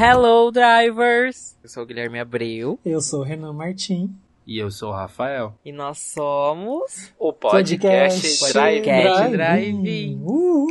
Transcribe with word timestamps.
Hello, 0.00 0.50
drivers! 0.52 1.56
Eu 1.62 1.68
sou 1.68 1.82
o 1.82 1.86
Guilherme 1.86 2.20
Abreu 2.20 2.78
Eu 2.84 3.00
sou 3.00 3.20
o 3.20 3.22
Renan 3.24 3.52
Martim. 3.52 4.14
E 4.46 4.56
eu 4.58 4.70
sou 4.70 4.90
o 4.90 4.92
Rafael. 4.92 5.54
e 5.64 5.72
nós 5.72 5.98
somos 5.98 7.12
O 7.18 7.32
podcast, 7.32 8.20
Podcast 8.38 8.52
Drive. 8.52 8.82
Drive. 8.82 9.32
Drive-in. 9.32 10.22
Uh, 10.24 10.68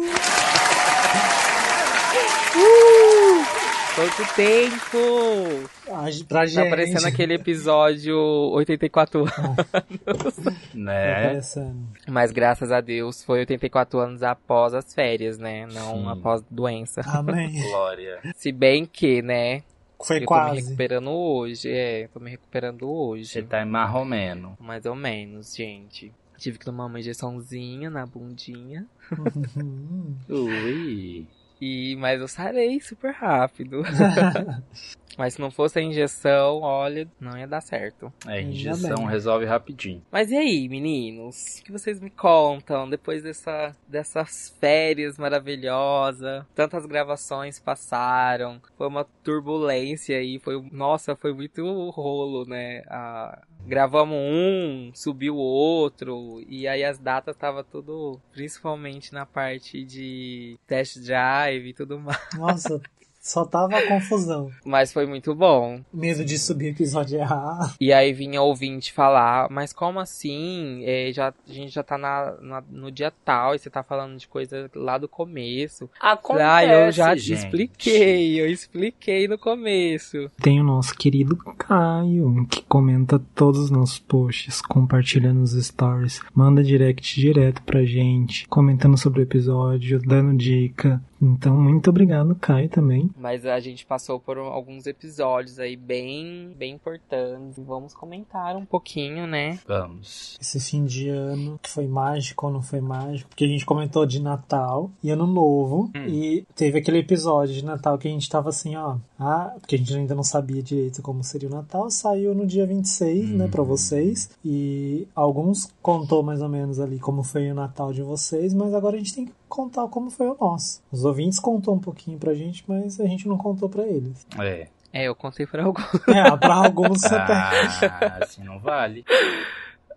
Quanto 3.98 4.36
tempo! 4.36 5.68
a- 5.92 6.26
pra 6.28 6.46
gente. 6.46 6.64
Tá 6.64 6.70
parecendo 6.70 7.08
aquele 7.08 7.34
episódio 7.34 8.16
84 8.16 9.22
anos. 9.26 10.36
Tá 10.36 10.52
Né? 10.76 11.24
parecendo. 11.30 11.88
Mas 12.08 12.32
graças 12.32 12.72
a 12.72 12.80
Deus 12.80 13.24
foi 13.24 13.40
84 13.40 14.00
anos 14.00 14.22
após 14.22 14.76
as 14.76 14.94
férias, 14.94 15.40
né? 15.40 15.66
Não 15.66 15.96
Sim. 16.04 16.10
após 16.10 16.44
doença. 16.50 17.02
Amém. 17.08 17.60
Glória. 17.72 18.20
Se 18.36 18.52
bem 18.52 18.86
que, 18.86 19.24
né? 19.24 19.64
Foi 20.06 20.18
eu 20.18 20.20
tô 20.20 20.22
me 20.22 20.26
quase. 20.28 20.62
recuperando 20.62 21.10
hoje. 21.10 21.68
É, 21.72 22.08
tô 22.14 22.20
me 22.20 22.30
recuperando 22.30 22.82
Você 22.86 23.40
hoje. 23.40 23.42
tá 23.44 23.64
em 23.64 23.66
marromeno. 23.66 24.56
Mais 24.60 24.86
ou 24.86 24.94
menos, 24.96 25.56
gente. 25.56 26.14
Tive 26.38 26.60
que 26.60 26.66
tomar 26.66 26.86
uma 26.86 27.00
injeçãozinha 27.00 27.90
na 27.90 28.06
bundinha. 28.06 28.86
Uhum. 29.18 30.16
Ui. 30.30 31.26
E, 31.60 31.96
mas 31.98 32.22
eu 32.22 32.28
sarei 32.28 32.80
super 32.80 33.12
rápido. 33.14 33.84
mas 35.18 35.36
se 35.36 35.42
não 35.42 35.52
fosse 35.52 35.80
a 35.80 35.82
injeção, 35.82 36.62
olha, 36.62 37.08
não 37.20 37.38
ia 37.38 37.48
dar 37.48 37.62
certo. 37.62 38.12
É, 38.28 38.42
injeção 38.42 39.06
resolve 39.06 39.46
rapidinho. 39.46 40.04
Mas 40.12 40.32
e 40.32 40.38
aí, 40.38 40.68
meninos? 40.68 41.60
O 41.60 41.64
que 41.64 41.72
vocês 41.72 42.00
me 42.00 42.10
contam 42.10 42.90
depois 42.90 43.24
dessa, 43.24 43.76
dessas 43.88 44.56
férias 44.60 45.18
maravilhosas? 45.18 46.44
Tantas 46.56 46.86
gravações 46.86 47.60
passaram, 47.60 48.62
foi 48.78 48.88
uma 48.88 49.06
turbulência 49.24 50.18
aí, 50.18 50.40
foi, 50.40 50.62
nossa, 50.72 51.16
foi 51.16 51.34
muito 51.34 51.90
rolo, 51.90 52.46
né? 52.46 52.84
Ah, 52.88 53.42
gravamos 53.66 54.18
um, 54.18 54.92
subiu 54.94 55.36
o 55.36 55.40
outro, 55.40 56.42
e 56.48 56.68
aí 56.68 56.84
as 56.84 56.98
datas 56.98 57.36
tava 57.36 57.64
tudo, 57.64 58.20
principalmente 58.32 59.14
na 59.14 59.26
parte 59.26 59.84
de 59.84 60.58
test 60.66 61.00
drive 61.00 61.68
e 61.68 61.74
tudo 61.74 62.00
mais. 62.00 62.18
Nossa, 62.38 62.82
só 63.28 63.44
tava 63.46 63.78
a 63.78 63.88
confusão. 63.88 64.50
Mas 64.66 64.92
foi 64.94 65.06
muito 65.06 65.36
bom. 65.36 65.82
Medo 65.94 66.24
de 66.24 66.38
subir 66.38 66.70
episódio 66.70 67.20
errado. 67.20 67.74
E 67.80 67.92
aí 67.92 68.14
vinha 68.14 68.42
ouvinte 68.42 68.92
falar, 68.94 69.50
mas 69.52 69.74
como 69.74 70.00
assim? 70.00 70.82
É, 70.84 71.12
já, 71.12 71.30
a 71.30 71.52
gente 71.54 71.74
já 71.74 71.84
tá 71.84 71.98
na, 71.98 72.36
na- 72.42 72.64
no 72.70 72.92
dia 72.92 73.12
tal 73.26 73.54
e 73.56 73.60
você 73.60 73.70
tá 73.70 73.84
falando 73.84 74.18
de 74.18 74.28
coisa 74.28 74.70
lá 74.76 74.98
do 74.98 75.08
começo. 75.08 75.90
Acontece, 76.00 76.46
ah, 76.48 76.66
eu 76.66 76.92
já 76.92 77.14
te 77.16 77.20
gente. 77.22 77.38
expliquei, 77.40 78.40
eu 78.42 78.50
expliquei 78.50 79.28
no 79.28 79.38
começo. 79.38 80.30
Tem 80.42 80.60
o 80.60 80.64
nosso 80.64 80.94
querido 80.96 81.36
Caio, 81.58 82.46
que 82.50 82.62
comenta 82.64 83.20
todos 83.36 83.60
os 83.62 83.72
nossos 83.72 84.00
posts, 84.00 84.62
compartilha 84.62 85.34
nos 85.34 85.52
stories, 85.52 86.22
manda 86.34 86.64
direct 86.64 87.20
direto 87.20 87.62
pra 87.64 87.84
gente, 87.84 88.48
comentando 88.48 88.98
sobre 88.98 89.20
o 89.22 89.24
episódio, 89.24 90.00
dando 90.00 90.36
dica. 90.38 91.02
Então, 91.22 91.56
muito 91.56 91.90
obrigado, 91.90 92.36
Caio, 92.36 92.70
também. 92.70 93.10
Mas 93.18 93.46
a 93.46 93.60
gente 93.60 93.86
passou 93.86 94.20
por 94.20 94.38
alguns 94.38 94.86
episódios 94.86 95.60
aí 95.60 95.76
bem, 95.76 96.54
bem 96.58 96.74
importantes. 96.74 97.58
Vamos 97.58 97.94
comentar 97.94 98.56
um 98.56 98.66
pouquinho, 98.66 99.26
né? 99.26 99.60
Vamos. 99.68 100.38
Esse 100.40 100.60
fim 100.60 100.86
de 100.86 101.10
ano 101.10 101.60
foi 101.66 101.88
mágico 101.88 102.48
ou 102.48 102.54
não 102.54 102.62
foi 102.62 102.82
mágico? 102.82 103.30
Porque 103.30 103.46
a 103.46 103.48
gente 103.48 103.66
comentou 103.66 104.06
de 104.06 104.22
Natal 104.22 104.92
e 105.04 105.10
Ano 105.10 105.28
Novo. 105.28 105.92
Hum. 105.96 106.08
E 106.08 106.46
teve 106.56 106.80
aquele 106.80 107.00
episódio 107.00 107.54
de 107.54 107.66
Natal 107.66 107.98
que 107.98 108.08
a 108.08 108.12
gente 108.12 108.30
tava 108.30 108.50
assim, 108.50 108.76
ó. 108.76 108.98
Ah, 109.20 109.56
porque 109.60 109.76
a 109.76 109.78
gente 109.78 109.96
ainda 109.96 110.16
não 110.16 110.24
sabia 110.24 110.62
direito 110.62 111.02
como 111.02 111.24
seria 111.24 111.50
o 111.50 111.52
Natal. 111.52 111.90
Saiu 111.90 112.36
no 112.36 112.46
dia 112.46 112.66
26, 112.66 113.30
né, 113.30 113.48
pra 113.48 113.64
vocês. 113.64 114.30
E 114.46 115.08
alguns 115.16 115.74
contou 115.82 116.22
mais 116.22 116.42
ou 116.42 116.50
menos 116.50 116.80
ali 116.80 117.00
como 117.00 117.24
foi 117.24 117.50
o 117.52 117.56
Natal 117.56 117.92
de 117.92 118.04
vocês. 118.04 118.54
Mas 118.54 118.74
agora 118.74 118.96
a 118.96 119.00
gente 119.00 119.16
tem 119.16 119.26
que 119.26 119.34
contar 119.48 119.88
como 119.88 120.10
foi 120.10 120.28
o 120.28 120.38
nosso. 120.40 120.82
Os 120.92 121.04
ouvintes 121.06 121.40
contou 121.40 121.76
um 121.76 121.80
pouquinho 121.80 122.18
pra 122.18 122.34
gente, 122.34 122.64
mas 122.68 123.00
a 123.00 123.06
gente 123.06 123.28
não 123.28 123.38
contou 123.38 123.70
pra 123.70 123.84
eles. 123.86 124.26
É. 124.40 124.68
É, 124.94 125.04
eu 125.04 125.14
contei 125.16 125.46
pra 125.46 125.64
alguns. 125.64 125.86
É, 126.08 126.38
pra 126.38 126.56
alguns 126.56 127.04
até. 127.04 127.34
Ah, 127.34 128.20
assim 128.24 128.44
não 128.44 128.60
vale. 128.60 129.06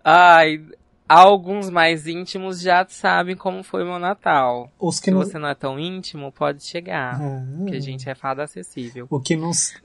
Ai, 0.04 0.62
alguns 1.08 1.70
mais 1.70 2.06
íntimos 2.06 2.60
já 2.60 2.84
sabem 2.88 3.36
como 3.36 3.62
foi 3.62 3.82
o 3.82 3.86
meu 3.86 3.98
Natal. 3.98 4.70
Os 4.78 4.98
que 4.98 5.06
Se 5.06 5.10
não. 5.12 5.18
você 5.18 5.38
não 5.38 5.48
é 5.48 5.54
tão 5.54 5.78
íntimo, 5.78 6.32
pode 6.32 6.64
chegar. 6.64 7.20
É. 7.20 7.56
Porque 7.58 7.76
a 7.76 7.80
gente 7.80 8.08
é 8.10 8.14
fada 8.14 8.42
acessível. 8.42 9.06
O 9.08 9.20
que 9.20 9.36
nos. 9.36 9.72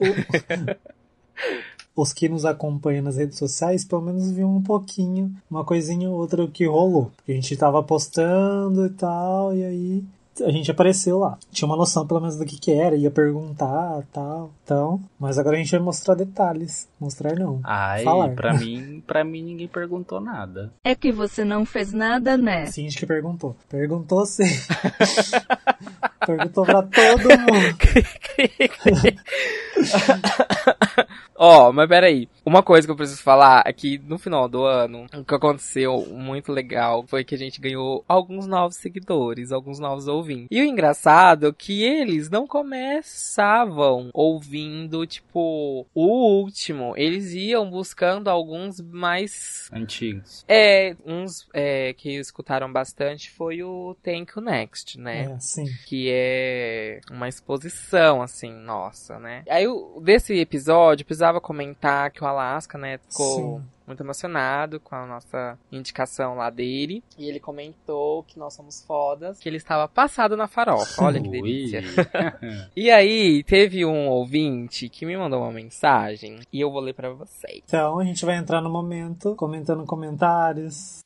Os 1.96 2.12
que 2.12 2.28
nos 2.28 2.44
acompanham 2.44 3.02
nas 3.02 3.16
redes 3.16 3.38
sociais, 3.38 3.84
pelo 3.84 4.02
menos 4.02 4.30
viu 4.30 4.46
um 4.46 4.62
pouquinho, 4.62 5.34
uma 5.50 5.64
coisinha 5.64 6.10
ou 6.10 6.16
outra 6.18 6.46
que 6.46 6.66
rolou. 6.66 7.10
A 7.26 7.32
gente 7.32 7.56
tava 7.56 7.82
postando 7.82 8.84
e 8.84 8.90
tal, 8.90 9.56
e 9.56 9.64
aí 9.64 10.04
a 10.44 10.50
gente 10.50 10.70
apareceu 10.70 11.18
lá. 11.18 11.38
Tinha 11.50 11.66
uma 11.66 11.76
noção 11.76 12.06
pelo 12.06 12.20
menos 12.20 12.36
do 12.36 12.44
que 12.44 12.58
que 12.58 12.70
era, 12.72 12.94
ia 12.96 13.10
perguntar 13.10 14.02
tal, 14.12 14.50
então. 14.62 15.00
Mas 15.18 15.38
agora 15.38 15.56
a 15.56 15.58
gente 15.58 15.70
vai 15.70 15.80
mostrar 15.80 16.14
detalhes. 16.14 16.86
Mostrar 17.00 17.34
não. 17.34 17.60
Ai, 17.64 18.04
Falar. 18.04 18.34
pra 18.34 18.52
mim, 18.58 19.02
pra 19.06 19.24
mim 19.24 19.42
ninguém 19.42 19.68
perguntou 19.68 20.20
nada. 20.20 20.72
É 20.84 20.94
que 20.94 21.10
você 21.10 21.44
não 21.44 21.64
fez 21.64 21.92
nada, 21.92 22.36
né? 22.36 22.66
Sim, 22.66 22.82
gente 22.82 22.98
que 22.98 23.06
perguntou. 23.06 23.56
Perguntou 23.68 24.26
sim. 24.26 24.44
perguntou 26.26 26.64
pra 26.64 26.82
todo 26.82 27.28
mundo. 27.28 27.76
Ó, 31.38 31.72
mas 31.72 31.88
peraí. 31.88 32.28
Uma 32.44 32.62
coisa 32.62 32.86
que 32.86 32.90
eu 32.90 32.96
preciso 32.96 33.22
falar 33.22 33.62
é 33.66 33.72
que 33.72 33.98
no 33.98 34.18
final 34.18 34.48
do 34.48 34.64
ano, 34.64 35.06
o 35.14 35.24
que 35.24 35.34
aconteceu 35.34 36.06
muito 36.10 36.52
legal 36.52 37.04
foi 37.06 37.24
que 37.24 37.34
a 37.34 37.38
gente 37.38 37.60
ganhou 37.60 38.04
alguns 38.08 38.46
novos 38.46 38.76
seguidores, 38.76 39.52
alguns 39.52 39.78
novos 39.78 40.08
ouvintes. 40.08 40.48
E 40.50 40.60
o 40.60 40.64
engraçado 40.64 41.48
é 41.48 41.52
que 41.52 41.82
eles 41.82 42.30
não 42.30 42.46
começavam 42.46 44.10
ouvindo, 44.12 45.06
tipo, 45.06 45.86
o 45.94 46.06
último. 46.40 46.94
Eles 46.96 47.32
iam 47.32 47.68
buscando 47.68 48.28
alguns 48.28 48.80
mais 48.80 49.68
Antigos. 49.72 50.44
É, 50.48 50.96
uns 51.04 51.46
é, 51.52 51.92
que 51.94 52.10
escutaram 52.16 52.72
bastante 52.72 53.30
foi 53.30 53.62
o 53.62 53.96
Thank 54.02 54.32
You 54.36 54.42
Next, 54.42 54.98
né? 54.98 55.32
É, 55.32 55.38
sim. 55.38 55.66
Que 55.86 56.08
é 56.10 57.00
uma 57.10 57.28
exposição, 57.28 58.22
assim, 58.22 58.52
nossa, 58.52 59.18
né? 59.18 59.42
Aí, 59.48 59.66
desse 60.02 60.34
episódio, 60.34 61.04
eu 61.04 61.06
precisava 61.26 61.40
comentar 61.40 62.10
que 62.10 62.22
o 62.22 62.26
Alaska, 62.26 62.78
né, 62.78 62.98
ficou 62.98 63.58
Sim. 63.58 63.64
muito 63.86 64.02
emocionado 64.02 64.78
com 64.78 64.94
a 64.94 65.06
nossa 65.06 65.58
indicação 65.72 66.36
lá 66.36 66.50
dele. 66.50 67.02
E 67.18 67.28
ele 67.28 67.40
comentou 67.40 68.22
que 68.22 68.38
nós 68.38 68.54
somos 68.54 68.84
fodas, 68.84 69.38
que 69.38 69.48
ele 69.48 69.56
estava 69.56 69.88
passado 69.88 70.36
na 70.36 70.46
farofa. 70.46 71.04
Olha 71.04 71.20
que 71.20 71.28
delícia. 71.28 71.82
E 72.76 72.90
aí, 72.90 73.42
teve 73.44 73.84
um 73.84 74.08
ouvinte 74.08 74.88
que 74.88 75.06
me 75.06 75.16
mandou 75.16 75.40
uma 75.40 75.52
mensagem 75.52 76.40
e 76.52 76.60
eu 76.60 76.70
vou 76.70 76.80
ler 76.80 76.94
pra 76.94 77.10
vocês. 77.10 77.62
Então 77.64 77.98
a 77.98 78.04
gente 78.04 78.24
vai 78.24 78.36
entrar 78.36 78.60
no 78.60 78.70
momento 78.70 79.34
comentando 79.34 79.84
comentários. 79.84 81.05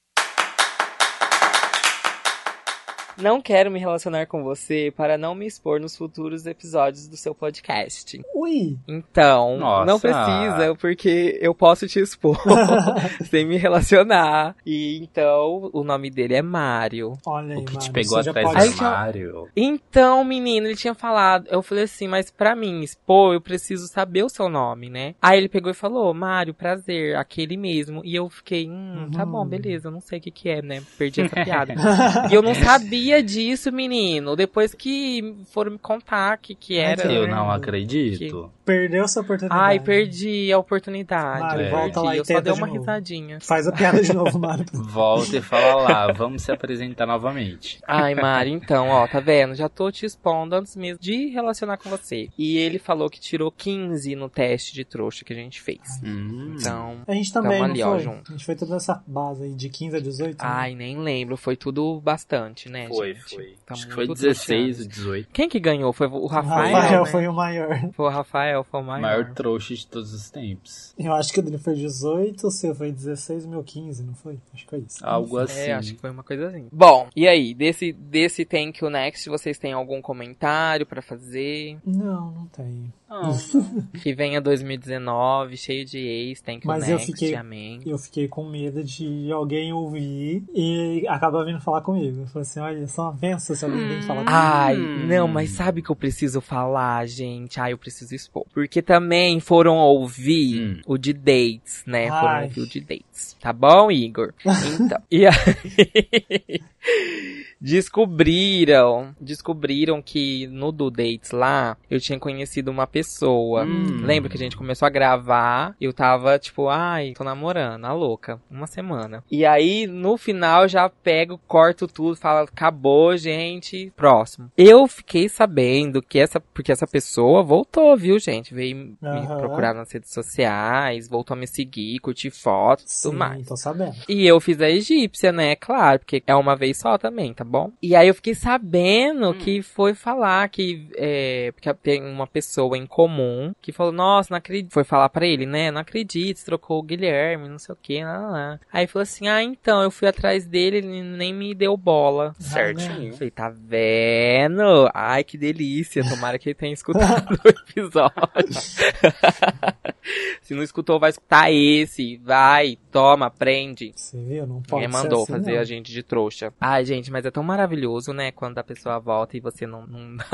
Não 3.22 3.40
quero 3.40 3.70
me 3.70 3.78
relacionar 3.78 4.26
com 4.26 4.42
você 4.42 4.92
para 4.96 5.18
não 5.18 5.34
me 5.34 5.46
expor 5.46 5.80
nos 5.80 5.96
futuros 5.96 6.46
episódios 6.46 7.06
do 7.08 7.16
seu 7.16 7.34
podcast. 7.34 8.20
Ui! 8.34 8.78
Então, 8.88 9.58
Nossa. 9.58 9.84
não 9.86 10.00
precisa, 10.00 10.74
porque 10.80 11.38
eu 11.40 11.54
posso 11.54 11.86
te 11.86 12.00
expor 12.00 12.36
sem 13.30 13.44
me 13.46 13.56
relacionar. 13.56 14.54
E 14.64 14.98
então, 15.02 15.70
o 15.72 15.84
nome 15.84 16.10
dele 16.10 16.34
é 16.34 16.42
Mário. 16.42 17.12
Olha 17.26 17.54
aí, 17.56 17.60
O 17.62 17.64
que 17.64 17.72
te 17.72 17.90
Mário, 17.90 17.92
pegou 17.92 18.16
você 18.18 18.22
já 18.22 18.30
atrás 18.30 18.46
pode- 18.54 18.78
do 18.78 18.84
armário. 18.84 19.48
Então, 19.56 20.24
menino, 20.24 20.66
ele 20.66 20.76
tinha 20.76 20.94
falado. 20.94 21.46
Eu 21.50 21.62
falei 21.62 21.84
assim, 21.84 22.08
mas 22.08 22.30
pra 22.30 22.54
mim 22.56 22.80
expor, 22.80 23.34
eu 23.34 23.40
preciso 23.40 23.86
saber 23.88 24.22
o 24.24 24.28
seu 24.28 24.48
nome, 24.48 24.88
né? 24.88 25.14
Aí 25.20 25.38
ele 25.38 25.48
pegou 25.48 25.70
e 25.70 25.74
falou, 25.74 26.12
Mário, 26.14 26.54
prazer, 26.54 27.16
aquele 27.16 27.56
mesmo. 27.56 28.00
E 28.04 28.14
eu 28.14 28.28
fiquei, 28.28 28.68
hum, 28.68 29.10
tá 29.14 29.24
bom, 29.26 29.40
Uhum. 29.40 29.46
beleza, 29.48 29.88
eu 29.88 29.92
não 29.92 30.00
sei 30.00 30.18
o 30.18 30.22
que 30.22 30.30
que 30.30 30.48
é, 30.48 30.62
né? 30.62 30.82
Perdi 30.98 31.22
essa 31.22 31.34
piada. 31.44 31.74
E 32.30 32.34
eu 32.34 32.42
não 32.42 32.54
sabia 32.54 33.09
disso, 33.18 33.72
menino. 33.72 34.36
Depois 34.36 34.74
que 34.74 35.34
foram 35.52 35.72
me 35.72 35.78
contar 35.78 36.38
que, 36.38 36.54
que 36.54 36.78
era. 36.78 37.10
Eu 37.10 37.26
né? 37.26 37.34
não 37.34 37.50
acredito. 37.50 38.50
Perdeu 38.64 39.04
essa 39.04 39.20
oportunidade. 39.20 39.60
Ai, 39.60 39.80
perdi 39.80 40.52
a 40.52 40.58
oportunidade. 40.58 41.40
Mário, 41.40 41.70
volta 41.70 41.84
perdi. 41.84 42.06
lá 42.06 42.14
e 42.14 42.18
eu 42.18 42.24
só 42.24 42.40
dei 42.40 42.52
de 42.52 42.58
uma 42.58 42.66
novo. 42.66 42.78
risadinha. 42.78 43.38
Faz 43.40 43.66
a 43.66 43.72
piada 43.72 44.02
de 44.02 44.12
novo, 44.12 44.38
Mário. 44.38 44.64
Volta 44.72 45.36
e 45.36 45.42
fala 45.42 45.82
lá, 45.82 46.12
vamos 46.12 46.42
se 46.42 46.52
apresentar 46.52 47.06
novamente. 47.06 47.80
Ai, 47.86 48.14
Mari, 48.14 48.50
então, 48.50 48.88
ó, 48.88 49.06
tá 49.06 49.18
vendo? 49.18 49.54
Já 49.54 49.68
tô 49.68 49.90
te 49.90 50.06
expondo 50.06 50.54
antes 50.54 50.76
mesmo 50.76 51.00
de 51.00 51.26
relacionar 51.28 51.78
com 51.78 51.90
você. 51.90 52.28
E 52.38 52.58
ele 52.58 52.78
falou 52.78 53.10
que 53.10 53.20
tirou 53.20 53.50
15 53.50 54.14
no 54.14 54.28
teste 54.28 54.74
de 54.74 54.84
trouxa 54.84 55.24
que 55.24 55.32
a 55.32 55.36
gente 55.36 55.60
fez. 55.60 55.80
Hum. 56.04 56.54
Então, 56.58 56.98
A 57.06 57.14
gente 57.14 57.32
também, 57.32 57.62
ali, 57.62 57.82
ó. 57.82 57.94
A 57.94 57.98
gente 57.98 58.44
foi 58.44 58.54
toda 58.54 58.76
essa 58.76 59.02
base 59.06 59.44
aí 59.44 59.54
de 59.54 59.68
15 59.68 59.96
a 59.96 60.00
18. 60.00 60.30
né? 60.30 60.36
ai, 60.40 60.74
nem 60.74 60.98
lembro. 60.98 61.36
Foi 61.36 61.56
tudo 61.56 62.00
bastante, 62.00 62.68
né? 62.68 62.88
Foi, 62.96 63.14
gente? 63.14 63.34
foi. 63.34 63.56
Tá 63.66 63.74
Acho 63.74 63.86
que 63.88 63.94
foi 63.94 64.06
16 64.08 64.76
trouxeado. 64.76 64.82
ou 64.82 64.88
18. 64.88 65.28
Quem 65.32 65.48
que 65.48 65.60
ganhou? 65.60 65.92
Foi 65.92 66.06
o 66.06 66.14
O 66.14 66.26
Rafael, 66.26 66.74
Rafael 66.76 67.04
né? 67.04 67.10
foi 67.10 67.26
o 67.28 67.32
maior. 67.32 67.90
Foi 67.92 68.06
o 68.06 68.08
Rafael, 68.08 68.64
foi 68.64 68.80
o 68.80 68.82
O 68.82 68.86
maior. 68.86 69.00
maior 69.02 69.34
trouxa 69.34 69.74
de 69.74 69.86
todos 69.86 70.12
os 70.12 70.30
tempos. 70.30 70.94
Eu 70.98 71.12
acho 71.14 71.32
que 71.32 71.40
o 71.40 71.42
dele 71.42 71.58
foi 71.58 71.74
18, 71.74 72.46
o 72.46 72.50
seu 72.50 72.74
foi 72.74 72.92
16, 72.92 73.44
o 73.44 73.48
meu 73.48 73.62
15, 73.64 74.02
não 74.02 74.14
foi? 74.14 74.38
Acho 74.54 74.64
que 74.64 74.70
foi 74.70 74.78
isso. 74.80 75.04
Algo 75.04 75.38
assim. 75.38 75.60
É, 75.60 75.72
acho 75.74 75.94
que 75.94 76.00
foi 76.00 76.10
uma 76.10 76.22
coisa 76.22 76.48
assim. 76.48 76.66
Bom, 76.72 77.08
e 77.14 77.26
aí, 77.26 77.54
desse, 77.54 77.92
desse 77.92 78.44
Thank 78.44 78.82
You 78.84 78.90
Next, 78.90 79.28
vocês 79.28 79.58
têm 79.58 79.72
algum 79.72 80.00
comentário 80.02 80.86
pra 80.86 81.02
fazer? 81.02 81.78
Não, 81.84 82.30
não 82.32 82.46
tenho. 82.46 82.92
Não, 83.10 83.36
Que 84.02 84.14
venha 84.14 84.40
2019, 84.40 85.56
cheio 85.56 85.84
de 85.84 85.98
ex, 85.98 86.40
Thank 86.40 86.64
You 86.64 86.68
Mas 86.68 86.88
eu 86.88 86.96
Next, 86.96 87.06
fiquei- 87.12 87.34
amém. 87.34 87.80
Eu 87.84 87.98
fiquei 87.98 88.28
com 88.28 88.48
medo 88.48 88.84
de 88.84 89.30
alguém 89.32 89.72
ouvir 89.72 90.44
e 90.54 91.04
acabar 91.08 91.44
vindo 91.44 91.60
falar 91.60 91.80
comigo. 91.80 92.20
Eu 92.20 92.26
falei 92.28 92.42
assim, 92.42 92.60
olha, 92.60 92.86
só 92.86 93.02
uma 93.02 93.12
benção 93.12 93.56
se 93.56 93.64
alguém 93.64 93.88
vem 93.88 94.02
falar 94.02 94.20
comigo. 94.24 94.32
Ai, 94.32 94.76
não, 95.08 95.26
mas 95.26 95.50
sabe 95.50 95.82
que 95.82 95.90
eu 95.90 95.96
preciso 95.96 96.40
falar, 96.40 97.04
gente? 97.08 97.58
Ai, 97.60 97.72
eu 97.72 97.78
preciso 97.78 98.14
expor. 98.14 98.46
Porque 98.54 98.80
também 98.80 99.40
foram 99.40 99.76
ouvir 99.76 100.60
Hum. 100.60 100.80
o 100.86 100.96
de 100.96 101.12
dates, 101.12 101.82
né? 101.86 102.08
Foram 102.08 102.28
Ai. 102.28 102.44
ouvir 102.44 102.60
o 102.60 102.66
de 102.68 102.80
dates. 102.80 103.36
Tá 103.40 103.52
bom, 103.52 103.90
Igor? 103.90 104.32
Então. 104.80 105.02
e 105.10 105.26
aí. 105.26 105.34
descobriram. 107.60 109.14
Descobriram 109.20 110.00
que 110.00 110.46
no 110.48 110.72
do 110.72 110.90
dates 110.90 111.30
lá, 111.30 111.76
eu 111.90 112.00
tinha 112.00 112.18
conhecido 112.18 112.70
uma 112.70 112.86
pessoa. 112.86 113.64
Hum. 113.64 114.00
Lembra 114.02 114.30
que 114.30 114.36
a 114.36 114.40
gente 114.40 114.56
começou 114.56 114.86
a 114.86 114.90
gravar? 114.90 115.74
Eu 115.80 115.92
tava 115.92 116.38
tipo, 116.38 116.68
ai, 116.68 117.12
tô 117.16 117.24
namorando, 117.24 117.84
a 117.84 117.92
louca. 117.92 118.40
Uma 118.50 118.66
semana. 118.66 119.22
E 119.30 119.44
aí, 119.44 119.86
no 119.86 120.16
final, 120.16 120.68
já 120.68 120.88
pego, 120.88 121.38
corto 121.46 121.86
tudo, 121.86 122.16
falo, 122.16 122.48
acabou, 122.48 123.16
gente. 123.16 123.92
Próximo. 123.96 124.50
Eu 124.56 124.86
fiquei 124.86 125.28
sabendo 125.28 126.02
que 126.02 126.18
essa. 126.18 126.40
Porque 126.40 126.72
essa 126.72 126.86
pessoa 126.86 127.42
voltou, 127.42 127.96
viu, 127.96 128.18
gente? 128.18 128.54
Veio 128.54 128.76
me 128.76 128.96
Aham. 129.02 129.36
procurar 129.38 129.74
nas 129.74 129.92
redes 129.92 130.12
sociais, 130.12 131.08
voltou 131.08 131.34
a 131.34 131.38
me 131.38 131.46
seguir, 131.46 131.98
curtir 132.00 132.30
fotos 132.30 133.00
e 133.00 133.02
tudo 133.02 133.16
mais. 133.16 133.46
tô 133.46 133.56
sabendo. 133.56 133.96
E 134.08 134.26
eu 134.26 134.40
fiz 134.40 134.60
a 134.60 134.70
egípcia, 134.70 135.32
né? 135.32 135.56
Claro, 135.56 136.00
porque 136.00 136.22
é 136.26 136.34
uma 136.34 136.56
vez 136.56 136.78
só 136.78 136.96
também, 136.96 137.32
tá 137.34 137.44
bom? 137.50 137.72
E 137.82 137.96
aí 137.96 138.08
eu 138.08 138.14
fiquei 138.14 138.34
sabendo 138.34 139.34
que 139.34 139.62
foi 139.62 139.94
falar 139.94 140.48
que 140.48 140.88
é, 140.96 141.52
porque 141.52 141.72
tem 141.74 142.02
uma 142.02 142.26
pessoa 142.26 142.78
em 142.78 142.86
comum 142.86 143.52
que 143.60 143.72
falou, 143.72 143.92
nossa, 143.92 144.28
não 144.30 144.38
acredito. 144.38 144.72
Foi 144.72 144.84
falar 144.84 145.08
pra 145.08 145.26
ele, 145.26 145.46
né? 145.46 145.70
Não 145.70 145.80
acredito, 145.80 146.38
você 146.38 146.44
trocou 146.44 146.78
o 146.78 146.82
Guilherme, 146.82 147.48
não 147.48 147.58
sei 147.58 147.72
o 147.72 147.78
que, 147.80 148.04
lá, 148.04 148.18
lá. 148.18 148.60
Aí 148.72 148.86
falou 148.86 149.02
assim, 149.02 149.28
ah, 149.28 149.42
então, 149.42 149.82
eu 149.82 149.90
fui 149.90 150.06
atrás 150.06 150.46
dele, 150.46 150.78
ele 150.78 151.02
nem 151.02 151.34
me 151.34 151.54
deu 151.54 151.76
bola. 151.76 152.34
certinho. 152.38 153.12
Falei, 153.14 153.30
tá 153.30 153.50
vendo? 153.50 154.88
Ai, 154.94 155.24
que 155.24 155.36
delícia. 155.36 156.08
Tomara 156.08 156.38
que 156.38 156.48
ele 156.48 156.54
tenha 156.54 156.72
escutado 156.72 157.38
o 157.44 157.48
episódio. 157.48 158.10
Se 160.42 160.54
não 160.54 160.62
escutou, 160.62 160.98
vai 160.98 161.10
escutar 161.10 161.52
esse. 161.52 162.16
Vai, 162.18 162.78
toma, 162.90 163.26
aprende. 163.26 163.92
Você 163.94 164.22
viu? 164.22 164.46
Não 164.46 164.62
pode 164.62 164.84
ser 164.84 164.88
mandou 164.88 165.22
assim, 165.22 165.32
fazer 165.32 165.52
não. 165.52 165.60
a 165.60 165.64
gente 165.64 165.92
de 165.92 166.02
trouxa. 166.02 166.52
Ai, 166.60 166.84
gente, 166.84 167.10
mas 167.10 167.24
é 167.24 167.30
tão 167.30 167.39
maravilhoso, 167.42 168.12
né? 168.12 168.30
Quando 168.32 168.58
a 168.58 168.64
pessoa 168.64 168.98
volta 168.98 169.36
e 169.36 169.40
você 169.40 169.66
não. 169.66 169.86
não... 169.86 170.16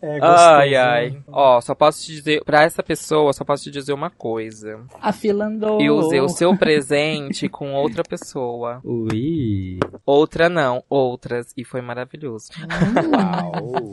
É 0.00 0.18
gostoso, 0.18 0.48
ai, 0.48 0.70
né? 0.70 0.76
ai. 0.76 1.22
Ó, 1.28 1.60
só 1.60 1.74
posso 1.74 2.04
te 2.04 2.12
dizer. 2.12 2.44
Pra 2.44 2.62
essa 2.62 2.82
pessoa, 2.82 3.32
só 3.32 3.44
posso 3.44 3.64
te 3.64 3.70
dizer 3.70 3.92
uma 3.92 4.10
coisa. 4.10 4.80
A 5.00 5.12
fila 5.12 5.46
andou. 5.46 5.80
Eu 5.80 5.96
usei 5.96 6.20
o 6.20 6.28
seu 6.28 6.56
presente 6.56 7.48
com 7.48 7.74
outra 7.74 8.02
pessoa. 8.02 8.80
Ui. 8.84 9.78
Outra 10.04 10.48
não, 10.48 10.82
outras. 10.88 11.52
E 11.56 11.64
foi 11.64 11.80
maravilhoso. 11.80 12.50
Uau. 13.12 13.90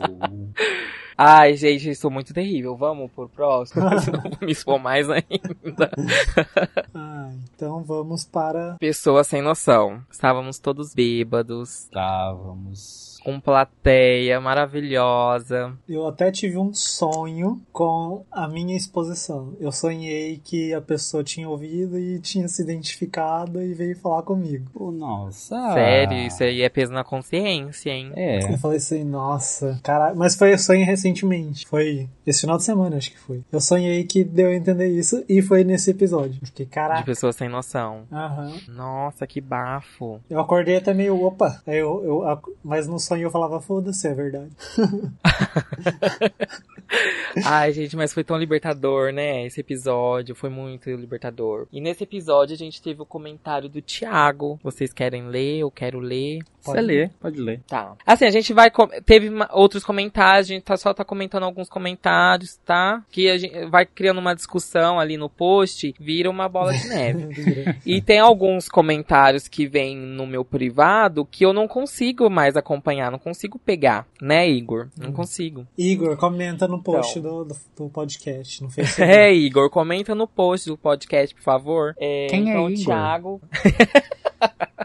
Ai, 1.18 1.54
gente, 1.54 1.88
eu 1.88 1.94
sou 1.94 2.10
muito 2.10 2.34
terrível. 2.34 2.76
Vamos 2.76 3.10
pro 3.10 3.28
próximo? 3.28 3.82
Senão 4.00 4.22
vou 4.22 4.38
me 4.42 4.52
expor 4.52 4.78
mais 4.78 5.08
ainda. 5.08 5.90
Ah, 6.94 7.30
então 7.54 7.82
vamos 7.84 8.24
para. 8.24 8.76
Pessoa 8.78 9.22
sem 9.22 9.42
noção. 9.42 10.02
Estávamos 10.10 10.58
todos 10.58 10.94
bêbados. 10.94 11.84
Estávamos. 11.84 13.15
Com 13.26 13.40
plateia 13.40 14.40
maravilhosa. 14.40 15.76
Eu 15.88 16.06
até 16.06 16.30
tive 16.30 16.58
um 16.58 16.72
sonho 16.72 17.60
com 17.72 18.24
a 18.30 18.46
minha 18.46 18.76
exposição. 18.76 19.52
Eu 19.58 19.72
sonhei 19.72 20.40
que 20.44 20.72
a 20.72 20.80
pessoa 20.80 21.24
tinha 21.24 21.48
ouvido 21.48 21.98
e 21.98 22.20
tinha 22.20 22.46
se 22.46 22.62
identificado 22.62 23.60
e 23.60 23.74
veio 23.74 23.98
falar 23.98 24.22
comigo. 24.22 24.66
Pô, 24.72 24.92
nossa. 24.92 25.56
Sério, 25.74 26.16
isso 26.18 26.40
aí 26.44 26.62
é 26.62 26.68
peso 26.68 26.92
na 26.92 27.02
consciência, 27.02 27.90
hein? 27.90 28.12
É. 28.14 28.44
Eu 28.44 28.58
falei 28.58 28.76
assim, 28.76 29.02
nossa, 29.02 29.80
caralho. 29.82 30.16
Mas 30.16 30.36
foi 30.36 30.52
eu 30.52 30.58
sonhei 30.58 30.84
recentemente. 30.84 31.66
Foi 31.66 32.08
esse 32.24 32.42
final 32.42 32.58
de 32.58 32.62
semana, 32.62 32.96
acho 32.96 33.10
que 33.10 33.18
foi. 33.18 33.42
Eu 33.50 33.60
sonhei 33.60 34.04
que 34.04 34.22
deu 34.22 34.50
a 34.50 34.54
entender 34.54 34.86
isso 34.86 35.24
e 35.28 35.42
foi 35.42 35.64
nesse 35.64 35.90
episódio. 35.90 36.38
Fiquei, 36.44 36.66
De 36.66 36.70
caraca. 36.70 37.02
pessoa 37.02 37.32
sem 37.32 37.48
noção. 37.48 38.04
Aham. 38.12 38.52
Nossa, 38.68 39.26
que 39.26 39.40
bafo. 39.40 40.20
Eu 40.30 40.38
acordei 40.38 40.76
até 40.76 40.94
meio, 40.94 41.20
opa. 41.20 41.60
Aí 41.66 41.78
eu, 41.78 42.04
eu, 42.04 42.38
mas 42.62 42.86
no 42.86 43.00
sonho 43.16 43.26
eu 43.26 43.30
falava, 43.30 43.60
foda-se, 43.60 44.06
é 44.06 44.14
verdade. 44.14 44.50
Ai, 47.44 47.72
gente, 47.72 47.96
mas 47.96 48.12
foi 48.12 48.22
tão 48.22 48.36
libertador, 48.36 49.12
né? 49.12 49.46
Esse 49.46 49.60
episódio 49.60 50.34
foi 50.34 50.50
muito 50.50 50.90
libertador. 50.90 51.66
E 51.72 51.80
nesse 51.80 52.04
episódio 52.04 52.54
a 52.54 52.58
gente 52.58 52.80
teve 52.80 53.02
o 53.02 53.06
comentário 53.06 53.68
do 53.68 53.82
Thiago. 53.82 54.58
Vocês 54.62 54.92
querem 54.92 55.28
ler? 55.28 55.58
Eu 55.58 55.70
quero 55.70 55.98
ler. 55.98 56.40
Você 56.72 56.80
lê, 56.80 57.08
pode 57.20 57.40
ler. 57.40 57.60
Tá. 57.66 57.94
Assim, 58.06 58.24
a 58.26 58.30
gente 58.30 58.52
vai. 58.52 58.70
Teve 59.04 59.30
outros 59.52 59.84
comentários, 59.84 60.46
a 60.50 60.54
gente 60.54 60.62
tá, 60.62 60.76
só 60.76 60.92
tá 60.92 61.04
comentando 61.04 61.44
alguns 61.44 61.68
comentários, 61.68 62.56
tá? 62.64 63.02
Que 63.10 63.28
a 63.30 63.38
gente 63.38 63.66
vai 63.66 63.84
criando 63.86 64.18
uma 64.18 64.34
discussão 64.34 64.98
ali 65.00 65.16
no 65.16 65.28
post, 65.30 65.94
vira 65.98 66.28
uma 66.30 66.48
bola 66.48 66.72
de 66.72 66.88
neve. 66.88 67.26
E 67.86 68.00
tem 68.00 68.18
alguns 68.18 68.68
comentários 68.68 69.48
que 69.48 69.66
vêm 69.66 69.96
no 69.96 70.26
meu 70.26 70.44
privado 70.44 71.24
que 71.24 71.44
eu 71.44 71.52
não 71.52 71.68
consigo 71.68 72.28
mais 72.28 72.56
acompanhar, 72.56 73.10
não 73.10 73.18
consigo 73.18 73.58
pegar, 73.58 74.06
né, 74.20 74.48
Igor? 74.48 74.88
Não 74.96 75.12
consigo. 75.12 75.66
Igor, 75.76 76.16
comenta 76.16 76.66
no 76.66 76.82
post 76.82 77.18
Então. 77.18 77.44
do, 77.44 77.44
do, 77.46 77.56
do 77.76 77.88
podcast, 77.90 78.62
no 78.62 78.70
Facebook. 78.70 79.02
É, 79.10 79.32
Igor, 79.32 79.70
comenta 79.70 80.14
no 80.14 80.26
post 80.26 80.68
do 80.68 80.76
podcast, 80.76 81.34
por 81.34 81.42
favor. 81.42 81.94
É, 81.98 82.26
Quem 82.28 82.48
é 82.48 82.52
então, 82.52 82.70
Igor? 82.70 82.84
Thiago, 82.84 83.40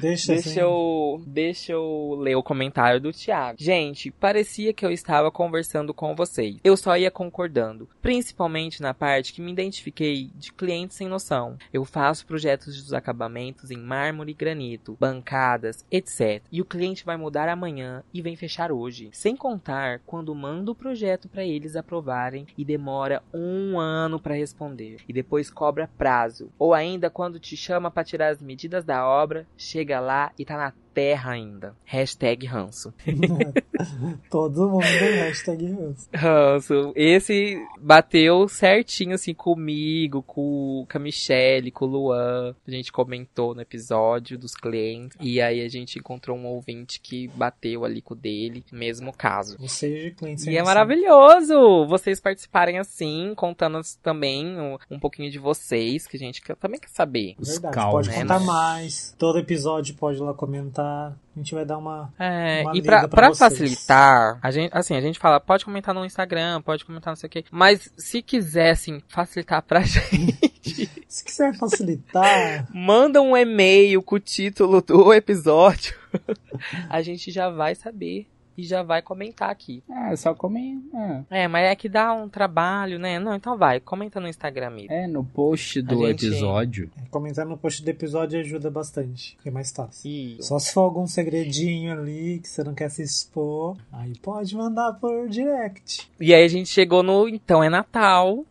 Deixa, 0.00 0.32
Deixa 0.32 0.50
assim. 0.50 0.60
eu, 0.60 1.22
deixa 1.26 1.72
eu 1.72 2.16
ler 2.20 2.36
o 2.36 2.42
comentário 2.42 3.00
do 3.00 3.12
Thiago. 3.12 3.56
Gente, 3.60 4.10
parecia 4.10 4.72
que 4.72 4.84
eu 4.84 4.90
estava 4.90 5.30
conversando 5.30 5.94
com 5.94 6.14
vocês. 6.14 6.56
Eu 6.62 6.76
só 6.76 6.96
ia 6.96 7.10
concordando, 7.10 7.88
principalmente 8.02 8.82
na 8.82 8.92
parte 8.92 9.32
que 9.32 9.40
me 9.40 9.52
identifiquei 9.52 10.30
de 10.34 10.52
cliente 10.52 10.94
sem 10.94 11.08
noção. 11.08 11.56
Eu 11.72 11.84
faço 11.84 12.26
projetos 12.26 12.82
dos 12.82 12.92
acabamentos 12.92 13.70
em 13.70 13.76
mármore 13.76 14.32
e 14.32 14.34
granito, 14.34 14.96
bancadas, 14.98 15.84
etc. 15.90 16.42
E 16.50 16.60
o 16.60 16.64
cliente 16.64 17.04
vai 17.04 17.16
mudar 17.16 17.48
amanhã 17.48 18.02
e 18.12 18.20
vem 18.20 18.36
fechar 18.36 18.72
hoje. 18.72 19.08
Sem 19.12 19.36
contar 19.36 20.00
quando 20.06 20.34
mando 20.34 20.72
o 20.72 20.74
projeto 20.74 21.28
para 21.28 21.44
eles 21.44 21.76
aprovarem 21.76 22.46
e 22.56 22.64
demora 22.64 23.22
um 23.32 23.78
ano 23.78 24.18
para 24.18 24.34
responder. 24.34 24.96
E 25.08 25.12
depois 25.12 25.50
cobra 25.50 25.88
prazo. 25.96 26.50
Ou 26.58 26.74
ainda 26.74 27.10
quando 27.10 27.38
te 27.38 27.56
chama 27.56 27.90
para 27.90 28.04
tirar 28.04 28.28
as 28.28 28.42
medidas 28.42 28.84
da 28.84 29.06
obra, 29.06 29.46
chega 29.56 29.75
lá 30.00 30.32
e 30.38 30.44
tá 30.44 30.56
na 30.56 30.72
terra 30.96 31.32
ainda. 31.32 31.76
Hashtag 31.84 32.46
ranço. 32.46 32.90
Todo 34.30 34.70
mundo 34.70 34.82
hashtag 34.82 35.66
ranço. 35.66 36.08
Ranço. 36.14 36.92
Esse 36.96 37.62
bateu 37.78 38.48
certinho 38.48 39.14
assim 39.14 39.34
comigo, 39.34 40.22
com, 40.22 40.86
com 40.90 40.96
a 40.96 40.98
Michelle, 40.98 41.70
com 41.70 41.84
o 41.84 41.88
Luan. 41.88 42.54
A 42.66 42.70
gente 42.70 42.90
comentou 42.90 43.54
no 43.54 43.60
episódio 43.60 44.38
dos 44.38 44.54
clientes. 44.54 45.18
E 45.20 45.38
aí 45.38 45.60
a 45.60 45.68
gente 45.68 45.98
encontrou 45.98 46.34
um 46.34 46.46
ouvinte 46.46 46.98
que 46.98 47.28
bateu 47.28 47.84
ali 47.84 48.00
com 48.00 48.14
o 48.14 48.16
dele, 48.16 48.64
mesmo 48.72 49.12
caso. 49.12 49.58
Ou 49.60 49.68
seja, 49.68 50.10
cliente 50.12 50.40
sem 50.40 50.54
E 50.54 50.56
é 50.56 50.60
noção. 50.60 50.74
maravilhoso 50.74 51.86
vocês 51.86 52.18
participarem 52.20 52.78
assim, 52.78 53.34
contando 53.36 53.82
também 54.02 54.58
um, 54.58 54.78
um 54.90 54.98
pouquinho 54.98 55.30
de 55.30 55.38
vocês, 55.38 56.06
que 56.06 56.16
a 56.16 56.20
gente 56.20 56.40
também 56.58 56.80
quer 56.80 56.88
saber. 56.88 57.34
Os 57.38 57.50
Verdade, 57.50 57.74
causos, 57.74 57.92
pode 57.92 58.08
né, 58.08 58.22
contar 58.22 58.40
mais. 58.40 59.14
Todo 59.18 59.38
episódio 59.38 59.94
pode 59.94 60.16
ir 60.16 60.22
lá 60.22 60.32
comentar. 60.32 60.85
A 60.86 61.38
gente 61.38 61.54
vai 61.54 61.64
dar 61.64 61.78
uma. 61.78 62.12
É, 62.18 62.62
Uma 62.62 62.76
e 62.76 62.82
pra, 62.82 63.00
pra 63.08 63.28
pra 63.28 63.34
facilitar, 63.34 64.38
a 64.42 64.50
gente, 64.50 64.70
assim, 64.72 64.96
a 64.96 65.00
gente 65.00 65.18
fala, 65.18 65.38
pode 65.38 65.64
comentar 65.64 65.94
no 65.94 66.04
Instagram, 66.04 66.62
pode 66.62 66.84
comentar 66.84 67.10
não 67.12 67.16
sei 67.16 67.26
o 67.26 67.30
quê. 67.30 67.44
Mas 67.50 67.92
se 67.96 68.22
quisessem 68.22 69.02
facilitar 69.08 69.62
pra 69.62 69.80
gente, 69.84 70.90
Se 71.08 71.24
quiser 71.24 71.54
facilitar, 71.54 72.66
manda 72.72 73.20
um 73.20 73.36
e-mail 73.36 74.02
com 74.02 74.16
o 74.16 74.20
título 74.20 74.80
do 74.80 75.12
episódio. 75.12 75.94
a 76.88 77.02
gente 77.02 77.30
já 77.30 77.50
vai 77.50 77.74
saber 77.74 78.26
e 78.56 78.62
já 78.62 78.82
vai 78.82 79.02
comentar 79.02 79.50
aqui. 79.50 79.82
Ah, 79.90 80.16
só 80.16 80.34
come. 80.34 80.82
É. 81.30 81.44
É, 81.44 81.48
mas 81.48 81.66
é 81.66 81.74
que 81.76 81.88
dá 81.88 82.12
um 82.12 82.28
trabalho, 82.28 82.98
né? 82.98 83.18
Não, 83.18 83.34
então 83.34 83.56
vai, 83.56 83.80
comenta 83.80 84.20
no 84.20 84.28
Instagram 84.28 84.70
mesmo. 84.70 84.92
É, 84.92 85.06
no 85.06 85.24
post 85.24 85.80
do 85.82 86.06
gente- 86.06 86.26
episódio. 86.26 86.90
Comentar 87.10 87.46
no 87.46 87.56
post 87.56 87.82
do 87.82 87.88
episódio 87.88 88.38
ajuda 88.40 88.70
bastante, 88.70 89.36
que 89.42 89.48
é 89.48 89.52
mais 89.52 89.70
fácil. 89.72 90.10
E 90.10 90.38
Só 90.42 90.58
se 90.58 90.72
for 90.72 90.82
algum 90.82 91.06
segredinho 91.06 91.92
ali 91.92 92.40
que 92.40 92.48
você 92.48 92.62
não 92.64 92.74
quer 92.74 92.90
se 92.90 93.02
expor, 93.02 93.76
aí 93.92 94.12
pode 94.22 94.54
mandar 94.56 94.92
por 94.94 95.28
direct. 95.28 96.10
E 96.20 96.34
aí 96.34 96.44
a 96.44 96.48
gente 96.48 96.68
chegou 96.68 97.02
no 97.02 97.28
Então 97.28 97.62
é 97.62 97.68
Natal, 97.68 98.44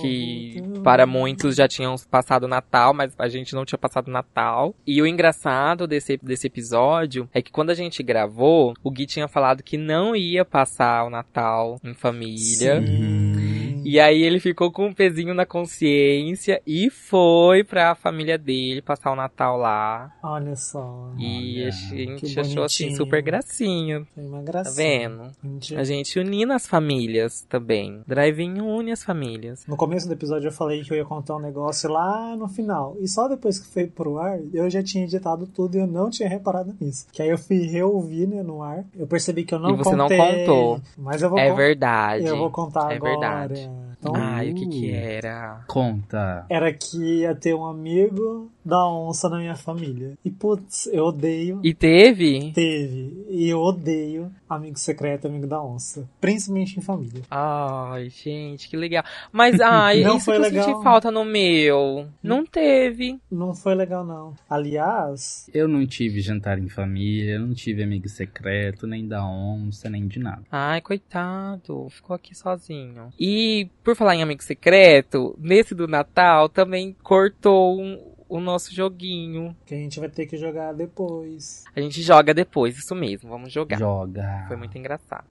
que 0.00 0.62
para 0.82 1.06
muitos 1.06 1.56
já 1.56 1.66
tinham 1.68 1.94
passado 2.10 2.46
Natal, 2.48 2.92
mas 2.94 3.12
a 3.18 3.28
gente 3.28 3.54
não 3.54 3.64
tinha 3.64 3.78
passado 3.78 4.10
Natal. 4.10 4.74
E 4.86 5.00
o 5.00 5.06
engraçado 5.06 5.86
desse, 5.86 6.16
desse 6.22 6.46
episódio 6.46 7.28
é 7.32 7.40
que 7.42 7.50
quando 7.50 7.70
a 7.70 7.74
gente 7.74 8.02
gravou, 8.02 8.74
o 8.82 8.90
Gui 8.90 9.06
tinha 9.06 9.27
falado 9.28 9.62
que 9.62 9.76
não 9.76 10.16
ia 10.16 10.44
passar 10.44 11.04
o 11.04 11.10
Natal 11.10 11.78
em 11.84 11.94
família. 11.94 12.80
Sim. 12.80 13.37
E 13.84 13.98
aí 14.00 14.22
ele 14.22 14.40
ficou 14.40 14.70
com 14.70 14.86
um 14.86 14.92
pezinho 14.92 15.34
na 15.34 15.44
consciência 15.46 16.60
e 16.66 16.90
foi 16.90 17.64
pra 17.64 17.94
família 17.94 18.36
dele 18.38 18.82
passar 18.82 19.12
o 19.12 19.16
Natal 19.16 19.56
lá. 19.56 20.12
Olha 20.22 20.54
só. 20.56 21.10
E 21.18 21.60
Olha, 21.60 21.68
a 21.68 21.70
gente 21.70 22.40
achou 22.40 22.64
assim 22.64 22.94
super 22.94 23.22
gracinha. 23.22 24.04
Foi 24.14 24.24
uma 24.24 24.38
Tá 24.38 24.42
gracinha. 24.44 24.74
vendo? 25.08 25.22
A 25.22 25.46
gente- 25.48 25.76
A 25.76 25.84
gente 25.84 26.18
unindo 26.18 26.52
as 26.52 26.66
famílias 26.66 27.42
também. 27.48 28.00
Drive-in 28.06 28.60
une 28.60 28.92
as 28.92 29.02
famílias. 29.02 29.66
No 29.66 29.76
começo 29.76 30.06
do 30.06 30.12
episódio 30.14 30.48
eu 30.48 30.52
falei 30.52 30.82
que 30.82 30.92
eu 30.92 30.96
ia 30.96 31.04
contar 31.04 31.36
um 31.36 31.40
negócio 31.40 31.90
lá 31.90 32.36
no 32.36 32.48
final. 32.48 32.96
E 33.00 33.08
só 33.08 33.28
depois 33.28 33.58
que 33.58 33.72
foi 33.72 33.86
pro 33.86 34.18
ar, 34.18 34.38
eu 34.52 34.68
já 34.70 34.82
tinha 34.82 35.04
editado 35.04 35.46
tudo 35.46 35.76
e 35.76 35.80
eu 35.80 35.86
não 35.86 36.10
tinha 36.10 36.28
reparado 36.28 36.74
nisso. 36.80 37.06
Que 37.12 37.22
aí 37.22 37.28
eu 37.28 37.38
fui 37.38 37.58
reouvir, 37.66 38.26
né, 38.26 38.42
no 38.42 38.62
ar. 38.62 38.84
Eu 38.96 39.06
percebi 39.06 39.44
que 39.44 39.54
eu 39.54 39.58
não 39.58 39.70
E 39.70 39.76
você 39.76 39.94
não 39.96 40.08
contei. 40.08 40.18
contou. 40.46 40.80
Mas 40.96 41.22
eu 41.22 41.30
vou 41.30 41.38
É 41.38 41.52
verdade. 41.54 42.24
Eu 42.26 42.36
vou 42.36 42.50
contar 42.50 42.92
É 42.92 42.96
agora. 42.96 43.10
verdade. 43.48 43.70
Então, 44.00 44.12
Ai, 44.14 44.52
o 44.52 44.54
que 44.54 44.66
que 44.68 44.90
Uh. 44.92 44.94
era? 44.94 45.64
Conta. 45.66 46.46
era 46.48 46.72
que 46.72 47.20
ia 47.20 47.34
ter 47.34 47.54
um 47.54 47.64
amigo 47.64 48.50
da 48.68 48.86
onça 48.88 49.28
na 49.28 49.38
minha 49.38 49.56
família. 49.56 50.12
E 50.24 50.30
putz, 50.30 50.86
eu 50.92 51.06
odeio. 51.06 51.60
E 51.64 51.72
teve? 51.74 52.52
Teve. 52.52 53.24
E 53.30 53.48
eu 53.48 53.60
odeio 53.60 54.30
amigo 54.48 54.78
secreto, 54.78 55.26
amigo 55.26 55.46
da 55.46 55.62
onça. 55.62 56.08
Principalmente 56.20 56.78
em 56.78 56.82
família. 56.82 57.22
Ai, 57.30 58.08
gente, 58.10 58.68
que 58.68 58.76
legal. 58.76 59.02
Mas, 59.32 59.58
ai, 59.60 60.02
Não 60.02 60.16
isso 60.16 60.26
foi 60.26 60.34
que 60.34 60.40
eu 60.40 60.42
legal. 60.50 60.64
senti 60.64 60.82
falta 60.84 61.10
no 61.10 61.24
meu. 61.24 62.06
Não 62.22 62.44
teve. 62.46 63.18
Não 63.30 63.54
foi 63.54 63.74
legal, 63.74 64.04
não. 64.04 64.34
Aliás, 64.48 65.48
Eu 65.52 65.66
não 65.66 65.86
tive 65.86 66.20
jantar 66.20 66.58
em 66.58 66.68
família, 66.68 67.38
não 67.38 67.52
tive 67.54 67.82
amigo 67.82 68.08
secreto, 68.08 68.86
nem 68.86 69.06
da 69.08 69.24
onça, 69.26 69.88
nem 69.90 70.06
de 70.06 70.18
nada. 70.18 70.42
Ai, 70.52 70.80
coitado, 70.80 71.88
ficou 71.90 72.14
aqui 72.14 72.34
sozinho. 72.34 73.08
E, 73.18 73.68
por 73.82 73.96
falar 73.96 74.14
em 74.14 74.22
amigo 74.22 74.42
secreto, 74.42 75.36
nesse 75.40 75.74
do 75.74 75.86
Natal 75.88 76.48
também 76.48 76.94
cortou 77.02 77.80
um- 77.80 77.98
o 78.28 78.40
nosso 78.40 78.74
joguinho. 78.74 79.56
que 79.64 79.74
a 79.74 79.78
gente 79.78 79.98
vai 79.98 80.08
ter 80.08 80.26
que 80.26 80.36
jogar 80.36 80.72
depois. 80.72 81.64
A 81.74 81.80
gente 81.80 82.02
joga 82.02 82.34
depois, 82.34 82.76
isso 82.76 82.94
mesmo, 82.94 83.30
vamos 83.30 83.52
jogar. 83.52 83.78
Joga. 83.78 84.44
Foi 84.48 84.56
muito 84.56 84.76
engraçado. 84.76 85.26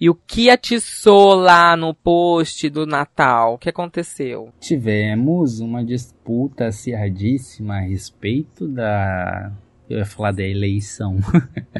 E 0.00 0.08
o 0.08 0.14
que 0.14 0.48
atiçou 0.48 1.34
lá 1.34 1.76
no 1.76 1.92
post 1.94 2.68
do 2.70 2.86
Natal? 2.86 3.54
O 3.54 3.58
que 3.58 3.68
aconteceu? 3.68 4.52
Tivemos 4.60 5.60
uma 5.60 5.84
disputa 5.84 6.66
acirradíssima 6.66 7.76
a 7.76 7.80
respeito 7.80 8.68
da. 8.68 9.52
Eu 9.88 9.98
ia 9.98 10.06
falar 10.06 10.32
da 10.32 10.44
eleição. 10.44 11.16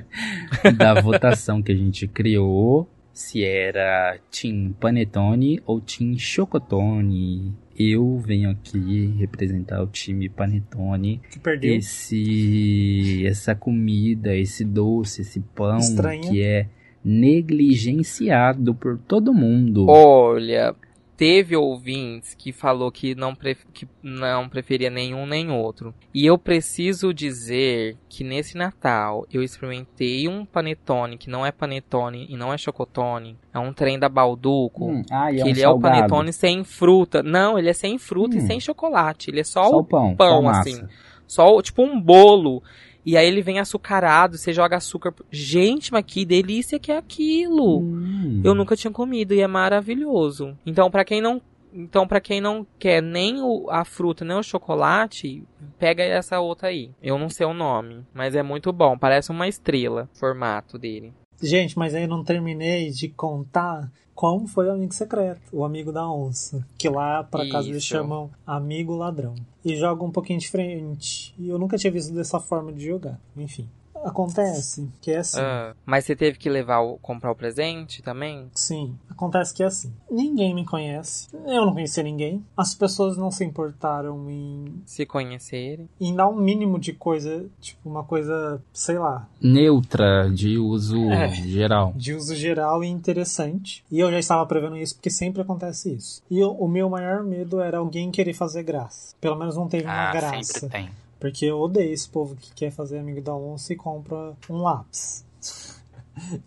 da 0.77 1.01
votação 1.01 1.63
que 1.63 1.73
a 1.73 1.77
gente 1.77 2.07
criou. 2.07 2.89
Se 3.13 3.45
era 3.45 4.19
Team 4.31 4.75
Panetone 4.79 5.63
ou 5.65 5.81
Team 5.81 6.19
Chocotone. 6.19 7.55
Eu 7.79 8.19
venho 8.19 8.51
aqui 8.51 9.15
representar 9.19 9.83
o 9.83 9.87
time 9.87 10.29
Panetone. 10.29 11.21
Que 11.31 11.39
perdeu. 11.39 11.77
Esse, 11.77 13.27
essa 13.27 13.55
comida, 13.55 14.35
esse 14.35 14.65
doce, 14.65 15.21
esse 15.21 15.41
pão 15.41 15.79
Estranha. 15.79 16.31
que 16.31 16.43
é 16.43 16.69
negligenciado 17.05 18.75
por 18.75 18.99
todo 18.99 19.33
mundo. 19.33 19.87
Olha, 19.89 20.75
teve 21.17 21.57
ouvintes 21.57 22.35
que 22.35 22.53
falou 22.53 22.93
que 22.93 23.15
não, 23.15 23.35
que 23.73 23.89
não 24.03 24.49
preferia 24.49 24.91
nenhum 24.91 25.27
nem 25.27 25.51
outro. 25.51 25.95
E 26.15 26.27
eu 26.27 26.37
preciso 26.37 27.15
dizer 27.15 27.97
que 28.09 28.23
nesse 28.23 28.57
Natal 28.57 29.27
eu 29.33 29.43
experimentei 29.43 30.29
um 30.29 30.45
panetone 30.45 31.17
que 31.17 31.31
não 31.31 31.45
é 31.45 31.51
panetone 31.51 32.27
e 32.29 32.37
não 32.37 32.53
é 32.53 32.59
chocotone. 32.59 33.37
É 33.53 33.59
um 33.59 33.73
trem 33.73 33.99
da 33.99 34.09
Balduco. 34.09 34.87
Hum, 34.91 35.03
ah, 35.11 35.33
e 35.33 35.37
que 35.37 35.41
é 35.41 35.45
um 35.45 35.49
ele 35.49 35.63
é 35.63 35.69
o 35.69 35.73
salgado. 35.73 35.95
panetone 35.97 36.33
sem 36.33 36.65
fruta. 36.65 37.23
Não, 37.23 37.59
ele 37.59 37.71
é 37.71 37.73
sem 37.73 37.97
fruta 37.99 38.37
e 38.37 38.41
Hum. 38.41 38.47
sem 38.47 38.61
chocolate. 38.61 39.31
Ele 39.31 39.41
é 39.41 39.45
só, 39.45 39.65
Só 39.69 39.79
o 39.79 39.85
pão, 39.85 40.15
pão, 40.17 40.43
massa. 40.43 40.61
assim. 40.69 40.85
Só 41.27 41.61
tipo 41.63 41.83
um 41.83 42.01
bolo. 42.01 42.63
E 43.07 43.17
aí 43.17 43.27
ele 43.27 43.41
vem 43.41 43.61
açucarado, 43.61 44.37
você 44.37 44.53
joga 44.53 44.77
açúcar. 44.77 45.15
Gente, 45.31 45.93
mas 45.93 46.05
que 46.05 46.25
delícia 46.25 46.77
que 46.79 46.91
é 46.91 46.97
aquilo! 46.99 47.79
Hum. 47.79 48.43
Eu 48.45 48.53
nunca 48.53 48.75
tinha 48.75 48.91
comido 48.93 49.33
e 49.33 49.41
é 49.41 49.47
maravilhoso. 49.47 50.59
Então, 50.67 50.91
pra 50.91 51.05
quem 51.05 51.21
não, 51.21 51.41
então 51.73 52.07
para 52.09 52.21
quem 52.21 52.41
não 52.41 52.67
quer 52.79 53.01
nem 53.01 53.41
o- 53.41 53.69
a 53.71 53.85
fruta 53.85 54.25
nem 54.25 54.37
o 54.37 54.43
chocolate, 54.43 55.45
pega 55.79 56.03
essa 56.03 56.41
outra 56.41 56.69
aí. 56.69 56.91
Eu 57.01 57.17
não 57.19 57.29
sei 57.29 57.47
o 57.47 57.55
nome, 57.55 58.05
mas 58.13 58.35
é 58.35 58.43
muito 58.43 58.73
bom. 58.73 58.99
Parece 58.99 59.31
uma 59.31 59.47
estrela, 59.47 60.09
formato 60.13 60.77
dele. 60.77 61.13
Gente, 61.41 61.79
mas 61.79 61.95
aí 61.95 62.03
eu 62.05 62.09
não 62.09 62.25
terminei 62.25 62.91
de 62.91 63.09
contar 63.11 63.89
como 64.17 64.49
foi 64.49 64.67
o 64.67 64.73
amigo 64.73 64.95
secreto, 64.95 65.43
o 65.53 65.63
amigo 65.63 65.93
da 65.93 66.11
onça. 66.11 66.67
Que 66.79 66.89
lá, 66.89 67.23
por 67.23 67.43
acaso, 67.43 67.69
eles 67.69 67.85
chamam 67.85 68.31
amigo 68.47 68.97
ladrão. 68.97 69.35
E 69.63 69.77
joga 69.77 70.03
um 70.03 70.11
pouquinho 70.11 70.41
diferente. 70.41 71.35
E 71.39 71.51
eu 71.51 71.59
nunca 71.59 71.77
tinha 71.77 71.93
visto 71.93 72.15
dessa 72.15 72.41
forma 72.41 72.73
de 72.73 72.87
jogar. 72.87 73.21
Enfim. 73.37 73.69
Acontece 74.07 74.89
que 75.01 75.11
é 75.11 75.19
assim. 75.19 75.41
Ah, 75.41 75.75
mas 75.85 76.05
você 76.05 76.15
teve 76.17 76.39
que 76.39 76.49
levar 76.49 76.81
o, 76.81 76.97
comprar 76.99 77.31
o 77.31 77.35
presente 77.37 78.03
também? 78.03 78.49
Sim, 78.55 78.97
acontece 79.11 79.53
que 79.55 79.63
é 79.63 79.67
assim. 79.67 79.93
Ninguém 80.11 80.55
me 80.55 80.65
conhece. 80.65 81.29
Eu 81.47 81.67
não 81.67 81.73
conhecia 81.73 82.03
ninguém. 82.03 82.45
As 82.57 82.75
pessoas 82.75 83.17
não 83.17 83.31
se 83.31 83.45
importaram 83.45 84.31
em, 84.31 84.83
Se 84.87 85.05
conhecerem. 85.05 85.89
em 86.01 86.15
dar 86.15 86.29
um 86.29 86.37
mínimo 86.37 86.79
de 86.79 86.93
coisa, 86.93 87.47
tipo 87.61 87.89
uma 87.89 88.05
coisa, 88.05 88.63
sei 88.73 88.99
lá, 88.99 89.29
Neutra, 89.41 90.31
de 90.33 90.59
uso 90.59 91.11
É. 91.11 91.29
geral. 91.35 91.93
de 91.97 92.15
uso 92.15 92.35
geral 92.35 92.85
e 92.85 92.89
interessante. 92.89 93.85
E 93.91 93.99
eu 94.01 94.11
já 94.11 94.19
estava 94.19 94.47
prevendo 94.47 94.77
isso 94.77 94.95
porque 94.95 95.11
sempre 95.11 95.43
acontece 95.43 95.93
isso. 95.95 96.23
E 96.31 96.39
eu- 96.39 96.53
o 96.53 96.69
meu 96.69 96.89
maior 96.89 97.23
medo 97.25 97.61
era 97.61 97.79
alguém 97.79 98.11
querer 98.11 98.35
fazer 98.35 98.63
graça. 98.63 99.15
Pelo 99.21 99.37
menos 99.37 99.57
não 99.57 99.69
teve 99.69 99.85
uma 99.85 100.13
graça. 100.13 100.69
tem. 100.69 100.89
Porque 101.19 101.47
eu 101.47 101.59
odeio 101.59 101.93
esse 101.93 102.09
povo 102.09 102.37
que 102.37 102.53
quer 102.55 102.71
fazer 102.71 102.99
amigo 102.99 103.21
da 103.21 103.35
onça 103.35 103.73
e 103.73 103.77
compra 103.77 104.35
um 104.51 104.59
lápis. 104.63 105.25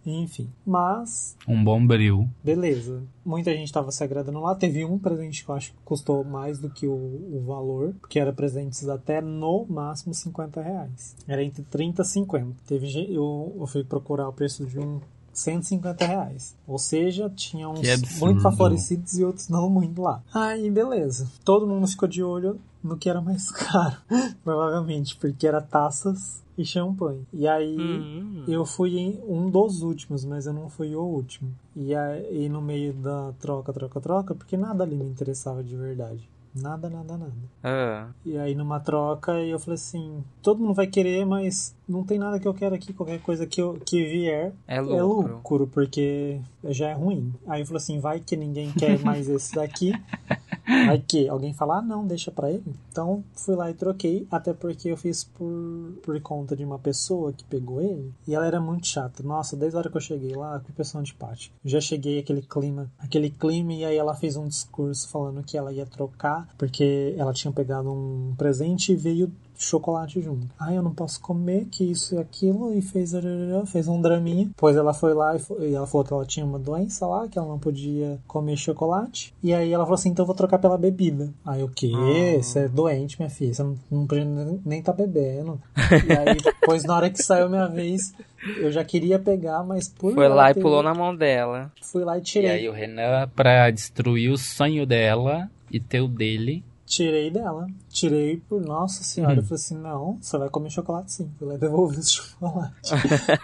Enfim. 0.05 0.49
Mas, 0.65 1.35
Um 1.47 1.63
bom 1.63 1.85
bril. 1.85 2.27
beleza. 2.43 3.03
Muita 3.23 3.51
gente 3.51 3.67
estava 3.67 3.91
se 3.91 4.03
agradando 4.03 4.39
lá. 4.39 4.55
Teve 4.55 4.83
um 4.83 4.97
presente 4.97 5.43
que 5.43 5.49
eu 5.51 5.55
acho 5.55 5.71
que 5.71 5.77
custou 5.85 6.23
mais 6.23 6.59
do 6.59 6.69
que 6.69 6.87
o, 6.87 6.93
o 6.93 7.43
valor. 7.45 7.93
Porque 7.99 8.19
era 8.19 8.33
presentes 8.33 8.87
até 8.89 9.21
no 9.21 9.65
máximo 9.69 10.13
50 10.13 10.61
reais. 10.61 11.15
Era 11.27 11.43
entre 11.43 11.63
30 11.63 12.01
e 12.01 12.05
50. 12.05 12.55
Teve, 12.65 13.13
eu, 13.13 13.55
eu 13.59 13.67
fui 13.67 13.83
procurar 13.83 14.27
o 14.27 14.33
preço 14.33 14.65
de 14.65 14.79
um 14.79 14.99
150 15.31 16.05
reais. 16.05 16.55
Ou 16.67 16.77
seja, 16.77 17.29
tinha 17.29 17.69
uns 17.69 18.19
muito 18.19 18.41
favorecidos 18.41 19.17
e 19.17 19.23
outros 19.23 19.47
não 19.49 19.69
muito 19.69 20.01
lá. 20.01 20.23
Aí, 20.33 20.69
beleza. 20.69 21.29
Todo 21.45 21.67
mundo 21.67 21.87
ficou 21.87 22.09
de 22.09 22.23
olho 22.23 22.59
no 22.83 22.97
que 22.97 23.09
era 23.09 23.21
mais 23.21 23.49
caro. 23.51 23.97
Provavelmente, 24.43 25.15
porque 25.15 25.47
era 25.47 25.61
taças 25.61 26.41
e 26.57 26.65
champanhe. 26.65 27.25
E 27.33 27.47
aí. 27.47 27.77
Hum. 27.77 28.43
Eu 28.47 28.65
fui 28.65 28.97
em 28.97 29.19
um 29.27 29.49
dos 29.49 29.81
últimos, 29.81 30.25
mas 30.25 30.45
eu 30.45 30.53
não 30.53 30.69
fui 30.69 30.95
o 30.95 31.01
último. 31.01 31.51
E 31.75 31.93
aí 31.95 32.49
no 32.49 32.61
meio 32.61 32.93
da 32.93 33.31
troca, 33.39 33.71
troca, 33.71 34.01
troca, 34.01 34.35
porque 34.35 34.57
nada 34.57 34.83
ali 34.83 34.95
me 34.95 35.05
interessava 35.05 35.63
de 35.63 35.75
verdade. 35.75 36.27
Nada, 36.55 36.89
nada, 36.89 37.15
nada. 37.15 37.31
Ah, 37.63 38.07
E 38.25 38.35
aí 38.35 38.55
numa 38.55 38.79
troca 38.79 39.33
eu 39.33 39.59
falei 39.59 39.75
assim, 39.75 40.23
todo 40.41 40.59
mundo 40.59 40.73
vai 40.73 40.87
querer, 40.87 41.23
mas 41.23 41.75
não 41.87 42.03
tem 42.03 42.17
nada 42.17 42.39
que 42.39 42.47
eu 42.47 42.53
quero 42.55 42.73
aqui, 42.73 42.91
qualquer 42.91 43.21
coisa 43.21 43.45
que, 43.45 43.61
eu, 43.61 43.79
que 43.85 44.03
vier 44.03 44.51
é 44.67 44.77
é 44.77 44.81
lucro. 44.81 45.35
lucro, 45.35 45.67
porque 45.67 46.41
já 46.63 46.89
é 46.89 46.93
ruim. 46.93 47.31
Aí 47.47 47.61
eu 47.61 47.67
falei 47.67 47.77
assim, 47.77 47.99
vai 47.99 48.19
que 48.19 48.35
ninguém 48.35 48.71
quer 48.71 48.99
mais 48.99 49.29
esse 49.29 49.53
daqui. 49.53 49.93
Vai 50.85 50.99
que 50.99 51.27
alguém 51.27 51.53
fala, 51.53 51.77
ah, 51.77 51.81
não, 51.81 52.05
deixa 52.05 52.31
pra 52.31 52.51
ele. 52.51 52.75
Então 52.91 53.23
fui 53.33 53.55
lá 53.55 53.69
e 53.69 53.73
troquei, 53.73 54.27
até 54.31 54.53
porque 54.53 54.89
eu 54.89 54.97
fiz 54.97 55.23
por, 55.23 55.93
por 56.03 56.19
conta 56.21 56.55
de 56.55 56.63
uma 56.63 56.77
pessoa 56.77 57.33
que 57.33 57.43
pegou 57.43 57.81
ele. 57.81 58.13
E 58.27 58.35
ela 58.35 58.45
era 58.45 58.61
muito 58.61 58.87
chata. 58.87 59.23
Nossa, 59.23 59.57
desde 59.57 59.75
a 59.75 59.79
hora 59.79 59.89
que 59.89 59.97
eu 59.97 60.01
cheguei 60.01 60.35
lá, 60.35 60.59
que 60.59 60.71
pessoa 60.71 61.01
antipática. 61.01 61.55
Já 61.65 61.81
cheguei 61.81 62.19
aquele 62.19 62.41
clima, 62.41 62.89
aquele 62.99 63.29
clima, 63.29 63.73
e 63.73 63.85
aí 63.85 63.97
ela 63.97 64.15
fez 64.15 64.35
um 64.35 64.47
discurso 64.47 65.09
falando 65.09 65.43
que 65.43 65.57
ela 65.57 65.73
ia 65.73 65.85
trocar, 65.85 66.47
porque 66.57 67.15
ela 67.17 67.33
tinha 67.33 67.51
pegado 67.51 67.91
um 67.91 68.35
presente 68.37 68.91
e 68.91 68.95
veio 68.95 69.31
chocolate 69.59 70.21
junto. 70.21 70.47
Ai, 70.57 70.77
eu 70.77 70.81
não 70.81 70.93
posso 70.93 71.19
comer, 71.21 71.65
que 71.69 71.83
isso 71.83 72.15
e 72.15 72.17
aquilo, 72.17 72.73
e 72.73 72.81
fez, 72.81 73.11
fez 73.67 73.87
um 73.87 74.01
draminha. 74.01 74.45
Depois 74.45 74.75
ela 74.77 74.93
foi 74.93 75.13
lá 75.13 75.35
e, 75.35 75.39
foi, 75.39 75.69
e 75.69 75.75
ela 75.75 75.85
falou 75.85 76.07
que 76.07 76.13
ela 76.13 76.25
tinha 76.25 76.45
uma 76.45 76.57
doença 76.57 77.05
lá, 77.05 77.27
que 77.27 77.37
ela 77.37 77.47
não 77.47 77.59
podia 77.59 78.17
comer 78.25 78.55
chocolate. 78.57 79.33
E 79.43 79.53
aí 79.53 79.71
ela 79.73 79.83
falou 79.83 79.95
assim, 79.95 80.09
então 80.09 80.23
eu 80.23 80.27
vou 80.27 80.35
trocar 80.35 80.59
pela 80.59 80.77
bebida. 80.77 81.29
Aí 81.45 81.61
o 81.61 81.67
quê? 81.69 81.91
Ah. 81.93 82.41
Você 82.41 82.59
é 82.59 82.67
doente, 82.69 83.19
minha 83.19 83.29
filha, 83.29 83.53
você 83.53 83.61
não, 83.63 83.75
não 83.91 84.07
podia 84.07 84.25
nem 84.65 84.81
tá 84.81 84.93
bebendo. 84.93 85.59
E 86.07 86.13
aí 86.13 86.37
depois, 86.37 86.83
na 86.85 86.95
hora 86.95 87.09
que 87.09 87.21
saiu 87.21 87.49
minha 87.49 87.67
vez, 87.67 88.13
eu 88.57 88.71
já 88.71 88.83
queria 88.85 89.17
pegar, 89.19 89.63
mas 89.63 89.89
por 89.89 90.13
Foi 90.13 90.27
lá 90.29 90.51
e 90.51 90.53
ter- 90.53 90.61
pulou 90.61 90.81
na 90.83 90.93
mão 90.93 91.15
dela. 91.15 91.71
Fui 91.81 92.03
lá 92.03 92.15
e 92.17 92.21
E 92.21 92.23
tirei. 92.23 92.49
aí 92.51 92.69
o 92.69 92.71
Renan, 92.71 93.27
pra 93.35 93.69
destruir 93.71 94.31
o 94.31 94.37
sonho 94.37 94.85
dela 94.85 95.49
e 95.71 95.79
ter 95.79 95.99
o 96.01 96.07
dele, 96.07 96.63
Tirei 96.89 97.29
dela. 97.29 97.67
Tirei 97.87 98.37
por 98.49 98.59
nossa 98.59 99.03
senhora. 99.03 99.33
Uhum. 99.35 99.39
Eu 99.41 99.43
falei 99.43 99.55
assim: 99.55 99.77
não, 99.77 100.17
você 100.19 100.37
vai 100.39 100.49
comer 100.49 100.71
chocolate 100.71 101.11
sim. 101.11 101.29
Fui 101.37 101.47
lá 101.47 101.55
devolvi 101.55 101.99
esse 101.99 102.13
chocolate. 102.13 102.91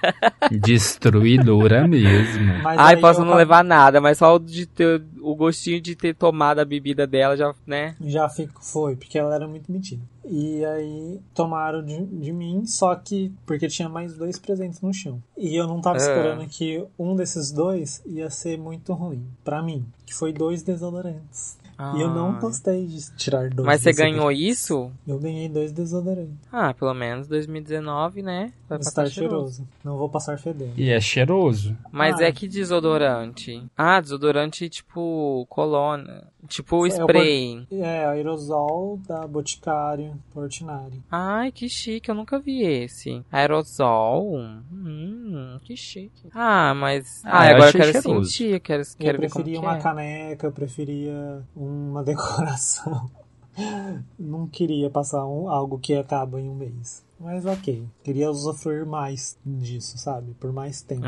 destruidora 0.62 1.88
mesmo. 1.88 2.44
Mas 2.64 2.80
Ai, 2.80 2.98
posso 2.98 3.22
eu 3.22 3.26
não 3.26 3.36
levar 3.36 3.64
nada, 3.64 4.02
mas 4.02 4.18
só 4.18 4.36
o 4.36 4.40
de 4.40 4.66
ter 4.66 5.04
o 5.22 5.36
gostinho 5.36 5.80
de 5.80 5.96
ter 5.96 6.16
tomado 6.16 6.58
a 6.60 6.66
bebida 6.66 7.06
dela 7.06 7.38
já, 7.38 7.54
né? 7.68 7.96
Já 8.02 8.28
fico, 8.30 8.64
foi, 8.66 8.96
porque 8.96 9.18
ela 9.18 9.36
era 9.36 9.48
muito 9.48 9.72
metida. 9.72 10.02
E 10.28 10.66
aí 10.66 11.20
tomaram 11.36 11.84
de, 11.86 12.04
de 12.04 12.34
mim, 12.34 12.66
só 12.66 12.96
que 12.96 13.32
porque 13.46 13.68
tinha 13.68 13.88
mais 13.88 14.16
dois 14.18 14.40
presentes 14.40 14.82
no 14.82 14.92
chão. 14.92 15.22
E 15.38 15.56
eu 15.56 15.68
não 15.68 15.80
tava 15.82 15.98
Ah. 15.98 16.00
esperando 16.00 16.48
que 16.48 16.84
um 16.98 17.16
desses 17.16 17.52
dois 17.52 18.02
ia 18.08 18.28
ser 18.32 18.58
muito 18.58 18.92
ruim. 18.94 19.24
Pra 19.44 19.62
mim, 19.62 19.86
que 20.04 20.16
foi 20.16 20.34
dois 20.34 20.64
desodorantes. 20.64 21.58
E 21.96 22.02
eu 22.02 22.10
não 22.10 22.30
Ah. 22.30 22.40
gostei 22.40 22.86
de 22.86 23.12
tirar 23.16 23.50
dois. 23.50 23.66
Mas 23.66 23.82
você 23.82 23.92
ganhou 23.92 24.32
isso? 24.32 24.92
Eu 25.08 25.20
ganhei 25.20 25.50
dois 25.50 25.72
desodorantes. 25.72 26.36
Ah, 26.52 26.74
pelo 26.74 26.94
menos 26.94 27.28
2019, 27.28 28.22
né? 28.22 28.54
Vai 28.70 28.80
Estar 28.80 29.04
passar 29.04 29.10
cheiroso. 29.14 29.58
cheiroso. 29.58 29.68
Não 29.84 29.98
vou 29.98 30.10
passar 30.10 30.38
fedendo. 30.40 30.74
E 30.78 30.90
é 30.90 31.00
cheiroso. 31.02 31.76
Mas 31.92 32.20
Ah. 32.20 32.26
é 32.26 32.32
que 32.32 32.48
desodorante. 32.48 33.64
Ah, 33.78 34.00
desodorante 34.00 34.70
tipo 34.70 35.46
colônia. 35.50 36.24
Tipo 36.48 36.76
É 36.76 36.80
o 36.80 36.86
spray. 36.88 37.68
É, 37.72 38.06
aerosol 38.06 39.00
da 39.08 39.26
Boticário 39.26 40.14
Portinari. 40.32 41.02
Ai, 41.12 41.52
que 41.52 41.68
chique, 41.68 42.08
eu 42.10 42.14
nunca 42.16 42.38
vi 42.40 42.62
esse. 42.62 43.24
Aerosol? 43.32 44.38
Hum, 44.72 45.58
que 45.64 45.76
chique. 45.76 46.30
Ah, 46.34 46.74
mas. 46.76 47.22
Ah, 47.26 47.40
Ah, 47.40 47.50
agora 47.50 47.70
eu 47.70 47.72
quero 47.74 47.92
cheiroso. 48.02 48.26
sentir, 48.30 48.54
eu 48.54 48.60
quero, 48.60 48.84
quero 48.98 49.18
eu 49.18 49.22
ver 49.22 49.30
como 49.30 49.44
preferia 49.44 49.60
que 49.60 49.66
uma 49.66 49.78
é. 49.78 49.82
caneca, 49.82 50.48
eu 50.48 50.52
preferia 50.52 51.42
uma 51.66 52.04
decoração. 52.06 53.10
Não 54.20 54.48
queria 54.48 54.90
passar 54.90 55.26
um- 55.26 55.50
algo 55.50 55.80
que 55.80 55.94
acaba 55.96 56.40
em 56.42 56.50
um 56.50 56.56
mês. 56.56 57.04
Mas 57.20 57.46
ok. 57.46 57.88
Queria 58.04 58.30
usufruir 58.30 58.86
mais 58.86 59.38
disso, 59.46 59.98
sabe? 59.98 60.34
Por 60.40 60.52
mais 60.52 60.82
tempo. 60.82 61.06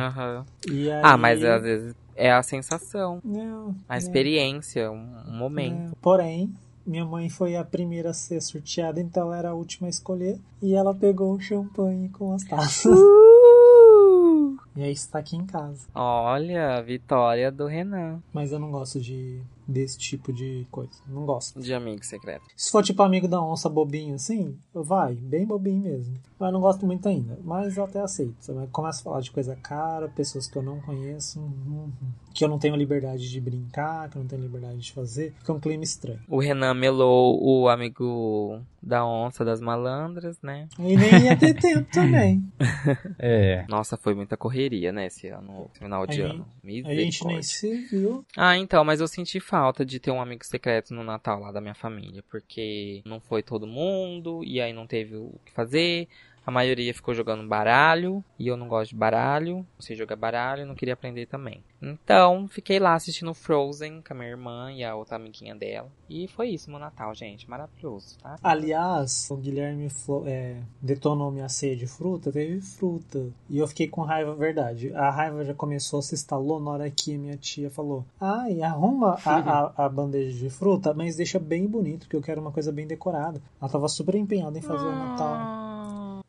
E 0.71 0.89
aí... 0.89 1.01
Ah, 1.03 1.17
mas 1.17 1.43
às 1.43 1.61
vezes 1.61 1.95
é 2.15 2.31
a 2.31 2.41
sensação, 2.41 3.19
Não, 3.23 3.75
a 3.87 3.95
é, 3.95 3.97
experiência, 3.99 4.89
um, 4.89 5.05
um 5.27 5.37
momento. 5.37 5.91
é. 5.91 5.95
Porém, 6.01 6.51
minha 6.85 7.05
mãe 7.05 7.29
foi 7.29 7.57
a 7.57 7.63
primeira 7.65 8.11
a 8.11 8.13
ser 8.13 8.41
sorteada, 8.41 8.99
então 9.01 9.23
ela 9.27 9.37
era 9.37 9.49
a 9.49 9.53
última 9.53 9.87
a 9.87 9.89
escolher. 9.89 10.39
E 10.61 10.73
ela 10.73 10.95
pegou 10.95 11.33
o 11.33 11.39
champanhe 11.41 12.07
com 12.09 12.33
as 12.33 12.43
taças. 12.43 12.85
Uh! 12.97 14.57
e 14.75 14.83
aí 14.83 14.91
está 14.91 15.19
aqui 15.19 15.35
em 15.35 15.45
casa. 15.45 15.87
Olha, 15.93 16.77
a 16.77 16.81
vitória 16.81 17.51
do 17.51 17.65
Renan. 17.65 18.21
Mas 18.33 18.51
eu 18.51 18.59
não 18.59 18.71
gosto 18.71 18.99
de 18.99 19.41
desse 19.67 19.97
tipo 19.97 20.31
de 20.31 20.65
coisa. 20.71 20.91
Não 21.07 21.25
gosto. 21.25 21.59
De 21.59 21.73
amigo 21.73 22.03
secreto. 22.05 22.45
Se 22.55 22.71
for 22.71 22.83
tipo 22.83 23.01
amigo 23.03 23.27
da 23.27 23.41
onça 23.41 23.67
bobinho 23.67 24.15
assim, 24.15 24.57
vai, 24.73 25.13
bem 25.15 25.45
bobinho 25.45 25.83
mesmo. 25.83 26.15
Mas 26.39 26.53
não 26.53 26.61
gosto 26.61 26.85
muito 26.85 27.07
ainda. 27.07 27.37
Mas 27.43 27.75
eu 27.75 27.83
até 27.83 27.99
aceito. 27.99 28.35
Começa 28.71 29.01
a 29.01 29.03
falar 29.03 29.21
de 29.21 29.31
coisa 29.31 29.55
cara, 29.55 30.07
pessoas 30.07 30.47
que 30.47 30.57
eu 30.57 30.61
não 30.61 30.79
conheço, 30.79 31.39
uhum, 31.39 31.91
que 32.33 32.43
eu 32.43 32.47
não 32.47 32.59
tenho 32.59 32.75
liberdade 32.75 33.29
de 33.29 33.41
brincar, 33.41 34.09
que 34.09 34.17
eu 34.17 34.21
não 34.21 34.27
tenho 34.27 34.43
liberdade 34.43 34.77
de 34.77 34.91
fazer. 34.93 35.33
Fica 35.39 35.53
um 35.53 35.59
clima 35.59 35.83
estranho. 35.83 36.19
O 36.27 36.39
Renan 36.39 36.75
melou 36.75 37.43
o 37.43 37.67
amigo 37.67 38.61
da 38.81 39.05
onça 39.05 39.43
das 39.43 39.59
malandras, 39.59 40.39
né? 40.41 40.67
E 40.77 40.95
nem 40.95 41.23
ia 41.23 41.35
ter 41.35 41.53
tempo 41.55 41.89
também. 41.91 42.43
É. 43.19 43.65
Nossa, 43.67 43.97
foi 43.97 44.13
muita 44.13 44.37
correria, 44.37 44.91
né, 44.91 45.07
esse 45.07 45.27
ano, 45.27 45.69
final 45.73 46.05
de 46.05 46.21
ano. 46.21 46.45
A 46.85 46.93
gente 46.93 47.25
nem 47.25 47.41
se 47.41 47.75
viu. 47.85 48.25
Ah, 48.35 48.57
então, 48.57 48.83
mas 48.83 48.99
eu 48.99 49.07
senti 49.07 49.39
falta 49.39 49.85
de 49.85 49.99
ter 49.99 50.11
um 50.11 50.21
amigo 50.21 50.45
secreto 50.45 50.93
no 50.93 51.03
Natal 51.03 51.39
lá 51.39 51.51
da 51.51 51.61
minha 51.61 51.75
família, 51.75 52.23
porque 52.29 53.01
não 53.05 53.19
foi 53.19 53.41
todo 53.41 53.65
mundo, 53.65 54.43
e 54.43 54.59
aí 54.59 54.73
não 54.73 54.85
teve 54.85 55.15
o 55.15 55.39
que 55.45 55.51
fazer. 55.51 56.07
A 56.47 56.51
maioria 56.51 56.93
ficou 56.93 57.13
jogando 57.13 57.45
baralho, 57.45 58.23
e 58.39 58.47
eu 58.47 58.55
não 58.55 58.69
gosto 58.69 58.91
de 58.91 58.95
baralho, 58.95 59.57
não 59.57 59.81
sei 59.81 59.97
jogar 59.97 60.15
baralho, 60.15 60.65
não 60.65 60.75
queria 60.75 60.93
aprender 60.93 61.25
também. 61.25 61.61
Então, 61.81 62.47
fiquei 62.47 62.79
lá 62.79 62.93
assistindo 62.93 63.33
Frozen 63.33 64.01
com 64.01 64.13
a 64.13 64.15
minha 64.15 64.29
irmã 64.29 64.71
e 64.71 64.81
a 64.81 64.95
outra 64.95 65.17
amiguinha 65.17 65.53
dela. 65.53 65.91
E 66.09 66.25
foi 66.29 66.47
isso 66.51 66.69
meu 66.69 66.79
Natal, 66.79 67.13
gente, 67.13 67.49
maravilhoso, 67.49 68.17
tá? 68.19 68.37
Aliás, 68.41 69.29
o 69.29 69.35
Guilherme 69.35 69.89
é, 70.25 70.61
detonou 70.81 71.31
minha 71.31 71.49
ceia 71.49 71.75
de 71.75 71.85
fruta, 71.85 72.31
teve 72.31 72.61
fruta. 72.61 73.27
E 73.49 73.57
eu 73.57 73.67
fiquei 73.67 73.89
com 73.89 74.03
raiva, 74.03 74.33
verdade. 74.33 74.93
A 74.93 75.09
raiva 75.09 75.43
já 75.43 75.53
começou, 75.53 76.01
se 76.01 76.15
instalou 76.15 76.61
na 76.61 76.71
hora 76.71 76.89
que 76.89 77.17
minha 77.17 77.35
tia 77.35 77.69
falou: 77.69 78.05
Ai, 78.21 78.61
arruma 78.61 79.19
a, 79.25 79.35
a, 79.35 79.85
a 79.85 79.89
bandeja 79.89 80.37
de 80.37 80.49
fruta, 80.49 80.93
mas 80.93 81.17
deixa 81.17 81.39
bem 81.39 81.67
bonito, 81.67 82.07
que 82.07 82.15
eu 82.15 82.21
quero 82.21 82.39
uma 82.39 82.53
coisa 82.53 82.71
bem 82.71 82.87
decorada. 82.87 83.41
Ela 83.59 83.69
tava 83.69 83.89
super 83.89 84.15
empenhada 84.15 84.57
em 84.57 84.61
fazer 84.61 84.85
o 84.85 84.95
Natal. 84.95 85.66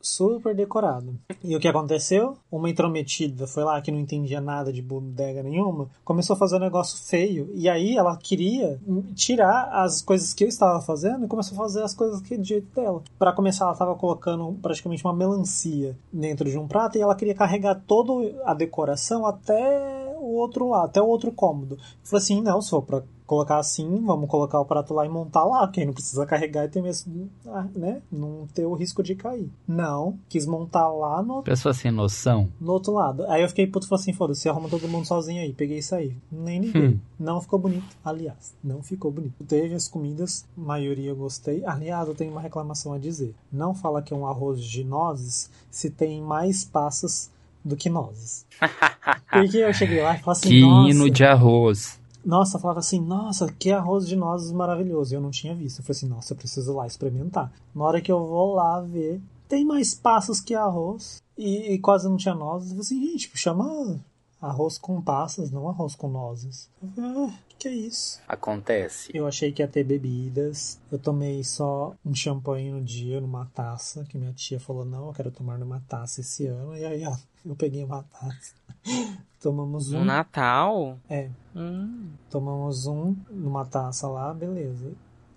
Super 0.01 0.55
decorado. 0.55 1.19
E 1.43 1.57
o 1.57 1.61
que 1.61 1.69
aconteceu? 1.69 2.37
Uma 2.51 2.71
intrometida 2.71 3.47
foi 3.47 3.65
lá 3.65 3.81
que 3.81 3.91
não 3.91 3.99
entendia 3.99 4.41
nada 4.41 4.73
de 4.73 4.81
bodega 4.81 5.43
nenhuma, 5.43 5.89
começou 6.05 6.35
a 6.35 6.39
fazer 6.39 6.57
um 6.57 6.61
negócio 6.61 6.99
feio. 7.05 7.51
E 7.55 7.69
aí 7.69 7.97
ela 7.97 8.17
queria 8.17 8.81
tirar 9.15 9.71
as 9.73 10.01
coisas 10.03 10.33
que 10.33 10.45
eu 10.45 10.49
estava 10.49 10.81
fazendo 10.81 11.25
e 11.25 11.29
começou 11.29 11.55
a 11.55 11.63
fazer 11.63 11.83
as 11.83 11.95
coisas 11.95 12.21
que 12.21 12.37
do 12.37 12.45
jeito 12.45 12.69
dela. 12.75 13.03
Pra 13.19 13.33
começar, 13.33 13.65
ela 13.65 13.73
estava 13.73 13.95
colocando 13.95 14.57
praticamente 14.63 15.05
uma 15.05 15.13
melancia 15.13 15.97
dentro 16.13 16.49
de 16.49 16.59
um 16.59 16.69
prato 16.69 16.97
e 16.97 17.01
ela 17.01 17.15
queria 17.15 17.35
carregar 17.35 17.83
toda 17.87 18.13
a 18.45 18.55
decoração 18.55 19.27
até 19.27 20.17
o 20.19 20.35
outro 20.35 20.69
lado, 20.69 20.87
até 20.87 21.03
o 21.03 21.07
outro 21.07 21.33
cômodo. 21.33 21.75
Eu 21.77 21.81
falei 22.03 22.23
assim: 22.23 22.41
não, 22.41 22.63
for 22.63 22.83
pra 22.83 23.03
colocar 23.29 23.59
assim, 23.59 24.03
vamos 24.07 24.29
colocar 24.29 24.59
o 24.59 24.65
prato 24.65 24.95
lá 24.95 25.05
e 25.05 25.09
montar 25.09 25.45
lá, 25.45 25.69
quem 25.69 25.85
não 25.85 25.93
precisa 25.93 26.25
carregar 26.25 26.65
e 26.65 26.69
tem 26.69 26.83
mesmo, 26.83 27.29
ah, 27.47 27.67
né, 27.77 28.01
não 28.11 28.49
ter 28.55 28.65
o 28.65 28.73
risco 28.73 29.03
de 29.03 29.15
cair. 29.15 29.51
Não, 29.69 30.19
quis 30.31 30.47
montar 30.47 30.89
lá 30.89 31.23
no, 31.23 31.43
Pessoa 31.43 31.75
sem 31.75 31.91
noção. 31.91 32.49
no 32.59 32.73
outro 32.73 32.95
lado. 32.95 33.27
Aí 33.29 33.43
eu 33.43 33.49
fiquei 33.51 33.67
puto 33.67 33.85
e 33.85 33.89
falei 33.89 34.01
assim, 34.01 34.13
foda-se, 34.15 34.49
arruma 34.49 34.71
todo 34.71 34.89
mundo 34.89 35.05
sozinho 35.07 35.43
aí. 35.43 35.53
Peguei 35.53 35.79
isso 35.79 35.95
aí. 35.95 36.17
Nem 36.33 36.59
liguei. 36.59 36.89
Hum. 36.89 36.99
Não 37.21 37.39
ficou 37.43 37.59
bonito. 37.59 37.85
Aliás, 38.03 38.55
não 38.65 38.83
ficou 38.83 39.11
bonito. 39.11 39.45
Teve 39.45 39.75
as 39.75 39.89
comidas, 39.89 40.47
maioria 40.57 41.11
eu 41.11 41.17
gostei. 41.17 41.63
Aliás, 41.67 42.09
eu 42.09 42.15
tenho 42.15 42.33
uma 42.33 42.41
reclamação 42.41 42.95
a 42.95 42.99
dizer. 42.99 43.35
Não 43.53 43.75
fala 43.75 44.01
que 44.01 44.15
é 44.15 44.17
um 44.17 44.27
arroz 44.27 44.63
de 44.63 44.83
nozes 44.83 45.51
se 45.71 45.91
tem 45.91 46.23
mais 46.23 46.65
passas 46.65 47.31
do 47.63 47.77
que 47.77 47.91
nozes. 47.91 48.47
Porque 49.31 49.59
eu 49.59 49.75
cheguei 49.75 50.01
lá 50.01 50.15
e 50.15 50.21
falei 50.21 50.33
assim, 50.33 50.49
que 50.49 50.61
nossa... 50.63 50.91
hino 50.91 51.11
de 51.11 51.25
arroz. 51.25 52.01
Nossa, 52.29 52.59
falava 52.59 52.81
assim, 52.81 53.01
nossa, 53.01 53.51
que 53.51 53.73
arroz 53.73 54.07
de 54.07 54.15
nozes 54.15 54.53
maravilhoso. 54.53 55.15
Eu 55.15 55.21
não 55.23 55.31
tinha 55.31 55.55
visto. 55.55 55.79
Eu 55.79 55.83
falei 55.83 55.97
assim, 55.97 56.09
nossa, 56.09 56.35
eu 56.35 56.37
preciso 56.37 56.75
lá 56.75 56.87
experimentar. 56.87 57.51
Na 57.75 57.83
hora 57.83 58.03
que 58.03 58.13
eu 58.13 58.23
vou 58.23 58.55
lá 58.55 58.83
ver, 58.83 59.19
tem 59.49 59.65
mais 59.65 59.95
passas 59.95 60.39
que 60.39 60.55
arroz. 60.55 61.23
E, 61.39 61.73
e 61.73 61.79
quase 61.79 62.07
não 62.07 62.19
tinha 62.19 62.35
nozes. 62.35 62.69
Eu 62.69 62.77
falei 62.77 62.83
assim, 62.83 63.13
gente, 63.13 63.31
chama 63.35 63.99
arroz 64.41 64.79
com 64.79 65.01
passas, 65.01 65.51
não 65.51 65.69
arroz 65.69 65.95
com 65.95 66.09
nozes. 66.09 66.71
Ah, 66.99 67.31
que 67.59 67.69
é 67.69 67.73
isso? 67.73 68.21
Acontece. 68.29 69.11
Eu 69.15 69.27
achei 69.27 69.51
que 69.53 69.63
ia 69.63 69.69
ter 69.69 69.83
bebidas. 69.85 70.81
Eu 70.93 70.99
tomei 70.99 71.43
só 71.43 71.95
um 72.05 72.15
champanhe 72.15 72.71
no 72.71 72.81
dia, 72.83 73.21
numa 73.21 73.47
taça, 73.47 74.05
que 74.05 74.17
minha 74.17 74.33
tia 74.33 74.61
falou, 74.61 74.85
não, 74.85 75.09
eu 75.09 75.13
quero 75.13 75.31
tomar 75.31 75.59
numa 75.59 75.81
taça 75.89 76.21
esse 76.21 76.47
ano. 76.47 76.77
E 76.77 76.85
aí, 76.85 77.05
ó, 77.05 77.17
eu 77.45 77.57
peguei 77.57 77.83
uma 77.85 78.03
taça. 78.05 78.55
Tomamos 79.41 79.91
no 79.93 79.99
um. 80.01 80.05
Natal? 80.05 80.99
É, 81.09 81.31
Hum. 81.55 82.11
tomamos 82.31 82.87
um 82.87 83.15
numa 83.31 83.65
taça 83.65 84.09
lá, 84.09 84.33
beleza. 84.35 84.93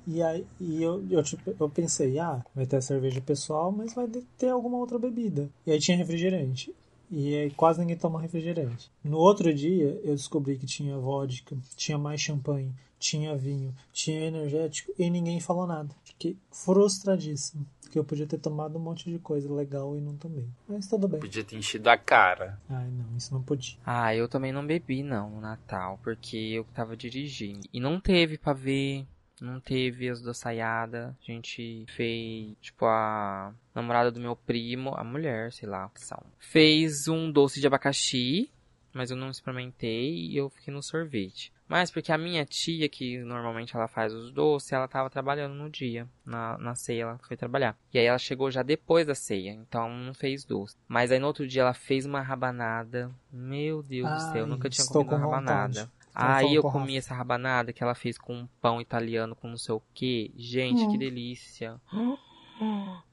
E 0.07 0.21
aí 0.23 0.45
e 0.59 0.81
eu, 0.81 1.05
eu, 1.09 1.21
tipo, 1.23 1.55
eu 1.59 1.69
pensei, 1.69 2.17
ah, 2.17 2.43
vai 2.55 2.65
ter 2.65 2.77
a 2.77 2.81
cerveja 2.81 3.21
pessoal, 3.21 3.71
mas 3.71 3.93
vai 3.93 4.07
ter 4.37 4.49
alguma 4.49 4.77
outra 4.77 4.97
bebida. 4.97 5.49
E 5.65 5.71
aí 5.71 5.79
tinha 5.79 5.95
refrigerante. 5.97 6.73
E 7.11 7.35
aí 7.35 7.51
quase 7.51 7.79
ninguém 7.79 7.97
toma 7.97 8.21
refrigerante. 8.21 8.89
No 9.03 9.17
outro 9.17 9.53
dia, 9.53 9.99
eu 10.03 10.15
descobri 10.15 10.57
que 10.57 10.65
tinha 10.65 10.97
vodka, 10.97 11.57
tinha 11.75 11.97
mais 11.97 12.21
champanhe, 12.21 12.73
tinha 12.97 13.35
vinho, 13.35 13.75
tinha 13.91 14.21
energético 14.21 14.93
e 14.97 15.09
ninguém 15.09 15.39
falou 15.41 15.67
nada. 15.67 15.93
Fiquei 16.05 16.37
frustradíssimo. 16.49 17.65
Porque 17.81 17.99
eu 17.99 18.05
podia 18.05 18.25
ter 18.25 18.37
tomado 18.37 18.77
um 18.77 18.81
monte 18.81 19.11
de 19.11 19.19
coisa 19.19 19.53
legal 19.53 19.97
e 19.97 19.99
não 19.99 20.15
tomei. 20.15 20.47
Mas 20.65 20.87
tudo 20.87 21.09
bem. 21.09 21.19
Podia 21.19 21.43
ter 21.43 21.57
enchido 21.57 21.89
a 21.89 21.97
cara. 21.97 22.57
Ai, 22.69 22.87
não, 22.89 23.17
isso 23.17 23.33
não 23.33 23.43
podia. 23.43 23.77
Ah, 23.85 24.15
eu 24.15 24.29
também 24.29 24.53
não 24.53 24.65
bebi 24.65 25.03
não 25.03 25.29
no 25.29 25.41
Natal, 25.41 25.99
porque 26.01 26.37
eu 26.37 26.63
tava 26.73 26.95
dirigindo. 26.95 27.67
E 27.73 27.81
não 27.81 27.99
teve 27.99 28.37
pra 28.37 28.53
ver 28.53 29.05
Não 29.41 29.59
teve 29.59 30.07
as 30.07 30.21
doçaiada. 30.21 31.17
A 31.19 31.25
gente 31.31 31.83
fez, 31.89 32.55
tipo, 32.61 32.85
a 32.85 33.51
namorada 33.73 34.11
do 34.11 34.19
meu 34.19 34.35
primo, 34.35 34.93
a 34.95 35.03
mulher, 35.03 35.51
sei 35.51 35.67
lá, 35.67 35.89
que 35.89 35.99
são. 35.99 36.21
Fez 36.37 37.07
um 37.07 37.31
doce 37.31 37.59
de 37.59 37.65
abacaxi, 37.65 38.51
mas 38.93 39.09
eu 39.09 39.17
não 39.17 39.31
experimentei 39.31 40.13
e 40.13 40.37
eu 40.37 40.47
fiquei 40.49 40.71
no 40.71 40.83
sorvete. 40.83 41.51
Mas 41.67 41.89
porque 41.89 42.11
a 42.11 42.17
minha 42.17 42.45
tia, 42.45 42.89
que 42.89 43.17
normalmente 43.19 43.75
ela 43.75 43.87
faz 43.87 44.13
os 44.13 44.29
doces, 44.29 44.73
ela 44.73 44.89
tava 44.89 45.09
trabalhando 45.09 45.55
no 45.55 45.69
dia. 45.69 46.05
Na, 46.25 46.57
na 46.57 46.75
ceia 46.75 47.03
ela 47.03 47.17
foi 47.19 47.37
trabalhar. 47.37 47.77
E 47.93 47.97
aí 47.97 48.05
ela 48.05 48.17
chegou 48.19 48.51
já 48.51 48.61
depois 48.61 49.07
da 49.07 49.15
ceia, 49.15 49.51
então 49.51 49.89
não 49.89 50.13
fez 50.13 50.43
doce. 50.43 50.75
Mas 50.85 51.11
aí 51.13 51.19
no 51.19 51.27
outro 51.27 51.47
dia 51.47 51.61
ela 51.61 51.73
fez 51.73 52.05
uma 52.05 52.21
rabanada. 52.21 53.09
Meu 53.31 53.81
Deus 53.81 54.11
do 54.11 54.19
céu, 54.19 54.35
eu 54.39 54.43
Ai, 54.43 54.49
nunca 54.49 54.69
tinha 54.69 54.85
comido 54.85 55.07
uma 55.07 55.17
com 55.17 55.23
rabanada. 55.23 55.67
vontade. 55.85 55.91
Aí 56.13 56.55
eu 56.55 56.61
comi 56.63 56.97
essa 56.97 57.13
rabanada 57.13 57.71
que 57.73 57.83
ela 57.83 57.95
fez 57.95 58.17
com 58.17 58.33
um 58.35 58.47
pão 58.61 58.81
italiano 58.81 59.35
com 59.35 59.47
não 59.47 59.57
sei 59.57 59.75
o 59.75 59.81
que. 59.93 60.31
Gente, 60.35 60.83
Hum. 60.83 60.91
que 60.91 60.97
delícia. 60.97 61.79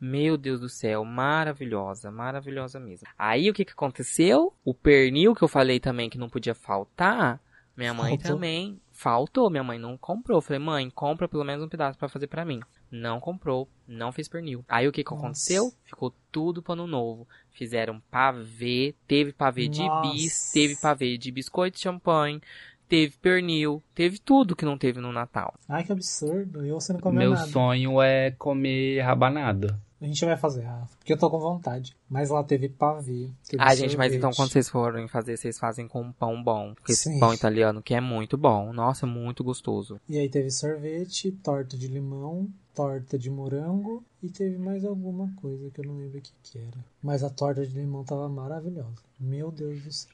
Meu 0.00 0.36
Deus 0.36 0.60
do 0.60 0.68
céu, 0.68 1.04
maravilhosa, 1.04 2.10
maravilhosa 2.10 2.78
mesmo. 2.78 3.06
Aí 3.18 3.48
o 3.48 3.54
que 3.54 3.64
que 3.64 3.72
aconteceu? 3.72 4.52
O 4.64 4.74
pernil 4.74 5.34
que 5.34 5.42
eu 5.42 5.48
falei 5.48 5.80
também 5.80 6.10
que 6.10 6.18
não 6.18 6.28
podia 6.28 6.54
faltar, 6.54 7.40
minha 7.76 7.94
mãe 7.94 8.18
Faltou. 8.18 8.34
também 8.36 8.80
faltou, 8.92 9.48
minha 9.48 9.62
mãe 9.64 9.78
não 9.78 9.96
comprou. 9.96 10.38
Eu 10.38 10.42
falei, 10.42 10.58
mãe, 10.58 10.90
compra 10.90 11.26
pelo 11.28 11.44
menos 11.44 11.64
um 11.64 11.68
pedaço 11.68 11.96
pra 11.98 12.08
fazer 12.08 12.26
pra 12.26 12.44
mim. 12.44 12.60
Não 12.90 13.20
comprou, 13.20 13.68
não 13.86 14.12
fez 14.12 14.28
pernil. 14.28 14.64
Aí 14.68 14.86
o 14.88 14.92
que 14.92 15.02
que 15.04 15.10
Nossa. 15.10 15.24
aconteceu? 15.24 15.72
Ficou 15.84 16.12
tudo 16.32 16.62
pano 16.62 16.86
novo. 16.86 17.26
Fizeram 17.50 18.00
pavê, 18.10 18.94
teve 19.06 19.32
pavê 19.32 19.68
de 19.68 19.82
bis, 20.02 20.24
Nossa. 20.24 20.52
teve 20.52 20.76
pavê 20.76 21.16
de 21.16 21.30
biscoito 21.30 21.76
de 21.76 21.82
champanhe, 21.82 22.40
teve 22.88 23.14
pernil, 23.18 23.82
teve 23.94 24.18
tudo 24.18 24.56
que 24.56 24.64
não 24.64 24.78
teve 24.78 25.00
no 25.00 25.12
Natal. 25.12 25.54
Ai, 25.68 25.84
que 25.84 25.92
absurdo. 25.92 26.64
E 26.64 26.70
você 26.70 26.92
não 26.92 27.00
comeu 27.00 27.18
Meu 27.20 27.30
nada. 27.34 27.46
sonho 27.50 28.00
é 28.00 28.30
comer 28.32 29.00
rabanada. 29.02 29.78
A 30.00 30.06
gente 30.06 30.24
vai 30.24 30.36
fazer, 30.36 30.62
Rafa. 30.62 30.96
Porque 30.96 31.12
eu 31.12 31.18
tô 31.18 31.28
com 31.28 31.40
vontade. 31.40 31.96
Mas 32.08 32.30
lá 32.30 32.44
teve 32.44 32.68
pavê. 32.68 33.30
Teve 33.48 33.60
Ah, 33.60 33.74
gente, 33.74 33.96
mas 33.96 34.14
então 34.14 34.30
quando 34.30 34.50
vocês 34.52 34.68
forem 34.68 35.08
fazer, 35.08 35.36
vocês 35.36 35.58
fazem 35.58 35.88
com 35.88 36.02
um 36.02 36.12
pão 36.12 36.40
bom. 36.40 36.72
Porque 36.74 36.92
esse 36.92 37.18
pão 37.18 37.34
italiano 37.34 37.82
que 37.82 37.94
é 37.94 38.00
muito 38.00 38.36
bom. 38.38 38.72
Nossa, 38.72 39.06
muito 39.06 39.42
gostoso. 39.42 40.00
E 40.08 40.16
aí 40.16 40.28
teve 40.28 40.52
sorvete, 40.52 41.32
torta 41.42 41.76
de 41.76 41.88
limão, 41.88 42.48
torta 42.72 43.18
de 43.18 43.28
morango 43.28 44.04
e 44.22 44.28
teve 44.28 44.56
mais 44.56 44.84
alguma 44.84 45.32
coisa 45.34 45.68
que 45.68 45.80
eu 45.80 45.84
não 45.86 45.96
lembro 45.96 46.18
o 46.18 46.22
que, 46.22 46.30
que 46.44 46.58
era. 46.58 46.78
Mas 47.02 47.24
a 47.24 47.30
torta 47.30 47.66
de 47.66 47.74
limão 47.76 48.04
tava 48.04 48.28
maravilhosa. 48.28 49.02
Meu 49.18 49.50
Deus 49.50 49.82
do 49.82 49.90
céu. 49.92 50.12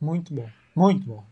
Muito 0.00 0.32
bom. 0.32 0.48
Muito 0.74 1.06
bom. 1.06 1.22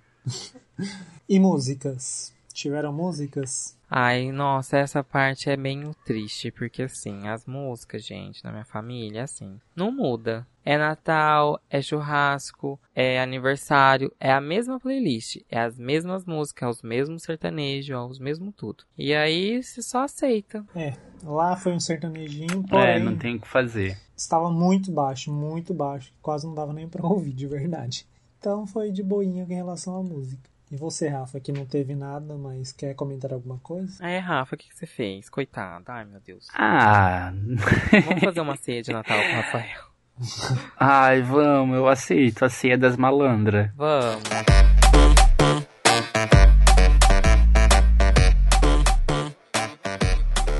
E 1.29 1.39
músicas? 1.39 2.33
Tiveram 2.53 2.93
músicas? 2.93 3.77
Ai, 3.91 4.31
nossa, 4.31 4.77
essa 4.79 5.03
parte 5.03 5.51
é 5.51 5.57
bem 5.57 5.91
triste, 6.05 6.51
porque 6.53 6.83
assim, 6.83 7.27
as 7.29 7.45
músicas, 7.47 8.05
gente, 8.05 8.43
na 8.45 8.53
minha 8.53 8.65
família, 8.65 9.25
assim, 9.25 9.59
não 9.75 9.91
muda. 9.91 10.47
É 10.65 10.79
Natal, 10.79 11.61
é 11.69 11.83
churrasco, 11.83 12.79
é 12.95 13.21
aniversário, 13.21 14.11
é 14.19 14.33
a 14.33 14.41
mesma 14.41 14.81
playlist, 14.81 15.39
é 15.51 15.61
as 15.61 15.77
mesmas 15.79 16.25
músicas, 16.25 16.67
é 16.67 16.71
os 16.71 16.83
mesmos 16.83 17.23
sertanejos, 17.25 17.91
é 17.91 17.99
os 17.99 18.19
mesmos 18.19 18.55
tudo. 18.57 18.85
E 18.97 19.13
aí 19.15 19.63
você 19.63 19.83
só 19.83 20.05
aceita. 20.05 20.65
É, 20.75 20.95
lá 21.23 21.57
foi 21.57 21.73
um 21.73 21.81
sertanejinho, 21.81 22.63
porém 22.69 22.87
É, 22.87 22.99
não 22.99 23.17
tem 23.17 23.37
o 23.37 23.41
que 23.41 23.49
fazer. 23.49 23.99
estava 24.17 24.49
muito 24.51 24.91
baixo, 24.91 25.31
muito 25.33 25.75
baixo. 25.75 26.13
Quase 26.23 26.47
não 26.47 26.55
dava 26.55 26.73
nem 26.73 26.89
pra 26.89 27.05
ouvir, 27.07 27.33
de 27.33 27.47
verdade. 27.47 28.07
Então 28.45 28.67
foi 28.67 28.91
de 28.91 29.03
boinha 29.03 29.43
em 29.49 29.55
relação 29.55 29.97
à 29.97 30.03
música. 30.03 30.51
E 30.71 30.77
você, 30.77 31.09
Rafa, 31.09 31.41
que 31.41 31.51
não 31.51 31.65
teve 31.65 31.95
nada, 31.95 32.37
mas 32.37 32.73
quer 32.73 32.93
comentar 32.95 33.33
alguma 33.33 33.57
coisa? 33.57 33.95
Aí, 34.05 34.19
Rafa, 34.19 34.55
o 34.55 34.59
que, 34.59 34.69
que 34.69 34.77
você 34.77 34.85
fez? 34.85 35.31
Coitado, 35.31 35.85
ai 35.89 36.05
meu 36.05 36.21
Deus. 36.21 36.49
Ah, 36.55 37.33
Vamos 38.05 38.23
fazer 38.23 38.41
uma 38.43 38.55
ceia 38.57 38.83
de 38.83 38.93
Natal 38.93 39.17
com 39.19 39.31
o 39.31 39.35
Rafael. 39.37 39.81
ai, 40.79 41.23
vamos, 41.23 41.75
eu 41.75 41.89
aceito 41.89 42.45
a 42.45 42.51
ceia 42.51 42.77
das 42.77 42.99
malandras. 42.99 43.71
Vamos. 43.75 44.23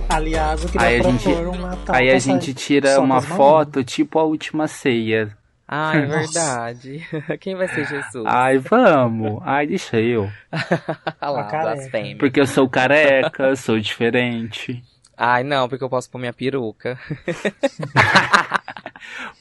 Aliás, 0.09 0.63
eu 0.63 0.69
queria 0.71 0.87
Aí 0.87 1.01
a 1.01 1.03
gente- 1.03 1.29
um 1.29 1.59
Natal 1.59 1.97
Aí 1.97 2.11
a 2.11 2.19
gente 2.19 2.55
tira 2.55 3.01
uma 3.01 3.21
foto, 3.21 3.83
tipo 3.83 4.19
a 4.19 4.23
última 4.25 4.69
ceia. 4.69 5.37
Ah, 5.67 5.97
é 5.97 6.07
Nossa. 6.07 6.19
verdade. 6.19 7.09
Quem 7.41 7.55
vai 7.55 7.69
ser 7.69 7.87
Jesus? 7.87 8.27
Ai, 8.27 8.59
vamos. 8.59 9.41
Ai, 9.43 9.67
deixa 9.67 10.01
eu. 10.01 10.31
Lá, 11.21 11.43
blasfêmia. 11.45 12.19
Porque 12.19 12.41
eu 12.41 12.47
sou 12.47 12.69
careca, 12.69 13.57
sou 13.57 13.79
diferente. 13.81 14.85
Ai, 15.17 15.43
não, 15.45 15.69
porque 15.69 15.85
eu 15.85 15.89
posso 15.89 16.11
pôr 16.11 16.19
minha 16.19 16.33
peruca. 16.33 16.99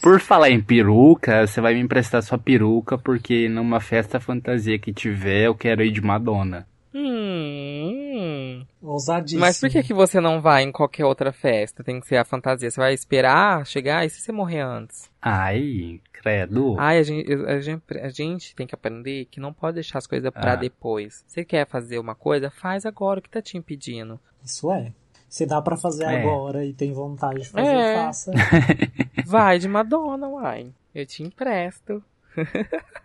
Por 0.02 0.20
falar 0.20 0.50
em 0.50 0.62
peruca, 0.62 1.48
você 1.48 1.62
vai 1.62 1.74
me 1.74 1.80
emprestar 1.80 2.22
sua 2.22 2.38
peruca, 2.38 2.98
porque 2.98 3.48
numa 3.48 3.80
festa 3.80 4.20
fantasia 4.20 4.78
que 4.78 4.92
tiver, 4.94 5.46
eu 5.48 5.56
quero 5.56 5.82
ir 5.82 5.92
de 5.92 6.02
Madonna. 6.02 6.68
Hum. 6.94 8.66
Ousadíssimo. 8.82 9.42
Mas 9.42 9.60
por 9.60 9.70
que, 9.70 9.82
que 9.82 9.94
você 9.94 10.20
não 10.20 10.42
vai 10.42 10.64
em 10.64 10.72
qualquer 10.72 11.06
outra 11.06 11.32
festa? 11.32 11.84
Tem 11.84 12.00
que 12.00 12.08
ser 12.08 12.18
a 12.18 12.26
fantasia. 12.26 12.70
Você 12.70 12.80
vai 12.80 12.94
esperar 12.94 13.66
chegar 13.66 14.06
e 14.06 14.10
se 14.10 14.22
você 14.22 14.32
morrer 14.32 14.60
antes? 14.60 15.10
Ai, 15.22 16.00
credo. 16.24 16.76
Ai, 16.80 16.98
a 17.00 17.04
gente, 17.04 17.32
a 17.34 17.60
gente, 17.60 17.84
a 18.02 18.10
gente 18.10 18.56
tem 18.56 18.66
que 18.66 18.74
aprender 18.74 19.26
que 19.26 19.40
não 19.40 19.52
pode 19.54 19.76
deixar 19.76 19.98
as 20.00 20.08
coisas 20.08 20.32
pra 20.32 20.54
Ah. 20.54 20.56
depois. 20.56 21.24
Você 21.28 21.44
quer 21.44 21.68
fazer 21.68 22.00
uma 22.00 22.16
coisa? 22.16 22.50
Faz 22.50 22.86
agora. 22.86 23.20
O 23.20 23.22
que 23.24 23.30
tá 23.30 23.42
te 23.42 23.58
impedindo? 23.58 24.20
Isso 24.44 24.72
é. 24.72 24.92
Se 25.28 25.46
dá 25.46 25.62
pra 25.62 25.76
fazer 25.76 26.04
É. 26.06 26.22
agora 26.22 26.64
e 26.64 26.74
tem 26.74 26.94
vontade 26.94 27.42
de 27.42 27.50
fazer, 27.50 27.68
É. 27.68 27.96
faça. 27.96 28.32
Vai 29.26 29.60
de 29.60 29.68
Madonna, 29.68 30.28
uai. 30.28 30.72
Eu 30.94 31.06
te 31.06 31.24
empresto. 31.24 32.04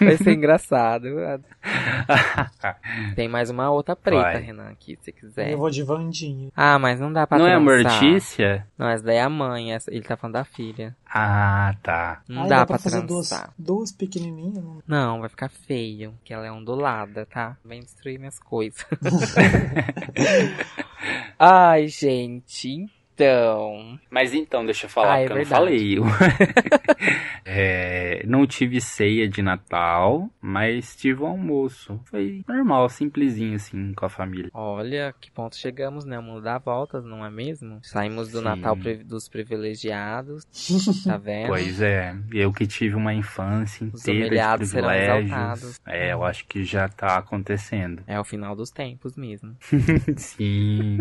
Vai 0.00 0.16
ser 0.16 0.32
engraçado. 0.32 1.06
Tem 3.14 3.28
mais 3.28 3.48
uma 3.50 3.70
outra 3.70 3.94
preta, 3.94 4.22
Vai. 4.22 4.40
Renan, 4.40 4.68
aqui, 4.70 4.96
se 4.96 5.04
você 5.04 5.12
quiser. 5.12 5.52
Eu 5.52 5.58
vou 5.58 5.70
de 5.70 5.82
Vandinha. 5.84 6.50
Ah, 6.56 6.76
mas 6.78 6.98
não 6.98 7.12
dá 7.12 7.24
pra 7.26 7.38
Não 7.38 7.46
é 7.46 7.54
a. 7.54 7.60
Mortícia? 7.60 8.66
Não, 8.76 8.88
essa 8.88 9.04
daí 9.04 9.16
é 9.18 9.22
a 9.22 9.28
mãe, 9.28 9.72
essa- 9.72 9.90
ele 9.92 10.02
tá 10.02 10.16
falando 10.16 10.34
da 10.34 10.44
filha. 10.44 10.96
Ah, 11.08 11.74
tá. 11.82 12.22
Não 12.28 12.42
Ai, 12.42 12.48
dá, 12.48 12.66
pra, 12.66 12.78
fazer 12.78 13.02
duas, 13.02 13.30
duas 13.56 13.92
pequenininhas. 13.92 14.64
não- 14.64 14.82
Não, 14.86 15.20
vai 15.20 15.28
ficar 15.28 15.48
feio, 15.48 16.12
que 16.24 16.34
ela 16.34 16.44
é 16.46 16.50
ondulada, 16.50 17.24
tá? 17.26 17.56
Vem 17.64 17.80
destruir 17.80 18.18
minhas 18.18 18.38
coisas. 18.40 18.84
Ai, 21.38 21.86
gente, 21.88 22.86
então... 23.14 23.98
Mas 24.10 24.34
então, 24.34 24.64
deixa 24.64 24.86
eu 24.86 24.90
falar, 24.90 25.14
Ah, 25.14 25.18
é 25.20 25.26
porque 25.26 25.32
eu 25.40 25.44
não 25.44 25.50
falei. 25.50 25.96
É, 27.46 28.24
não 28.26 28.46
tive 28.46 28.80
ceia 28.80 29.28
de 29.28 29.42
Natal, 29.42 30.30
mas 30.40 30.96
tive 30.96 31.22
um 31.22 31.26
almoço. 31.26 32.00
Foi 32.06 32.42
normal, 32.48 32.88
simplesinho 32.88 33.54
assim, 33.56 33.92
com 33.92 34.06
a 34.06 34.08
família. 34.08 34.50
Olha, 34.54 35.14
que 35.20 35.30
ponto 35.30 35.54
chegamos, 35.54 36.04
né? 36.06 36.18
O 36.18 36.22
mundo 36.22 36.40
dá 36.40 36.56
voltas, 36.58 37.04
não 37.04 37.24
é 37.24 37.30
mesmo? 37.30 37.80
Saímos 37.82 38.30
do 38.30 38.38
Sim. 38.38 38.44
Natal 38.44 38.74
dos 39.04 39.28
privilegiados, 39.28 40.44
tá 41.04 41.18
vendo? 41.18 41.48
Pois 41.48 41.82
é, 41.82 42.16
eu 42.32 42.50
que 42.50 42.66
tive 42.66 42.94
uma 42.94 43.12
infância 43.12 43.86
Os 43.92 44.00
inteira 44.00 44.20
de 44.20 44.26
humilhados 44.26 44.68
serão 44.70 44.88
privilégios. 44.88 45.26
exaltados. 45.30 45.80
É, 45.86 46.12
eu 46.12 46.24
acho 46.24 46.46
que 46.46 46.64
já 46.64 46.88
tá 46.88 47.18
acontecendo. 47.18 48.02
É 48.06 48.18
o 48.18 48.24
final 48.24 48.56
dos 48.56 48.70
tempos 48.70 49.16
mesmo. 49.16 49.54
Sim. 50.16 50.98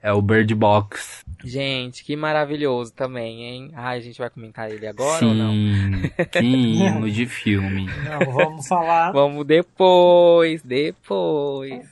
É 0.00 0.12
o 0.12 0.22
Bird 0.22 0.54
Box. 0.54 1.24
Gente, 1.44 2.04
que 2.04 2.16
maravilhoso 2.16 2.92
também, 2.92 3.42
hein? 3.42 3.70
Ai, 3.74 3.98
a 3.98 4.00
gente 4.00 4.18
vai 4.18 4.30
comentar 4.30 4.70
ele 4.70 4.86
agora 4.86 5.24
ou 5.24 5.34
não? 5.34 5.52
Sim, 5.52 6.10
que 6.30 6.38
hino 6.38 7.10
de 7.10 7.26
filme. 7.26 7.86
Não, 8.04 8.32
vamos 8.32 8.66
falar. 8.66 9.12
Vamos 9.12 9.46
depois, 9.46 10.62
depois. 10.62 11.84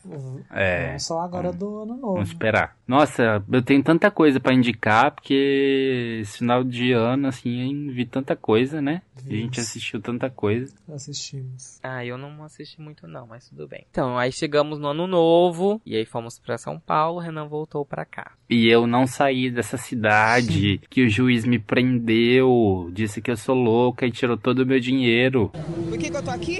É. 0.52 0.88
Vamos 0.88 1.06
falar 1.06 1.24
agora 1.24 1.52
do 1.52 1.82
ano 1.82 1.96
novo. 1.96 2.14
Vamos 2.14 2.28
esperar. 2.28 2.75
Nossa, 2.86 3.42
eu 3.50 3.62
tenho 3.62 3.82
tanta 3.82 4.10
coisa 4.10 4.38
pra 4.38 4.54
indicar, 4.54 5.10
porque 5.10 6.20
esse 6.22 6.38
final 6.38 6.62
de 6.62 6.92
ano, 6.92 7.26
assim, 7.26 7.88
eu 7.88 7.92
vi 7.92 8.06
tanta 8.06 8.36
coisa, 8.36 8.80
né? 8.80 9.02
A 9.16 9.28
gente 9.28 9.58
assistiu 9.58 10.00
tanta 10.00 10.30
coisa. 10.30 10.72
Assistimos. 10.88 11.80
Ah, 11.82 12.04
eu 12.04 12.16
não 12.16 12.44
assisti 12.44 12.80
muito 12.80 13.08
não, 13.08 13.26
mas 13.26 13.48
tudo 13.48 13.66
bem. 13.66 13.84
Então, 13.90 14.16
aí 14.16 14.30
chegamos 14.30 14.78
no 14.78 14.88
ano 14.88 15.06
novo, 15.08 15.80
e 15.84 15.96
aí 15.96 16.04
fomos 16.04 16.38
pra 16.38 16.56
São 16.56 16.78
Paulo, 16.78 17.18
Renan 17.18 17.48
voltou 17.48 17.84
pra 17.84 18.04
cá. 18.04 18.32
E 18.48 18.68
eu 18.68 18.86
não 18.86 19.06
saí 19.06 19.50
dessa 19.50 19.76
cidade, 19.76 20.80
que 20.88 21.02
o 21.02 21.08
juiz 21.08 21.44
me 21.44 21.58
prendeu, 21.58 22.88
disse 22.92 23.20
que 23.20 23.30
eu 23.30 23.36
sou 23.36 23.56
louca 23.56 24.06
e 24.06 24.12
tirou 24.12 24.36
todo 24.36 24.60
o 24.60 24.66
meu 24.66 24.78
dinheiro. 24.78 25.50
Por 25.88 25.98
que, 25.98 26.08
que 26.08 26.16
eu 26.16 26.22
tô 26.22 26.30
aqui? 26.30 26.58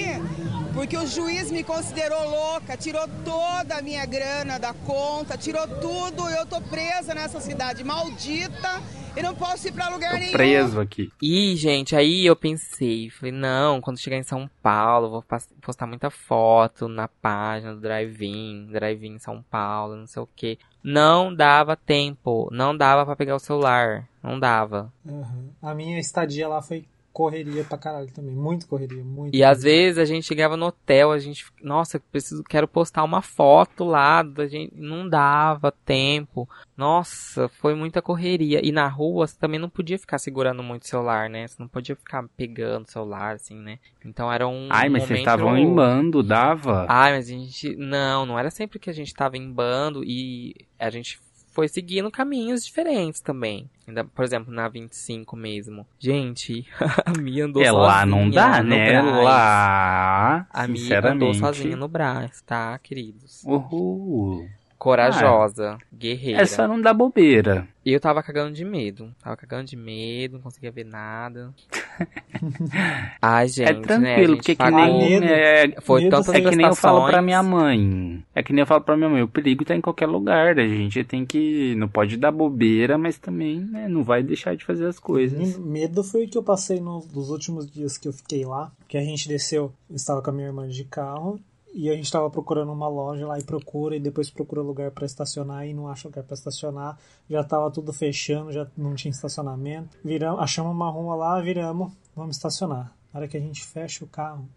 Porque 0.76 0.94
o 0.94 1.06
juiz 1.06 1.50
me 1.50 1.64
considerou 1.64 2.28
louca, 2.28 2.76
tirou 2.76 3.08
toda 3.24 3.78
a 3.78 3.82
minha 3.82 4.04
grana 4.04 4.58
da 4.58 4.74
conta, 4.74 5.36
tirou 5.38 5.66
tudo. 5.66 6.28
Eu 6.28 6.44
tô 6.44 6.60
presa 6.60 7.14
nessa 7.14 7.40
cidade 7.40 7.82
maldita 7.82 8.82
e 9.16 9.22
não 9.22 9.34
posso 9.34 9.66
ir 9.66 9.72
pra 9.72 9.88
lugar 9.88 10.10
Tô 10.10 10.18
nenhum. 10.18 10.32
preso 10.32 10.78
aqui. 10.78 11.10
E, 11.22 11.56
gente, 11.56 11.96
aí 11.96 12.26
eu 12.26 12.36
pensei, 12.36 13.08
falei, 13.08 13.32
não, 13.32 13.80
quando 13.80 13.98
chegar 13.98 14.18
em 14.18 14.22
São 14.22 14.50
Paulo, 14.62 15.08
vou 15.08 15.24
postar 15.62 15.86
muita 15.86 16.10
foto 16.10 16.88
na 16.88 17.08
página 17.08 17.74
do 17.74 17.80
Drive-In, 17.80 18.66
Drive-In 18.70 19.18
São 19.18 19.42
Paulo, 19.50 19.96
não 19.96 20.06
sei 20.06 20.22
o 20.22 20.28
quê. 20.36 20.58
Não 20.84 21.34
dava 21.34 21.74
tempo, 21.74 22.50
não 22.52 22.76
dava 22.76 23.06
pra 23.06 23.16
pegar 23.16 23.34
o 23.34 23.40
celular, 23.40 24.06
não 24.22 24.38
dava. 24.38 24.92
Aham. 25.08 25.48
A 25.62 25.74
minha 25.74 25.98
estadia 25.98 26.46
lá 26.46 26.60
foi 26.60 26.84
correria 27.16 27.64
pra 27.64 27.78
caralho 27.78 28.12
também. 28.12 28.34
Muito 28.34 28.68
correria, 28.68 29.02
muito. 29.02 29.34
E 29.34 29.42
às 29.42 29.62
vezes 29.62 29.96
a 29.98 30.04
gente 30.04 30.26
chegava 30.26 30.54
no 30.54 30.66
hotel, 30.66 31.12
a 31.12 31.18
gente, 31.18 31.46
nossa, 31.62 31.98
preciso, 31.98 32.44
quero 32.44 32.68
postar 32.68 33.02
uma 33.04 33.22
foto 33.22 33.84
lá, 33.84 34.22
da 34.22 34.46
gente, 34.46 34.74
não 34.76 35.08
dava 35.08 35.72
tempo. 35.72 36.46
Nossa, 36.76 37.48
foi 37.48 37.74
muita 37.74 38.02
correria. 38.02 38.60
E 38.62 38.70
na 38.70 38.86
rua 38.86 39.26
você 39.26 39.34
também 39.38 39.58
não 39.58 39.70
podia 39.70 39.98
ficar 39.98 40.18
segurando 40.18 40.62
muito 40.62 40.82
o 40.82 40.86
celular, 40.86 41.30
né? 41.30 41.48
Você 41.48 41.56
não 41.58 41.68
podia 41.68 41.96
ficar 41.96 42.22
pegando 42.36 42.84
o 42.84 42.90
celular, 42.90 43.36
assim, 43.36 43.58
né? 43.58 43.78
Então 44.04 44.30
era 44.30 44.46
um. 44.46 44.68
Ai, 44.70 44.90
mas 44.90 45.04
vocês 45.04 45.20
estavam 45.20 45.56
em 45.56 45.74
bando, 45.74 46.22
dava? 46.22 46.84
Ai, 46.86 47.12
mas 47.12 47.30
a 47.30 47.32
gente. 47.32 47.74
Não, 47.76 48.26
não 48.26 48.38
era 48.38 48.50
sempre 48.50 48.78
que 48.78 48.90
a 48.90 48.92
gente 48.92 49.14
tava 49.14 49.38
em 49.38 49.50
bando 49.50 50.04
e 50.04 50.54
a 50.78 50.90
gente 50.90 51.18
foi 51.56 51.68
seguindo 51.68 52.10
caminhos 52.10 52.62
diferentes 52.66 53.22
também. 53.22 53.70
Ainda, 53.88 54.04
por 54.04 54.22
exemplo, 54.22 54.52
na 54.52 54.68
25 54.68 55.34
mesmo. 55.34 55.86
Gente, 55.98 56.66
a 57.02 57.18
Mia 57.18 57.46
andou 57.46 57.62
é 57.62 57.68
sozinha. 57.68 57.82
lá 57.82 58.04
não 58.04 58.28
dá, 58.28 58.62
né? 58.62 59.00
Brás. 59.00 59.24
Lá, 59.24 60.46
A 60.52 60.68
Mia 60.68 61.10
andou 61.10 61.32
sozinha 61.32 61.74
no 61.74 61.88
Brás, 61.88 62.42
tá, 62.42 62.78
queridos? 62.78 63.42
Uhul. 63.42 64.46
Corajosa, 64.78 65.78
guerreira. 65.92 66.42
É 66.42 66.46
só 66.46 66.68
não 66.68 66.80
dar 66.80 66.92
bobeira. 66.94 67.66
E 67.84 67.92
eu 67.92 68.00
tava 68.00 68.22
cagando 68.22 68.52
de 68.52 68.64
medo. 68.64 69.10
Tava 69.22 69.36
cagando 69.36 69.64
de 69.64 69.76
medo, 69.76 70.34
não 70.34 70.40
conseguia 70.42 70.70
ver 70.70 70.84
nada. 70.84 71.54
Ai, 73.22 73.48
gente, 73.48 73.68
é 73.68 73.72
né? 73.72 73.78
a 73.78 73.82
tranquilo, 73.82 74.34
gente 74.34 74.36
porque 74.36 74.56
que 74.56 74.70
nem. 74.70 74.98
medo. 75.20 75.24
É, 75.26 75.80
Foi 75.80 76.02
medo 76.02 76.10
tantas 76.10 76.34
é 76.34 76.40
que 76.40 76.56
nem 76.56 76.66
eu 76.66 76.74
falo 76.74 77.06
pra 77.06 77.22
minha 77.22 77.42
mãe. 77.42 78.22
É 78.34 78.42
que 78.42 78.52
nem 78.52 78.60
eu 78.62 78.66
falo 78.66 78.82
pra 78.82 78.96
minha 78.96 79.08
mãe. 79.08 79.22
O 79.22 79.28
perigo 79.28 79.64
tá 79.64 79.74
em 79.74 79.80
qualquer 79.80 80.06
lugar. 80.06 80.58
A 80.58 80.66
gente 80.66 81.02
tem 81.04 81.24
que. 81.24 81.74
Não 81.76 81.88
pode 81.88 82.16
dar 82.16 82.30
bobeira, 82.32 82.98
mas 82.98 83.18
também 83.18 83.60
né, 83.60 83.88
não 83.88 84.02
vai 84.02 84.22
deixar 84.22 84.56
de 84.56 84.64
fazer 84.64 84.86
as 84.86 84.98
coisas. 84.98 85.56
Medo 85.58 86.02
foi 86.04 86.24
o 86.24 86.28
que 86.28 86.36
eu 86.38 86.42
passei 86.42 86.80
no- 86.80 87.06
nos 87.14 87.30
últimos 87.30 87.70
dias 87.70 87.96
que 87.96 88.08
eu 88.08 88.12
fiquei 88.12 88.44
lá. 88.44 88.70
Que 88.88 88.98
a 88.98 89.02
gente 89.02 89.28
desceu, 89.28 89.72
eu 89.88 89.96
estava 89.96 90.20
com 90.22 90.30
a 90.30 90.32
minha 90.32 90.46
irmã 90.48 90.68
de 90.68 90.84
carro. 90.84 91.40
E 91.78 91.90
a 91.90 91.94
gente 91.94 92.06
estava 92.06 92.30
procurando 92.30 92.72
uma 92.72 92.88
loja 92.88 93.26
lá 93.26 93.38
e 93.38 93.44
procura, 93.44 93.94
e 93.94 94.00
depois 94.00 94.30
procura 94.30 94.62
lugar 94.62 94.90
para 94.92 95.04
estacionar 95.04 95.66
e 95.66 95.74
não 95.74 95.88
acha 95.88 96.08
lugar 96.08 96.24
para 96.24 96.32
estacionar. 96.32 96.98
Já 97.28 97.44
tava 97.44 97.70
tudo 97.70 97.92
fechando, 97.92 98.50
já 98.50 98.66
não 98.74 98.94
tinha 98.94 99.10
estacionamento. 99.12 99.94
Viramos, 100.02 100.40
achamos 100.40 100.72
uma 100.72 100.88
rua 100.90 101.14
lá, 101.14 101.38
viramos, 101.42 101.92
vamos 102.16 102.36
estacionar. 102.36 102.94
Na 103.12 103.20
hora 103.20 103.28
que 103.28 103.36
a 103.36 103.40
gente 103.40 103.62
fecha 103.62 104.02
o 104.04 104.08
carro, 104.08 104.48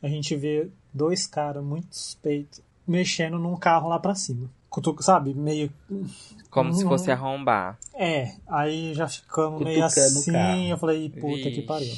a 0.00 0.06
gente 0.08 0.36
vê 0.36 0.68
dois 0.94 1.26
caras 1.26 1.64
muito 1.64 1.88
suspeitos 1.96 2.60
mexendo 2.86 3.40
num 3.40 3.56
carro 3.56 3.88
lá 3.88 3.98
pra 3.98 4.14
cima. 4.14 4.48
Cutuca, 4.70 5.02
sabe? 5.02 5.34
Meio. 5.34 5.72
Como 6.50 6.72
se 6.72 6.84
Uhum. 6.84 6.90
fosse 6.90 7.10
arrombar. 7.10 7.76
É, 7.92 8.34
aí 8.46 8.94
já 8.94 9.08
ficamos 9.08 9.60
meio 9.62 9.82
Cutucando 9.82 10.16
o 10.16 10.20
assim. 10.20 10.70
Eu 10.70 10.78
falei, 10.78 11.10
puta 11.10 11.50
que 11.50 11.62
pariu. 11.62 11.92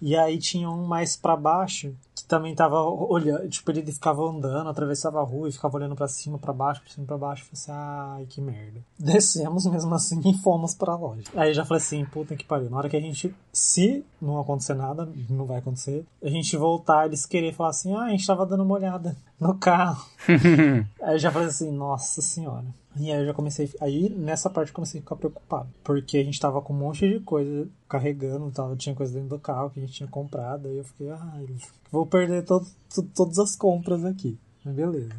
E 0.00 0.16
aí 0.16 0.38
tinha 0.38 0.70
um 0.70 0.86
mais 0.86 1.16
pra 1.16 1.36
baixo 1.36 1.92
também 2.28 2.54
tava 2.54 2.80
olhando, 2.82 3.48
tipo, 3.48 3.70
ele 3.70 3.90
ficava 3.90 4.22
andando, 4.22 4.68
atravessava 4.68 5.18
a 5.18 5.24
rua 5.24 5.48
e 5.48 5.52
ficava 5.52 5.78
olhando 5.78 5.96
pra 5.96 6.06
cima, 6.06 6.38
pra 6.38 6.52
baixo, 6.52 6.82
pra 6.82 6.90
cima, 6.90 7.06
pra 7.06 7.16
baixo. 7.16 7.42
Eu 7.42 7.56
falei 7.56 7.80
assim, 7.80 8.20
ai, 8.20 8.26
que 8.26 8.40
merda. 8.40 8.80
Descemos 9.00 9.64
mesmo 9.66 9.94
assim 9.94 10.20
e 10.28 10.34
fomos 10.34 10.74
pra 10.74 10.94
loja. 10.94 11.24
Aí 11.34 11.50
eu 11.50 11.54
já 11.54 11.64
falei 11.64 11.82
assim, 11.82 12.04
puta 12.04 12.36
que 12.36 12.44
pariu. 12.44 12.68
Na 12.68 12.76
hora 12.76 12.88
que 12.88 12.96
a 12.96 13.00
gente, 13.00 13.34
se 13.50 14.04
não 14.20 14.38
acontecer 14.38 14.74
nada, 14.74 15.08
não 15.30 15.46
vai 15.46 15.58
acontecer, 15.58 16.04
a 16.22 16.28
gente 16.28 16.54
voltar, 16.56 17.06
eles 17.06 17.24
querer 17.24 17.54
falar 17.54 17.70
assim, 17.70 17.94
ah, 17.94 18.02
a 18.02 18.10
gente 18.10 18.26
tava 18.26 18.44
dando 18.44 18.62
uma 18.62 18.74
olhada 18.74 19.16
no 19.40 19.54
carro. 19.54 20.06
Aí 21.02 21.14
eu 21.14 21.18
já 21.18 21.30
falei 21.30 21.48
assim, 21.48 21.70
nossa 21.70 22.20
senhora. 22.20 22.66
E 22.96 23.12
aí 23.12 23.20
eu 23.20 23.26
já 23.26 23.34
comecei. 23.34 23.70
Aí 23.80 24.08
nessa 24.08 24.50
parte 24.50 24.70
eu 24.70 24.74
comecei 24.74 24.98
a 24.98 25.02
ficar 25.02 25.14
preocupado. 25.14 25.68
Porque 25.84 26.18
a 26.18 26.24
gente 26.24 26.40
tava 26.40 26.60
com 26.60 26.72
um 26.72 26.78
monte 26.78 27.08
de 27.08 27.20
coisa 27.20 27.68
carregando, 27.88 28.50
tava, 28.50 28.74
tinha 28.74 28.94
coisa 28.94 29.12
dentro 29.12 29.28
do 29.28 29.38
carro 29.38 29.70
que 29.70 29.78
a 29.78 29.82
gente 29.82 29.94
tinha 29.94 30.08
comprado. 30.08 30.66
Aí 30.66 30.76
eu 30.76 30.84
fiquei, 30.84 31.08
ai, 31.10 31.46
vou 31.92 32.04
perder 32.06 32.44
todo, 32.44 32.66
todas 33.14 33.38
as 33.38 33.54
compras 33.54 34.04
aqui. 34.04 34.36
Mas 34.64 34.74
beleza. 34.74 35.10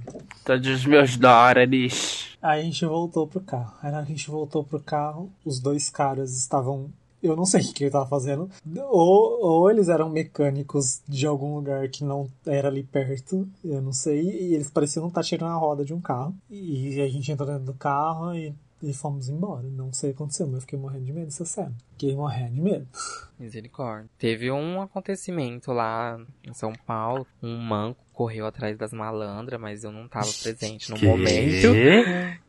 Todos 0.44 0.68
os 0.68 0.86
meus 0.86 1.16
dólares. 1.16 2.38
Aí 2.42 2.62
a 2.62 2.64
gente 2.64 2.86
voltou 2.86 3.28
pro 3.28 3.40
carro. 3.40 3.74
Aí 3.82 3.92
na 3.92 3.98
hora 3.98 4.06
que 4.06 4.12
a 4.12 4.16
gente 4.16 4.30
voltou 4.30 4.64
pro 4.64 4.80
carro, 4.80 5.32
os 5.46 5.60
dois 5.60 5.90
caras 5.90 6.38
estavam. 6.38 6.92
Eu 7.22 7.36
não 7.36 7.46
sei 7.46 7.62
o 7.62 7.74
que 7.74 7.84
ele 7.84 7.92
tava 7.92 8.06
fazendo. 8.06 8.50
Ou, 8.90 9.42
ou 9.42 9.72
eles 9.72 9.90
eram 9.90 10.10
mecânicos 10.10 11.02
de 11.08 11.28
algum 11.28 11.56
lugar 11.56 11.90
que 11.90 12.04
não 12.04 12.30
era 12.46 12.70
ali 12.70 12.84
perto. 12.84 13.48
Eu 13.64 13.82
não 13.82 13.92
sei. 13.92 14.22
E 14.22 14.54
eles 14.56 14.70
pareciam 14.70 15.08
estar 15.08 15.24
tirando 15.24 15.52
a 15.52 15.58
roda 15.58 15.84
de 15.84 15.94
um 15.94 16.02
carro. 16.02 16.34
E 16.50 17.02
a 17.02 17.08
gente 17.08 17.32
entrou 17.32 17.48
dentro 17.48 17.66
do 17.66 17.74
carro 17.74 18.34
e, 18.34 18.54
e 18.82 18.94
fomos 18.94 19.28
embora. 19.30 19.68
Não 19.68 19.92
sei 19.94 20.10
o 20.12 20.14
que 20.14 20.18
aconteceu, 20.18 20.46
mas 20.48 20.56
eu 20.56 20.62
fiquei 20.62 20.80
morrendo 20.80 21.06
de 21.06 21.14
medo 21.14 21.26
dessa 21.26 21.46
cena. 21.46 21.74
Fiquei 21.92 22.16
morrendo 22.16 22.54
de 22.56 22.62
medo. 22.62 22.88
Misericórdia. 23.40 24.10
Teve 24.18 24.52
um 24.52 24.82
acontecimento 24.82 25.72
lá 25.72 26.20
em 26.44 26.54
São 26.54 26.74
Paulo. 26.74 27.26
Um 27.42 27.58
manco 27.58 28.04
correu 28.12 28.46
atrás 28.46 28.78
das 28.78 28.92
malandras, 28.92 29.60
mas 29.60 29.84
eu 29.84 29.92
não 29.92 30.08
tava 30.08 30.28
presente 30.44 30.90
no 30.90 30.98
Que? 30.98 31.06
momento. 31.06 31.68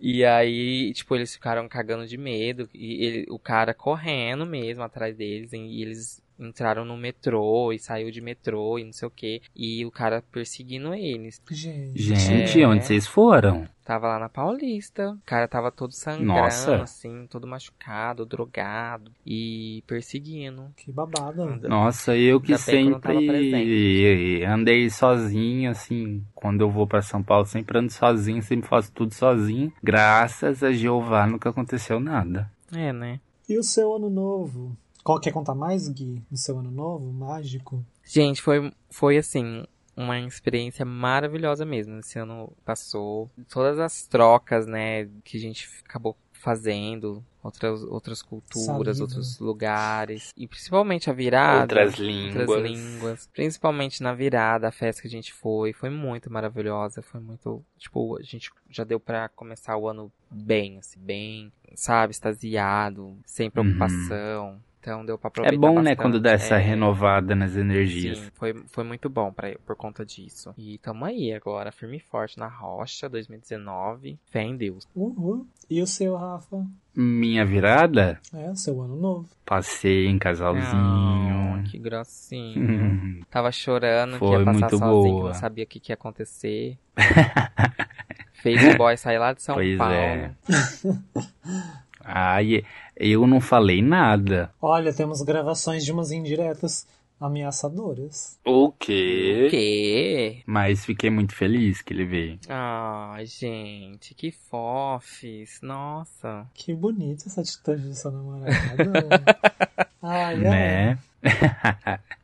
E 0.01 0.25
aí, 0.25 0.93
tipo, 0.93 1.14
eles 1.14 1.33
ficaram 1.33 1.69
cagando 1.69 2.07
de 2.07 2.16
medo. 2.16 2.69
E 2.75 3.05
ele- 3.05 3.27
o 3.31 3.38
cara 3.38 3.73
correndo 3.73 4.45
mesmo 4.45 4.83
atrás 4.83 5.16
deles. 5.16 5.53
E 5.53 5.83
eles 5.83 6.21
entraram 6.40 6.85
no 6.85 6.96
metrô 6.96 7.72
e 7.72 7.79
saiu 7.79 8.11
de 8.11 8.20
metrô 8.20 8.79
e 8.79 8.85
não 8.85 8.92
sei 8.92 9.07
o 9.07 9.11
que. 9.11 9.42
E 9.55 9.85
o 9.85 9.90
cara 9.90 10.22
perseguindo 10.33 10.94
eles. 10.94 11.40
Gente. 11.50 12.00
Gente, 12.00 12.61
É. 12.62 12.66
onde 12.66 12.85
vocês 12.85 13.07
foram? 13.07 13.68
Tava 13.85 14.07
lá 14.07 14.18
na 14.20 14.29
Paulista. 14.29 15.11
O 15.11 15.18
cara 15.26 15.48
tava 15.48 15.72
todo 15.72 15.92
sangrando, 15.92 16.26
Nossa. 16.33 16.76
assim, 16.83 17.26
todo 17.29 17.46
machucado, 17.46 18.24
drogado. 18.24 19.11
E 19.26 19.83
perseguindo. 19.87 20.66
Que 20.76 20.92
babado. 20.92 21.44
Nossa, 21.68 22.16
eu 22.16 22.40
que 22.40 22.53
Ainda 22.53 22.62
que 22.64 22.70
eu 22.70 22.85
sempre 22.85 24.44
andei 24.44 24.88
sozinho, 24.90 25.70
assim. 25.70 26.24
Quando 26.35 26.61
eu 26.61 26.70
vou 26.70 26.87
pra 26.87 27.03
São 27.03 27.22
Paulo, 27.22 27.46
sempre 27.46 27.79
ando 27.79 27.90
sozinho, 27.92 28.40
sempre 28.42 28.68
faço 28.68 28.92
tudo 28.92 29.12
sozinho. 29.12 29.72
Graças 29.83 30.62
a 30.62 30.70
Jeová 30.72 31.26
nunca 31.26 31.50
aconteceu 31.50 31.98
nada. 31.98 32.50
É, 32.72 32.92
né? 32.92 33.18
E 33.48 33.59
o 33.59 33.62
seu 33.64 33.92
ano 33.96 34.09
novo? 34.09 34.76
Qual 35.03 35.21
quer 35.21 35.33
contar 35.33 35.55
mais, 35.55 35.89
Gui? 35.89 36.23
Do 36.31 36.37
seu 36.37 36.59
ano 36.59 36.71
novo? 36.71 37.13
Mágico? 37.13 37.85
Gente, 38.05 38.43
foi, 38.43 38.73
foi 38.91 39.17
assim, 39.17 39.65
uma 39.97 40.19
experiência 40.21 40.85
maravilhosa 40.85 41.65
mesmo. 41.65 41.99
Esse 41.99 42.19
ano 42.19 42.53
passou. 42.65 43.31
Todas 43.49 43.79
as 43.79 44.07
trocas, 44.07 44.67
né, 44.67 45.07
que 45.25 45.37
a 45.37 45.41
gente 45.41 45.69
acabou 45.87 46.17
fazendo. 46.33 47.25
Outras, 47.43 47.83
outras 47.85 48.23
culturas, 48.23 48.67
Saliva. 48.67 49.03
outros 49.03 49.39
lugares. 49.39 50.31
E 50.37 50.47
principalmente 50.47 51.09
a 51.09 51.13
virada. 51.13 51.63
Outras 51.63 51.95
línguas. 51.95 52.49
Outras 52.49 52.71
línguas. 52.71 53.31
Principalmente 53.33 54.03
na 54.03 54.13
virada, 54.13 54.69
a 54.69 54.73
festa 54.73 55.01
que 55.01 55.09
a 55.09 55.11
gente 55.11 55.33
foi. 55.33 55.73
Foi 55.73 55.89
muito 55.89 56.31
maravilhosa. 56.31 57.01
Foi 57.01 57.21
muito. 57.21 57.65
Tipo, 57.79 58.19
a 58.19 58.23
gente 58.23 58.51
já 58.69 58.85
deu 58.85 59.01
pra 59.01 59.29
começar 59.31 59.77
o 59.77 59.89
ano 59.89 60.13
bem, 60.31 60.79
assim, 60.79 61.01
bem, 61.01 61.53
sabe, 61.75 62.11
extasiado, 62.11 63.17
sem 63.25 63.51
preocupação. 63.51 64.61
Então 64.81 65.05
deu 65.05 65.19
pra 65.19 65.29
Uhum. 65.29 65.45
É 65.45 65.49
aproveitar 65.49 65.61
bom, 65.61 65.75
né, 65.75 65.90
bastante. 65.90 65.97
quando 65.99 66.21
dá 66.21 66.31
essa 66.33 66.55
É. 66.57 66.59
renovada 66.59 67.35
nas 67.35 67.55
energias. 67.55 68.19
Sim, 68.19 68.31
foi, 68.35 68.55
foi 68.69 68.83
muito 68.83 69.11
bom 69.11 69.31
pra, 69.31 69.55
por 69.66 69.77
conta 69.77 70.07
disso. 70.07 70.55
E 70.57 70.79
tamo 70.79 71.05
aí 71.05 71.33
agora, 71.35 71.71
firme 71.71 71.99
e 71.99 72.01
forte 72.01 72.38
na 72.38 72.49
rocha, 72.49 73.07
2019. 73.09 74.19
Fé 74.31 74.43
em 74.43 74.57
Deus. 74.57 74.88
Uhul. 74.97 75.47
E 75.69 75.83
o 75.83 75.87
seu, 75.87 76.16
Rafa? 76.16 76.64
Minha 76.97 77.45
virada, 77.45 78.19
É, 78.35 78.51
o 78.51 78.57
seu 78.57 78.81
ano 78.81 78.97
novo. 78.97 79.29
passei 79.45 80.07
em 80.07 80.16
Oh, 80.16 80.19
casalzinho. 80.19 81.62
que 81.71 81.79
gracinha. 81.79 82.59
Hum, 82.59 83.21
Tava 83.31 83.53
chorando 83.53 84.12
que 84.14 84.19
Foi 84.19 84.38
ia 84.38 84.45
passar 84.45 84.53
muito 84.61 84.79
sozinho, 84.79 85.14
boa. 85.19 85.29
não 85.29 85.35
sabia 85.35 85.64
o 85.64 85.66
que, 85.66 85.79
que 85.79 85.93
ia 85.93 85.95
acontecer. 85.95 86.77
Fez 88.43 88.62
o 88.75 88.77
boy 88.79 88.97
sair 88.97 89.19
lá 89.19 89.33
de 89.35 89.43
São 89.43 89.55
Pois 89.57 89.77
Paulo. 89.77 89.93
é. 89.95 90.35
Ai, 92.12 92.64
eu 92.96 93.27
não 93.27 93.40
falei 93.40 93.81
nada. 93.81 94.53
Olha, 94.61 94.92
temos 94.92 95.23
gravações 95.23 95.85
de 95.85 95.92
umas 95.92 96.11
indiretas 96.11 96.87
ameaçadoras. 97.20 98.38
O 98.44 98.73
quê? 98.73 99.44
O 99.46 99.51
quê? 99.51 100.42
Mas 100.46 100.85
fiquei 100.85 101.11
muito 101.11 101.35
feliz 101.35 101.83
que 101.83 101.92
ele 101.92 102.07
veio. 102.07 102.38
Ai, 102.49 103.27
gente, 103.27 104.14
que 104.14 104.31
fofes. 104.31 105.61
Nossa. 105.62 106.46
Que 106.55 106.75
bonita 106.75 107.25
essa 107.27 107.42
atitude 107.42 107.90
de 107.90 107.99
sua 107.99 108.11
namorada. 108.11 108.51
ai. 110.03 110.37
Né? 110.38 110.99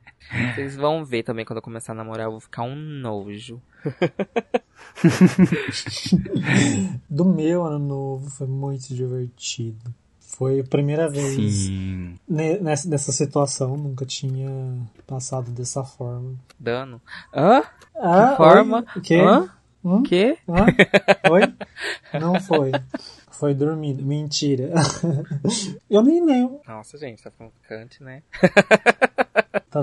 Vocês 0.54 0.76
vão 0.76 1.04
ver 1.04 1.22
também 1.22 1.44
quando 1.44 1.58
eu 1.58 1.62
começar 1.62 1.92
a 1.92 1.94
namorar, 1.94 2.26
eu 2.26 2.32
vou 2.32 2.40
ficar 2.40 2.62
um 2.62 2.74
nojo. 2.74 3.60
Do 7.08 7.24
meu 7.24 7.64
ano 7.64 7.78
novo 7.78 8.30
foi 8.30 8.46
muito 8.46 8.94
divertido. 8.94 9.92
Foi 10.20 10.60
a 10.60 10.64
primeira 10.64 11.08
vez 11.08 11.34
Sim. 11.34 12.18
ne- 12.28 12.58
nessa, 12.58 12.88
nessa 12.88 13.12
situação, 13.12 13.76
nunca 13.76 14.04
tinha 14.04 14.48
passado 15.06 15.50
dessa 15.50 15.82
forma. 15.82 16.34
Dano. 16.58 17.00
Hã? 17.34 17.62
Ah, 17.98 18.34
forma? 18.36 18.78
oi? 18.78 18.84
O 18.96 19.00
quê? 19.00 19.16
Hã? 19.16 19.48
Hum? 19.84 20.02
Quê? 20.02 20.36
Hã? 20.48 20.66
Oi? 21.30 22.20
Não 22.20 22.40
foi. 22.40 22.72
Foi 23.30 23.54
dormindo. 23.54 24.04
Mentira. 24.04 24.72
Eu 25.88 26.02
nem 26.02 26.24
lembro. 26.24 26.60
Nossa, 26.66 26.98
gente, 26.98 27.22
tá 27.22 27.30
ficando 27.30 27.52
picante, 27.62 28.02
né? 28.02 28.22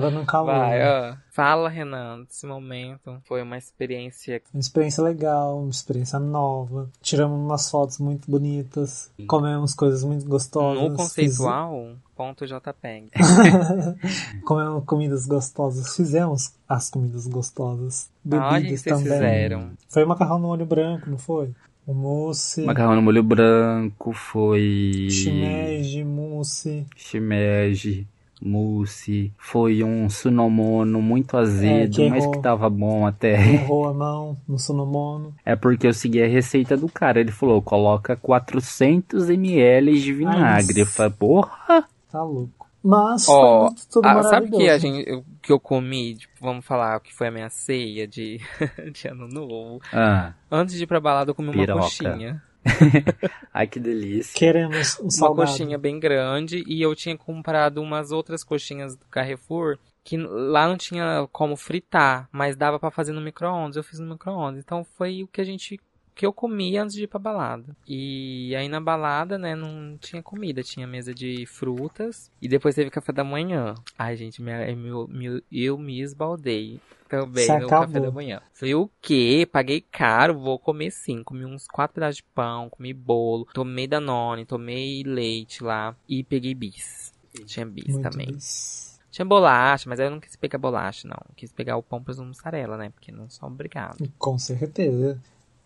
dando 0.10 0.24
calor. 0.26 0.46
Vai, 0.54 0.80
ó. 0.82 1.16
Fala, 1.30 1.68
Renan, 1.68 2.22
desse 2.24 2.46
momento. 2.46 3.20
Foi 3.28 3.42
uma 3.42 3.56
experiência. 3.56 4.42
Uma 4.52 4.60
experiência 4.60 5.02
legal, 5.04 5.60
uma 5.60 5.70
experiência 5.70 6.18
nova. 6.18 6.90
Tiramos 7.00 7.38
umas 7.38 7.70
fotos 7.70 7.98
muito 7.98 8.28
bonitas. 8.30 9.10
Comemos 9.28 9.72
coisas 9.74 10.02
muito 10.02 10.26
gostosas. 10.26 10.82
No 10.82 10.96
conceitual, 10.96 11.90
ponto 12.16 12.44
JPEG. 12.46 13.10
Fiz- 13.14 14.40
Comemos 14.44 14.84
comidas 14.84 15.26
gostosas. 15.26 15.94
Fizemos 15.94 16.52
as 16.68 16.90
comidas 16.90 17.26
gostosas. 17.26 18.10
Que 18.22 18.28
Bebidas 18.30 18.80
vocês 18.80 18.82
também. 18.82 19.12
fizeram? 19.12 19.70
Foi 19.88 20.04
macarrão 20.04 20.38
no 20.38 20.48
molho 20.48 20.66
branco, 20.66 21.08
não 21.08 21.18
foi? 21.18 21.52
O 21.86 21.92
mousse, 21.92 22.62
Macarrão 22.64 22.96
no 22.96 23.02
molho 23.02 23.22
branco 23.22 24.12
foi. 24.14 25.08
shimeji, 25.10 26.02
mousse. 26.02 26.86
Shimeji, 26.96 28.08
mousse. 28.44 29.32
Foi 29.38 29.82
um 29.82 30.08
sunomono 30.10 31.00
muito 31.02 31.36
azedo, 31.36 31.96
que 31.96 32.08
mas 32.10 32.26
que 32.26 32.38
tava 32.40 32.68
bom 32.70 33.06
até. 33.06 33.34
Errou 33.54 33.86
a 33.88 33.94
mão 33.94 34.36
no 34.46 34.58
sonomono. 34.58 35.34
É 35.44 35.56
porque 35.56 35.86
eu 35.86 35.94
segui 35.94 36.22
a 36.22 36.26
receita 36.28 36.76
do 36.76 36.88
cara. 36.88 37.20
Ele 37.20 37.32
falou: 37.32 37.60
coloca 37.62 38.16
400 38.16 39.28
ml 39.30 40.00
de 40.00 40.12
vinagre. 40.12 40.80
Eu 40.80 40.86
falei: 40.86 41.12
porra! 41.12 41.84
Tá 42.10 42.22
louco. 42.22 42.64
Mas 42.86 43.26
Ó, 43.30 43.68
foi 43.70 43.76
tudo 43.90 44.06
Ah, 44.06 44.22
sabe 44.24 44.50
que 44.50 44.68
a 44.68 44.76
gente, 44.76 45.08
eu- 45.08 45.24
que 45.40 45.50
eu 45.50 45.58
comi? 45.58 46.16
Tipo, 46.16 46.34
vamos 46.42 46.66
falar 46.66 46.98
o 46.98 47.00
que 47.00 47.14
foi 47.14 47.28
a 47.28 47.30
minha 47.30 47.48
ceia 47.48 48.06
de, 48.06 48.38
de 48.92 49.08
ano 49.08 49.26
novo. 49.26 49.80
Ah, 49.90 50.34
Antes 50.50 50.74
de 50.76 50.84
ir 50.84 50.86
pra 50.86 51.00
balada, 51.00 51.30
eu 51.30 51.34
comi 51.34 51.48
uma 51.48 51.54
Piroca. 51.54 51.80
coxinha. 51.80 52.42
ai 53.52 53.66
que 53.66 53.78
delícia. 53.80 54.34
Queremos 54.38 54.98
um 55.00 55.08
Uma 55.18 55.34
coxinha 55.34 55.78
bem 55.78 55.98
grande. 55.98 56.64
E 56.66 56.80
eu 56.82 56.94
tinha 56.94 57.16
comprado 57.16 57.80
umas 57.82 58.10
outras 58.10 58.42
coxinhas 58.44 58.96
do 58.96 59.04
Carrefour. 59.06 59.78
Que 60.02 60.18
lá 60.18 60.68
não 60.68 60.76
tinha 60.76 61.26
como 61.32 61.56
fritar, 61.56 62.28
mas 62.30 62.56
dava 62.56 62.78
pra 62.78 62.90
fazer 62.90 63.12
no 63.12 63.22
micro-ondas. 63.22 63.76
Eu 63.76 63.82
fiz 63.82 63.98
no 63.98 64.12
micro-ondas. 64.12 64.62
Então 64.62 64.84
foi 64.84 65.22
o 65.22 65.26
que 65.26 65.40
a 65.40 65.44
gente. 65.44 65.80
que 66.14 66.26
eu 66.26 66.32
comi 66.32 66.76
antes 66.76 66.94
de 66.94 67.04
ir 67.04 67.06
pra 67.06 67.18
balada. 67.18 67.74
E 67.88 68.54
aí 68.54 68.68
na 68.68 68.80
balada, 68.82 69.38
né, 69.38 69.54
não 69.54 69.96
tinha 69.98 70.22
comida. 70.22 70.62
Tinha 70.62 70.86
mesa 70.86 71.14
de 71.14 71.46
frutas. 71.46 72.30
E 72.40 72.46
depois 72.46 72.74
teve 72.74 72.90
café 72.90 73.12
da 73.12 73.24
manhã. 73.24 73.74
Ai, 73.98 74.14
gente, 74.14 74.42
minha, 74.42 74.70
eu, 74.70 75.08
me- 75.08 75.42
eu 75.50 75.78
me 75.78 76.00
esbaldei 76.02 76.78
também 77.14 77.56
no 77.56 77.66
acabou. 77.66 77.78
café 77.86 78.00
da 78.00 78.10
manhã. 78.10 78.42
Falei, 78.52 78.74
o 78.74 78.90
quê? 79.00 79.48
Paguei 79.50 79.80
caro, 79.80 80.38
vou 80.38 80.58
comer 80.58 80.90
sim. 80.90 81.22
Comi 81.22 81.44
uns 81.44 81.66
quatro 81.66 81.94
pedaços 81.94 82.16
de 82.16 82.22
pão, 82.22 82.68
comi 82.70 82.92
bolo, 82.92 83.46
tomei 83.52 83.86
Danone, 83.86 84.44
tomei 84.44 85.02
leite 85.04 85.62
lá 85.62 85.96
e 86.08 86.22
peguei 86.24 86.54
bis. 86.54 87.12
Tinha 87.46 87.66
bis 87.66 87.86
Muito 87.86 88.02
também. 88.10 88.26
bis. 88.26 89.00
Tinha 89.10 89.24
bolacha, 89.24 89.88
mas 89.88 90.00
eu 90.00 90.10
não 90.10 90.18
quis 90.18 90.34
pegar 90.36 90.58
bolacha, 90.58 91.06
não. 91.06 91.18
Quis 91.36 91.52
pegar 91.52 91.76
o 91.76 91.82
pão 91.82 92.02
presunto 92.02 92.28
mussarela, 92.28 92.76
né? 92.76 92.90
Porque 92.90 93.12
não 93.12 93.28
sou 93.30 93.48
obrigado. 93.48 93.98
Com 94.18 94.38
certeza. 94.38 95.20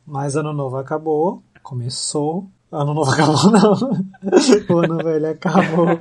Mas 0.06 0.36
ano 0.36 0.52
novo 0.52 0.76
acabou. 0.76 1.42
Começou. 1.62 2.50
Ano 2.70 2.92
novo 2.92 3.10
acabou, 3.10 3.34
não. 3.50 4.76
o 4.76 4.78
ano 4.78 4.96
velho 4.98 5.30
acabou. 5.30 5.86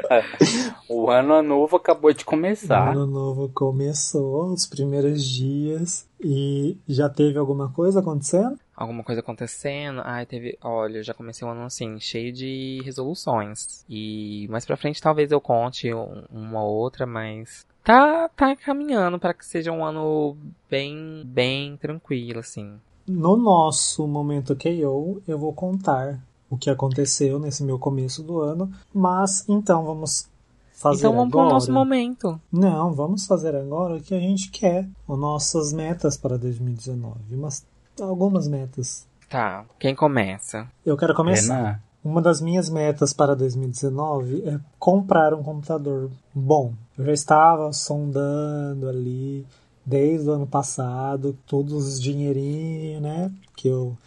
O 0.89 1.09
ano 1.09 1.41
novo 1.41 1.75
acabou 1.75 2.13
de 2.13 2.23
O 2.23 2.25
começar. 2.25 2.91
ano 2.91 3.05
novo 3.05 3.49
começou, 3.53 4.53
os 4.53 4.65
primeiros 4.65 5.23
dias. 5.23 6.07
E 6.23 6.77
já 6.87 7.09
teve 7.09 7.37
alguma 7.37 7.69
coisa 7.69 7.99
acontecendo? 7.99 8.57
Alguma 8.75 9.03
coisa 9.03 9.19
acontecendo. 9.21 10.01
Ai, 10.03 10.25
teve. 10.25 10.57
Olha, 10.63 10.97
eu 10.99 11.03
já 11.03 11.13
comecei 11.13 11.45
o 11.47 11.51
ano 11.51 11.63
assim, 11.63 11.99
cheio 11.99 12.31
de 12.33 12.81
resoluções. 12.85 13.83
E 13.89 14.47
mais 14.49 14.65
pra 14.65 14.77
frente 14.77 15.01
talvez 15.01 15.31
eu 15.31 15.41
conte 15.41 15.93
um- 15.93 16.23
uma 16.31 16.63
outra, 16.63 17.05
mas. 17.05 17.65
Tá, 17.83 18.29
tá 18.35 18.55
caminhando 18.55 19.19
para 19.19 19.33
que 19.33 19.45
seja 19.45 19.71
um 19.71 19.83
ano 19.85 20.35
bem, 20.69 21.23
bem 21.25 21.77
tranquilo, 21.77 22.39
assim. 22.39 22.73
No 23.07 23.37
nosso 23.37 24.05
momento 24.07 24.55
KO, 24.55 25.21
eu 25.27 25.37
vou 25.37 25.53
contar 25.53 26.19
o 26.49 26.57
que 26.57 26.69
aconteceu 26.69 27.39
nesse 27.39 27.63
meu 27.63 27.77
começo 27.77 28.23
do 28.23 28.41
ano. 28.41 28.71
Mas 28.93 29.47
então 29.47 29.83
vamos 29.85 30.29
fazer 30.73 30.99
então 30.99 31.13
vamos 31.13 31.33
agora. 31.33 31.47
pro 31.47 31.53
nosso 31.53 31.71
momento. 31.71 32.39
Não, 32.51 32.93
vamos 32.93 33.25
fazer 33.25 33.55
agora 33.55 33.95
o 33.97 34.01
que 34.01 34.13
a 34.13 34.19
gente 34.19 34.49
quer. 34.51 34.87
As 35.07 35.17
nossas 35.17 35.73
metas 35.73 36.15
para 36.15 36.37
2019. 36.37 37.35
Umas, 37.35 37.65
algumas 37.99 38.47
metas. 38.47 39.07
Tá, 39.29 39.65
quem 39.77 39.93
começa? 39.93 40.67
Eu 40.85 40.95
quero 40.95 41.13
começar. 41.13 41.55
Renan, 41.55 41.79
Uma 42.03 42.21
das 42.21 42.39
minhas 42.39 42.69
metas 42.69 43.11
para 43.11 43.35
2019 43.35 44.43
é 44.47 44.59
comprar 44.79 45.33
um 45.33 45.43
computador 45.43 46.09
bom. 46.33 46.73
Eu 46.97 47.05
já 47.05 47.11
estava 47.11 47.73
sondando 47.73 48.87
ali 48.87 49.45
desde 49.85 50.29
o 50.29 50.33
ano 50.33 50.47
passado, 50.47 51.37
todos 51.47 51.73
os 51.73 52.01
dinheirinhos, 52.01 53.01
né? 53.01 53.31
Que 53.55 53.69
eu 53.69 53.97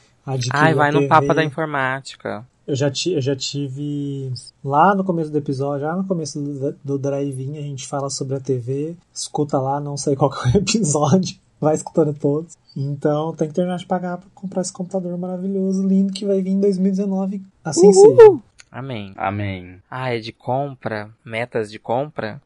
Ai, 0.52 0.74
vai 0.74 0.90
no 0.90 0.98
TV. 0.98 1.08
Papa 1.08 1.34
da 1.34 1.44
Informática. 1.44 2.46
Eu 2.66 2.76
já, 2.76 2.90
ti- 2.90 3.12
eu 3.12 3.20
já 3.20 3.34
tive 3.34 4.32
lá 4.64 4.94
no 4.94 5.02
começo 5.02 5.30
do 5.30 5.38
episódio, 5.38 5.86
já 5.86 5.96
no 5.96 6.04
começo 6.04 6.40
do, 6.40 6.76
do 6.84 6.98
drive-in, 6.98 7.58
a 7.58 7.62
gente 7.62 7.86
fala 7.88 8.08
sobre 8.10 8.36
a 8.36 8.40
TV. 8.40 8.94
Escuta 9.12 9.58
lá, 9.58 9.80
não 9.80 9.96
sei 9.96 10.14
qual 10.16 10.30
que 10.30 10.48
é 10.48 10.52
o 10.52 10.56
episódio. 10.58 11.36
Vai 11.60 11.74
escutando 11.74 12.14
todos. 12.14 12.56
Então 12.76 13.34
tem 13.34 13.48
que 13.48 13.54
terminar 13.54 13.76
de 13.78 13.86
pagar 13.86 14.18
para 14.18 14.28
comprar 14.34 14.62
esse 14.62 14.72
computador 14.72 15.16
maravilhoso, 15.18 15.86
lindo, 15.86 16.12
que 16.12 16.24
vai 16.24 16.40
vir 16.40 16.50
em 16.52 16.60
2019. 16.60 17.42
Assim 17.64 17.92
seja. 17.92 18.38
Amém. 18.70 19.12
amém. 19.16 19.82
Ah, 19.90 20.14
é 20.14 20.20
de 20.20 20.32
compra? 20.32 21.10
Metas 21.24 21.70
de 21.70 21.78
compra? 21.80 22.40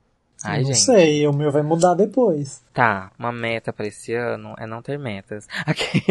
Ai, 0.45 0.59
não 0.61 0.67
gente. 0.67 0.79
sei, 0.79 1.27
o 1.27 1.33
meu 1.33 1.51
vai 1.51 1.63
mudar 1.63 1.95
depois. 1.95 2.63
Tá, 2.73 3.11
uma 3.19 3.33
meta 3.33 3.73
pra 3.73 3.87
esse 3.87 4.13
ano 4.15 4.55
é 4.59 4.67
não 4.67 4.83
ter 4.83 4.99
metas. 4.99 5.47
Aqui. 5.67 6.03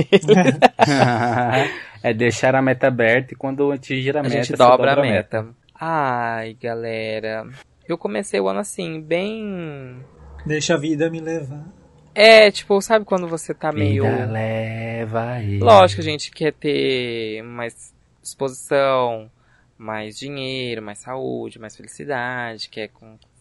é 2.01 2.13
deixar 2.13 2.55
a 2.55 2.61
meta 2.61 2.87
aberta 2.87 3.33
e 3.33 3.37
quando 3.37 3.71
atingir 3.71 4.15
a, 4.17 4.21
A 4.21 4.23
meta, 4.23 4.35
gente 4.35 4.47
você 4.47 4.57
dobra 4.57 4.93
a 4.93 5.01
meta. 5.01 5.47
Ai, 5.79 6.55
galera. 6.61 7.47
Eu 7.87 7.97
comecei 7.97 8.39
o 8.39 8.47
ano 8.47 8.59
assim, 8.59 9.01
bem. 9.01 9.97
Deixa 10.45 10.75
a 10.75 10.77
vida 10.77 11.09
me 11.09 11.19
levar. 11.19 11.65
É, 12.15 12.51
tipo, 12.51 12.79
sabe 12.81 13.05
quando 13.05 13.27
você 13.27 13.53
tá 13.53 13.71
meio. 13.71 14.03
Vida 14.03 14.25
leva 14.25 15.41
ele. 15.41 15.59
Lógico, 15.59 16.01
a 16.01 16.03
gente 16.03 16.31
quer 16.31 16.53
ter 16.53 17.41
mais 17.43 17.93
disposição, 18.21 19.29
mais 19.77 20.17
dinheiro, 20.17 20.81
mais 20.81 20.99
saúde, 20.99 21.59
mais 21.59 21.75
felicidade, 21.75 22.69
quer 22.69 22.89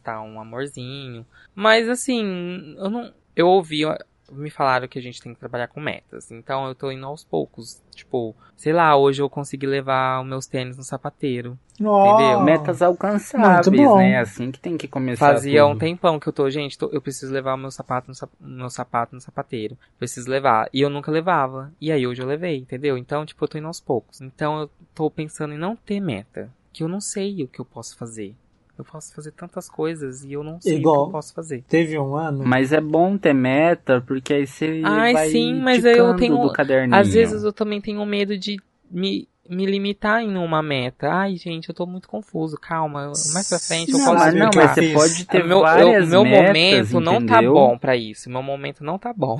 conquistar 0.02 0.22
um 0.22 0.40
amorzinho. 0.40 1.24
Mas 1.54 1.88
assim, 1.88 2.74
eu 2.78 2.90
não. 2.90 3.12
Eu 3.34 3.48
ouvi. 3.48 3.82
Me 4.30 4.48
falaram 4.48 4.88
que 4.88 4.98
a 4.98 5.02
gente 5.02 5.20
tem 5.20 5.34
que 5.34 5.40
trabalhar 5.40 5.68
com 5.68 5.78
metas. 5.78 6.30
Então 6.30 6.66
eu 6.66 6.74
tô 6.74 6.90
indo 6.90 7.04
aos 7.04 7.22
poucos. 7.22 7.82
Tipo, 7.94 8.34
sei 8.56 8.72
lá, 8.72 8.96
hoje 8.96 9.20
eu 9.20 9.28
consegui 9.28 9.66
levar 9.66 10.22
os 10.22 10.26
meus 10.26 10.46
tênis 10.46 10.76
no 10.76 10.82
sapateiro. 10.82 11.58
Entendeu? 11.78 12.40
Metas 12.40 12.80
alcançáveis, 12.80 13.66
Muito 13.66 13.70
bom. 13.90 13.98
né? 13.98 14.18
Assim 14.20 14.50
que 14.50 14.58
tem 14.58 14.78
que 14.78 14.88
começar 14.88 15.34
Fazia 15.34 15.66
um 15.66 15.72
tudo. 15.72 15.80
tempão 15.80 16.18
que 16.18 16.26
eu 16.26 16.32
tô, 16.32 16.48
gente, 16.48 16.78
tô- 16.78 16.88
eu 16.92 17.02
preciso 17.02 17.30
levar 17.32 17.54
o 17.54 17.58
meu 17.58 17.70
sapato 17.70 18.10
no, 18.10 18.48
meu 18.48 18.70
sapato 18.70 19.14
no 19.14 19.20
sapateiro. 19.20 19.76
Preciso 19.98 20.30
levar. 20.30 20.66
E 20.72 20.80
eu 20.80 20.88
nunca 20.88 21.10
levava. 21.12 21.70
E 21.78 21.92
aí 21.92 22.06
hoje 22.06 22.22
eu 22.22 22.26
levei, 22.26 22.56
entendeu? 22.56 22.96
Então, 22.96 23.26
tipo, 23.26 23.44
eu 23.44 23.48
tô 23.48 23.58
indo 23.58 23.66
aos 23.66 23.80
poucos. 23.80 24.22
Então 24.22 24.60
eu 24.62 24.70
tô 24.94 25.10
pensando 25.10 25.52
em 25.52 25.58
não 25.58 25.76
ter 25.76 26.00
meta. 26.00 26.50
Que 26.72 26.82
eu 26.82 26.88
não 26.88 27.02
sei 27.02 27.42
o 27.44 27.48
que 27.48 27.60
eu 27.60 27.66
posso 27.66 27.98
fazer. 27.98 28.34
Eu 28.78 28.84
posso 28.84 29.14
fazer 29.14 29.32
tantas 29.32 29.68
coisas 29.68 30.24
e 30.24 30.32
eu 30.32 30.42
não 30.42 30.60
sei 30.60 30.76
o 30.76 30.78
Igual. 30.78 31.04
que 31.04 31.08
eu 31.08 31.12
posso 31.12 31.34
fazer. 31.34 31.62
Teve 31.68 31.98
um 31.98 32.16
ano. 32.16 32.42
Mas 32.44 32.72
é 32.72 32.80
bom 32.80 33.16
ter 33.18 33.34
meta, 33.34 34.00
porque 34.06 34.32
aí 34.32 34.46
você 34.46 34.80
Ai, 34.84 35.12
vai 35.12 35.28
sim, 35.28 35.54
mas 35.60 35.84
aí 35.84 35.96
eu 35.98 36.16
tenho- 36.16 36.38
do 36.38 36.52
caderninho. 36.52 36.98
Às 36.98 37.12
vezes 37.12 37.42
eu 37.44 37.52
também 37.52 37.80
tenho 37.80 38.04
medo 38.06 38.36
de 38.36 38.56
me, 38.90 39.28
me 39.48 39.66
limitar 39.66 40.22
em 40.22 40.36
uma 40.36 40.62
meta. 40.62 41.08
Ai, 41.12 41.36
gente, 41.36 41.68
eu 41.68 41.74
tô 41.74 41.84
muito 41.86 42.08
confuso. 42.08 42.56
Calma, 42.58 43.12
mais 43.34 43.48
pra 43.48 43.58
frente 43.58 43.92
eu 43.92 43.98
Não, 43.98 44.04
posso 44.06 44.18
mas 44.18 44.34
não, 44.34 44.46
o 44.46 44.50
eu 44.50 44.56
mas 44.56 44.70
você 44.74 44.92
pode 44.92 45.24
ter 45.26 45.42
o 45.44 45.46
meu, 45.48 45.60
várias 45.60 46.04
eu- 46.12 46.24
meu 46.24 46.24
metas, 46.24 46.92
momento 46.92 47.00
não 47.00 47.26
tá 47.26 47.34
entendeu? 47.36 47.52
bom 47.52 47.78
pra 47.78 47.94
isso. 47.96 48.30
Meu 48.30 48.42
momento 48.42 48.82
não 48.82 48.98
tá 48.98 49.12
bom. 49.12 49.38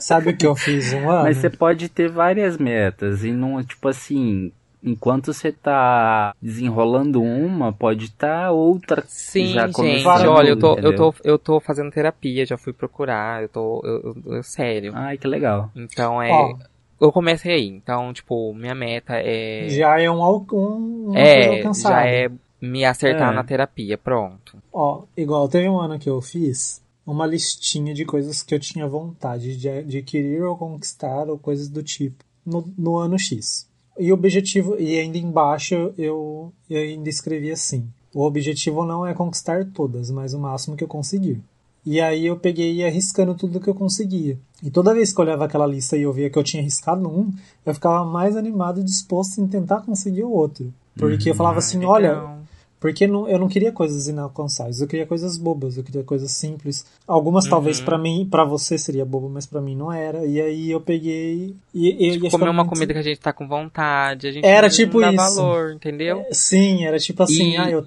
Sabe 0.00 0.30
o 0.30 0.36
que 0.36 0.46
eu 0.46 0.56
fiz 0.56 0.92
um 0.92 1.08
ano? 1.08 1.22
Mas 1.22 1.36
você 1.38 1.48
pode 1.50 1.88
ter 1.88 2.10
várias 2.10 2.58
metas 2.58 3.24
e 3.24 3.30
não, 3.32 3.62
tipo 3.62 3.88
assim, 3.88 4.50
enquanto 4.86 5.32
você 5.34 5.50
tá 5.52 6.34
desenrolando 6.40 7.20
uma, 7.22 7.72
pode 7.72 8.06
estar 8.06 8.52
outra 8.52 9.04
Sim, 9.06 9.48
já 9.48 9.66
gente. 9.66 10.06
Olha, 10.06 10.48
eu 10.50 10.58
tô, 10.58 10.78
eu, 10.78 10.94
tô, 10.96 11.14
eu 11.24 11.38
tô 11.38 11.60
fazendo 11.60 11.90
terapia, 11.90 12.46
já 12.46 12.56
fui 12.56 12.72
procurar, 12.72 13.42
eu 13.42 13.48
tô. 13.48 13.82
Eu, 13.84 14.00
eu- 14.26 14.34
eu- 14.36 14.42
sério. 14.42 14.92
Ai, 14.94 15.18
que 15.18 15.26
legal. 15.26 15.70
Então 15.74 16.22
é. 16.22 16.30
Ó, 16.30 16.54
Eu 16.98 17.12
comecei 17.12 17.52
aí. 17.52 17.66
Então, 17.66 18.12
tipo, 18.12 18.54
minha 18.54 18.74
meta 18.74 19.14
é. 19.16 19.68
já 19.68 20.00
é 20.00 20.10
um, 20.10 20.22
um 20.22 21.12
coisa 21.12 21.18
é, 21.18 21.72
já 21.74 22.06
é 22.06 22.30
me 22.62 22.84
acertar 22.86 23.32
É. 23.32 23.34
na 23.34 23.44
terapia, 23.44 23.98
pronto. 23.98 24.56
Ó, 24.72 25.02
igual 25.16 25.46
teve 25.48 25.68
um 25.68 25.78
ano 25.78 25.98
que 25.98 26.08
eu 26.08 26.22
fiz 26.22 26.82
uma 27.06 27.26
listinha 27.26 27.92
de 27.94 28.04
coisas 28.04 28.42
que 28.42 28.54
eu 28.54 28.58
tinha 28.58 28.86
vontade 28.88 29.56
de 29.56 29.68
adquirir 29.68 30.42
ou 30.42 30.56
conquistar 30.56 31.28
ou 31.28 31.38
coisas 31.38 31.68
do 31.68 31.82
tipo 31.82 32.24
no, 32.44 32.64
no 32.78 32.96
ano 32.96 33.18
X. 33.18 33.68
E 33.98 34.10
o 34.10 34.14
objetivo, 34.14 34.76
e 34.78 34.98
ainda 34.98 35.18
embaixo 35.18 35.92
eu, 35.96 36.52
eu 36.68 36.80
ainda 36.80 37.08
escrevi 37.08 37.50
assim: 37.50 37.88
o 38.14 38.22
objetivo 38.22 38.84
não 38.84 39.06
é 39.06 39.14
conquistar 39.14 39.64
todas, 39.72 40.10
mas 40.10 40.34
o 40.34 40.38
máximo 40.38 40.76
que 40.76 40.84
eu 40.84 40.88
conseguir. 40.88 41.40
E 41.84 42.00
aí 42.00 42.26
eu 42.26 42.36
peguei 42.36 42.72
e 42.72 42.76
ia 42.78 42.88
arriscando 42.88 43.34
tudo 43.34 43.60
que 43.60 43.68
eu 43.68 43.74
conseguia. 43.74 44.36
E 44.62 44.70
toda 44.70 44.92
vez 44.92 45.12
que 45.12 45.20
eu 45.20 45.24
olhava 45.24 45.44
aquela 45.44 45.66
lista 45.66 45.96
e 45.96 46.02
eu 46.02 46.12
via 46.12 46.28
que 46.28 46.36
eu 46.36 46.42
tinha 46.42 46.60
arriscado 46.60 47.08
um, 47.08 47.32
eu 47.64 47.72
ficava 47.72 48.04
mais 48.04 48.36
animado 48.36 48.80
e 48.80 48.84
disposto 48.84 49.40
em 49.40 49.46
tentar 49.46 49.82
conseguir 49.82 50.24
o 50.24 50.32
outro. 50.32 50.74
Porque 50.98 51.30
eu 51.30 51.34
falava 51.34 51.58
assim, 51.58 51.84
olha, 51.84 52.14
Legal. 52.14 52.35
Porque 52.78 53.06
não- 53.06 53.28
eu 53.28 53.38
não 53.38 53.48
queria 53.48 53.72
coisas 53.72 54.06
inalcançáveis, 54.08 54.80
eu 54.80 54.86
queria 54.88 55.06
coisas 55.06 55.36
bobas, 55.38 55.76
eu 55.76 55.84
queria 55.84 56.02
coisas 56.02 56.30
simples. 56.32 56.84
Algumas 57.06 57.44
Uhum. 57.44 57.50
talvez 57.50 57.80
pra 57.80 57.96
mim, 57.98 58.26
para 58.30 58.44
você 58.44 58.76
seria 58.78 59.04
bobo, 59.04 59.28
mas 59.28 59.46
pra 59.46 59.60
mim 59.60 59.74
não 59.74 59.92
era. 59.92 60.24
E 60.26 60.40
aí 60.40 60.70
eu 60.70 60.80
peguei 60.80 61.54
e, 61.74 61.88
e 62.08 62.12
Tipo, 62.12 62.30
comer 62.30 62.50
uma 62.50 62.66
comida 62.66 62.92
que 62.92 62.98
a 62.98 63.02
gente 63.02 63.20
tá 63.20 63.32
com 63.32 63.46
vontade, 63.48 64.26
a 64.28 64.32
gente 64.32 64.44
Era 64.46 64.68
não 64.68 64.74
tipo 64.74 65.00
dá 65.00 65.08
isso. 65.08 65.16
valor, 65.16 65.72
entendeu? 65.74 66.24
Sim, 66.32 66.84
era 66.84 66.98
tipo 66.98 67.22
assim, 67.22 67.54
E- 67.54 67.56
ah, 67.56 67.70
eu, 67.70 67.86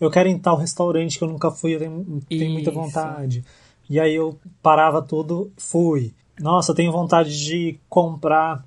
eu 0.00 0.10
quero 0.10 0.28
ir 0.28 0.32
em 0.32 0.38
tal 0.38 0.56
restaurante 0.56 1.18
que 1.18 1.24
eu 1.24 1.28
nunca 1.28 1.50
fui, 1.50 1.74
eu 1.74 1.78
tenho, 1.80 2.22
tenho 2.28 2.50
muita 2.52 2.70
vontade. 2.70 3.44
E 3.90 3.98
aí 3.98 4.14
eu 4.14 4.38
parava 4.62 5.00
tudo, 5.02 5.50
fui. 5.56 6.12
Nossa, 6.38 6.70
eu 6.70 6.74
tenho 6.76 6.92
vontade 6.92 7.36
de 7.44 7.78
comprar 7.88 8.64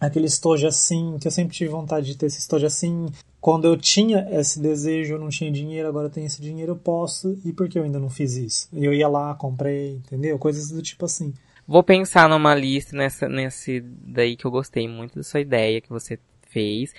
aquele 0.00 0.26
estojo 0.26 0.66
assim, 0.66 1.16
que 1.20 1.26
eu 1.28 1.30
sempre 1.30 1.54
tive 1.54 1.70
vontade 1.70 2.06
de 2.06 2.16
ter 2.16 2.26
esse 2.26 2.38
estojo 2.40 2.66
assim. 2.66 3.06
Quando 3.44 3.66
eu 3.66 3.76
tinha 3.76 4.26
esse 4.30 4.58
desejo, 4.58 5.12
eu 5.12 5.18
não 5.18 5.28
tinha 5.28 5.52
dinheiro, 5.52 5.86
agora 5.86 6.06
eu 6.06 6.10
tenho 6.10 6.26
esse 6.26 6.40
dinheiro, 6.40 6.72
eu 6.72 6.76
posso. 6.76 7.38
E 7.44 7.52
por 7.52 7.68
que 7.68 7.78
eu 7.78 7.82
ainda 7.82 7.98
não 7.98 8.08
fiz 8.08 8.36
isso? 8.36 8.70
Eu 8.72 8.94
ia 8.94 9.06
lá, 9.06 9.34
comprei, 9.34 9.96
entendeu? 9.96 10.38
Coisas 10.38 10.70
do 10.70 10.80
tipo 10.80 11.04
assim. 11.04 11.34
Vou 11.68 11.82
pensar 11.82 12.26
numa 12.26 12.54
lista 12.54 12.96
nessa, 12.96 13.28
nesse 13.28 13.82
daí 13.82 14.34
que 14.34 14.46
eu 14.46 14.50
gostei 14.50 14.88
muito 14.88 15.16
da 15.16 15.22
sua 15.22 15.40
ideia 15.40 15.78
que 15.82 15.90
você 15.90 16.18
fez. 16.48 16.94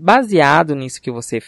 Baseado 0.00 0.74
nisso 0.74 1.02
que 1.02 1.10
você 1.10 1.42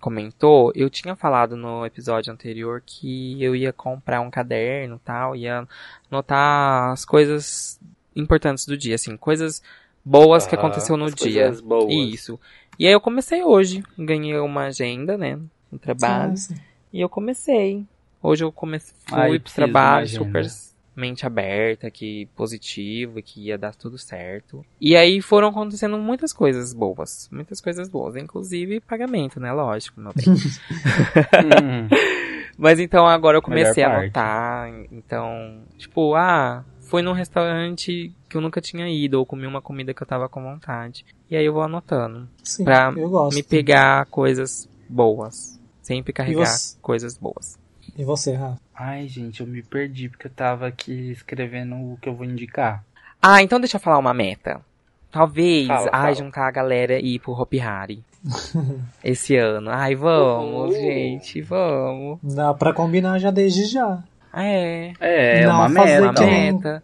comentou, 0.00 0.72
eu 0.74 0.90
tinha 0.90 1.14
falado 1.14 1.56
no 1.56 1.86
episódio 1.86 2.32
anterior 2.32 2.82
que 2.84 3.40
eu 3.40 3.54
ia 3.54 3.72
comprar 3.72 4.20
um 4.20 4.28
caderno 4.28 4.96
e 4.96 5.04
tal, 5.06 5.36
ia 5.36 5.68
anotar 6.10 6.90
as 6.90 7.04
coisas 7.04 7.78
importantes 8.16 8.66
do 8.66 8.76
dia, 8.76 8.96
assim, 8.96 9.16
coisas 9.16 9.62
boas 10.04 10.46
que 10.46 10.56
Aham, 10.56 10.64
aconteceu 10.64 10.96
no 10.96 11.04
as 11.04 11.14
dia. 11.14 11.44
coisas 11.44 11.60
boas. 11.60 11.92
Isso. 11.92 12.40
E 12.78 12.86
aí 12.86 12.92
eu 12.92 13.00
comecei 13.00 13.42
hoje, 13.42 13.82
ganhei 13.98 14.38
uma 14.38 14.66
agenda, 14.66 15.18
né, 15.18 15.38
no 15.70 15.78
trabalho. 15.78 16.36
Sim. 16.36 16.54
E 16.92 17.00
eu 17.00 17.08
comecei. 17.08 17.84
Hoje 18.22 18.44
eu 18.44 18.52
comecei, 18.52 18.94
fui 19.06 19.18
Ai, 19.18 19.38
pro 19.38 19.52
trabalho 19.52 20.08
super 20.08 20.46
mente 20.98 21.24
aberta, 21.24 21.90
que 21.90 22.26
positivo, 22.34 23.22
que 23.22 23.46
ia 23.46 23.56
dar 23.56 23.74
tudo 23.74 23.96
certo. 23.96 24.66
E 24.80 24.96
aí 24.96 25.22
foram 25.22 25.48
acontecendo 25.48 25.96
muitas 25.96 26.32
coisas 26.32 26.74
boas. 26.74 27.28
Muitas 27.30 27.60
coisas 27.60 27.88
boas. 27.88 28.16
Inclusive 28.16 28.80
pagamento, 28.80 29.38
né? 29.38 29.52
Lógico. 29.52 30.00
Não 30.00 30.12
tem. 30.12 30.24
Hum, 30.28 31.88
Mas 32.58 32.80
então 32.80 33.06
agora 33.06 33.38
eu 33.38 33.42
comecei 33.42 33.84
a 33.84 33.96
anotar. 33.96 34.68
Então, 34.90 35.62
tipo, 35.76 36.16
ah, 36.16 36.64
fui 36.88 37.02
num 37.02 37.12
restaurante 37.12 38.12
que 38.28 38.36
eu 38.36 38.40
nunca 38.40 38.60
tinha 38.60 38.88
ido, 38.88 39.18
ou 39.18 39.26
comi 39.26 39.46
uma 39.46 39.60
comida 39.62 39.92
que 39.94 40.02
eu 40.02 40.06
tava 40.06 40.28
com 40.28 40.42
vontade. 40.42 41.04
E 41.30 41.36
aí 41.36 41.44
eu 41.44 41.52
vou 41.52 41.62
anotando. 41.62 42.28
Sim, 42.42 42.64
Pra 42.64 42.92
eu 42.96 43.08
gosto. 43.10 43.36
Me 43.36 43.42
pegar 43.42 44.06
coisas 44.06 44.68
boas. 44.88 45.58
Sempre 45.82 46.12
carregar 46.12 46.46
você? 46.46 46.76
coisas 46.80 47.16
boas. 47.16 47.58
E 47.96 48.04
você, 48.04 48.34
Rafa? 48.34 48.60
Ai, 48.74 49.08
gente, 49.08 49.40
eu 49.40 49.46
me 49.46 49.62
perdi 49.62 50.08
porque 50.08 50.26
eu 50.26 50.30
tava 50.30 50.66
aqui 50.66 51.10
escrevendo 51.10 51.74
o 51.74 51.98
que 52.00 52.08
eu 52.08 52.14
vou 52.14 52.24
indicar. 52.26 52.84
Ah, 53.20 53.42
então 53.42 53.58
deixa 53.58 53.76
eu 53.76 53.80
falar 53.80 53.98
uma 53.98 54.14
meta. 54.14 54.60
Talvez, 55.10 55.66
Fala, 55.66 55.88
ai, 55.92 56.00
fala. 56.02 56.14
juntar 56.14 56.46
a 56.46 56.50
galera 56.50 56.98
e 57.00 57.14
ir 57.14 57.18
pro 57.18 57.32
Hopi 57.32 57.58
Hari. 57.58 58.04
Esse 59.02 59.36
ano. 59.36 59.70
Ai, 59.70 59.94
vamos, 59.94 60.74
gente, 60.74 61.40
vamos. 61.40 62.18
Dá 62.22 62.52
pra 62.54 62.72
combinar 62.72 63.18
já 63.18 63.30
desde 63.30 63.64
já. 63.64 64.02
É, 64.32 64.92
É, 65.00 65.40
é 65.42 65.46
Não, 65.46 65.56
uma 65.56 65.70
fazer 65.70 66.00
meta. 66.00 66.20
uma 66.22 66.30
meta. 66.30 66.82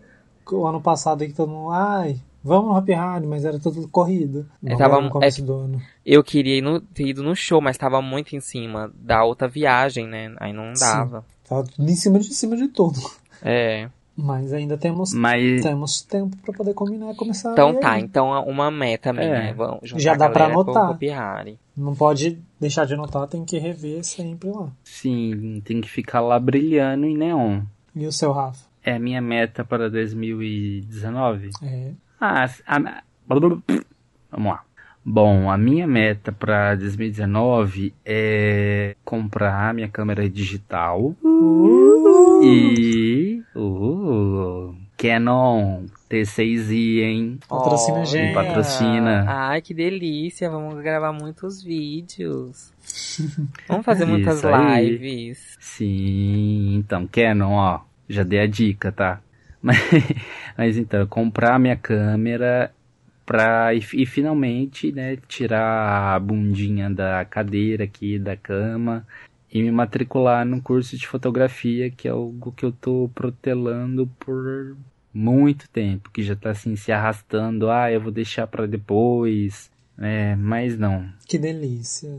O 0.51 0.66
ano 0.66 0.80
passado 0.80 1.22
aí 1.22 1.28
que 1.28 1.34
todo 1.34 1.49
mundo, 1.51 1.70
ai, 1.70 2.16
vamos 2.42 2.70
no 2.70 2.76
Happy 2.76 2.92
Hard, 2.92 3.24
mas 3.24 3.45
era 3.45 3.59
tudo 3.59 3.88
corrido. 3.88 4.47
Não 4.62 4.76
tava- 4.76 4.97
era 4.97 5.05
no 5.05 5.11
começo 5.11 5.40
é- 5.40 5.45
do 5.45 5.55
ano. 5.55 5.82
Eu 6.05 6.22
queria 6.22 6.59
ir 6.59 6.62
no- 6.62 6.80
ter 6.80 7.07
ido 7.07 7.22
no 7.22 7.34
show, 7.34 7.61
mas 7.61 7.78
tava 7.78 8.03
muito 8.03 8.36
em 8.36 8.40
cima 8.40 8.90
da 8.95 9.24
outra 9.24 9.49
viagem, 9.49 10.07
né? 10.07 10.34
Aí 10.38 10.53
não 10.53 10.74
Sim. 10.76 10.84
dava. 10.84 11.24
Tava 11.49 11.64
tudo 11.64 11.90
em 11.90 11.97
cima 11.97 12.18
de 12.18 12.32
cima 12.34 12.57
de 12.57 12.68
tudo. 12.68 12.99
É. 13.42 13.88
Mas 14.16 14.53
ainda 14.53 14.76
temos, 14.78 15.12
Mas 15.12 15.61
temos 15.62 16.01
tempo 16.03 16.36
pra 16.45 16.55
poder 16.55 16.72
combinar 16.72 17.11
e 17.12 17.16
começar. 17.16 17.51
Então 17.53 17.74
tá, 17.80 17.99
então 17.99 18.30
uma 18.47 18.70
meta 18.70 19.12
minha 19.12 19.24
É. 19.26 19.49
é 19.51 19.53
vamos 19.55 19.80
juntar 19.88 20.03
Já 20.03 20.14
dá 20.14 20.26
a 20.26 20.30
pra 20.30 20.47
galera 20.49 20.62
pro 20.64 20.72
anotar. 20.72 20.99
Não 21.77 21.95
pode 21.95 22.39
deixar 22.61 22.85
de 22.87 22.95
anotar, 22.95 23.27
tem 23.27 23.45
que 23.45 23.59
rever 23.59 24.05
sempre 24.05 24.49
lá. 24.51 24.70
sim, 24.85 25.61
tem 25.64 25.81
que 25.81 25.91
ficar 25.91 26.20
lá 26.20 26.39
brilhando 26.39 27.05
em 27.07 27.16
neon. 27.16 27.62
E 27.95 28.07
o 28.07 28.12
seu, 28.12 28.33
Rafa? 28.33 28.64
É 28.83 28.95
a 28.95 28.99
minha 28.99 29.20
meta 29.20 29.64
para 29.64 29.89
2019. 29.91 31.51
É. 31.62 31.93
Ah, 32.20 32.49
a- 32.66 33.03
vamos 33.27 33.62
lá. 34.33 34.62
Bom, 35.07 35.51
a 35.51 35.59
minha 35.59 35.87
meta 35.87 36.33
para 36.33 36.75
2019 36.77 37.93
é 38.05 38.97
comprar 39.05 39.75
minha 39.75 39.89
câmera 39.89 40.29
digital 40.31 41.14
e 42.43 43.43
uh, 43.55 44.75
Canon 44.97 45.85
T6i, 46.09 47.00
hein? 47.00 47.38
Patrocina 47.48 47.96
a 47.96 48.00
Olha. 48.00 48.07
gente. 48.07 48.34
Patrocina. 48.34 49.24
Ai, 49.26 49.62
que 49.62 49.72
delícia. 49.72 50.50
Vamos 50.50 50.82
gravar 50.82 51.12
muitos 51.12 51.62
vídeos. 51.62 52.72
Vamos 53.68 53.84
fazer 53.84 54.05
muitas 54.05 54.42
lives. 54.42 55.57
Sim, 55.59 56.74
então, 56.76 57.07
Canon, 57.07 57.52
ó, 57.52 57.80
já 58.09 58.22
dei 58.22 58.40
a 58.40 58.46
dica, 58.46 58.92
tá? 58.92 59.20
Mas, 59.64 59.78
mas 60.59 60.76
então, 60.76 61.07
comprar 61.07 61.59
minha 61.59 61.74
câmera 61.74 62.70
pra 63.24 63.72
e, 63.72 63.78
e 63.94 64.05
finalmente, 64.05 64.92
né, 64.92 65.16
tirar 65.26 66.14
a 66.14 66.18
bundinha 66.18 66.90
da 66.90 67.24
cadeira 67.24 67.84
aqui, 67.84 68.18
da 68.18 68.36
cama 68.36 69.07
e 69.50 69.62
me 69.62 69.70
matricular 69.70 70.44
num 70.44 70.61
curso 70.61 70.98
de 70.98 71.07
fotografia, 71.07 71.90
que 71.90 72.07
é 72.07 72.11
algo 72.11 72.52
que 72.52 72.64
eu 72.64 72.72
tô 72.72 73.09
protelando 73.14 74.07
por 74.18 74.76
muito 75.15 75.69
tempo, 75.71 76.11
que 76.11 76.23
já 76.23 76.35
tá 76.35 76.51
assim 76.51 76.75
se 76.77 76.91
arrastando, 76.91 77.71
ah, 77.71 77.91
eu 77.91 78.01
vou 78.01 78.11
deixar 78.11 78.47
pra 78.49 78.67
depois, 78.67 79.71
né, 79.97 80.35
mas 80.37 80.77
não. 80.77 81.09
Que 81.29 81.39
delícia. 81.39 82.11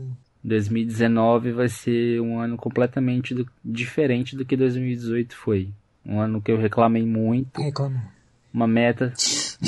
2019 0.42 1.52
vai 1.52 1.68
ser 1.68 2.20
um 2.20 2.38
ano 2.38 2.56
completamente 2.56 3.34
do- 3.34 3.46
diferente 3.64 4.36
do 4.36 4.44
que 4.44 4.56
2018 4.56 5.36
foi. 5.36 5.68
Um 6.04 6.20
ano 6.20 6.40
que 6.40 6.50
eu 6.52 6.58
reclamei 6.58 7.04
muito. 7.04 7.60
Reclamou. 7.60 8.00
Uma 8.54 8.66
meta, 8.66 9.12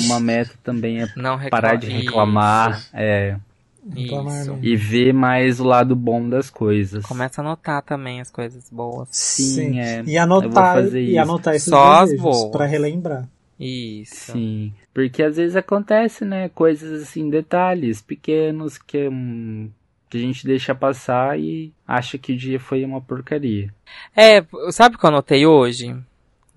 uma 0.05 0.19
meta 0.19 0.53
também 0.63 1.01
é 1.01 1.07
Não 1.15 1.37
parar 1.49 1.75
de 1.75 1.87
reclamar, 1.87 2.81
é, 2.93 3.23
Reclamar 3.25 3.41
Isso. 3.95 4.57
e 4.61 4.75
ver 4.75 5.13
mais 5.13 5.59
o 5.59 5.63
lado 5.63 5.95
bom 5.95 6.27
das 6.27 6.49
coisas. 6.49 7.05
Começa 7.05 7.41
a 7.41 7.45
anotar 7.45 7.81
também 7.81 8.21
as 8.21 8.29
coisas 8.29 8.69
boas. 8.69 9.07
Sim, 9.11 9.79
é. 9.79 10.03
E 10.05 10.15
eu 10.15 10.23
anotar, 10.23 10.51
vou 10.75 10.83
fazer 10.83 11.01
e 11.01 11.11
isso. 11.11 11.19
anotar 11.19 11.55
esses 11.55 11.69
Só 11.69 11.91
as 11.93 12.09
desejos 12.09 12.23
boas. 12.23 12.51
pra 12.51 12.65
relembrar. 12.65 13.27
Isso. 13.59 14.31
Sim, 14.33 14.73
porque 14.93 15.21
às 15.21 15.35
vezes 15.35 15.55
acontece, 15.55 16.23
né, 16.23 16.49
coisas 16.49 17.03
assim, 17.03 17.29
detalhes 17.29 18.01
pequenos 18.01 18.77
que, 18.77 19.09
hum, 19.09 19.69
que 20.09 20.17
a 20.17 20.21
gente 20.21 20.45
deixa 20.45 20.73
passar 20.73 21.37
e 21.37 21.73
acha 21.85 22.17
que 22.17 22.33
o 22.33 22.37
dia 22.37 22.59
foi 22.59 22.85
uma 22.85 23.01
porcaria. 23.01 23.73
É, 24.15 24.45
sabe 24.71 24.95
o 24.95 24.99
que 24.99 25.05
eu 25.05 25.09
anotei 25.09 25.45
hoje? 25.45 25.95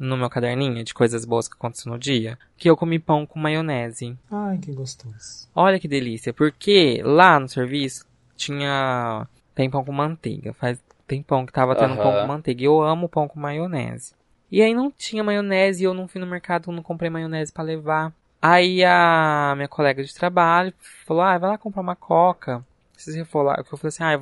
No 0.03 0.17
meu 0.17 0.29
caderninho 0.29 0.83
de 0.83 0.93
coisas 0.93 1.25
boas 1.25 1.47
que 1.47 1.55
aconteceu 1.55 1.93
no 1.93 1.97
dia? 1.97 2.37
Que 2.57 2.69
eu 2.69 2.77
comi 2.77 2.99
pão 2.99 3.25
com 3.25 3.39
maionese. 3.39 4.19
Ai, 4.29 4.59
que 4.59 4.73
gostoso. 4.73 5.49
Olha 5.55 5.79
que 5.79 5.87
delícia. 5.87 6.33
Porque 6.33 7.01
lá 7.05 7.39
no 7.39 7.49
serviço 7.49 8.05
tinha. 8.37 9.29
Tem 9.55 9.71
pão 9.71 9.85
com 9.85 9.93
manteiga. 9.93 10.53
Faz 10.55 10.83
tempão 11.07 11.47
que 11.47 11.53
tava 11.53 11.77
tendo 11.77 11.93
Aham. 11.93 12.03
pão 12.03 12.21
com 12.21 12.27
manteiga. 12.27 12.63
E 12.63 12.65
eu 12.65 12.83
amo 12.83 13.09
pão 13.09 13.29
com 13.29 13.39
maionese. 13.39 14.13
E 14.51 14.61
aí 14.61 14.75
não 14.75 14.91
tinha 14.91 15.23
maionese. 15.23 15.85
E 15.85 15.87
eu 15.87 15.95
não 15.95 16.09
fui 16.09 16.21
no 16.21 16.27
mercado, 16.27 16.73
não 16.73 16.83
comprei 16.83 17.09
maionese 17.09 17.53
pra 17.53 17.63
levar. 17.63 18.13
Aí 18.43 18.83
a 18.85 19.53
minha 19.55 19.69
colega 19.69 20.03
de 20.03 20.13
trabalho 20.13 20.75
falou, 21.07 21.23
ah, 21.23 21.39
vai 21.39 21.51
lá 21.51 21.59
comprar 21.59 21.81
uma 21.81 21.95
coca. 21.95 22.65
Se 22.97 23.13
você 23.13 23.25
for 23.25 23.43
lá, 23.43 23.55
eu 23.57 23.65
falei 23.65 23.87
assim, 23.89 24.03
ah, 24.03 24.21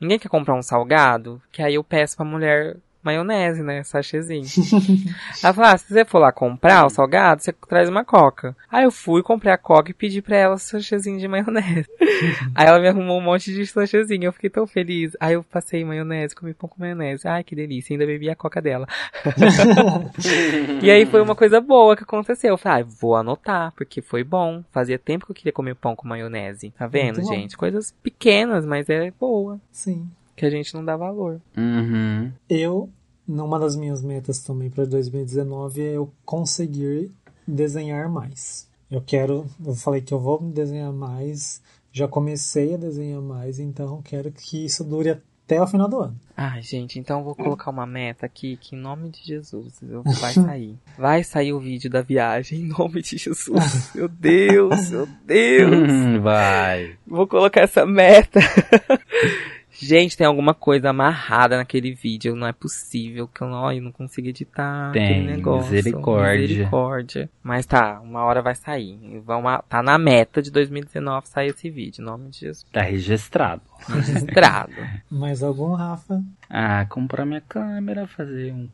ninguém 0.00 0.18
quer 0.18 0.30
comprar 0.30 0.54
um 0.54 0.62
salgado? 0.62 1.42
Que 1.52 1.60
aí 1.62 1.74
eu 1.74 1.84
peço 1.84 2.16
pra 2.16 2.24
mulher 2.24 2.78
maionese, 3.02 3.62
né? 3.62 3.82
Sachêzinho. 3.82 4.44
ela 5.42 5.54
falou, 5.54 5.70
ah, 5.70 5.78
se 5.78 5.88
você 5.88 6.04
for 6.04 6.18
lá 6.18 6.32
comprar 6.32 6.86
o 6.86 6.90
salgado, 6.90 7.42
você 7.42 7.52
traz 7.52 7.88
uma 7.88 8.04
coca. 8.04 8.56
Aí 8.70 8.84
eu 8.84 8.90
fui, 8.90 9.22
comprei 9.22 9.52
a 9.52 9.58
coca 9.58 9.90
e 9.90 9.94
pedi 9.94 10.20
pra 10.20 10.36
ela 10.36 10.58
sachêzinho 10.58 11.18
de 11.18 11.28
maionese. 11.28 11.88
Aí 12.54 12.66
ela 12.66 12.78
me 12.78 12.88
arrumou 12.88 13.18
um 13.18 13.22
monte 13.22 13.52
de 13.52 13.66
sachêzinho, 13.66 14.24
eu 14.24 14.32
fiquei 14.32 14.50
tão 14.50 14.66
feliz. 14.66 15.16
Aí 15.20 15.34
eu 15.34 15.42
passei 15.42 15.84
maionese, 15.84 16.34
comi 16.34 16.54
pão 16.54 16.68
com 16.68 16.80
maionese. 16.80 17.26
Ai, 17.26 17.44
que 17.44 17.54
delícia, 17.54 17.94
ainda 17.94 18.06
bebi 18.06 18.28
a 18.28 18.36
coca 18.36 18.60
dela. 18.60 18.86
e 20.82 20.90
aí 20.90 21.06
foi 21.06 21.20
uma 21.20 21.34
coisa 21.34 21.60
boa 21.60 21.96
que 21.96 22.02
aconteceu. 22.02 22.50
Eu 22.50 22.58
falei, 22.58 22.82
ah, 22.82 22.86
vou 23.00 23.16
anotar, 23.16 23.72
porque 23.72 24.02
foi 24.02 24.24
bom. 24.24 24.62
Fazia 24.70 24.98
tempo 24.98 25.26
que 25.26 25.32
eu 25.32 25.36
queria 25.36 25.52
comer 25.52 25.74
pão 25.74 25.94
com 25.94 26.08
maionese. 26.08 26.72
Tá 26.76 26.86
vendo, 26.86 27.22
gente? 27.24 27.56
Coisas 27.56 27.94
pequenas, 28.02 28.66
mas 28.66 28.88
é 28.88 29.10
boa. 29.10 29.60
Sim. 29.70 30.08
Que 30.38 30.46
a 30.46 30.50
gente 30.50 30.72
não 30.74 30.84
dá 30.84 30.96
valor. 30.96 31.40
Uhum. 31.56 32.32
Eu, 32.48 32.88
numa 33.26 33.58
das 33.58 33.76
minhas 33.76 34.02
metas 34.02 34.38
também 34.40 34.70
para 34.70 34.84
2019 34.84 35.80
é 35.82 35.96
eu 35.96 36.12
conseguir 36.24 37.10
desenhar 37.46 38.08
mais. 38.08 38.66
Eu 38.90 39.02
quero, 39.02 39.46
eu 39.64 39.74
falei 39.74 40.00
que 40.00 40.14
eu 40.14 40.18
vou 40.18 40.40
desenhar 40.42 40.92
mais, 40.92 41.60
já 41.92 42.08
comecei 42.08 42.74
a 42.74 42.78
desenhar 42.78 43.20
mais, 43.20 43.58
então 43.58 44.00
quero 44.02 44.30
que 44.32 44.64
isso 44.64 44.82
dure 44.82 45.10
até 45.10 45.60
o 45.62 45.66
final 45.66 45.88
do 45.88 45.98
ano. 46.00 46.16
Ai, 46.36 46.62
gente, 46.62 46.98
então 46.98 47.18
eu 47.18 47.24
vou 47.24 47.34
colocar 47.34 47.70
uma 47.70 47.86
meta 47.86 48.24
aqui 48.26 48.56
que 48.58 48.76
em 48.76 48.78
nome 48.78 49.08
de 49.10 49.24
Jesus 49.24 49.74
eu- 49.82 50.02
vai 50.02 50.32
sair. 50.32 50.78
Vai 50.98 51.22
sair 51.24 51.52
o 51.52 51.60
vídeo 51.60 51.88
da 51.90 52.00
viagem 52.02 52.60
em 52.60 52.68
nome 52.68 53.00
de 53.02 53.16
Jesus. 53.18 53.90
Meu 53.94 54.08
Deus, 54.08 54.90
meu 54.90 55.06
Deus. 55.24 55.90
Hum, 55.90 56.20
Vai. 56.20 56.96
Vou 57.06 57.26
colocar 57.26 57.60
essa 57.62 57.84
meta. 57.86 58.40
Gente, 59.80 60.16
tem 60.16 60.26
alguma 60.26 60.54
coisa 60.54 60.90
amarrada 60.90 61.56
naquele 61.56 61.94
vídeo. 61.94 62.34
Não 62.34 62.48
é 62.48 62.52
possível 62.52 63.28
que 63.28 63.42
eu 63.42 63.48
não, 63.48 63.72
eu 63.72 63.80
não 63.80 63.92
consigo 63.92 64.26
editar 64.26 64.90
Tem, 64.90 65.04
aquele 65.04 65.26
negócio. 65.36 65.72
misericórdia. 65.72 66.48
Misericórdia. 66.48 67.30
Mas 67.42 67.64
tá, 67.64 68.00
uma 68.00 68.24
hora 68.24 68.42
vai 68.42 68.56
sair. 68.56 68.98
Vamos, 69.24 69.60
tá 69.68 69.80
na 69.80 69.96
meta 69.96 70.42
de 70.42 70.50
2019 70.50 71.28
sair 71.28 71.50
esse 71.50 71.70
vídeo. 71.70 72.02
Em 72.02 72.04
nome 72.04 72.28
de 72.30 72.40
Jesus. 72.40 72.66
Tá 72.72 72.82
registrado. 72.82 73.62
Registrado. 73.88 74.72
Mais 75.08 75.44
algum, 75.44 75.72
Rafa? 75.74 76.22
Ah, 76.50 76.84
comprar 76.86 77.24
minha 77.24 77.40
câmera, 77.40 78.08
fazer 78.08 78.52
um, 78.52 78.68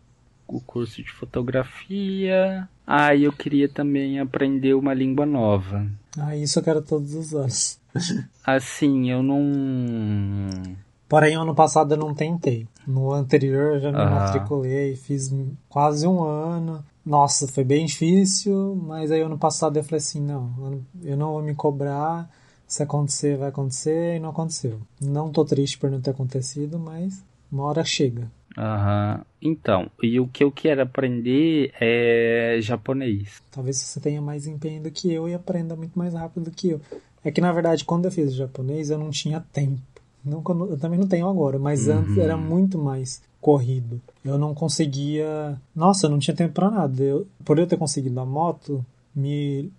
o 0.49 0.59
curso 0.59 1.03
de 1.03 1.13
fotografia. 1.13 2.67
Ah, 2.87 3.15
e 3.15 3.25
eu 3.25 3.33
queria 3.33 3.69
também 3.69 4.21
aprender 4.21 4.73
uma 4.73 4.95
língua 4.95 5.27
nova. 5.27 5.87
Ah, 6.19 6.35
isso 6.35 6.59
eu 6.59 6.63
quero 6.63 6.81
todos 6.81 7.15
os 7.15 7.35
anos. 7.35 7.79
Assim, 8.45 9.11
eu 9.11 9.23
não. 9.23 10.51
Porém, 11.15 11.37
ano 11.37 11.55
passado 11.55 11.95
eu 11.95 11.97
não 11.97 12.13
tentei. 12.13 12.67
No 12.85 13.13
anterior 13.13 13.75
eu 13.75 13.81
já 13.81 13.93
me 13.93 13.99
Aham. 13.99 14.11
matriculei, 14.11 14.97
fiz 14.97 15.33
quase 15.69 16.09
um 16.09 16.25
ano. 16.25 16.85
Nossa, 17.07 17.47
foi 17.47 17.63
bem 17.63 17.87
difícil, 17.87 18.75
mas 18.75 19.13
aí 19.13 19.21
ano 19.21 19.39
passado 19.39 19.77
eu 19.77 19.85
falei 19.85 19.99
assim, 19.99 20.21
não, 20.21 20.83
eu 21.05 21.17
não 21.17 21.35
vou 21.35 21.41
me 21.41 21.55
cobrar, 21.55 22.29
se 22.67 22.83
acontecer, 22.83 23.37
vai 23.37 23.51
acontecer, 23.51 24.17
e 24.17 24.19
não 24.19 24.31
aconteceu. 24.31 24.81
Não 25.01 25.31
tô 25.31 25.45
triste 25.45 25.79
por 25.79 25.89
não 25.89 26.01
ter 26.01 26.11
acontecido, 26.11 26.81
mas 26.81 27.25
uma 27.53 27.63
hora 27.63 27.85
chega. 27.85 28.29
Aham. 28.59 29.25
Então, 29.41 29.89
e 30.03 30.19
o 30.19 30.27
que 30.27 30.43
eu 30.43 30.51
quero 30.51 30.83
aprender 30.83 31.73
é 31.81 32.59
japonês. 32.61 33.41
Talvez 33.53 33.77
você 33.77 34.01
tenha 34.01 34.21
mais 34.21 34.49
empenho 34.49 34.83
do 34.83 34.91
que 34.91 35.13
eu 35.13 35.29
e 35.29 35.35
aprenda 35.35 35.77
muito 35.77 35.97
mais 35.97 36.13
rápido 36.13 36.47
do 36.47 36.51
que 36.51 36.71
eu. 36.71 36.81
É 37.23 37.31
que, 37.31 37.41
na 37.41 37.53
verdade, 37.53 37.85
quando 37.85 38.07
eu 38.07 38.11
fiz 38.11 38.35
japonês, 38.35 38.91
eu 38.91 38.99
não 38.99 39.11
tinha 39.11 39.41
tempo. 39.53 39.81
Não, 40.25 40.43
eu 40.71 40.79
também 40.79 40.99
não 40.99 41.07
tenho 41.07 41.29
agora, 41.29 41.59
mas 41.59 41.89
antes 41.89 42.17
era 42.17 42.37
muito 42.37 42.79
mais 42.79 43.21
corrido. 43.41 44.01
Eu 44.25 44.39
não 44.39 44.55
conseguia. 44.55 45.61
Nossa, 45.75 46.07
eu 46.07 46.11
não 46.11 46.19
tinha 46.19 46.35
tempo 46.35 46.55
pra 46.55 46.71
nada. 46.71 47.03
Eu, 47.03 47.27
por 47.45 47.59
eu 47.59 47.67
ter 47.67 47.77
conseguido 47.77 48.19
a 48.21 48.25
moto, 48.25 48.85
me, 49.15 49.71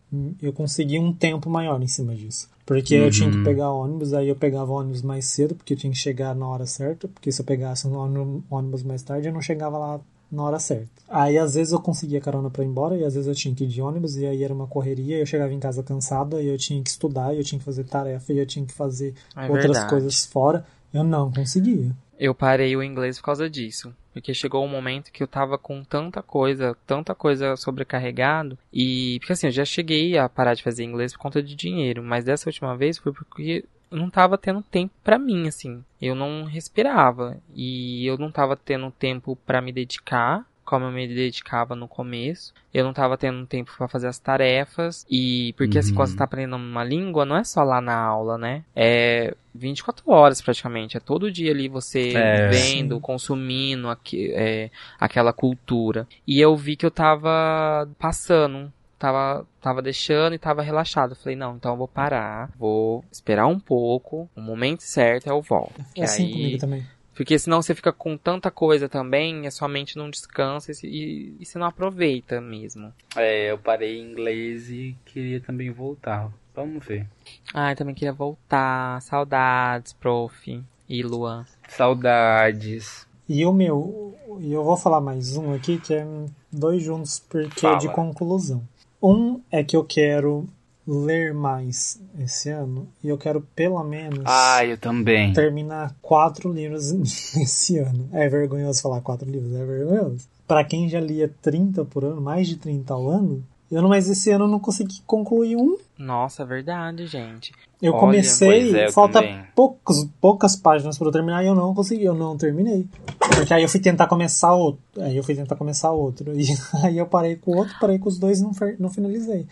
eu 0.42 0.54
consegui 0.54 1.00
um 1.00 1.12
tempo 1.12 1.50
maior 1.50 1.82
em 1.82 1.88
cima 1.88 2.14
disso. 2.16 2.48
Porque 2.66 2.96
eu 2.96 3.12
tinha 3.12 3.30
que 3.30 3.38
pegar 3.44 3.72
ônibus, 3.72 4.14
aí 4.14 4.28
eu 4.28 4.36
pegava 4.36 4.72
ônibus 4.72 5.02
mais 5.04 5.26
cedo, 5.26 5.54
porque 5.56 5.74
eu 5.74 5.78
tinha 5.78 5.92
que 5.92 5.98
chegar 6.00 6.34
na 6.36 6.48
hora 6.48 6.66
certa. 6.66 7.08
Porque 7.08 7.32
se 7.32 7.42
eu 7.42 7.46
pegasse 7.46 7.88
um 7.88 7.96
ônibus- 7.96 8.44
ônibus 8.50 8.84
mais 8.84 9.02
tarde, 9.04 9.28
eu 9.28 9.34
não 9.34 9.42
chegava 9.42 9.78
lá 9.78 10.00
na 10.32 10.44
hora 10.44 10.60
certa. 10.60 10.88
Aí 11.10 11.38
às 11.38 11.54
vezes 11.56 11.72
eu 11.72 11.80
conseguia 11.80 12.20
carona 12.20 12.50
pra 12.50 12.64
ir 12.64 12.68
embora, 12.68 12.96
e 12.98 13.04
às 13.04 13.14
vezes 13.14 13.28
eu 13.28 13.36
tinha 13.36 13.54
que 13.54 13.64
ir 13.64 13.68
de 13.68 13.82
ônibus, 13.82 14.16
e 14.18 14.26
aí 14.26 14.44
era 14.44 14.54
uma 14.54 14.68
correria, 14.68 15.18
eu 15.18 15.26
chegava 15.26 15.54
em 15.54 15.60
casa 15.60 15.84
cansado, 15.84 16.38
aí 16.38 16.48
eu 16.48 16.58
tinha 16.58 16.82
que 16.82 16.90
estudar, 16.90 17.34
e 17.34 17.38
eu 17.38 17.44
tinha 17.44 17.60
que 17.60 17.66
fazer 17.66 17.84
tarefa, 17.84 18.34
e 18.34 18.40
eu 18.40 18.46
tinha 18.46 18.66
que 18.66 18.74
fazer 18.74 19.14
É 19.36 19.44
outras 19.44 19.64
verdade. 19.64 19.90
coisas 19.90 20.26
fora. 20.26 20.66
Eu 20.94 21.04
não 21.04 21.32
conseguia. 21.32 21.92
Eu 22.18 22.34
parei 22.34 22.76
o 22.76 22.82
inglês 22.82 23.18
por 23.18 23.26
causa 23.26 23.50
disso. 23.50 23.94
Porque 24.14 24.34
chegou 24.34 24.64
um 24.64 24.70
momento 24.70 25.12
que 25.12 25.22
eu 25.22 25.28
tava 25.28 25.58
com 25.58 25.84
tanta 25.84 26.24
coisa, 26.24 26.74
tanta 26.88 27.14
coisa 27.14 27.58
sobrecarregado. 27.58 28.58
E. 28.72 29.18
Porque 29.20 29.34
assim, 29.34 29.48
eu 29.48 29.52
já 29.52 29.66
cheguei 29.66 30.18
a 30.18 30.30
parar 30.30 30.54
de 30.54 30.64
fazer 30.64 30.86
inglês 30.86 31.12
por 31.12 31.20
conta 31.20 31.44
de 31.44 31.54
dinheiro. 31.54 32.02
Mas 32.02 32.24
dessa 32.24 32.48
última 32.48 32.78
vez 32.78 32.98
foi 32.98 33.12
porque 33.12 33.66
não 33.96 34.10
tava 34.10 34.38
tendo 34.38 34.62
tempo 34.62 34.94
pra 35.04 35.18
mim, 35.18 35.48
assim. 35.48 35.84
Eu 36.02 36.14
não 36.16 36.44
respirava. 36.44 37.38
E 37.56 38.06
eu 38.06 38.18
não 38.18 38.32
tava 38.32 38.56
tendo 38.56 38.92
tempo 38.92 39.36
pra 39.46 39.62
me 39.62 39.72
dedicar. 39.72 40.46
Como 40.64 40.84
eu 40.86 40.92
me 40.92 41.08
dedicava 41.08 41.76
no 41.76 41.88
começo. 41.88 42.52
Eu 42.74 42.84
não 42.84 42.92
tava 42.92 43.16
tendo 43.18 43.46
tempo 43.46 43.72
pra 43.78 43.88
fazer 43.88 44.08
as 44.08 44.18
tarefas. 44.18 45.06
E. 45.08 45.54
Porque 45.56 45.78
assim, 45.78 45.92
Uhum. 45.92 45.96
quando 45.98 46.08
você 46.10 46.18
tá 46.18 46.24
aprendendo 46.24 46.56
uma 46.56 46.84
língua, 46.84 47.24
não 47.24 47.36
é 47.38 47.44
só 47.44 47.62
lá 47.64 47.80
na 47.80 47.96
aula, 47.96 48.36
né? 48.36 48.64
É 48.76 49.36
24 49.54 50.04
horas 50.12 50.42
praticamente. 50.42 50.98
É 50.98 51.00
todo 51.00 51.32
dia 51.32 51.52
ali 51.52 51.68
você 51.70 52.14
É. 52.16 52.48
vendo, 52.48 52.96
Sim. 52.96 53.00
consumindo 53.02 53.90
aque- 53.90 54.32
é, 54.34 54.72
aquela 55.00 55.32
cultura. 55.32 56.08
E 56.26 56.42
eu 56.42 56.56
vi 56.58 56.76
que 56.76 56.86
eu 56.86 56.92
tava 56.92 57.88
passando. 58.00 58.74
Tava, 58.98 59.46
tava 59.62 59.82
deixando 59.82 60.34
e 60.34 60.40
tava 60.40 60.62
relaxado. 60.62 61.12
Eu 61.12 61.16
falei, 61.16 61.36
não, 61.36 61.56
então 61.56 61.72
eu 61.74 61.78
vou 61.78 61.88
parar. 61.88 62.50
Vou 62.58 63.04
esperar 63.12 63.46
um 63.48 63.60
pouco. 63.60 64.30
O 64.36 64.42
momento 64.42 64.82
certo 64.82 65.28
eu 65.28 65.42
volto. 65.42 65.80
É 65.82 65.94
Que 65.96 66.02
assim 66.02 66.26
aí- 66.28 66.32
comigo 66.32 66.58
também. 66.58 66.86
porque 67.14 67.38
senão 67.38 67.62
você 67.62 67.76
fica 67.76 67.92
com 67.94 68.18
tanta 68.18 68.50
coisa 68.50 68.88
também, 68.90 69.44
e 69.44 69.48
a 69.48 69.52
sua 69.52 69.68
mente 69.68 69.98
não 69.98 70.10
descansa 70.10 70.72
e, 70.72 70.76
se- 70.76 70.88
e, 70.88 71.36
e 71.40 71.46
você 71.46 71.58
não 71.60 71.68
aproveita 71.68 72.40
mesmo. 72.42 72.94
É, 73.16 73.52
eu 73.52 73.58
parei 73.58 74.00
em 74.00 74.12
inglês 74.12 74.70
e 74.70 74.96
queria 75.06 75.40
também 75.42 75.70
voltar. 75.72 76.32
Vamos 76.56 76.86
ver. 76.86 77.06
Ai, 77.54 77.76
também 77.76 77.94
queria 77.94 78.14
voltar. 78.14 79.02
Saudades, 79.02 79.92
prof. 79.92 80.64
E 80.88 81.04
Luan. 81.04 81.46
Saudades. 81.68 83.06
E 83.28 83.46
o 83.46 83.52
meu, 83.52 84.16
e 84.40 84.54
eu 84.54 84.64
vou 84.64 84.78
falar 84.78 85.02
mais 85.02 85.36
um 85.36 85.54
aqui, 85.54 85.80
que 85.80 85.94
é 85.96 86.06
dois 86.52 86.84
juntos, 86.84 87.20
porque 87.20 87.66
é 87.66 87.76
de 87.76 87.88
Fala. 87.88 87.96
conclusão. 87.96 88.64
Um 89.08 89.42
é 89.52 89.64
que 89.64 89.76
eu 89.76 89.84
quero 89.84 90.48
ler 90.88 91.34
mais 91.34 92.00
esse 92.20 92.50
ano, 92.50 92.88
e 93.04 93.10
eu 93.10 93.18
quero 93.18 93.42
pelo 93.56 93.84
menos 93.84 94.22
Ah, 94.26 94.64
eu 94.66 94.78
também. 94.78 95.34
terminar 95.34 95.96
quatro 96.02 96.52
livros 96.52 96.92
esse 97.36 97.78
ano. 97.80 98.08
É 98.12 98.28
vergonhoso 98.30 98.82
falar 98.82 99.02
quatro 99.02 99.30
livros, 99.30 99.54
é 99.54 99.66
vergonhoso. 99.66 100.28
Pra 100.48 100.64
quem 100.64 100.88
já 100.88 101.00
lia 101.00 101.34
30 101.42 101.84
por 101.86 102.04
ano, 102.06 102.22
mais 102.22 102.48
de 102.48 102.56
30 102.58 102.94
ao 102.94 103.10
ano, 103.10 103.44
eu 103.72 103.82
não, 103.82 103.90
mas 103.90 104.08
esse 104.08 104.30
ano 104.32 104.46
eu 104.46 104.50
não 104.50 104.60
consegui 104.60 105.02
concluir 105.08 105.56
um. 105.56 105.76
Nossa, 105.98 106.44
é 106.44 106.46
verdade, 106.46 107.08
gente. 107.08 107.52
Eu 107.82 107.92
Olha, 107.94 108.00
comecei, 108.00 108.76
é, 108.76 108.88
eu 108.88 108.92
falta 108.92 109.22
também. 109.22 109.40
poucos, 109.54 110.08
poucas 110.22 110.56
páginas 110.56 110.98
pra 110.98 111.08
eu 111.08 111.12
terminar 111.12 111.44
e 111.44 111.48
eu 111.48 111.56
não 111.56 111.74
consegui, 111.74 112.06
eu 112.06 112.16
não 112.16 112.38
terminei. 112.38 112.88
Porque 113.36 113.54
aí 113.54 113.64
eu 113.64 113.70
fui 113.70 113.80
tentar 113.80 114.08
começar 114.08 114.54
outro, 114.54 114.82
aí 114.98 115.16
eu 115.16 115.24
fui 115.24 115.36
tentar 115.36 115.56
começar 115.56 115.92
outro, 115.92 116.32
e 116.40 116.48
aí 116.84 116.98
eu 116.98 117.06
parei 117.06 117.36
com 117.36 117.52
o 117.52 117.58
outro, 117.58 117.76
parei 117.80 118.00
com 118.00 118.08
os 118.08 118.18
dois 118.18 118.40
e 118.40 118.44
não, 118.44 118.52
não 118.80 118.90
finalizei. 118.90 119.46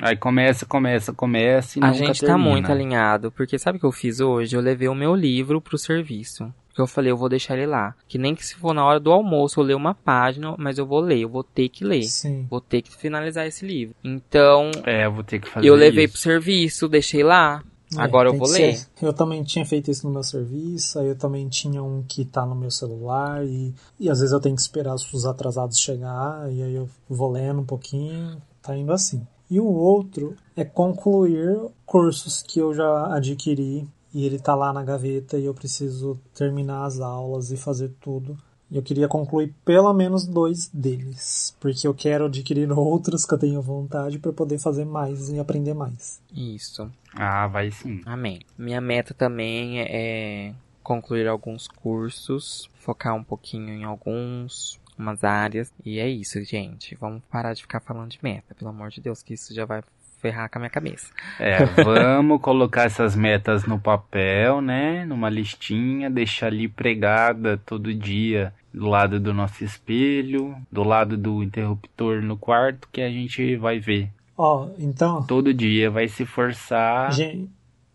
Aí 0.00 0.16
começa, 0.16 0.66
começa, 0.66 1.12
começa 1.12 1.78
e 1.78 1.82
A 1.82 1.86
nunca 1.86 1.98
gente 1.98 2.20
tá 2.20 2.26
termina. 2.26 2.50
muito 2.50 2.70
alinhado, 2.70 3.30
porque 3.32 3.58
sabe 3.58 3.78
o 3.78 3.80
que 3.80 3.86
eu 3.86 3.92
fiz 3.92 4.20
hoje? 4.20 4.54
Eu 4.54 4.60
levei 4.60 4.88
o 4.88 4.94
meu 4.94 5.14
livro 5.14 5.60
pro 5.60 5.78
serviço. 5.78 6.52
Porque 6.76 6.82
eu 6.82 6.86
falei, 6.86 7.10
eu 7.10 7.16
vou 7.16 7.30
deixar 7.30 7.56
ele 7.56 7.64
lá. 7.68 7.94
Que 8.06 8.18
nem 8.18 8.34
que 8.34 8.44
se 8.44 8.54
for 8.54 8.74
na 8.74 8.84
hora 8.84 9.00
do 9.00 9.10
almoço 9.10 9.58
eu 9.58 9.64
ler 9.64 9.74
uma 9.74 9.94
página, 9.94 10.54
mas 10.58 10.76
eu 10.76 10.84
vou 10.84 11.00
ler, 11.00 11.20
eu 11.20 11.28
vou 11.30 11.42
ter 11.42 11.70
que 11.70 11.82
ler. 11.82 12.02
Sim. 12.02 12.46
Vou 12.50 12.60
ter 12.60 12.82
que 12.82 12.94
finalizar 12.94 13.46
esse 13.46 13.64
livro. 13.66 13.94
Então, 14.04 14.70
É, 14.84 15.06
eu 15.06 15.12
vou 15.12 15.24
ter 15.24 15.40
que 15.40 15.48
fazer 15.48 15.66
eu 15.66 15.74
levei 15.74 16.06
pro 16.06 16.16
isso. 16.16 16.22
serviço, 16.24 16.86
deixei 16.86 17.22
lá. 17.22 17.64
É, 17.96 17.98
Agora 18.02 18.28
eu 18.28 18.36
vou 18.36 18.46
ler. 18.46 18.76
ser. 18.76 18.88
Eu 19.00 19.14
também 19.14 19.42
tinha 19.42 19.64
feito 19.64 19.90
isso 19.90 20.06
no 20.06 20.12
meu 20.12 20.22
serviço, 20.22 20.98
aí 20.98 21.06
eu 21.08 21.16
também 21.16 21.48
tinha 21.48 21.82
um 21.82 22.02
que 22.02 22.26
tá 22.26 22.44
no 22.44 22.54
meu 22.54 22.70
celular, 22.70 23.42
e, 23.46 23.72
e 23.98 24.10
às 24.10 24.18
vezes 24.18 24.34
eu 24.34 24.40
tenho 24.40 24.54
que 24.54 24.60
esperar 24.60 24.94
os 24.96 25.24
atrasados 25.24 25.78
chegar, 25.80 26.52
e 26.52 26.62
aí 26.62 26.74
eu 26.74 26.86
vou 27.08 27.32
lendo 27.32 27.60
um 27.62 27.64
pouquinho, 27.64 28.36
tá 28.60 28.76
indo 28.76 28.92
assim. 28.92 29.26
E 29.50 29.58
o 29.58 29.66
outro 29.66 30.34
é 30.54 30.62
concluir 30.64 31.56
cursos 31.86 32.42
que 32.42 32.58
eu 32.58 32.74
já 32.74 33.14
adquiri, 33.14 33.88
e 34.14 34.24
ele 34.24 34.38
tá 34.38 34.54
lá 34.54 34.72
na 34.72 34.84
gaveta, 34.84 35.38
e 35.38 35.44
eu 35.44 35.54
preciso 35.54 36.18
terminar 36.34 36.84
as 36.84 37.00
aulas 37.00 37.50
e 37.50 37.56
fazer 37.56 37.92
tudo. 38.00 38.36
E 38.70 38.76
eu 38.76 38.82
queria 38.82 39.06
concluir 39.06 39.54
pelo 39.64 39.92
menos 39.92 40.26
dois 40.26 40.68
deles, 40.68 41.56
porque 41.60 41.86
eu 41.86 41.94
quero 41.94 42.26
adquirir 42.26 42.70
outros 42.76 43.24
que 43.24 43.32
eu 43.32 43.38
tenho 43.38 43.62
vontade 43.62 44.18
para 44.18 44.32
poder 44.32 44.58
fazer 44.58 44.84
mais 44.84 45.28
e 45.28 45.38
aprender 45.38 45.74
mais. 45.74 46.20
Isso. 46.34 46.90
Ah, 47.14 47.46
vai 47.46 47.70
sim. 47.70 48.00
Amém. 48.04 48.40
Minha 48.58 48.80
meta 48.80 49.14
também 49.14 49.80
é 49.80 50.52
concluir 50.82 51.26
alguns 51.28 51.68
cursos, 51.68 52.68
focar 52.80 53.14
um 53.14 53.24
pouquinho 53.24 53.70
em 53.70 53.84
alguns, 53.84 54.80
umas 54.98 55.22
áreas. 55.24 55.72
E 55.84 55.98
é 55.98 56.08
isso, 56.08 56.42
gente. 56.42 56.94
Vamos 56.96 57.22
parar 57.30 57.54
de 57.54 57.62
ficar 57.62 57.80
falando 57.80 58.10
de 58.10 58.18
meta, 58.22 58.54
pelo 58.54 58.70
amor 58.70 58.90
de 58.90 59.00
Deus, 59.00 59.22
que 59.22 59.34
isso 59.34 59.54
já 59.54 59.64
vai 59.64 59.82
ferrar 60.26 60.50
com 60.50 60.58
a 60.58 60.60
minha 60.60 60.70
cabeça. 60.70 61.12
É, 61.38 61.64
vamos 61.64 62.40
colocar 62.40 62.84
essas 62.84 63.14
metas 63.14 63.64
no 63.64 63.78
papel, 63.78 64.60
né? 64.60 65.04
Numa 65.04 65.28
listinha, 65.28 66.10
deixar 66.10 66.46
ali 66.48 66.68
pregada 66.68 67.56
todo 67.64 67.94
dia 67.94 68.52
do 68.74 68.86
lado 68.88 69.18
do 69.20 69.32
nosso 69.32 69.64
espelho, 69.64 70.56
do 70.70 70.82
lado 70.82 71.16
do 71.16 71.42
interruptor 71.42 72.20
no 72.22 72.36
quarto, 72.36 72.88
que 72.92 73.00
a 73.00 73.08
gente 73.08 73.56
vai 73.56 73.78
ver. 73.78 74.10
Ó, 74.36 74.68
então, 74.78 75.22
Todo 75.22 75.54
dia 75.54 75.90
vai 75.90 76.08
se 76.08 76.24
forçar. 76.26 77.12
gen- 77.12 77.48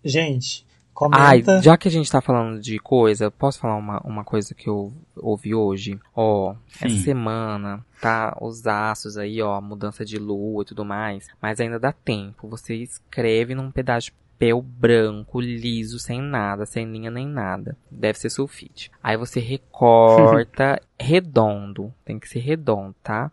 gente, 0.04 0.66
Ai, 1.12 1.42
comenta. 1.42 1.62
já 1.62 1.78
que 1.78 1.88
a 1.88 1.92
gente 1.92 2.12
tá 2.12 2.22
falando 2.22 2.60
de 2.60 2.78
coisa, 2.80 3.32
posso 3.32 3.60
falar 3.60 3.76
uma, 3.76 4.00
uma 4.02 4.24
coisa 4.24 4.54
que 4.54 4.68
eu 4.68 4.94
ouvi 5.18 5.54
hoje? 5.56 6.00
Ó, 6.16 6.54
Sim. 6.68 6.86
essa 6.86 7.04
semana 7.04 7.86
tá 8.00 8.38
os 8.42 8.66
aços 8.66 9.18
aí, 9.18 9.42
ó, 9.42 9.60
mudança 9.62 10.04
de 10.04 10.18
lua 10.18 10.64
e 10.64 10.66
tudo 10.66 10.84
mais, 10.86 11.28
mas 11.42 11.60
ainda 11.60 11.80
dá 11.80 11.92
tempo. 11.92 12.48
Você 12.50 12.76
escreve 12.76 13.56
num 13.56 13.72
pedaço 13.72 14.08
de 14.08 14.22
papel 14.42 14.60
branco, 14.60 15.40
liso, 15.40 16.00
sem 16.00 16.20
nada, 16.20 16.66
sem 16.66 16.92
linha 16.92 17.12
nem 17.12 17.28
nada. 17.28 17.78
Deve 17.92 18.18
ser 18.18 18.32
sulfite. 18.32 18.92
Aí 19.04 19.16
você 19.16 19.40
recorta 19.40 20.82
redondo, 21.00 21.94
tem 22.04 22.18
que 22.20 22.28
ser 22.28 22.40
redondo, 22.40 22.96
tá? 23.04 23.32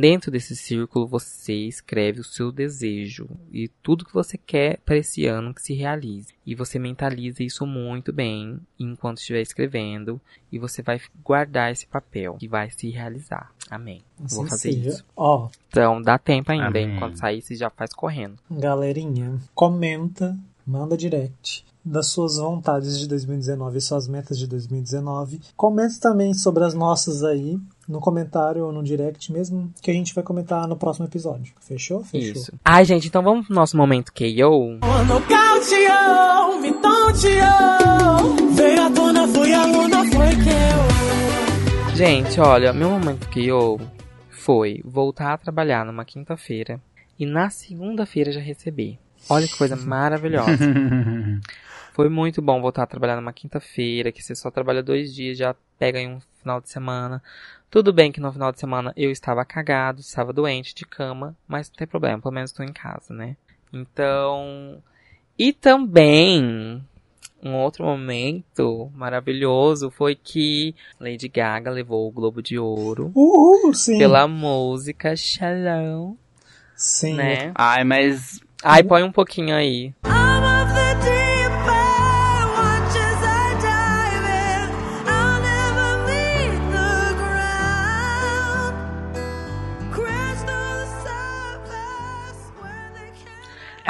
Dentro 0.00 0.30
desse 0.30 0.54
círculo 0.54 1.06
você 1.06 1.54
escreve 1.54 2.20
o 2.20 2.24
seu 2.24 2.52
desejo 2.52 3.26
e 3.50 3.66
tudo 3.82 4.04
que 4.04 4.12
você 4.12 4.36
quer 4.36 4.78
para 4.84 4.98
esse 4.98 5.24
ano 5.24 5.54
que 5.54 5.62
se 5.62 5.72
realize. 5.72 6.34
E 6.44 6.54
você 6.54 6.78
mentaliza 6.78 7.42
isso 7.42 7.64
muito 7.64 8.12
bem 8.12 8.60
enquanto 8.78 9.18
estiver 9.20 9.40
escrevendo 9.40 10.20
e 10.52 10.58
você 10.58 10.82
vai 10.82 11.00
guardar 11.24 11.72
esse 11.72 11.86
papel 11.86 12.34
que 12.34 12.46
vai 12.46 12.70
se 12.70 12.90
realizar. 12.90 13.50
Amém. 13.70 14.02
Assim 14.22 14.36
Vou 14.36 14.46
fazer 14.46 14.72
seja. 14.74 14.90
isso. 14.90 15.04
Ó, 15.16 15.48
Então 15.70 16.02
dá 16.02 16.18
tempo 16.18 16.52
ainda, 16.52 16.66
Amém. 16.66 16.90
hein? 16.90 16.96
Quando 16.98 17.16
sair 17.16 17.40
você 17.40 17.54
já 17.54 17.70
faz 17.70 17.94
correndo. 17.94 18.36
galerinha, 18.50 19.38
comenta, 19.54 20.36
manda 20.66 20.94
direct 20.94 21.64
das 21.82 22.08
suas 22.08 22.36
vontades 22.36 22.98
de 22.98 23.08
2019 23.08 23.78
e 23.78 23.80
suas 23.80 24.06
metas 24.06 24.38
de 24.38 24.46
2019. 24.46 25.40
Comenta 25.56 25.94
também 25.98 26.34
sobre 26.34 26.64
as 26.64 26.74
nossas 26.74 27.24
aí 27.24 27.58
no 27.90 28.00
comentário 28.00 28.64
ou 28.64 28.72
no 28.72 28.84
direct 28.84 29.32
mesmo, 29.32 29.72
que 29.82 29.90
a 29.90 29.94
gente 29.94 30.14
vai 30.14 30.22
comentar 30.22 30.68
no 30.68 30.76
próximo 30.76 31.06
episódio. 31.06 31.52
Fechou? 31.60 32.04
Fechou. 32.04 32.42
Isso. 32.42 32.52
Ai, 32.64 32.84
gente, 32.84 33.08
então 33.08 33.20
vamos 33.20 33.46
pro 33.46 33.54
nosso 33.54 33.76
momento 33.76 34.12
KO. 34.12 34.78
Nocauteou, 35.06 36.60
me 36.60 36.72
tonteou. 36.74 38.52
Veio 38.52 38.82
à 38.82 38.90
tona, 38.90 39.26
fui 39.26 39.52
aluna, 39.52 39.98
foi 40.06 40.28
que 40.36 40.50
eu. 40.50 41.96
Gente, 41.96 42.40
olha, 42.40 42.72
meu 42.72 42.90
momento 42.90 43.28
KO 43.28 43.80
foi 44.30 44.80
voltar 44.84 45.32
a 45.32 45.38
trabalhar 45.38 45.84
numa 45.84 46.04
quinta-feira 46.04 46.80
e 47.18 47.26
na 47.26 47.50
segunda-feira 47.50 48.30
já 48.30 48.40
receber. 48.40 48.98
Olha 49.28 49.48
que 49.48 49.58
coisa 49.58 49.74
maravilhosa. 49.76 50.56
Foi 51.92 52.08
muito 52.08 52.40
bom 52.40 52.62
voltar 52.62 52.84
a 52.84 52.86
trabalhar 52.86 53.16
numa 53.16 53.32
quinta-feira, 53.32 54.12
que 54.12 54.22
você 54.22 54.34
só 54.34 54.50
trabalha 54.50 54.82
dois 54.82 55.12
dias, 55.12 55.36
já 55.36 55.54
pega 55.78 55.98
em 55.98 56.08
um 56.08 56.20
final 56.40 56.60
de 56.60 56.70
semana. 56.70 57.22
Tudo 57.70 57.92
bem 57.92 58.10
que 58.10 58.20
no 58.20 58.32
final 58.32 58.50
de 58.50 58.58
semana 58.58 58.92
eu 58.96 59.12
estava 59.12 59.44
cagado, 59.44 60.00
estava 60.00 60.32
doente, 60.32 60.74
de 60.74 60.84
cama, 60.84 61.36
mas 61.46 61.68
não 61.70 61.76
tem 61.76 61.86
problema, 61.86 62.20
pelo 62.20 62.34
menos 62.34 62.50
estou 62.50 62.66
em 62.66 62.72
casa, 62.72 63.14
né? 63.14 63.36
Então. 63.72 64.82
E 65.38 65.52
também. 65.52 66.82
Um 67.42 67.54
outro 67.54 67.84
momento 67.86 68.90
maravilhoso 68.94 69.90
foi 69.90 70.14
que 70.14 70.74
Lady 70.98 71.26
Gaga 71.26 71.70
levou 71.70 72.06
o 72.06 72.10
Globo 72.10 72.42
de 72.42 72.58
Ouro 72.58 73.10
Uhul, 73.14 73.72
sim. 73.72 73.96
pela 73.96 74.28
música 74.28 75.16
Shalom, 75.16 76.16
Sim. 76.76 77.14
né? 77.14 77.52
Ai, 77.54 77.82
mas 77.82 78.40
Ai, 78.62 78.82
põe 78.82 79.02
um 79.02 79.12
pouquinho 79.12 79.56
aí. 79.56 79.94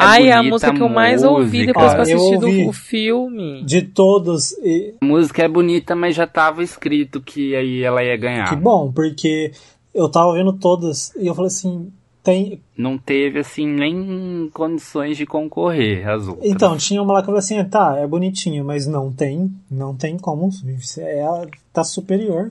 É 0.01 0.07
Ai, 0.07 0.31
a 0.31 0.37
bonita 0.39 0.51
música 0.55 0.75
que 0.75 0.83
eu 0.83 0.89
mais 0.89 1.23
ouvi 1.23 1.67
depois 1.67 1.93
que 1.93 1.99
eu 1.99 2.03
assisti 2.03 2.65
o 2.69 2.73
filme. 2.73 3.65
De 3.65 3.83
todos, 3.83 4.53
e- 4.63 4.95
A 5.01 5.05
música 5.05 5.43
é 5.43 5.49
bonita, 5.49 5.95
mas 5.95 6.15
já 6.17 6.27
tava 6.27 6.63
escrito 6.63 7.21
que 7.21 7.55
aí 7.55 7.83
ela 7.83 8.03
ia 8.03 8.17
ganhar. 8.17 8.49
que 8.49 8.57
bom, 8.57 8.91
porque 8.93 9.53
eu 9.95 10.09
tava 10.09 10.33
vendo 10.35 10.53
todas 10.53 11.15
e 11.17 11.27
eu 11.27 11.35
falei 11.35 11.49
assim, 11.49 11.93
tem. 12.23 12.61
Não 12.77 12.99
teve, 12.99 13.39
assim, 13.39 13.67
nem 13.67 14.49
condições 14.53 15.17
de 15.17 15.25
concorrer 15.27 16.07
às 16.09 16.27
outras. 16.29 16.49
Então, 16.51 16.77
tinha 16.77 17.03
uma 17.03 17.15
lá 17.15 17.21
que 17.23 17.25
eu 17.31 17.35
falei 17.35 17.39
assim, 17.41 17.65
tá, 17.71 17.97
é 17.99 18.07
bonitinho, 18.07 18.65
mas 18.65 18.87
não 18.87 19.11
tem, 19.13 19.51
não 19.71 19.95
tem 19.95 20.17
como. 20.19 20.51
Ela 20.99 21.49
tá 21.73 21.83
superior. 21.85 22.51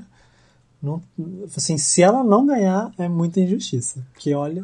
Não, 0.81 1.01
assim, 1.55 1.77
se 1.77 2.01
ela 2.01 2.23
não 2.23 2.45
ganhar, 2.45 2.91
é 2.97 3.07
muita 3.09 3.39
injustiça. 3.41 4.05
Porque 4.13 4.33
olha. 4.33 4.63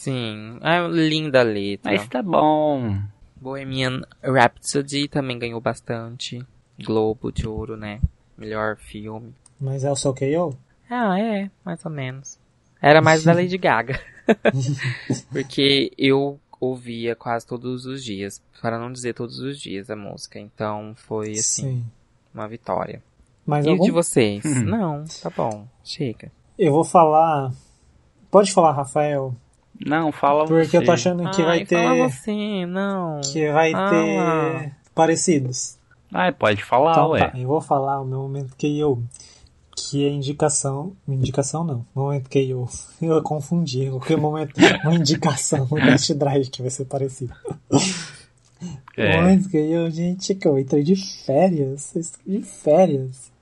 Sim, 0.00 0.58
é 0.62 0.88
linda 0.88 1.40
a 1.40 1.42
letra. 1.42 1.92
Mas 1.92 2.08
tá 2.08 2.22
bom. 2.22 2.98
Bohemian 3.36 4.00
Rhapsody 4.22 5.06
também 5.08 5.38
ganhou 5.38 5.60
bastante. 5.60 6.42
Globo 6.82 7.30
de 7.30 7.46
Ouro, 7.46 7.76
né? 7.76 8.00
Melhor 8.34 8.78
filme. 8.78 9.34
Mas 9.60 9.84
é 9.84 9.90
o 9.90 9.96
seu 9.96 10.14
KO? 10.14 10.56
Ah, 10.88 11.20
é, 11.20 11.50
mais 11.62 11.84
ou 11.84 11.90
menos. 11.90 12.38
Era 12.80 13.02
mais 13.02 13.24
da 13.24 13.34
Lady 13.36 13.58
Gaga. 13.58 14.00
Porque 15.30 15.92
eu 15.98 16.40
ouvia 16.58 17.14
quase 17.14 17.46
todos 17.46 17.84
os 17.84 18.02
dias, 18.02 18.42
para 18.62 18.78
não 18.78 18.90
dizer 18.90 19.12
todos 19.12 19.38
os 19.38 19.60
dias 19.60 19.90
a 19.90 19.96
música. 19.96 20.40
Então 20.40 20.94
foi 20.96 21.32
assim, 21.32 21.82
Sim. 21.82 21.86
uma 22.32 22.48
vitória. 22.48 23.02
Mas 23.44 23.66
e 23.66 23.68
algum... 23.68 23.84
de 23.84 23.90
vocês? 23.90 24.42
não, 24.64 25.04
tá 25.22 25.28
bom, 25.28 25.68
chega. 25.84 26.32
eu 26.58 26.72
vou 26.72 26.84
falar. 26.84 27.52
Pode 28.30 28.50
falar, 28.50 28.72
Rafael? 28.72 29.36
Não, 29.86 30.12
fala 30.12 30.44
Porque 30.44 30.66
você. 30.68 30.76
eu 30.78 30.84
tô 30.84 30.92
achando 30.92 31.30
que 31.30 31.40
Ai, 31.42 31.46
vai 31.46 31.64
ter. 31.64 31.82
fala 31.82 32.08
você, 32.08 32.66
não. 32.66 33.20
Que 33.22 33.50
vai 33.50 33.72
Ah. 33.74 33.90
ter 33.90 34.72
parecidos. 34.94 35.78
Ai, 36.12 36.32
pode 36.32 36.62
falar, 36.64 36.92
Então 36.92 37.10
ué. 37.10 37.28
tá, 37.30 37.38
eu 37.38 37.46
vou 37.48 37.60
falar 37.60 38.00
o 38.00 38.04
meu 38.04 38.18
momento 38.20 38.54
KO. 38.58 39.02
Que 39.76 40.04
é 40.06 40.10
indicação. 40.10 40.92
Indicação 41.08 41.64
não. 41.64 41.86
Momento 41.94 42.28
KO. 42.28 42.68
Eu 43.00 43.22
confundi. 43.22 43.88
O 43.88 43.98
que 43.98 44.12
é 44.12 44.16
momento. 44.16 44.52
Uma 44.84 44.94
indicação. 44.96 45.66
O 45.70 45.76
test 45.76 46.12
drive 46.12 46.50
que 46.50 46.60
vai 46.60 46.70
ser 46.70 46.84
parecido. 46.84 47.32
É. 48.96 49.16
O 49.16 49.22
momento 49.22 49.48
KO, 49.48 49.90
gente, 49.90 50.34
que 50.34 50.46
eu 50.46 50.58
entrei 50.58 50.82
de 50.82 50.94
férias. 51.24 51.94
eu 51.96 52.02
De 52.26 52.42
férias. 52.42 53.32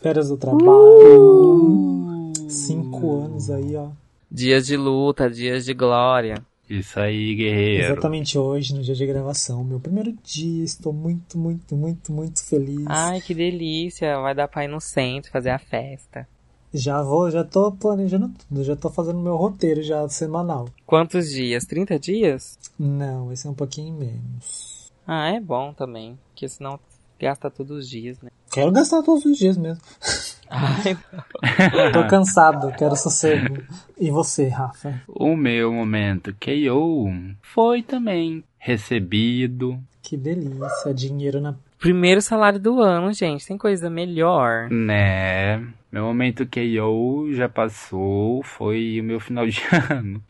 Férias 0.00 0.28
do 0.28 0.36
trabalho. 0.36 2.32
Cinco 2.48 3.22
anos 3.22 3.50
aí, 3.50 3.74
ó. 3.76 3.88
Dias 4.30 4.66
de 4.66 4.76
luta, 4.76 5.28
dias 5.28 5.64
de 5.64 5.74
glória. 5.74 6.44
Isso 6.68 7.00
aí, 7.00 7.34
guerreiro. 7.34 7.92
Exatamente 7.92 8.38
hoje, 8.38 8.72
no 8.72 8.80
dia 8.80 8.94
de 8.94 9.04
gravação. 9.04 9.64
Meu 9.64 9.80
primeiro 9.80 10.12
dia. 10.22 10.62
Estou 10.62 10.92
muito, 10.92 11.36
muito, 11.36 11.74
muito, 11.74 12.12
muito 12.12 12.44
feliz. 12.44 12.86
Ai, 12.86 13.20
que 13.20 13.34
delícia. 13.34 14.20
Vai 14.20 14.36
dar 14.36 14.46
pra 14.46 14.64
ir 14.64 14.68
no 14.68 14.80
centro 14.80 15.32
fazer 15.32 15.50
a 15.50 15.58
festa. 15.58 16.28
Já 16.72 17.02
vou, 17.02 17.28
já 17.28 17.42
tô 17.42 17.72
planejando 17.72 18.28
tudo. 18.28 18.62
Já 18.62 18.76
tô 18.76 18.88
fazendo 18.88 19.18
meu 19.18 19.34
roteiro 19.34 19.82
já 19.82 20.08
semanal. 20.08 20.68
Quantos 20.86 21.28
dias? 21.30 21.64
30 21.64 21.98
dias? 21.98 22.56
Não, 22.78 23.26
vai 23.26 23.36
ser 23.36 23.48
um 23.48 23.54
pouquinho 23.54 23.92
menos. 23.92 24.92
Ah, 25.04 25.28
é 25.28 25.40
bom 25.40 25.72
também. 25.72 26.16
Porque 26.28 26.48
senão 26.48 26.78
gasta 27.18 27.50
todos 27.50 27.78
os 27.78 27.90
dias, 27.90 28.20
né? 28.20 28.30
Quero 28.52 28.70
gastar 28.70 29.02
todos 29.02 29.24
os 29.24 29.36
dias 29.36 29.56
mesmo. 29.56 29.82
Ai, 30.50 30.96
Tô 31.92 32.06
cansado, 32.08 32.72
quero 32.76 32.96
sossego. 32.96 33.62
E 33.98 34.10
você, 34.10 34.48
Rafa? 34.48 35.00
O 35.08 35.36
meu 35.36 35.72
momento 35.72 36.34
KO 36.40 37.10
foi 37.42 37.82
também 37.82 38.42
recebido. 38.58 39.78
Que 40.02 40.16
delícia, 40.16 40.92
dinheiro 40.92 41.40
na. 41.40 41.54
primeiro 41.78 42.20
salário 42.20 42.58
do 42.58 42.80
ano, 42.80 43.12
gente. 43.12 43.46
Tem 43.46 43.56
coisa 43.56 43.88
melhor. 43.88 44.68
Né? 44.70 45.58
Meu 45.92 46.04
momento 46.04 46.46
KO 46.46 47.32
já 47.32 47.48
passou, 47.48 48.42
foi 48.42 49.00
o 49.00 49.04
meu 49.04 49.20
final 49.20 49.46
de 49.46 49.60
ano. 49.90 50.22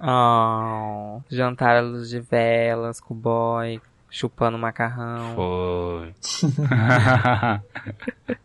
Oh, 0.00 1.20
jantar 1.30 1.76
à 1.76 1.80
luz 1.80 2.08
de 2.10 2.20
velas 2.20 3.00
com 3.00 3.14
o 3.14 3.16
boy. 3.16 3.80
Chupando 4.12 4.58
macarrão. 4.58 5.34
Foi. 5.34 6.12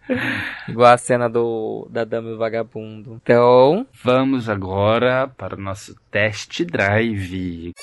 Igual 0.69 0.93
a 0.93 0.97
cena 0.97 1.29
do 1.29 1.87
da 1.91 2.05
Dama 2.05 2.29
e 2.29 2.33
o 2.33 2.37
Vagabundo. 2.37 3.19
Então, 3.21 3.85
Vamos 4.03 4.47
agora 4.49 5.27
para 5.27 5.55
o 5.55 5.61
nosso 5.61 5.93
test 6.09 6.63
drive. 6.63 7.73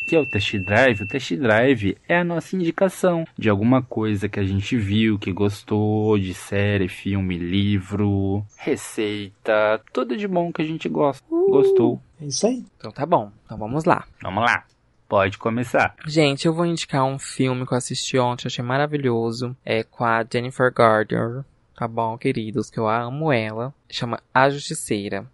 O 0.00 0.04
que 0.04 0.16
é 0.16 0.18
o 0.18 0.26
test 0.26 0.56
drive? 0.58 1.02
O 1.02 1.06
test 1.06 1.34
drive 1.36 1.96
é 2.08 2.18
a 2.18 2.24
nossa 2.24 2.56
indicação 2.56 3.24
de 3.38 3.48
alguma 3.48 3.82
coisa 3.82 4.28
que 4.28 4.40
a 4.40 4.44
gente 4.44 4.76
viu, 4.76 5.18
que 5.18 5.32
gostou, 5.32 6.18
de 6.18 6.34
série, 6.34 6.88
filme, 6.88 7.36
livro, 7.38 8.44
receita, 8.56 9.80
tudo 9.92 10.16
de 10.16 10.26
bom 10.26 10.52
que 10.52 10.62
a 10.62 10.66
gente 10.66 10.88
gosta. 10.88 11.24
Gostou? 11.30 12.00
É 12.20 12.24
isso 12.26 12.46
aí. 12.46 12.64
então 12.76 12.90
tá 12.90 13.06
bom. 13.06 13.30
Então 13.44 13.56
vamos 13.58 13.84
lá. 13.84 14.04
Vamos 14.22 14.42
lá. 14.44 14.64
Pode 15.12 15.36
começar. 15.36 15.94
Gente, 16.06 16.46
eu 16.46 16.54
vou 16.54 16.64
indicar 16.64 17.04
um 17.04 17.18
filme 17.18 17.66
que 17.66 17.74
eu 17.74 17.76
assisti 17.76 18.18
ontem, 18.18 18.46
eu 18.46 18.48
achei 18.48 18.64
maravilhoso. 18.64 19.54
É 19.62 19.82
com 19.82 20.06
a 20.06 20.24
Jennifer 20.24 20.72
Garner. 20.72 21.44
Tá 21.76 21.86
bom, 21.86 22.16
queridos, 22.16 22.70
que 22.70 22.80
eu 22.80 22.88
amo 22.88 23.30
ela. 23.30 23.74
Chama 23.90 24.22
A 24.32 24.48
Justiceira. 24.48 25.26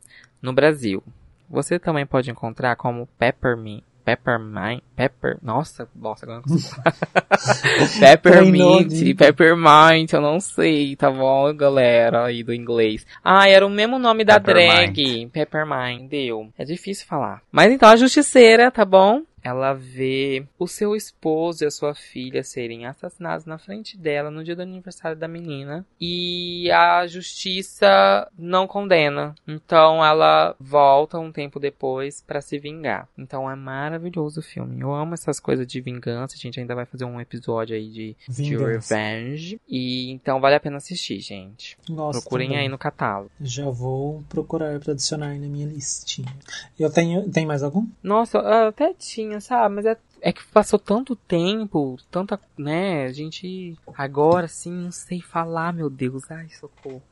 No 0.42 0.52
Brasil. 0.52 1.00
Você 1.48 1.78
também 1.78 2.04
pode 2.04 2.28
encontrar 2.28 2.74
como 2.74 3.06
Peppermint. 3.20 3.84
Peppermint. 4.04 4.82
Pepper. 4.96 5.38
Nossa, 5.40 5.88
nossa, 5.94 6.26
agora 6.26 6.40
eu 6.40 6.42
não 6.42 6.58
consigo. 6.58 6.82
Peppermint. 8.00 9.16
Peppermint, 9.16 10.12
eu 10.12 10.20
não 10.20 10.40
sei, 10.40 10.96
tá 10.96 11.08
bom, 11.08 11.54
galera 11.54 12.24
aí 12.24 12.42
do 12.42 12.52
inglês. 12.52 13.06
Ah, 13.22 13.48
era 13.48 13.64
o 13.64 13.70
mesmo 13.70 13.96
nome 13.96 14.24
da 14.24 14.40
Peppermint. 14.40 14.92
drag. 14.92 15.26
Peppermint, 15.28 16.08
deu. 16.08 16.52
É 16.58 16.64
difícil 16.64 17.06
falar. 17.06 17.42
Mas 17.52 17.70
então, 17.70 17.88
a 17.88 17.96
Justiceira, 17.96 18.72
tá 18.72 18.84
bom? 18.84 19.22
Ela 19.42 19.72
vê 19.72 20.46
o 20.58 20.66
seu 20.66 20.94
esposo 20.96 21.64
e 21.64 21.66
a 21.66 21.70
sua 21.70 21.94
filha 21.94 22.42
serem 22.42 22.86
assassinados 22.86 23.46
na 23.46 23.58
frente 23.58 23.96
dela 23.96 24.30
no 24.30 24.42
dia 24.44 24.56
do 24.56 24.62
aniversário 24.62 25.16
da 25.16 25.28
menina. 25.28 25.84
E 26.00 26.70
a 26.70 27.06
justiça 27.06 28.28
não 28.38 28.66
condena. 28.66 29.34
Então 29.46 30.04
ela 30.04 30.54
volta 30.58 31.18
um 31.18 31.32
tempo 31.32 31.58
depois 31.60 32.22
pra 32.26 32.40
se 32.40 32.58
vingar. 32.58 33.08
Então 33.16 33.50
é 33.50 33.54
maravilhoso 33.54 34.40
o 34.40 34.42
filme. 34.42 34.80
Eu 34.80 34.94
amo 34.94 35.14
essas 35.14 35.40
coisas 35.40 35.66
de 35.66 35.80
vingança. 35.80 36.34
A 36.34 36.38
gente 36.38 36.60
ainda 36.60 36.74
vai 36.74 36.84
fazer 36.86 37.04
um 37.04 37.20
episódio 37.20 37.74
aí 37.76 37.88
de, 37.88 38.16
de 38.28 38.42
Vingança. 38.50 38.94
revenge. 38.96 39.60
E 39.68 40.10
então 40.10 40.40
vale 40.40 40.54
a 40.56 40.60
pena 40.60 40.76
assistir, 40.76 41.20
gente. 41.20 41.76
Nossa, 41.88 42.20
Procurem 42.20 42.48
também. 42.48 42.62
aí 42.62 42.68
no 42.68 42.78
catálogo. 42.78 43.30
Já 43.40 43.68
vou 43.70 44.22
procurar 44.28 44.78
pra 44.80 44.92
adicionar 44.92 45.34
na 45.38 45.46
minha 45.48 45.66
listinha. 45.66 46.28
Eu 46.78 46.90
tenho. 46.90 47.28
Tem 47.30 47.46
mais 47.46 47.62
algum? 47.62 47.86
Nossa, 48.02 48.38
eu 48.38 48.68
até 48.68 48.92
tinha, 48.94 49.27
sabe? 49.40 49.74
Mas 49.76 49.86
é, 49.86 49.96
é 50.20 50.32
que 50.32 50.44
passou 50.46 50.78
tanto 50.78 51.14
tempo, 51.14 51.96
tanta, 52.10 52.40
né? 52.56 53.04
A 53.04 53.12
gente 53.12 53.76
agora 53.96 54.48
sim 54.48 54.72
não 54.72 54.90
sei 54.90 55.20
falar, 55.20 55.72
meu 55.72 55.88
Deus. 55.90 56.30
Ai, 56.30 56.48
socorro. 56.48 57.02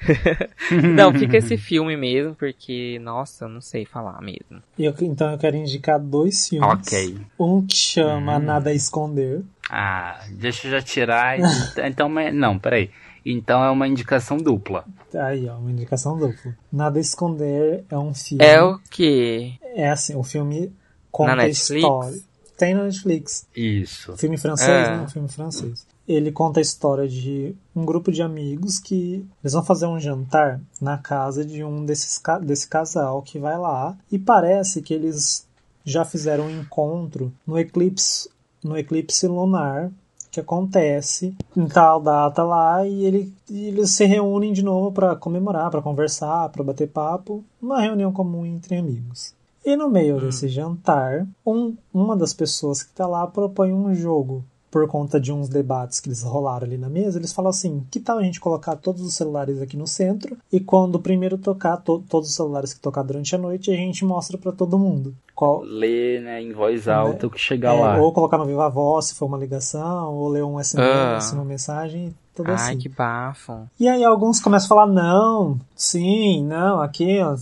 não, 0.94 1.12
fica 1.12 1.36
esse 1.36 1.56
filme 1.58 1.96
mesmo, 1.96 2.34
porque, 2.34 2.98
nossa, 3.00 3.44
eu 3.44 3.48
não 3.48 3.60
sei 3.60 3.84
falar 3.84 4.20
mesmo. 4.20 4.62
Eu, 4.78 4.94
então 5.00 5.32
eu 5.32 5.38
quero 5.38 5.56
indicar 5.56 5.98
dois 5.98 6.48
filmes. 6.48 6.68
Ok. 6.68 7.18
Um 7.38 7.66
que 7.66 7.76
chama 7.76 8.36
Hum. 8.36 8.40
Nada 8.40 8.70
a 8.70 8.74
Esconder. 8.74 9.42
Ah, 9.70 10.20
deixa 10.30 10.66
eu 10.66 10.72
já 10.72 10.82
tirar. 10.82 11.38
então, 11.84 12.08
não, 12.32 12.58
peraí. 12.58 12.90
Então 13.26 13.64
é 13.64 13.70
uma 13.70 13.88
indicação 13.88 14.36
dupla. 14.36 14.84
Aí, 15.14 15.48
ó, 15.48 15.56
uma 15.56 15.70
indicação 15.70 16.18
dupla. 16.18 16.54
Nada 16.70 16.98
a 16.98 17.00
Esconder 17.00 17.84
é 17.88 17.96
um 17.96 18.12
filme. 18.12 18.44
É 18.44 18.62
o 18.62 18.78
quê? 18.90 19.54
É 19.74 19.90
assim, 19.90 20.14
o 20.14 20.22
filme 20.22 20.72
conta 21.14 21.36
Na 21.36 21.42
a 21.42 21.46
Netflix? 21.46 21.82
história. 21.84 22.20
Tem 22.56 22.74
na 22.74 22.84
Netflix. 22.84 23.46
Isso. 23.54 24.16
Filme 24.16 24.36
francês, 24.36 24.88
É. 24.88 24.96
né? 24.96 25.02
Um 25.02 25.08
filme 25.08 25.28
francês. 25.28 25.86
Ele 26.06 26.30
conta 26.30 26.60
a 26.60 26.62
história 26.62 27.08
de 27.08 27.54
um 27.74 27.84
grupo 27.84 28.12
de 28.12 28.20
amigos 28.22 28.78
que 28.78 29.24
eles 29.42 29.52
vão 29.54 29.64
fazer 29.64 29.86
um 29.86 29.98
jantar 29.98 30.60
na 30.80 30.98
casa 30.98 31.44
de 31.44 31.64
um 31.64 31.84
desses 31.84 32.20
desse 32.42 32.68
casal 32.68 33.22
que 33.22 33.38
vai 33.38 33.56
lá 33.58 33.96
e 34.12 34.18
parece 34.18 34.82
que 34.82 34.92
eles 34.92 35.46
já 35.84 36.04
fizeram 36.04 36.44
um 36.44 36.60
encontro 36.60 37.32
no 37.46 37.58
eclipse 37.58 38.28
no 38.62 38.76
eclipse 38.76 39.26
lunar 39.26 39.90
que 40.30 40.40
acontece 40.40 41.34
em 41.56 41.66
tal 41.66 42.00
data 42.00 42.42
lá 42.42 42.86
e, 42.86 43.04
ele, 43.04 43.32
e 43.48 43.66
eles 43.68 43.90
se 43.94 44.04
reúnem 44.04 44.52
de 44.52 44.62
novo 44.62 44.90
para 44.92 45.14
comemorar, 45.16 45.70
para 45.70 45.82
conversar, 45.82 46.48
para 46.48 46.64
bater 46.64 46.88
papo, 46.88 47.44
uma 47.62 47.80
reunião 47.80 48.12
comum 48.12 48.44
entre 48.44 48.76
amigos. 48.76 49.33
E 49.64 49.76
no 49.76 49.88
meio 49.88 50.20
desse 50.20 50.48
jantar, 50.48 51.26
um, 51.46 51.74
uma 51.92 52.16
das 52.16 52.34
pessoas 52.34 52.82
que 52.82 52.92
tá 52.92 53.06
lá 53.06 53.26
propõe 53.26 53.72
um 53.72 53.94
jogo. 53.94 54.44
Por 54.70 54.88
conta 54.88 55.20
de 55.20 55.32
uns 55.32 55.48
debates 55.48 56.00
que 56.00 56.08
eles 56.08 56.24
rolaram 56.24 56.66
ali 56.66 56.76
na 56.76 56.88
mesa, 56.88 57.16
eles 57.16 57.32
falam 57.32 57.50
assim: 57.50 57.86
que 57.92 58.00
tal 58.00 58.18
a 58.18 58.22
gente 58.24 58.40
colocar 58.40 58.74
todos 58.74 59.02
os 59.02 59.14
celulares 59.14 59.62
aqui 59.62 59.76
no 59.76 59.86
centro 59.86 60.36
e 60.52 60.58
quando 60.58 60.96
o 60.96 61.00
primeiro 61.00 61.38
tocar, 61.38 61.76
to- 61.76 62.02
todos 62.08 62.28
os 62.30 62.34
celulares 62.34 62.74
que 62.74 62.80
tocar 62.80 63.04
durante 63.04 63.32
a 63.36 63.38
noite, 63.38 63.70
a 63.70 63.76
gente 63.76 64.04
mostra 64.04 64.36
para 64.36 64.50
todo 64.50 64.76
mundo. 64.76 65.14
Qual, 65.32 65.60
Lê, 65.62 66.18
né, 66.20 66.42
em 66.42 66.52
voz 66.52 66.88
alta 66.88 67.28
o 67.28 67.30
que 67.30 67.38
chegar 67.38 67.72
é, 67.76 67.80
lá. 67.80 67.98
ou 67.98 68.12
colocar 68.12 68.36
no 68.36 68.46
Viva 68.46 68.68
Voz 68.68 69.04
se 69.06 69.14
for 69.14 69.26
uma 69.26 69.38
ligação, 69.38 70.12
ou 70.12 70.28
ler 70.28 70.42
um 70.44 70.58
SMS, 70.58 71.30
Ah. 71.32 71.34
uma 71.36 71.44
mensagem, 71.44 72.12
tudo 72.34 72.48
Ai, 72.50 72.54
assim. 72.56 72.78
que 72.78 72.88
bafo. 72.88 73.68
E 73.78 73.86
aí 73.88 74.02
alguns 74.02 74.40
começam 74.40 74.66
a 74.66 74.68
falar 74.68 74.86
não, 74.92 75.56
sim, 75.76 76.44
não, 76.44 76.80
aqui, 76.80 77.20
ó, 77.20 77.36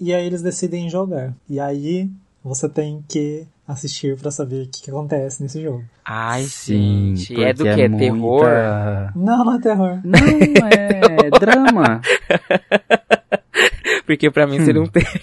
e 0.00 0.12
aí 0.14 0.26
eles 0.26 0.42
decidem 0.42 0.88
jogar. 0.88 1.32
E 1.48 1.60
aí 1.60 2.08
você 2.42 2.68
tem 2.68 3.04
que 3.08 3.46
assistir 3.68 4.16
pra 4.16 4.30
saber 4.30 4.62
o 4.64 4.68
que, 4.68 4.82
que 4.82 4.90
acontece 4.90 5.42
nesse 5.42 5.62
jogo. 5.62 5.84
Ai, 6.04 6.42
Sim, 6.44 7.14
gente. 7.16 7.40
É 7.42 7.52
do 7.52 7.62
que? 7.62 7.68
É 7.68 7.88
muita- 7.88 7.98
terror? 7.98 9.12
Não, 9.14 9.44
não 9.44 9.54
é 9.54 9.60
terror. 9.60 10.00
Não, 10.04 10.18
é 10.68 11.30
drama. 11.38 12.00
Porque 14.06 14.30
pra 14.30 14.46
mim 14.46 14.64
seria 14.64 14.82
um 14.82 14.86
terror. 14.88 15.20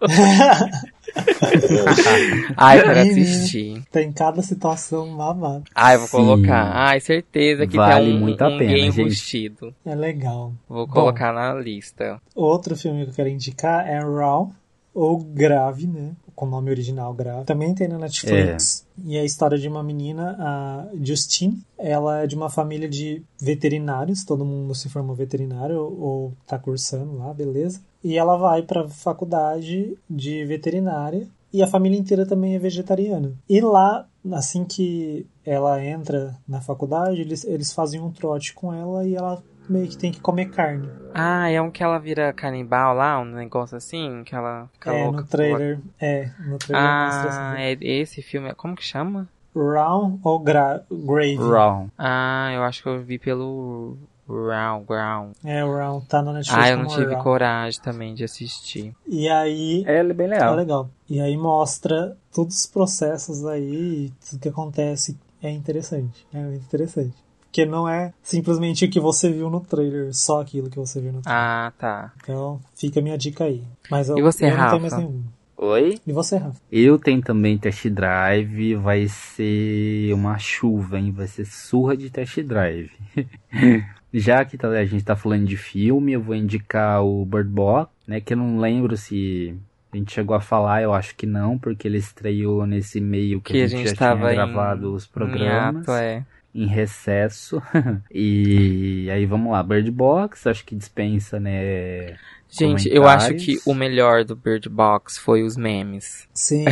Ai, 2.56 2.82
para 2.82 3.02
assistir. 3.02 3.82
Tem 3.90 4.12
cada 4.12 4.42
situação 4.42 5.16
babada. 5.16 5.62
Ai, 5.74 5.96
vou 5.96 6.06
Sim. 6.06 6.16
colocar. 6.16 6.70
Ai, 6.74 7.00
certeza 7.00 7.66
que 7.66 7.76
Vale 7.76 8.06
tem 8.06 8.16
um, 8.16 8.20
muito 8.20 8.42
a 8.42 8.48
um 8.48 8.58
pena, 8.58 8.72
gay 8.72 8.82
gente. 8.82 9.00
enrustido. 9.00 9.74
É 9.84 9.94
legal. 9.94 10.52
Vou 10.68 10.86
Bom. 10.86 10.92
colocar 10.92 11.32
na 11.32 11.54
lista. 11.54 12.20
Outro 12.34 12.76
filme 12.76 13.04
que 13.04 13.10
eu 13.10 13.14
quero 13.14 13.28
indicar 13.28 13.86
é 13.86 13.98
Raw, 13.98 14.50
ou 14.92 15.18
Grave, 15.18 15.86
né? 15.86 16.12
Com 16.34 16.46
o 16.46 16.50
nome 16.50 16.70
original 16.70 17.12
Grave. 17.14 17.44
Também 17.44 17.74
tem 17.74 17.88
na 17.88 17.98
Netflix. 17.98 18.86
E 19.04 19.16
é 19.16 19.20
a 19.20 19.24
história 19.24 19.58
de 19.58 19.68
uma 19.68 19.82
menina, 19.82 20.36
a 20.38 20.86
Justine. 21.00 21.60
Ela 21.78 22.22
é 22.22 22.26
de 22.26 22.34
uma 22.34 22.48
família 22.48 22.88
de 22.88 23.22
veterinários. 23.40 24.24
Todo 24.24 24.44
mundo 24.44 24.74
se 24.74 24.88
formou 24.88 25.14
veterinário 25.14 25.76
ou, 25.76 26.00
ou 26.00 26.32
tá 26.46 26.58
cursando 26.58 27.16
lá, 27.18 27.32
beleza. 27.32 27.80
E 28.04 28.18
ela 28.18 28.36
vai 28.36 28.62
pra 28.62 28.86
faculdade 28.88 29.96
de 30.08 30.44
veterinária. 30.44 31.26
E 31.52 31.62
a 31.62 31.66
família 31.66 31.98
inteira 31.98 32.26
também 32.26 32.54
é 32.54 32.58
vegetariana. 32.58 33.32
E 33.48 33.60
lá, 33.60 34.06
assim 34.32 34.64
que 34.64 35.26
ela 35.46 35.82
entra 35.82 36.36
na 36.46 36.60
faculdade, 36.60 37.20
eles, 37.20 37.44
eles 37.44 37.72
fazem 37.72 38.00
um 38.00 38.10
trote 38.10 38.52
com 38.52 38.74
ela 38.74 39.06
e 39.06 39.14
ela 39.14 39.42
meio 39.68 39.88
que 39.88 39.96
tem 39.96 40.12
que 40.12 40.20
comer 40.20 40.50
carne. 40.50 40.88
Ah, 41.14 41.48
é 41.48 41.60
um 41.62 41.70
que 41.70 41.82
ela 41.82 41.98
vira 41.98 42.32
canibal 42.32 42.94
lá, 42.94 43.18
um 43.20 43.24
negócio 43.24 43.76
assim, 43.76 44.22
que 44.24 44.34
ela 44.34 44.68
fica 44.72 44.92
é, 44.92 45.04
louca. 45.04 45.20
no 45.20 45.26
trailer. 45.26 45.78
É, 46.00 46.28
no 46.44 46.58
trailer 46.58 46.84
Ah, 46.86 47.52
assim. 47.52 47.62
é 47.62 47.78
esse 47.80 48.20
filme. 48.20 48.52
Como 48.54 48.74
que 48.76 48.84
chama? 48.84 49.28
Round 49.54 50.18
ou 50.24 50.40
gra 50.40 50.84
Grave? 50.90 51.38
Wrong. 51.38 51.88
Ah, 51.96 52.50
eu 52.52 52.62
acho 52.64 52.82
que 52.82 52.88
eu 52.88 53.00
vi 53.00 53.18
pelo 53.18 53.96
Round 54.28 54.86
Ground. 54.86 55.32
É, 55.44 55.64
o 55.64 55.74
Round 55.76 56.06
tá 56.06 56.22
na 56.22 56.32
Netflix 56.32 56.64
Ah, 56.64 56.70
eu 56.70 56.78
não 56.78 56.86
tive 56.86 57.06
Round. 57.12 57.22
coragem 57.22 57.80
também 57.80 58.14
de 58.14 58.24
assistir. 58.24 58.94
E 59.06 59.28
aí, 59.28 59.84
É 59.86 60.02
bem 60.02 60.26
é 60.26 60.30
legal. 60.30 60.54
legal. 60.54 60.90
E 61.08 61.20
aí 61.20 61.36
mostra 61.36 62.16
todos 62.32 62.56
os 62.60 62.66
processos 62.66 63.44
aí, 63.46 64.10
tudo 64.28 64.40
que 64.40 64.48
acontece. 64.48 65.16
É 65.42 65.50
interessante. 65.50 66.26
É 66.32 66.38
muito 66.38 66.62
interessante. 66.64 67.14
Porque 67.44 67.66
não 67.66 67.88
é 67.88 68.12
simplesmente 68.22 68.84
o 68.84 68.90
que 68.90 68.98
você 68.98 69.30
viu 69.30 69.48
no 69.50 69.60
trailer, 69.60 70.12
só 70.12 70.40
aquilo 70.40 70.68
que 70.70 70.78
você 70.78 71.00
viu 71.00 71.12
no 71.12 71.20
trailer. 71.22 71.40
Ah, 71.42 71.72
tá. 71.78 72.12
Então, 72.22 72.58
fica 72.74 72.98
a 72.98 73.02
minha 73.02 73.16
dica 73.18 73.44
aí. 73.44 73.62
Mas 73.90 74.08
eu, 74.08 74.18
E 74.18 74.22
você, 74.22 74.46
eu 74.46 74.50
não 74.50 74.56
Rafa? 74.56 74.70
tenho 74.70 74.82
mais 74.82 74.96
nenhum. 74.96 75.22
Oi? 75.56 76.00
E 76.04 76.12
você, 76.12 76.36
Rafa? 76.36 76.56
Eu 76.72 76.98
tenho 76.98 77.22
também 77.22 77.56
test 77.56 77.86
drive, 77.90 78.74
vai 78.74 79.06
ser 79.06 80.12
uma 80.14 80.36
chuva, 80.36 80.98
hein? 80.98 81.12
Vai 81.12 81.28
ser 81.28 81.44
surra 81.44 81.96
de 81.96 82.10
test 82.10 82.40
drive. 82.40 82.90
Já 84.16 84.44
que 84.44 84.56
tá- 84.56 84.68
a 84.68 84.84
gente 84.84 85.04
tá 85.04 85.16
falando 85.16 85.44
de 85.44 85.56
filme, 85.56 86.12
eu 86.12 86.22
vou 86.22 86.34
indicar 86.36 87.02
o 87.04 87.24
Bird 87.24 87.50
Box, 87.50 87.90
né? 88.06 88.20
Que 88.20 88.32
eu 88.34 88.36
não 88.36 88.58
lembro 88.58 88.96
se 88.96 89.54
a 89.92 89.96
gente 89.96 90.12
chegou 90.12 90.36
a 90.36 90.40
falar, 90.40 90.82
eu 90.82 90.94
acho 90.94 91.14
que 91.16 91.26
não, 91.26 91.58
porque 91.58 91.86
ele 91.88 91.98
estreou 91.98 92.64
nesse 92.66 93.00
meio 93.00 93.40
que, 93.40 93.52
Que 93.54 93.62
a 93.62 93.66
gente, 93.66 93.88
já 93.90 93.94
tava 93.96 94.20
tinha 94.20 94.32
em- 94.32 94.34
gravado 94.36 94.92
os 94.94 95.04
Em 95.04 95.08
programas 95.08 95.82
ato, 95.88 95.92
é. 95.92 96.24
em 96.54 96.66
recesso. 96.66 97.60
e 98.10 99.08
aí 99.10 99.26
vamos 99.26 99.52
lá, 99.52 99.62
Bird 99.62 99.90
Box, 99.90 100.46
acho 100.46 100.64
que 100.64 100.74
dispensa, 100.76 101.38
né? 101.40 102.16
Gente, 102.56 102.88
eu 102.92 103.06
acho 103.08 103.34
que 103.34 103.58
o 103.66 103.74
melhor 103.74 104.24
do 104.24 104.36
Bird 104.36 104.68
Box 104.68 105.18
foi 105.18 105.42
os 105.42 105.56
memes. 105.56 106.28
Sim. 106.32 106.64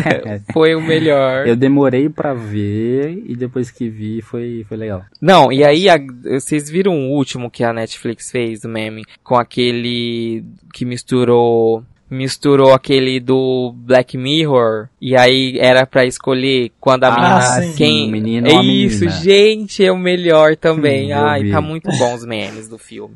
Foi 0.52 0.74
o 0.74 0.80
melhor. 0.82 1.46
Eu 1.46 1.56
demorei 1.56 2.08
pra 2.08 2.34
ver 2.34 3.22
e 3.26 3.34
depois 3.36 3.70
que 3.70 3.88
vi 3.88 4.20
foi, 4.22 4.64
foi 4.68 4.76
legal. 4.76 5.04
Não, 5.20 5.52
e 5.52 5.64
aí 5.64 5.88
a- 5.88 5.98
vocês 6.40 6.68
viram 6.68 6.92
o 6.94 7.10
último 7.12 7.50
que 7.50 7.62
a 7.64 7.72
Netflix 7.72 8.30
fez, 8.30 8.64
o 8.64 8.68
meme, 8.68 9.04
com 9.22 9.36
aquele 9.36 10.44
que 10.74 10.84
misturou 10.84 11.84
misturou 12.12 12.72
aquele 12.74 13.20
do 13.20 13.72
Black 13.72 14.18
Mirror 14.18 14.88
e 15.00 15.16
aí 15.16 15.56
era 15.60 15.86
pra 15.86 16.04
escolher 16.04 16.72
quando 16.80 17.04
a 17.04 17.08
Ah, 17.14 17.14
menina 17.60 17.62
sim. 17.72 17.76
quem 17.78 18.10
menino 18.10 18.48
é 18.48 18.62
isso, 18.64 19.04
menina. 19.04 19.20
gente, 19.20 19.84
é 19.84 19.92
o 19.92 19.96
melhor 19.96 20.56
também. 20.56 21.14
Hum, 21.14 21.18
Ai, 21.18 21.44
vi. 21.44 21.50
tá 21.52 21.60
muito 21.60 21.88
bom 21.98 22.12
os 22.14 22.24
memes 22.24 22.68
do 22.68 22.78
filme. 22.78 23.14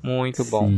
Muito 0.00 0.44
bom. 0.44 0.72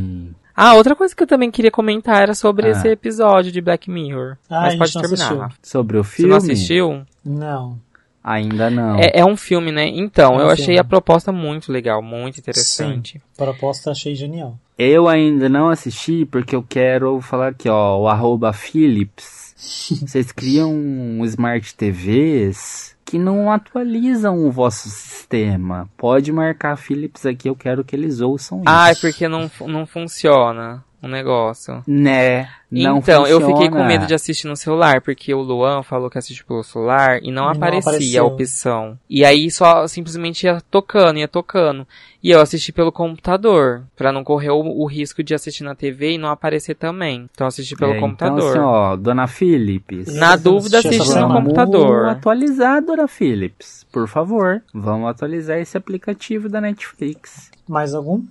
Sim. 0.59 0.65
Ah, 0.67 0.73
outra 0.75 0.95
coisa 0.95 1.15
que 1.15 1.23
eu 1.23 1.27
também 1.27 1.49
queria 1.51 1.71
comentar 1.71 2.21
era 2.21 2.33
sobre 2.33 2.67
Ah. 2.67 2.71
esse 2.71 2.87
episódio 2.87 3.51
de 3.51 3.61
Black 3.61 3.89
Mirror. 3.89 4.37
Ah, 4.49 4.57
a 4.57 4.61
Mas 4.61 4.69
gente 4.71 4.79
pode 4.79 4.95
não 4.95 5.01
terminar. 5.01 5.25
assistiu. 5.45 5.57
Sobre 5.63 5.97
o 5.97 6.03
Você 6.03 6.15
filme? 6.17 6.29
não 6.31 6.37
assistiu? 6.37 7.01
Não. 7.25 7.79
Ainda 8.21 8.69
não. 8.69 8.99
É, 8.99 9.11
é 9.21 9.25
um 9.25 9.37
filme, 9.37 9.71
né? 9.71 9.87
Então, 9.87 10.33
É 10.33 10.37
um 10.37 10.41
eu 10.41 10.49
achei 10.49 10.65
filme. 10.65 10.79
a 10.79 10.83
proposta 10.83 11.31
muito 11.31 11.71
legal, 11.71 12.01
muito 12.01 12.37
interessante. 12.39 13.21
Proposta 13.37 13.91
achei 13.91 14.13
genial. 14.13 14.57
Eu 14.77 15.07
ainda 15.07 15.47
não 15.49 15.69
assisti 15.69 16.25
porque 16.25 16.55
eu 16.55 16.63
quero 16.67 17.19
falar 17.21 17.49
aqui, 17.49 17.67
ó, 17.69 17.97
o 17.97 18.07
arroba 18.07 18.51
Philips. 18.53 19.55
Vocês 20.05 20.31
criam 20.31 20.71
um 20.73 21.23
Smart 21.25 21.73
TVs 21.75 22.95
que 23.09 23.17
não 23.17 23.51
atualizam 23.51 24.37
o 24.45 24.51
vosso 24.51 24.87
sistema. 24.87 25.89
Pode 25.97 26.31
marcar 26.31 26.77
Philips 26.77 27.25
aqui, 27.25 27.49
eu 27.49 27.55
quero 27.55 27.83
que 27.83 27.95
eles 27.95 28.21
ouçam 28.21 28.61
Ah, 28.67 28.89
é 28.89 28.91
isso. 28.91 29.01
porque 29.01 29.27
não, 29.27 29.49
não 29.61 29.87
funciona 29.87 30.83
o 31.01 31.07
negócio. 31.07 31.83
Né, 31.87 32.49
não 32.71 32.97
então, 32.99 33.25
eu 33.25 33.39
fiquei 33.39 33.53
com 33.69 33.77
funciona. 33.77 33.85
medo 33.87 34.05
de 34.05 34.13
assistir 34.13 34.47
no 34.47 34.55
celular, 34.55 35.01
porque 35.01 35.33
o 35.33 35.41
Luan 35.41 35.81
falou 35.81 36.09
que 36.09 36.17
assiste 36.19 36.43
pelo 36.45 36.63
celular 36.63 37.19
e 37.23 37.31
não, 37.31 37.45
não 37.45 37.51
aparecia 37.51 37.89
apareceu. 37.91 38.23
a 38.23 38.27
opção. 38.27 38.99
E 39.09 39.25
aí 39.25 39.49
só 39.49 39.87
simplesmente 39.87 40.43
ia 40.45 40.61
tocando, 40.69 41.17
ia 41.17 41.27
tocando. 41.27 41.87
E 42.21 42.29
eu 42.31 42.41
assisti 42.41 42.71
pelo 42.71 42.91
computador, 42.91 43.83
pra 43.95 44.11
não 44.11 44.23
correr 44.23 44.49
o, 44.51 44.59
o 44.59 44.85
risco 44.85 45.23
de 45.23 45.33
assistir 45.33 45.63
na 45.63 45.73
TV 45.73 46.11
e 46.13 46.17
não 46.17 46.29
aparecer 46.29 46.75
também. 46.75 47.29
Então 47.33 47.45
eu 47.45 47.47
assisti 47.47 47.75
pelo 47.75 47.93
É, 47.93 47.99
computador. 47.99 48.37
Então, 48.37 48.49
assim, 48.49 48.59
ó, 48.59 48.95
dona 48.95 49.25
Philips. 49.25 50.13
Na 50.13 50.35
dúvida, 50.35 50.79
assiste 50.79 51.15
no 51.15 51.27
computador. 51.33 52.01
Vamos 52.01 52.17
atualizar, 52.17 52.83
dona 52.83 53.07
Philips. 53.07 53.85
Por 53.91 54.07
favor, 54.07 54.61
vamos 54.73 55.09
atualizar 55.09 55.57
esse 55.57 55.77
aplicativo 55.77 56.49
da 56.49 56.59
Netflix. 56.61 57.49
Mais 57.67 57.93
algum? 57.95 58.21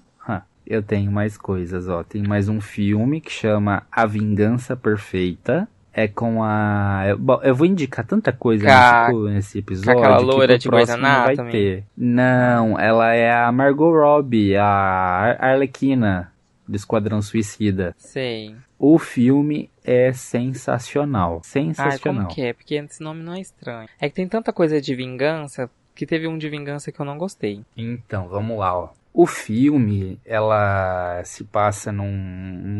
Ah, 0.70 0.74
eu 0.74 0.82
tenho 0.82 1.10
mais 1.10 1.36
coisas, 1.36 1.88
ó. 1.88 2.02
Tem 2.02 2.22
mais 2.22 2.48
um 2.48 2.60
filme 2.60 3.20
que 3.20 3.30
chama 3.32 3.82
A 3.90 4.04
Vingança 4.06 4.76
Perfeita. 4.76 5.68
É 5.92 6.06
com 6.06 6.44
a. 6.44 7.04
Eu, 7.08 7.18
bom, 7.18 7.40
eu 7.42 7.54
vou 7.54 7.66
indicar 7.66 8.06
tanta 8.06 8.32
coisa 8.32 8.66
Ca- 8.66 9.10
nesse, 9.30 9.58
episódio. 9.58 9.98
aquela 9.98 10.18
que 10.18 10.24
loira 10.24 10.58
pro 10.58 10.84
de 10.84 10.90
não 10.92 11.00
vai 11.00 11.24
Anatomy? 11.34 11.50
ter. 11.50 11.84
Não, 11.96 12.78
ela 12.78 13.12
é 13.14 13.32
a 13.32 13.50
Margot 13.50 13.90
Robbie, 13.90 14.54
a 14.56 14.64
Ar- 14.64 15.44
Arlequina 15.44 16.30
do 16.68 16.76
Esquadrão 16.76 17.20
Suicida. 17.20 17.96
Sei. 17.98 18.54
O 18.78 18.96
filme 18.96 19.68
é 19.84 20.12
sensacional. 20.12 21.40
Sensacional. 21.42 22.24
como 22.26 22.34
que 22.34 22.42
é? 22.42 22.52
Porque 22.52 22.74
esse 22.76 23.02
nome 23.02 23.22
não 23.24 23.34
é 23.34 23.40
estranho. 23.40 23.88
É 24.00 24.08
que 24.08 24.14
tem 24.14 24.28
tanta 24.28 24.52
coisa 24.52 24.80
de 24.80 24.94
vingança 24.94 25.68
que 25.96 26.06
teve 26.06 26.28
um 26.28 26.38
de 26.38 26.48
vingança 26.48 26.92
que 26.92 27.00
eu 27.00 27.06
não 27.06 27.18
gostei. 27.18 27.62
Então, 27.76 28.28
vamos 28.28 28.56
lá, 28.58 28.76
ó. 28.78 28.88
O 29.20 29.26
filme, 29.26 30.20
ela 30.24 31.24
se 31.24 31.42
passa 31.42 31.90
num, 31.90 32.06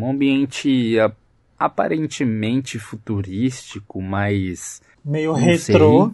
ambiente 0.09 0.97
a- 1.01 1.11
aparentemente 1.59 2.79
futurístico, 2.79 4.01
mas 4.01 4.81
Meio 5.05 5.33
retrô. 5.33 6.13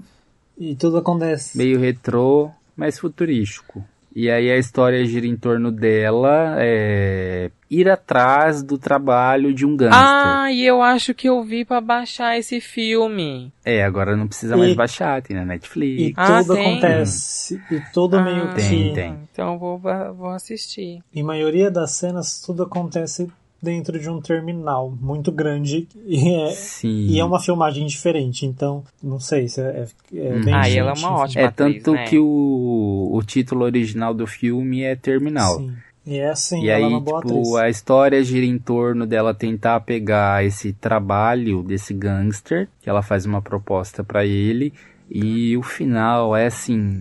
E 0.57 0.75
tudo 0.77 0.97
acontece. 0.97 1.59
meio 1.59 1.79
retrô, 1.79 2.51
mas 2.75 2.99
futurístico. 2.99 3.85
E 4.17 4.31
aí 4.31 4.49
a 4.51 4.57
história 4.57 5.05
gira 5.05 5.27
em 5.27 5.37
torno 5.37 5.73
dela 5.73 6.55
é, 6.59 7.51
ir 7.69 7.89
atrás 7.89 8.63
do 8.63 8.79
trabalho 8.79 9.53
de 9.53 9.67
um 9.67 9.77
gangster. 9.77 10.01
Ah, 10.03 10.53
e 10.53 10.65
eu 10.65 10.81
acho 10.81 11.13
que 11.13 11.29
eu 11.29 11.43
vi 11.43 11.65
pra 11.65 11.81
baixar 11.81 12.39
esse 12.39 12.61
filme. 12.61 13.53
É, 13.65 13.83
agora 13.85 14.17
não 14.17 14.29
precisa 14.29 14.57
mais 14.57 14.71
E- 14.71 14.75
baixar, 14.77 15.21
tem 15.21 15.35
na 15.37 15.43
E 15.43 15.47
Netflix. 15.47 16.15
Ah, 16.17 16.41
tudo 16.43 16.55
tem? 16.55 16.71
acontece. 16.71 17.61
E 17.71 17.81
tudo 17.93 18.23
meio 18.23 18.45
Ah, 18.45 18.49
que. 18.55 18.61
Tem, 18.61 18.93
tem. 18.95 19.19
Então 19.33 19.55
eu 19.55 19.59
vou, 19.59 19.81
vou 20.15 20.31
assistir. 20.31 21.01
Em 21.13 21.23
maioria 21.25 21.69
das 21.71 21.91
cenas, 21.97 22.41
tudo 22.41 22.63
acontece 22.63 23.29
dentro 23.65 23.99
de 23.99 24.09
um 24.09 24.21
terminal 24.21 24.91
muito 25.01 25.33
grande. 25.33 25.89
E 26.07 26.29
é, 26.35 26.51
Sim. 26.51 27.07
e 27.09 27.19
é 27.19 27.25
uma 27.25 27.41
filmagem 27.41 27.87
diferente. 27.87 28.47
Então, 28.47 28.85
não 29.03 29.19
sei 29.19 29.49
se 29.49 29.61
é, 29.61 29.87
é, 30.15 30.33
Hum. 30.37 30.45
bem 30.45 30.55
Ah, 30.55 30.69
e 30.69 30.77
ela 30.77 30.91
é 30.91 30.95
uma 30.95 31.17
ótima 31.17 31.43
É 31.43 31.47
atriz, 31.47 31.83
tanto 31.83 31.93
né? 31.95 32.05
que 32.05 32.19
o, 32.19 33.11
o 33.13 33.23
título 33.25 33.65
original 33.65 34.13
do 34.15 34.27
filme 34.27 34.83
é 34.83 34.95
Terminal. 34.95 35.57
Sim. 35.59 35.75
E 36.07 36.19
é 36.19 36.29
assim, 36.29 36.63
E 36.63 36.69
ela 36.69 36.83
é 36.83 36.85
aí, 36.85 36.93
uma 36.93 37.01
boa 37.01 37.23
tipo, 37.23 37.33
atriz. 37.39 37.55
a 37.55 37.69
história 37.71 38.23
gira 38.23 38.45
em 38.45 38.59
torno 38.59 39.07
dela 39.07 39.33
tentar 39.33 39.81
pegar 39.81 40.45
esse 40.45 40.75
trabalho 40.75 41.63
desse 41.63 41.95
gangster, 41.95 42.69
que 42.83 42.91
ela 42.91 43.01
faz 43.01 43.25
uma 43.25 43.41
proposta 43.41 44.05
pra 44.05 44.23
ele, 44.27 44.71
e 45.11 45.57
o 45.57 45.63
final 45.63 46.37
é 46.37 46.45
assim, 46.47 47.01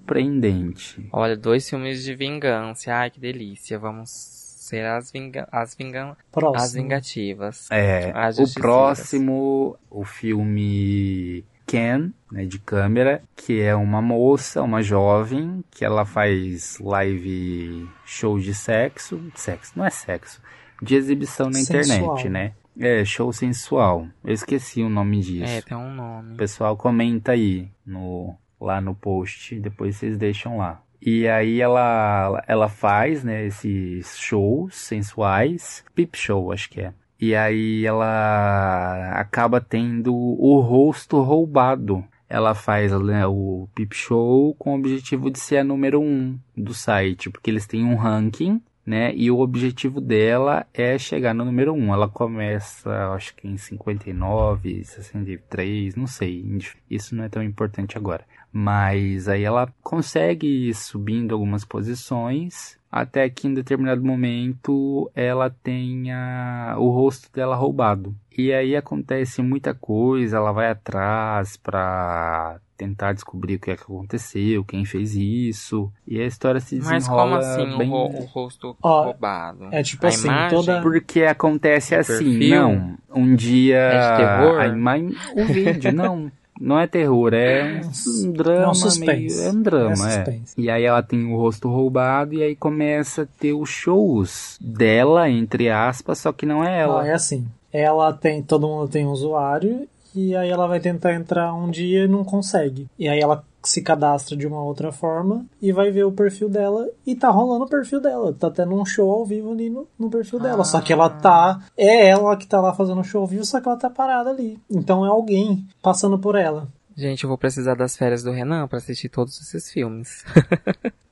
surpreendente. 0.00 1.08
Olha, 1.12 1.36
dois 1.36 1.68
filmes 1.68 2.04
de 2.04 2.14
vingança. 2.14 2.92
Ai, 2.92 3.10
que 3.10 3.18
delícia. 3.20 3.78
Vamos 3.78 4.35
ser 4.66 4.84
as, 4.84 5.10
vinga 5.10 5.48
as, 5.50 5.74
vingan 5.74 6.10
as 6.10 6.16
Próximo. 6.30 6.82
vingativas. 6.82 7.68
É, 7.70 8.12
As 8.14 8.38
o 8.38 8.54
próximo, 8.54 9.76
o 9.90 10.04
filme 10.04 11.44
Ken, 11.66 12.10
né, 12.30 12.44
de 12.44 12.58
câmera, 12.58 13.22
que 13.34 13.60
é 13.60 13.74
uma 13.74 14.00
moça, 14.00 14.62
uma 14.62 14.82
jovem, 14.82 15.64
que 15.70 15.84
ela 15.84 16.04
faz 16.04 16.78
live 16.78 17.88
show 18.04 18.38
de 18.38 18.54
sexo, 18.54 19.20
sexo, 19.34 19.72
não 19.76 19.84
é 19.84 19.90
sexo, 19.90 20.40
de 20.80 20.94
exibição 20.94 21.46
na 21.46 21.54
Sensual. 21.58 22.14
internet, 22.18 22.28
né? 22.28 22.52
É, 22.78 23.04
show 23.06 23.32
sensual. 23.32 24.06
Eu 24.22 24.34
esqueci 24.34 24.82
o 24.82 24.88
nome 24.90 25.20
disso. 25.20 25.50
É, 25.50 25.62
tem 25.62 25.76
um 25.76 25.94
nome. 25.94 26.34
O 26.34 26.36
pessoal 26.36 26.76
comenta 26.76 27.32
aí 27.32 27.70
no 27.86 28.36
lá 28.60 28.80
no 28.80 28.94
post, 28.94 29.58
depois 29.58 29.96
vocês 29.96 30.16
deixam 30.18 30.58
lá. 30.58 30.82
E 31.00 31.28
aí 31.28 31.60
ela 31.60 32.42
ela 32.46 32.68
faz, 32.68 33.22
né, 33.22 33.46
esses 33.46 34.16
shows 34.18 34.74
sensuais, 34.74 35.84
peep 35.94 36.16
show, 36.16 36.52
acho 36.52 36.70
que 36.70 36.80
é. 36.80 36.92
E 37.20 37.34
aí 37.34 37.86
ela 37.86 39.12
acaba 39.12 39.60
tendo 39.60 40.14
o 40.14 40.60
rosto 40.60 41.20
roubado. 41.20 42.04
Ela 42.28 42.54
faz 42.54 42.92
né, 42.92 43.26
o 43.26 43.68
peep 43.74 43.94
show 43.94 44.54
com 44.56 44.72
o 44.72 44.78
objetivo 44.78 45.30
de 45.30 45.38
ser 45.38 45.58
a 45.58 45.64
número 45.64 46.00
um 46.00 46.38
do 46.56 46.74
site, 46.74 47.30
porque 47.30 47.50
eles 47.50 47.66
têm 47.66 47.84
um 47.84 47.94
ranking 47.94 48.60
né? 48.86 49.12
E 49.14 49.30
o 49.30 49.40
objetivo 49.40 50.00
dela 50.00 50.64
é 50.72 50.96
chegar 50.96 51.34
no 51.34 51.44
número 51.44 51.74
1. 51.74 51.92
Ela 51.92 52.08
começa, 52.08 53.12
acho 53.12 53.34
que 53.34 53.48
em 53.48 53.56
59, 53.56 54.84
63, 54.84 55.96
não 55.96 56.06
sei. 56.06 56.44
Isso 56.88 57.14
não 57.16 57.24
é 57.24 57.28
tão 57.28 57.42
importante 57.42 57.98
agora. 57.98 58.24
Mas 58.52 59.28
aí 59.28 59.42
ela 59.42 59.74
consegue 59.82 60.68
ir 60.68 60.74
subindo 60.74 61.34
algumas 61.34 61.64
posições 61.64 62.78
até 62.90 63.28
que 63.28 63.46
em 63.46 63.52
determinado 63.52 64.02
momento 64.02 65.10
ela 65.14 65.50
tenha 65.50 66.74
o 66.78 66.88
rosto 66.88 67.30
dela 67.30 67.54
roubado. 67.54 68.14
E 68.36 68.52
aí 68.52 68.74
acontece 68.74 69.42
muita 69.42 69.74
coisa, 69.74 70.38
ela 70.38 70.52
vai 70.52 70.70
atrás 70.70 71.56
pra 71.56 72.58
tentar 72.76 73.12
descobrir 73.12 73.56
o 73.56 73.58
que 73.60 73.70
é 73.70 73.76
que 73.76 73.82
aconteceu, 73.82 74.64
quem 74.64 74.84
fez 74.84 75.14
isso. 75.14 75.90
E 76.06 76.20
a 76.20 76.26
história 76.26 76.60
se 76.60 76.76
Mas 76.76 76.88
desenrola 77.04 77.22
como 77.22 77.34
assim 77.36 77.78
bem... 77.78 77.90
o, 77.90 77.94
o 78.06 78.24
rosto 78.26 78.76
Ó, 78.82 79.04
roubado? 79.04 79.68
é 79.72 79.82
tipo 79.82 80.04
a 80.06 80.08
assim, 80.08 80.28
imagem? 80.28 80.58
toda- 80.58 80.82
Porque 80.82 81.22
acontece 81.22 81.94
assim, 81.94 82.38
perfil? 82.38 82.56
não. 82.60 82.96
Um 83.14 83.34
dia. 83.34 83.76
É 83.78 84.10
de 84.10 84.16
terror? 84.18 84.60
a 84.60 84.66
ima- 84.66 84.96
O 85.36 85.44
vídeo, 85.46 85.92
não. 85.92 86.30
Não 86.58 86.78
é 86.80 86.86
terror, 86.86 87.34
é 87.34 87.82
um, 88.24 88.32
drama. 88.32 88.62
É 88.64 88.68
um 88.68 88.74
suspense. 88.74 89.36
meio- 89.36 89.46
é 89.46 89.50
um 89.52 89.62
drama, 89.62 89.90
É 89.90 89.92
é. 89.92 89.96
suspense. 90.24 90.54
E 90.56 90.70
aí 90.70 90.84
ela 90.84 91.02
tem 91.02 91.22
o 91.30 91.36
rosto 91.36 91.68
roubado 91.68 92.32
e 92.32 92.42
aí 92.42 92.56
começa 92.56 93.22
a 93.22 93.26
ter 93.38 93.52
os 93.52 93.68
shows 93.68 94.56
dela, 94.58 95.28
entre 95.28 95.68
aspas, 95.68 96.18
só 96.18 96.32
que 96.32 96.46
não 96.46 96.64
é 96.64 96.80
ela. 96.80 97.02
Ah, 97.02 97.06
é 97.08 97.12
assim. 97.12 97.46
Ela 97.70 98.10
tem, 98.14 98.42
todo 98.42 98.66
mundo 98.66 98.88
tem 98.88 99.04
um 99.06 99.10
usuário 99.10 99.86
e 100.16 100.34
aí 100.34 100.48
ela 100.48 100.66
vai 100.66 100.80
tentar 100.80 101.12
entrar 101.12 101.52
um 101.54 101.70
dia 101.70 102.04
e 102.04 102.08
não 102.08 102.24
consegue. 102.24 102.88
E 102.98 103.06
aí 103.06 103.20
ela 103.20 103.44
se 103.62 103.82
cadastra 103.82 104.36
de 104.36 104.46
uma 104.46 104.62
outra 104.62 104.90
forma 104.90 105.44
e 105.60 105.72
vai 105.72 105.90
ver 105.90 106.04
o 106.04 106.12
perfil 106.12 106.48
dela 106.48 106.88
e 107.06 107.14
tá 107.14 107.28
rolando 107.28 107.64
o 107.64 107.68
perfil 107.68 108.00
dela. 108.00 108.32
Tá 108.32 108.50
tendo 108.50 108.74
um 108.74 108.84
show 108.84 109.10
ao 109.10 109.26
vivo 109.26 109.52
ali 109.52 109.68
no, 109.68 109.86
no 109.98 110.08
perfil 110.08 110.40
dela. 110.40 110.64
Só 110.64 110.80
que 110.80 110.92
ela 110.92 111.10
tá. 111.10 111.60
É 111.76 112.08
ela 112.08 112.36
que 112.36 112.46
tá 112.46 112.60
lá 112.60 112.72
fazendo 112.72 113.04
show 113.04 113.20
ao 113.20 113.26
vivo, 113.26 113.44
só 113.44 113.60
que 113.60 113.68
ela 113.68 113.76
tá 113.76 113.90
parada 113.90 114.30
ali. 114.30 114.58
Então 114.70 115.04
é 115.04 115.08
alguém 115.08 115.66
passando 115.82 116.18
por 116.18 116.34
ela. 116.34 116.68
Gente, 116.96 117.24
eu 117.24 117.28
vou 117.28 117.36
precisar 117.36 117.74
das 117.74 117.94
férias 117.94 118.22
do 118.22 118.30
Renan 118.30 118.66
pra 118.66 118.78
assistir 118.78 119.10
todos 119.10 119.38
esses 119.38 119.70
filmes. 119.70 120.24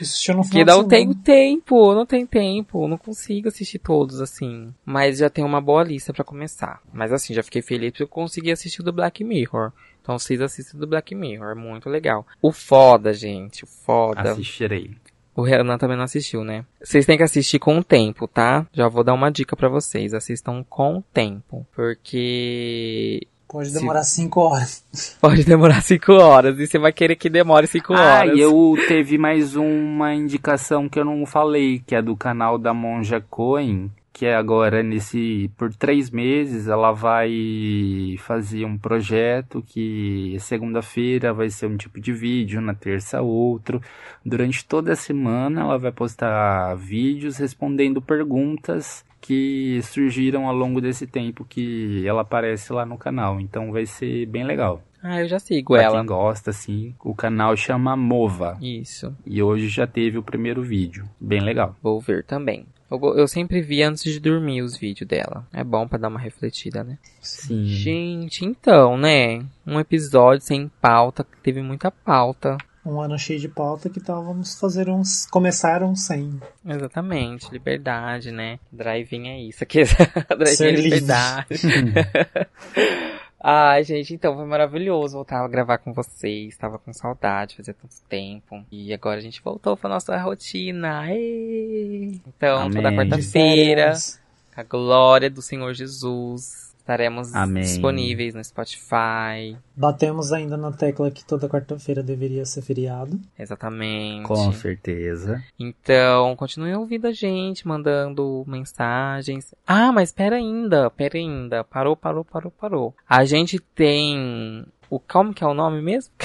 Assistiu 0.00 0.34
no 0.34 0.44
final 0.44 0.82
não 0.82 0.88
tenho 0.88 1.14
tempo, 1.14 1.94
não 1.94 2.04
tenho 2.04 2.26
tempo, 2.26 2.86
não 2.86 2.98
consigo 2.98 3.48
assistir 3.48 3.78
todos 3.78 4.20
assim. 4.20 4.74
Mas 4.84 5.18
já 5.18 5.30
tem 5.30 5.44
uma 5.44 5.60
boa 5.60 5.82
lista 5.82 6.12
pra 6.12 6.24
começar. 6.24 6.80
Mas 6.92 7.12
assim, 7.12 7.32
já 7.32 7.42
fiquei 7.42 7.62
feliz 7.62 7.90
porque 7.90 8.02
eu 8.02 8.08
consegui 8.08 8.52
assistir 8.52 8.80
o 8.80 8.84
do 8.84 8.92
Black 8.92 9.24
Mirror. 9.24 9.72
Então 10.02 10.18
vocês 10.18 10.40
assistem 10.40 10.78
do 10.78 10.86
Black 10.86 11.14
Mirror, 11.14 11.52
é 11.52 11.54
muito 11.54 11.88
legal. 11.88 12.26
O 12.40 12.52
foda, 12.52 13.12
gente, 13.12 13.64
o 13.64 13.66
foda. 13.66 14.32
Assistirei. 14.32 14.96
O 15.34 15.42
Renan 15.42 15.76
também 15.76 15.98
não 15.98 16.04
assistiu, 16.04 16.42
né? 16.42 16.64
Vocês 16.82 17.04
têm 17.04 17.18
que 17.18 17.22
assistir 17.22 17.58
com 17.58 17.76
o 17.76 17.84
tempo, 17.84 18.26
tá? 18.26 18.66
Já 18.72 18.88
vou 18.88 19.04
dar 19.04 19.12
uma 19.12 19.30
dica 19.30 19.54
pra 19.54 19.68
vocês. 19.68 20.14
Assistam 20.14 20.64
com 20.64 20.98
o 20.98 21.02
tempo. 21.02 21.66
Porque 21.74 23.26
Pode 23.48 23.70
Se- 23.70 23.78
demorar 23.78 24.02
cinco 24.02 24.40
horas. 24.40 24.84
pode 25.20 25.44
demorar 25.44 25.80
5 25.82 26.12
horas. 26.12 26.58
E 26.58 26.66
você 26.66 26.78
vai 26.78 26.92
querer 26.92 27.16
que 27.16 27.30
demore 27.30 27.66
5 27.66 27.94
Ah, 27.94 28.20
horas. 28.20 28.36
e 28.36 28.40
eu 28.40 28.74
teve 28.88 29.16
mais 29.18 29.54
uma 29.56 30.14
indicação 30.14 30.88
que 30.88 30.98
eu 30.98 31.04
não 31.04 31.24
falei, 31.24 31.80
que 31.86 31.94
é 31.94 32.02
do 32.02 32.16
canal 32.16 32.58
da 32.58 32.74
Monja 32.74 33.20
Coen, 33.20 33.90
que 34.12 34.26
é 34.26 34.34
agora 34.34 34.82
nesse 34.82 35.48
por 35.58 35.72
três 35.74 36.10
meses 36.10 36.66
ela 36.68 36.90
vai 36.90 38.16
fazer 38.18 38.64
um 38.64 38.76
projeto 38.78 39.62
que 39.66 40.36
segunda-feira 40.40 41.32
vai 41.34 41.50
ser 41.50 41.66
um 41.66 41.76
tipo 41.76 42.00
de 42.00 42.12
vídeo, 42.12 42.60
na 42.60 42.74
terça 42.74 43.20
outro. 43.20 43.80
Durante 44.24 44.64
toda 44.64 44.92
a 44.92 44.96
semana 44.96 45.60
ela 45.60 45.78
vai 45.78 45.92
postar 45.92 46.74
vídeos 46.76 47.36
respondendo 47.36 48.00
perguntas 48.02 49.04
que 49.26 49.80
surgiram 49.82 50.46
ao 50.46 50.54
longo 50.54 50.80
desse 50.80 51.06
tempo 51.06 51.44
que 51.44 52.06
ela 52.06 52.22
aparece 52.22 52.72
lá 52.72 52.86
no 52.86 52.96
canal. 52.96 53.40
Então 53.40 53.72
vai 53.72 53.84
ser 53.86 54.26
bem 54.26 54.44
legal. 54.44 54.82
Ah, 55.02 55.20
eu 55.20 55.28
já 55.28 55.38
sigo 55.38 55.74
Pra 55.74 55.82
ela. 55.82 55.98
quem 55.98 56.06
gosta, 56.06 56.50
assim, 56.50 56.94
o 57.04 57.14
canal 57.14 57.56
chama 57.56 57.96
Mova. 57.96 58.56
Isso. 58.60 59.14
E 59.24 59.42
hoje 59.42 59.68
já 59.68 59.86
teve 59.86 60.18
o 60.18 60.22
primeiro 60.22 60.62
vídeo. 60.62 61.08
Bem 61.20 61.40
legal. 61.40 61.76
Vou 61.82 62.00
ver 62.00 62.24
também. 62.24 62.66
Eu, 62.90 63.00
eu 63.16 63.26
sempre 63.28 63.60
vi 63.60 63.82
antes 63.82 64.02
de 64.04 64.18
dormir 64.20 64.62
os 64.62 64.76
vídeos 64.76 65.08
dela. 65.08 65.46
É 65.52 65.62
bom 65.64 65.86
pra 65.88 65.98
dar 65.98 66.08
uma 66.08 66.18
refletida, 66.20 66.82
né? 66.84 66.98
Sim. 67.20 67.64
Gente, 67.64 68.44
então, 68.44 68.96
né? 68.96 69.44
Um 69.66 69.78
episódio 69.80 70.44
sem 70.44 70.70
pauta, 70.80 71.26
teve 71.42 71.60
muita 71.62 71.90
pauta. 71.90 72.56
Um 72.86 73.00
ano 73.00 73.18
cheio 73.18 73.40
de 73.40 73.48
pauta 73.48 73.90
que 73.90 73.98
tal 73.98 74.24
vamos 74.24 74.60
fazer 74.60 74.88
uns. 74.88 75.26
Começaram 75.26 75.96
sem. 75.96 76.40
Exatamente, 76.64 77.50
liberdade, 77.50 78.30
né? 78.30 78.60
Drive-in 78.70 79.28
é 79.28 79.40
isso. 79.40 79.62
Aqui, 79.64 79.82
drive-in 79.82 80.56
Ser 80.56 80.68
é 80.68 80.80
liberdade. 80.80 81.46
Ai, 83.42 83.82
gente, 83.82 84.14
então 84.14 84.34
foi 84.34 84.44
maravilhoso 84.44 85.14
voltar 85.14 85.44
a 85.44 85.48
gravar 85.48 85.78
com 85.78 85.92
vocês. 85.92 86.56
Tava 86.56 86.78
com 86.78 86.92
saudade, 86.92 87.56
fazia 87.56 87.74
tanto 87.74 87.94
tempo. 88.08 88.64
E 88.70 88.94
agora 88.94 89.18
a 89.18 89.22
gente 89.22 89.42
voltou 89.42 89.76
pra 89.76 89.90
nossa 89.90 90.16
rotina. 90.18 91.12
Ê! 91.12 92.20
Então, 92.26 92.70
toda 92.70 92.88
Amém. 92.88 93.08
quarta-feira, 93.08 93.82
férias. 93.82 94.20
a 94.56 94.62
glória 94.62 95.28
do 95.28 95.42
Senhor 95.42 95.74
Jesus. 95.74 96.65
Estaremos 96.86 97.34
Amém. 97.34 97.64
disponíveis 97.64 98.32
no 98.32 98.44
Spotify. 98.44 99.56
Batemos 99.74 100.32
ainda 100.32 100.56
na 100.56 100.70
tecla 100.70 101.10
que 101.10 101.24
toda 101.24 101.48
quarta-feira 101.48 102.00
deveria 102.00 102.46
ser 102.46 102.62
feriado. 102.62 103.18
Exatamente. 103.36 104.22
Com 104.22 104.52
certeza. 104.52 105.42
Então, 105.58 106.36
continue 106.36 106.72
ouvindo 106.74 107.08
a 107.08 107.12
gente, 107.12 107.66
mandando 107.66 108.44
mensagens. 108.46 109.52
Ah, 109.66 109.90
mas 109.90 110.12
pera 110.12 110.36
ainda, 110.36 110.88
pera 110.88 111.18
ainda. 111.18 111.64
Parou, 111.64 111.96
parou, 111.96 112.24
parou, 112.24 112.52
parou. 112.52 112.94
A 113.08 113.24
gente 113.24 113.58
tem 113.58 114.64
o 114.88 115.00
como 115.00 115.34
que 115.34 115.42
é 115.42 115.46
o 115.48 115.54
nome 115.54 115.82
mesmo? 115.82 116.12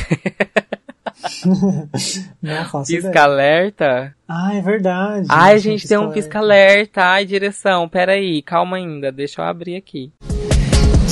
Não 2.39 2.65
faço 2.65 2.91
Pisca 2.91 3.09
ideia. 3.09 3.23
alerta. 3.25 4.15
Ah, 4.27 4.53
é 4.53 4.61
verdade. 4.61 5.25
Ai, 5.27 5.55
a 5.55 5.57
gente 5.57 5.87
tem 5.87 5.97
um 5.97 6.11
pisca 6.11 6.13
pisca 6.21 6.39
alerta. 6.39 7.01
Ai, 7.03 7.25
direção, 7.25 7.89
pera 7.89 8.11
aí, 8.11 8.43
calma 8.43 8.77
ainda, 8.77 9.11
deixa 9.11 9.41
eu 9.41 9.45
abrir 9.45 9.75
aqui. 9.75 10.11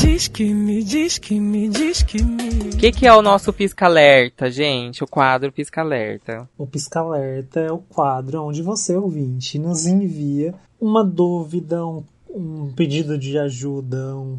Diz 0.02 0.30
que 0.30 0.54
me, 0.54 0.82
diz 0.82 1.18
que 1.18 1.38
me, 1.38 1.68
diz 1.68 2.02
que 2.02 2.24
me. 2.24 2.70
O 2.74 2.78
que 2.78 2.90
que 2.90 3.06
é 3.06 3.14
o 3.14 3.22
nosso 3.22 3.52
pisca 3.52 3.86
alerta, 3.86 4.50
gente? 4.50 5.04
O 5.04 5.08
quadro 5.08 5.52
pisca 5.52 5.82
alerta. 5.82 6.50
O 6.58 6.66
Pisca 6.66 7.02
Alerta 7.02 7.60
é 7.60 7.70
o 7.70 7.80
quadro 7.80 8.44
onde 8.44 8.62
você, 8.62 8.96
ouvinte, 8.96 9.60
nos 9.60 9.86
envia 9.86 10.56
uma 10.80 11.04
dúvida, 11.04 11.86
um, 11.86 12.04
um 12.30 12.72
pedido 12.72 13.18
de 13.18 13.38
ajuda, 13.38 14.16
um, 14.16 14.38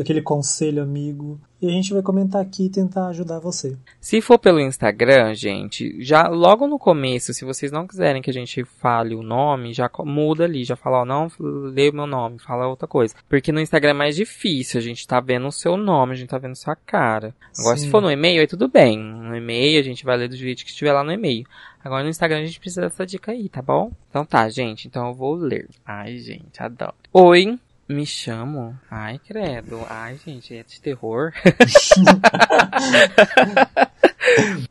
aquele 0.00 0.22
conselho 0.22 0.82
amigo. 0.82 1.40
E 1.60 1.66
a 1.66 1.70
gente 1.70 1.92
vai 1.92 2.00
comentar 2.02 2.40
aqui 2.40 2.66
e 2.66 2.70
tentar 2.70 3.08
ajudar 3.08 3.40
você. 3.40 3.76
Se 4.00 4.20
for 4.20 4.38
pelo 4.38 4.60
Instagram, 4.60 5.34
gente, 5.34 6.00
já 6.00 6.28
logo 6.28 6.68
no 6.68 6.78
começo, 6.78 7.34
se 7.34 7.44
vocês 7.44 7.72
não 7.72 7.84
quiserem 7.84 8.22
que 8.22 8.30
a 8.30 8.32
gente 8.32 8.64
fale 8.64 9.12
o 9.16 9.24
nome, 9.24 9.74
já 9.74 9.90
muda 10.04 10.44
ali, 10.44 10.62
já 10.62 10.76
fala, 10.76 11.00
ó, 11.00 11.04
não 11.04 11.28
lê 11.40 11.88
o 11.88 11.92
meu 11.92 12.06
nome, 12.06 12.38
fala 12.38 12.68
outra 12.68 12.86
coisa. 12.86 13.12
Porque 13.28 13.50
no 13.50 13.60
Instagram 13.60 13.90
é 13.90 13.94
mais 13.94 14.14
difícil, 14.14 14.78
a 14.78 14.82
gente 14.82 15.06
tá 15.06 15.18
vendo 15.18 15.48
o 15.48 15.52
seu 15.52 15.76
nome, 15.76 16.12
a 16.12 16.16
gente 16.16 16.28
tá 16.28 16.38
vendo 16.38 16.54
sua 16.54 16.76
cara. 16.76 17.34
Agora, 17.58 17.76
se 17.76 17.84
Sim. 17.84 17.90
for 17.90 18.00
no 18.00 18.10
e-mail, 18.10 18.40
aí 18.40 18.46
tudo 18.46 18.68
bem. 18.68 18.96
No 18.96 19.36
e-mail, 19.36 19.80
a 19.80 19.82
gente 19.82 20.04
vai 20.04 20.16
ler 20.16 20.28
do 20.28 20.36
jeito 20.36 20.64
que 20.64 20.70
estiver 20.70 20.92
lá 20.92 21.02
no 21.02 21.12
e-mail. 21.12 21.44
Agora 21.82 22.04
no 22.04 22.10
Instagram 22.10 22.38
a 22.38 22.44
gente 22.44 22.60
precisa 22.60 22.82
dessa 22.82 23.04
dica 23.04 23.32
aí, 23.32 23.48
tá 23.48 23.62
bom? 23.62 23.90
Então 24.10 24.24
tá, 24.24 24.48
gente, 24.48 24.86
então 24.86 25.08
eu 25.08 25.14
vou 25.14 25.34
ler. 25.34 25.68
Ai, 25.84 26.18
gente, 26.18 26.62
adoro. 26.62 26.94
Oi, 27.12 27.58
me 27.88 28.04
chamo. 28.04 28.78
Ai, 28.90 29.18
credo. 29.18 29.84
Ai, 29.88 30.18
gente, 30.24 30.54
é 30.54 30.62
de 30.62 30.80
terror. 30.80 31.32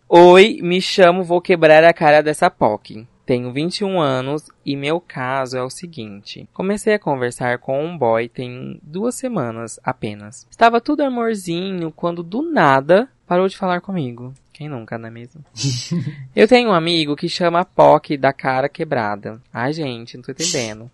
Oi, 0.08 0.60
me 0.62 0.80
chamo, 0.82 1.24
vou 1.24 1.42
quebrar 1.42 1.84
a 1.84 1.94
cara 1.94 2.22
dessa 2.22 2.50
POC. 2.50 3.08
Tenho 3.26 3.52
21 3.52 4.00
anos 4.00 4.46
e 4.66 4.76
meu 4.78 5.02
caso 5.02 5.58
é 5.58 5.64
o 5.64 5.70
seguinte. 5.70 6.48
Comecei 6.54 6.94
a 6.94 7.00
conversar 7.00 7.58
com 7.58 7.84
um 7.84 7.98
boy 7.98 8.30
tem 8.30 8.80
duas 8.82 9.16
semanas 9.16 9.78
apenas. 9.84 10.48
Estava 10.50 10.80
tudo 10.80 11.04
amorzinho 11.04 11.92
quando 11.92 12.24
do 12.24 12.42
nada 12.42 13.10
parou 13.28 13.50
de 13.50 13.58
falar 13.58 13.82
comigo. 13.82 14.34
Quem 14.54 14.70
nunca, 14.70 14.98
não 14.98 15.08
é 15.08 15.12
mesmo? 15.12 15.44
Eu 16.34 16.48
tenho 16.48 16.70
um 16.70 16.74
amigo 16.74 17.18
que 17.18 17.28
chama 17.28 17.66
POC 17.66 18.16
da 18.18 18.32
cara 18.32 18.70
quebrada. 18.70 19.42
Ai, 19.54 19.74
gente, 19.74 20.16
não 20.16 20.24
tô 20.24 20.32
entendendo. 20.32 20.90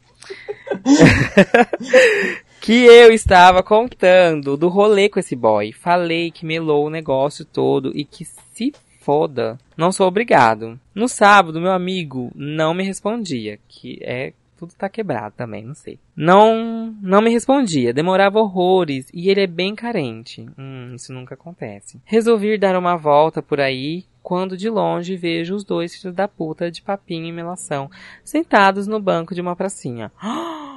que 2.62 2.86
eu 2.86 3.12
estava 3.12 3.62
contando 3.62 4.56
do 4.56 4.70
rolê 4.70 5.10
com 5.10 5.20
esse 5.20 5.36
boy. 5.36 5.72
Falei 5.72 6.32
que 6.32 6.46
melou 6.46 6.86
o 6.86 6.90
negócio 6.90 7.44
todo 7.46 7.92
e 7.96 8.06
que 8.06 8.26
se 8.26 8.74
foda, 9.02 9.60
não 9.76 9.92
sou 9.92 10.08
obrigado. 10.08 10.80
No 10.96 11.08
sábado, 11.08 11.60
meu 11.60 11.72
amigo 11.72 12.32
não 12.34 12.74
me 12.74 12.84
respondia, 12.84 13.60
que 13.68 14.00
é 14.02 14.34
tudo 14.58 14.74
tá 14.78 14.88
quebrado 14.88 15.36
também, 15.36 15.66
não 15.66 15.74
sei. 15.74 16.00
Não, 16.16 16.96
não 17.02 17.22
me 17.22 17.30
respondia, 17.30 17.94
demorava 17.94 18.40
horrores 18.40 19.10
e 19.14 19.30
ele 19.30 19.42
é 19.42 19.48
bem 19.48 19.76
carente. 19.76 20.48
Hum, 20.58 20.94
isso 20.96 21.12
nunca 21.12 21.34
acontece. 21.34 22.00
Resolvi 22.06 22.58
dar 22.58 22.78
uma 22.78 22.96
volta 22.96 23.42
por 23.42 23.60
aí 23.60 24.06
quando 24.22 24.56
de 24.56 24.70
longe 24.70 25.18
vejo 25.18 25.54
os 25.54 25.66
dois 25.66 25.94
filhos 25.94 26.16
da 26.16 26.30
puta 26.30 26.72
de 26.72 26.82
papinho 26.82 27.28
e 27.28 27.32
melação 27.32 27.92
sentados 28.24 28.88
no 28.88 29.02
banco 29.02 29.36
de 29.36 29.42
uma 29.42 29.56
pracinha. 29.56 30.12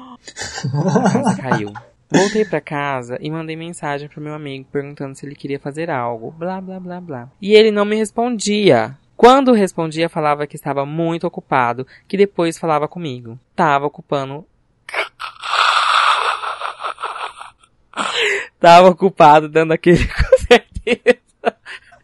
A 0.73 1.13
casa 1.13 1.43
caiu. 1.43 1.73
Voltei 2.11 2.45
pra 2.45 2.61
casa 2.61 3.17
e 3.21 3.31
mandei 3.31 3.55
mensagem 3.57 4.09
pro 4.09 4.21
meu 4.21 4.35
amigo 4.35 4.69
perguntando 4.71 5.17
se 5.17 5.27
ele 5.27 5.35
queria 5.35 5.59
fazer 5.59 5.91
algo. 5.91 6.31
Blá, 6.31 6.61
blá, 6.61 6.79
blá, 6.79 7.01
blá. 7.01 7.29
E 7.43 7.53
ele 7.53 7.73
não 7.73 7.85
me 7.85 7.97
respondia. 7.97 8.97
Quando 9.17 9.53
respondia, 9.53 10.09
falava 10.09 10.47
que 10.47 10.55
estava 10.57 10.87
muito 10.87 11.27
ocupado, 11.27 11.85
que 12.07 12.17
depois 12.17 12.59
falava 12.59 12.87
comigo. 12.87 13.39
Tava 13.57 13.87
ocupando. 13.87 14.47
Tava 18.61 18.89
ocupado 18.89 19.49
dando 19.49 19.73
aquele 19.73 20.07
com 20.07 20.39
certeza. 20.47 21.19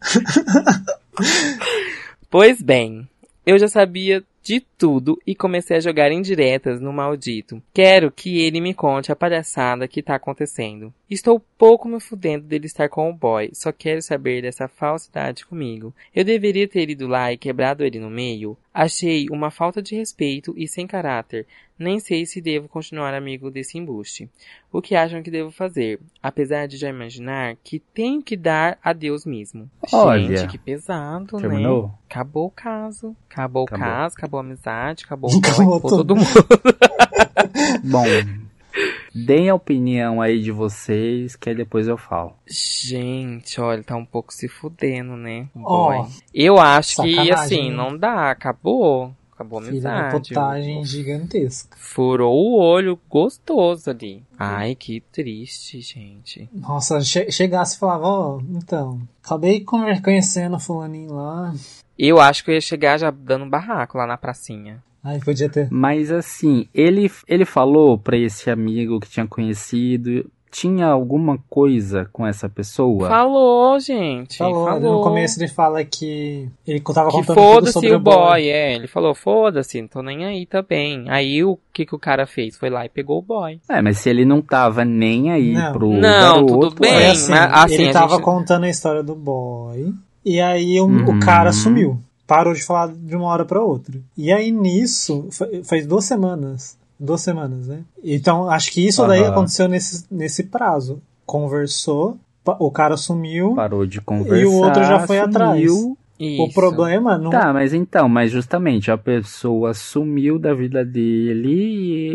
pois 2.29 2.61
bem, 2.61 3.07
eu 3.45 3.57
já 3.57 3.67
sabia 3.67 4.23
de 4.43 4.59
tudo 4.59 5.17
e 5.25 5.33
comecei 5.33 5.77
a 5.77 5.79
jogar 5.79 6.11
indiretas 6.11 6.81
no 6.81 6.91
maldito. 6.91 7.63
Quero 7.73 8.11
que 8.11 8.41
ele 8.41 8.59
me 8.59 8.73
conte 8.73 9.11
a 9.11 9.15
palhaçada 9.15 9.87
que 9.87 10.03
tá 10.03 10.15
acontecendo. 10.15 10.93
Estou 11.09 11.39
pouco 11.57 11.87
me 11.87 11.99
fudendo 11.99 12.45
dele 12.45 12.65
estar 12.65 12.89
com 12.89 13.09
o 13.09 13.13
boy, 13.13 13.49
só 13.53 13.71
quero 13.71 14.01
saber 14.01 14.41
dessa 14.41 14.67
falsidade 14.67 15.45
comigo. 15.45 15.93
Eu 16.13 16.25
deveria 16.25 16.67
ter 16.67 16.89
ido 16.89 17.07
lá 17.07 17.31
e 17.31 17.37
quebrado 17.37 17.85
ele 17.85 17.99
no 17.99 18.09
meio? 18.09 18.57
Achei 18.73 19.27
uma 19.31 19.49
falta 19.49 19.81
de 19.81 19.95
respeito 19.95 20.53
e 20.57 20.67
sem 20.67 20.85
caráter. 20.85 21.47
Nem 21.83 21.99
sei 21.99 22.25
se 22.25 22.39
devo 22.39 22.69
continuar 22.69 23.13
amigo 23.13 23.51
desse 23.51 23.77
embuste. 23.77 24.29
O 24.71 24.81
que 24.81 24.95
acham 24.95 25.21
que 25.21 25.29
devo 25.29 25.51
fazer? 25.51 25.99
Apesar 26.21 26.67
de 26.67 26.77
já 26.77 26.89
imaginar 26.89 27.57
que 27.63 27.79
tenho 27.79 28.23
que 28.23 28.37
dar 28.37 28.77
a 28.81 28.93
Deus 28.93 29.25
mesmo. 29.25 29.69
Olha, 29.91 30.37
Gente, 30.37 30.51
que 30.51 30.57
pesado, 30.57 31.35
né? 31.35 31.41
Terminou? 31.41 31.93
Acabou 32.09 32.47
o 32.47 32.51
caso. 32.51 33.15
Acabou, 33.29 33.65
Acabou. 33.65 33.85
o 33.85 33.89
caso, 33.89 34.15
acabou 34.17 34.39
a 34.39 34.43
amizade, 34.43 35.03
acabou, 35.05 35.29
o 35.33 35.37
Acabou 35.37 35.81
todo 35.81 36.15
mundo. 36.15 36.47
Bom, 37.83 38.05
Deem 39.13 39.47
a 39.47 39.53
opinião 39.53 40.19
aí 40.19 40.41
de 40.41 40.51
vocês, 40.51 41.35
que 41.35 41.49
aí 41.49 41.55
depois 41.55 41.87
eu 41.87 41.97
falo. 41.97 42.33
Gente, 42.47 43.61
olha, 43.61 43.83
tá 43.83 43.95
um 43.95 44.05
pouco 44.05 44.33
se 44.33 44.47
fudendo, 44.47 45.15
né? 45.15 45.47
boy. 45.53 46.07
Eu 46.33 46.57
acho 46.57 47.03
que, 47.03 47.31
assim, 47.31 47.69
né? 47.69 47.75
não 47.75 47.95
dá, 47.95 48.31
acabou. 48.31 49.13
Acabou 49.33 49.59
a 49.59 49.63
amizade. 49.63 50.11
potagem 50.11 50.85
gigantesca. 50.85 51.75
Furou 51.79 52.51
o 52.51 52.59
olho 52.59 52.99
gostoso 53.09 53.89
ali. 53.89 54.23
Ai, 54.37 54.75
que 54.75 55.01
triste, 55.11 55.81
gente. 55.81 56.47
Nossa, 56.53 57.01
che 57.01 57.31
chegasse 57.31 57.75
e 57.75 57.79
falava, 57.79 58.05
ó, 58.05 58.39
então, 58.51 59.01
acabei 59.23 59.65
conhecendo 60.03 60.55
o 60.55 60.59
fulaninho 60.59 61.13
lá. 61.13 61.53
Eu 61.97 62.19
acho 62.19 62.43
que 62.43 62.51
eu 62.51 62.55
ia 62.55 62.61
chegar 62.61 62.99
já 62.99 63.09
dando 63.09 63.49
barraco 63.49 63.97
lá 63.97 64.05
na 64.05 64.17
pracinha. 64.17 64.83
Ai, 65.03 65.19
podia 65.19 65.49
ter. 65.49 65.67
Mas 65.69 66.11
assim, 66.11 66.67
ele, 66.73 67.11
ele 67.27 67.43
falou 67.43 67.97
pra 67.97 68.15
esse 68.15 68.49
amigo 68.49 68.99
que 68.99 69.09
tinha 69.09 69.27
conhecido, 69.27 70.29
tinha 70.53 70.85
alguma 70.87 71.39
coisa 71.49 72.07
com 72.13 72.25
essa 72.27 72.47
pessoa? 72.47 73.09
Falou, 73.09 73.79
gente. 73.79 74.37
Falou, 74.37 74.65
Falou. 74.67 74.97
no 74.99 75.01
começo 75.03 75.39
ele 75.39 75.47
fala 75.47 75.83
que 75.83 76.47
ele 76.67 76.79
tava 76.79 77.09
Que 77.09 77.17
contando 77.17 77.25
tudo 77.25 77.33
foda-se 77.35 77.73
sobre 77.73 77.93
o 77.95 77.99
boy, 77.99 78.47
é. 78.47 78.75
Ele 78.75 78.85
falou, 78.87 79.15
foda-se, 79.15 79.81
não 79.81 79.87
tô 79.87 80.03
nem 80.03 80.23
aí 80.25 80.45
também. 80.45 81.05
Aí 81.09 81.43
o 81.43 81.57
que 81.73 81.85
que 81.87 81.95
o 81.95 81.99
cara 81.99 82.27
fez? 82.27 82.55
Foi 82.55 82.69
lá 82.69 82.85
e 82.85 82.89
pegou 82.89 83.17
o 83.17 83.21
boy. 83.23 83.59
É, 83.67 83.81
mas 83.81 83.97
se 83.97 84.09
ele 84.11 84.23
não 84.25 84.41
tava 84.43 84.85
nem 84.85 85.31
aí 85.31 85.53
Não. 85.53 85.71
pro 85.73 85.89
Não, 85.89 85.99
garoto, 86.45 86.59
tudo 86.69 86.75
bem. 86.81 86.93
É, 86.93 87.09
assim, 87.11 87.31
mas, 87.31 87.51
assim, 87.53 87.73
ele 87.73 87.89
a 87.89 87.93
tava 87.93 88.15
gente- 88.15 88.23
contando 88.23 88.63
a 88.65 88.69
história 88.69 89.01
do 89.01 89.15
boy, 89.15 89.91
e 90.23 90.39
aí 90.39 90.79
o, 90.79 90.85
Uhum. 90.85 91.17
o 91.17 91.19
cara 91.19 91.51
sumiu. 91.51 91.99
Parou 92.27 92.53
de 92.53 92.63
falar 92.63 92.87
de 92.95 93.15
uma 93.17 93.25
hora 93.27 93.43
pra 93.43 93.61
outra. 93.61 93.99
E 94.17 94.31
aí 94.31 94.49
nisso, 94.51 95.27
fa- 95.31 95.47
faz 95.63 95.85
duas 95.85 96.05
semanas. 96.05 96.77
Duas 97.03 97.21
semanas, 97.21 97.67
né? 97.67 97.81
Então, 98.01 98.49
acho 98.49 98.71
que 98.71 98.87
isso 98.87 99.05
daí 99.05 99.23
Aham. 99.23 99.31
aconteceu 99.31 99.67
nesse, 99.67 100.05
nesse 100.09 100.43
prazo. 100.43 101.01
Conversou, 101.25 102.17
o 102.45 102.71
cara 102.71 102.95
sumiu, 102.95 103.53
parou 103.55 103.85
de 103.85 103.99
conversar. 103.99 104.37
e 104.41 104.45
o 104.45 104.53
outro 104.53 104.83
já 104.85 105.05
foi 105.05 105.19
atrás. 105.19 105.69
sumiu. 105.69 105.97
O 106.17 106.45
Isso. 106.45 106.53
problema 106.53 107.17
não. 107.17 107.29
Tá, 107.29 107.51
mas 107.51 107.73
então, 107.73 108.07
mas 108.07 108.31
justamente 108.31 108.89
a 108.89 108.97
pessoa 108.97 109.73
sumiu 109.73 110.39
da 110.39 110.53
vida 110.53 110.85
dele 110.85 111.49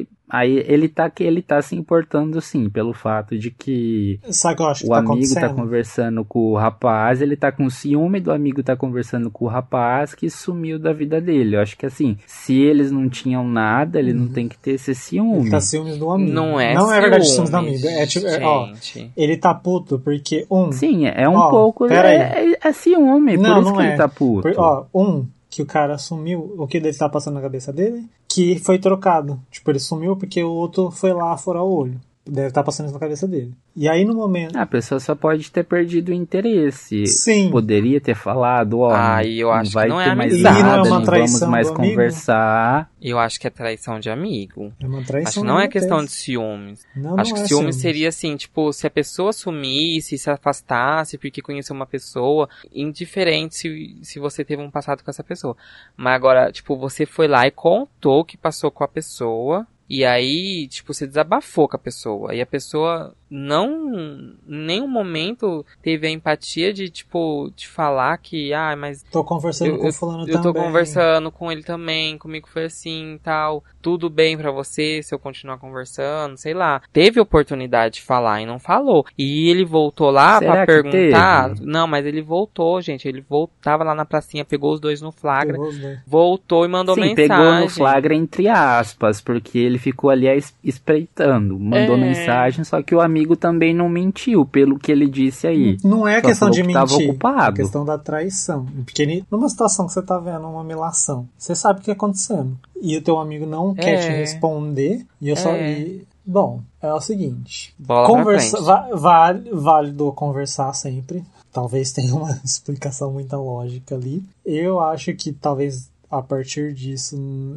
e 0.00 0.08
aí 0.28 0.64
ele 0.66 0.88
tá 0.88 1.08
que 1.10 1.22
ele 1.24 1.42
tá 1.42 1.60
se 1.62 1.74
importando 1.76 2.40
sim 2.40 2.68
pelo 2.68 2.92
fato 2.92 3.38
de 3.38 3.50
que 3.50 4.20
Sabe 4.30 4.54
o 4.54 4.56
que 4.56 4.62
eu 4.62 4.66
acho 4.68 4.80
que 4.82 4.86
o 4.86 4.90
tá 4.90 4.98
amigo 4.98 5.12
acontecendo? 5.12 5.40
tá 5.40 5.48
conversando 5.54 6.24
com 6.24 6.38
o 6.52 6.56
rapaz, 6.56 7.22
ele 7.22 7.36
tá 7.36 7.50
com 7.52 7.68
ciúme 7.70 8.20
do 8.20 8.32
amigo 8.32 8.62
tá 8.62 8.76
conversando 8.76 9.30
com 9.30 9.44
o 9.44 9.48
rapaz 9.48 10.14
que 10.14 10.28
sumiu 10.30 10.78
da 10.78 10.92
vida 10.92 11.20
dele. 11.20 11.56
Eu 11.56 11.60
acho 11.60 11.76
que 11.76 11.86
assim, 11.86 12.16
se 12.26 12.54
eles 12.60 12.90
não 12.90 13.08
tinham 13.08 13.46
nada, 13.46 13.98
ele 13.98 14.12
não 14.12 14.28
tem 14.28 14.48
que 14.48 14.58
ter 14.58 14.72
esse 14.72 14.94
ciúme. 14.94 15.40
Ele 15.42 15.50
tá 15.50 15.60
ciúmes 15.60 15.96
do 15.98 16.10
amigo. 16.10 16.32
Não 16.32 16.60
é 16.60 16.74
Não 16.74 16.92
é 16.92 17.00
verdade 17.00 17.28
ciúmes, 17.28 17.50
ciúmes 17.50 17.80
do 17.80 17.88
amigo. 17.88 18.00
É 18.00 18.06
tipo, 18.06 18.26
é, 18.26 18.44
ó, 18.44 18.68
ele 19.16 19.36
tá 19.36 19.54
puto 19.54 19.98
porque, 19.98 20.46
um, 20.50 20.70
Sim, 20.72 21.06
é 21.06 21.28
um 21.28 21.36
Ó, 21.36 21.50
pouco 21.50 21.86
é, 21.86 22.52
é, 22.52 22.58
é 22.62 22.72
ciúme, 22.72 23.36
Não, 23.36 23.54
por 23.54 23.60
isso 23.62 23.70
não 23.70 23.76
que 23.78 23.82
é. 23.82 23.88
ele 23.88 23.96
tá 23.96 24.08
puto. 24.08 24.42
Por- 24.42 24.54
ó, 24.58 24.84
um, 24.94 25.26
que 25.58 25.62
o 25.62 25.66
cara 25.66 25.98
sumiu, 25.98 26.54
o 26.56 26.68
que 26.68 26.78
dele 26.78 26.96
tá 26.96 27.08
passando 27.08 27.34
na 27.34 27.40
cabeça 27.40 27.72
dele, 27.72 28.06
que 28.28 28.60
foi 28.60 28.78
trocado. 28.78 29.40
Tipo, 29.50 29.72
ele 29.72 29.80
sumiu 29.80 30.16
porque 30.16 30.42
o 30.42 30.52
outro 30.52 30.88
foi 30.92 31.12
lá 31.12 31.36
furar 31.36 31.64
o 31.64 31.74
olho. 31.74 32.00
Deve 32.30 32.48
estar 32.48 32.62
passando 32.62 32.86
isso 32.86 32.94
na 32.94 33.00
cabeça 33.00 33.26
dele. 33.26 33.54
E 33.74 33.88
aí 33.88 34.04
no 34.04 34.14
momento. 34.14 34.56
A 34.56 34.66
pessoa 34.66 35.00
só 35.00 35.14
pode 35.14 35.50
ter 35.50 35.64
perdido 35.64 36.10
o 36.10 36.14
interesse. 36.14 37.06
Sim. 37.06 37.50
Poderia 37.50 38.00
ter 38.00 38.14
falado, 38.14 38.80
ó, 38.80 38.90
Ai, 38.92 39.34
eu 39.34 39.48
não 39.48 39.54
acho 39.54 39.70
que 39.70 39.74
vai 39.74 39.88
não 39.88 40.00
é 40.00 40.14
mais 40.14 40.42
nada, 40.42 40.58
E 40.58 40.62
não 40.62 40.70
é 40.70 40.82
uma 40.82 40.98
não 40.98 41.02
traição 41.02 41.40
vamos 41.40 41.52
mais 41.52 41.70
conversar. 41.70 42.90
Eu 43.00 43.18
acho 43.18 43.40
que 43.40 43.46
é 43.46 43.50
traição 43.50 43.98
de 43.98 44.10
amigo. 44.10 44.72
É 44.80 44.86
uma 44.86 45.02
traição. 45.02 45.28
Acho 45.28 45.40
que 45.40 45.46
não 45.46 45.60
é 45.60 45.68
questão 45.68 46.04
de 46.04 46.10
ciúmes. 46.10 46.84
Não, 46.94 47.18
Acho 47.18 47.30
não 47.30 47.36
que 47.38 47.44
é 47.44 47.46
ciúmes 47.46 47.76
seria 47.76 48.08
assim, 48.08 48.36
tipo, 48.36 48.72
se 48.72 48.86
a 48.86 48.90
pessoa 48.90 49.32
sumisse, 49.32 50.18
se 50.18 50.30
afastasse 50.30 51.16
porque 51.16 51.40
conheceu 51.40 51.74
uma 51.74 51.86
pessoa, 51.86 52.48
indiferente 52.72 53.56
se, 53.56 53.96
se 54.02 54.18
você 54.18 54.44
teve 54.44 54.62
um 54.62 54.70
passado 54.70 55.02
com 55.02 55.10
essa 55.10 55.24
pessoa. 55.24 55.56
Mas 55.96 56.14
agora, 56.14 56.52
tipo, 56.52 56.76
você 56.76 57.06
foi 57.06 57.26
lá 57.26 57.46
e 57.46 57.50
contou 57.50 58.20
o 58.20 58.24
que 58.24 58.36
passou 58.36 58.70
com 58.70 58.84
a 58.84 58.88
pessoa, 58.88 59.66
e 59.88 60.04
aí, 60.04 60.68
tipo, 60.68 60.92
você 60.92 61.06
desabafou 61.06 61.66
com 61.68 61.76
a 61.76 61.78
pessoa. 61.78 62.34
E 62.34 62.40
a 62.42 62.46
pessoa 62.46 63.14
não, 63.30 63.96
em 63.98 64.36
nenhum 64.46 64.88
momento 64.88 65.64
teve 65.82 66.06
a 66.06 66.10
empatia 66.10 66.72
de, 66.72 66.88
tipo, 66.88 67.50
te 67.54 67.68
falar 67.68 68.16
que, 68.18 68.52
ah, 68.52 68.74
mas 68.76 69.02
Tô 69.10 69.22
conversando 69.24 69.70
Eu- 69.72 69.78
com 69.78 69.88
o 69.88 69.92
fulano 69.92 70.22
eu 70.28 70.36
tô 70.36 70.52
também. 70.52 70.62
conversando 70.62 71.30
com 71.30 71.50
ele 71.52 71.62
também, 71.62 72.16
comigo 72.18 72.48
foi 72.48 72.64
assim 72.64 73.14
e 73.14 73.18
tal. 73.18 73.62
Tudo 73.80 74.10
bem 74.10 74.36
pra 74.36 74.50
você 74.50 75.02
se 75.02 75.14
eu 75.14 75.18
continuar 75.18 75.58
conversando, 75.58 76.36
sei 76.36 76.52
lá. 76.54 76.80
Teve 76.92 77.20
oportunidade 77.20 77.96
de 77.96 78.02
falar 78.02 78.40
e 78.42 78.46
não 78.46 78.58
falou. 78.58 79.06
E 79.16 79.48
ele 79.48 79.64
voltou 79.64 80.10
lá 80.10 80.38
que 80.40 80.66
perguntar. 80.66 81.50
teve? 81.54 81.64
Não, 81.66 81.86
mas 81.86 82.04
ele 82.04 82.20
voltou, 82.20 82.80
gente. 82.82 83.06
Ele 83.08 83.20
voltava 83.26 83.84
lá 83.84 83.94
na 83.94 84.04
pracinha, 84.04 84.44
pegou 84.44 84.72
os 84.74 84.80
dois 84.80 85.00
no 85.00 85.12
flagra, 85.12 85.52
Pegou 85.54 85.68
os 85.68 85.78
dois. 85.78 85.98
voltou 86.06 86.64
e 86.64 86.68
mandou 86.68 86.94
Sim, 86.94 87.02
mensagem. 87.02 87.28
pegou 87.28 87.54
no 87.60 87.68
flagra 87.68 88.14
entre 88.14 88.48
aspas, 88.48 89.20
porque 89.20 89.58
ele 89.58 89.78
ficou 89.78 90.10
ali 90.10 90.26
es- 90.28 90.54
espreitando, 90.62 91.58
mandou 91.58 91.96
É. 91.96 92.00
mensagem, 92.00 92.64
só 92.64 92.82
que 92.82 92.94
o 92.94 93.00
amigo 93.00 93.17
também 93.36 93.74
não 93.74 93.88
mentiu, 93.88 94.44
pelo 94.46 94.78
que 94.78 94.90
ele 94.92 95.06
disse 95.08 95.46
aí. 95.46 95.76
Não 95.84 96.06
é 96.06 96.20
Só 96.20 96.28
questão 96.28 96.50
de 96.50 96.62
que 96.62 96.72
tava 96.72 96.90
mentir. 96.92 97.10
ocupado. 97.10 97.60
É 97.60 97.62
questão 97.64 97.84
da 97.84 97.98
traição. 97.98 98.66
Porque 98.84 99.24
numa 99.30 99.48
situação 99.48 99.86
que 99.86 99.92
você 99.92 100.02
tá 100.02 100.18
vendo 100.18 100.46
uma 100.48 100.62
melação, 100.64 101.28
você 101.36 101.54
sabe 101.54 101.78
o 101.78 101.82
que 101.82 101.86
tá 101.86 101.92
acontecendo. 101.92 102.58
E 102.80 102.96
o 102.96 103.02
teu 103.02 103.18
amigo 103.18 103.46
não 103.46 103.74
quer 103.74 103.94
É. 103.94 103.98
te 104.00 104.08
responder. 104.10 105.04
E 105.20 105.28
eu 105.28 105.36
só. 105.36 105.50
É. 105.50 105.78
e- 105.80 106.06
bom, 106.24 106.60
é 106.82 106.92
o 106.92 107.00
seguinte. 107.00 107.74
Bola 107.78 108.06
pra 108.06 108.16
Conversa, 108.16 108.50
frente. 108.58 108.66
va- 108.66 108.88
vale, 108.92 109.50
válido 109.52 110.12
conversar 110.12 110.72
sempre. 110.74 111.24
Talvez 111.52 111.92
tenha 111.92 112.14
uma 112.14 112.30
explicação 112.44 113.10
muito 113.12 113.34
lógica 113.36 113.94
ali. 113.94 114.22
Eu 114.44 114.78
acho 114.80 115.14
que 115.14 115.32
talvez 115.32 115.90
a 116.10 116.22
partir 116.22 116.72
disso 116.72 117.16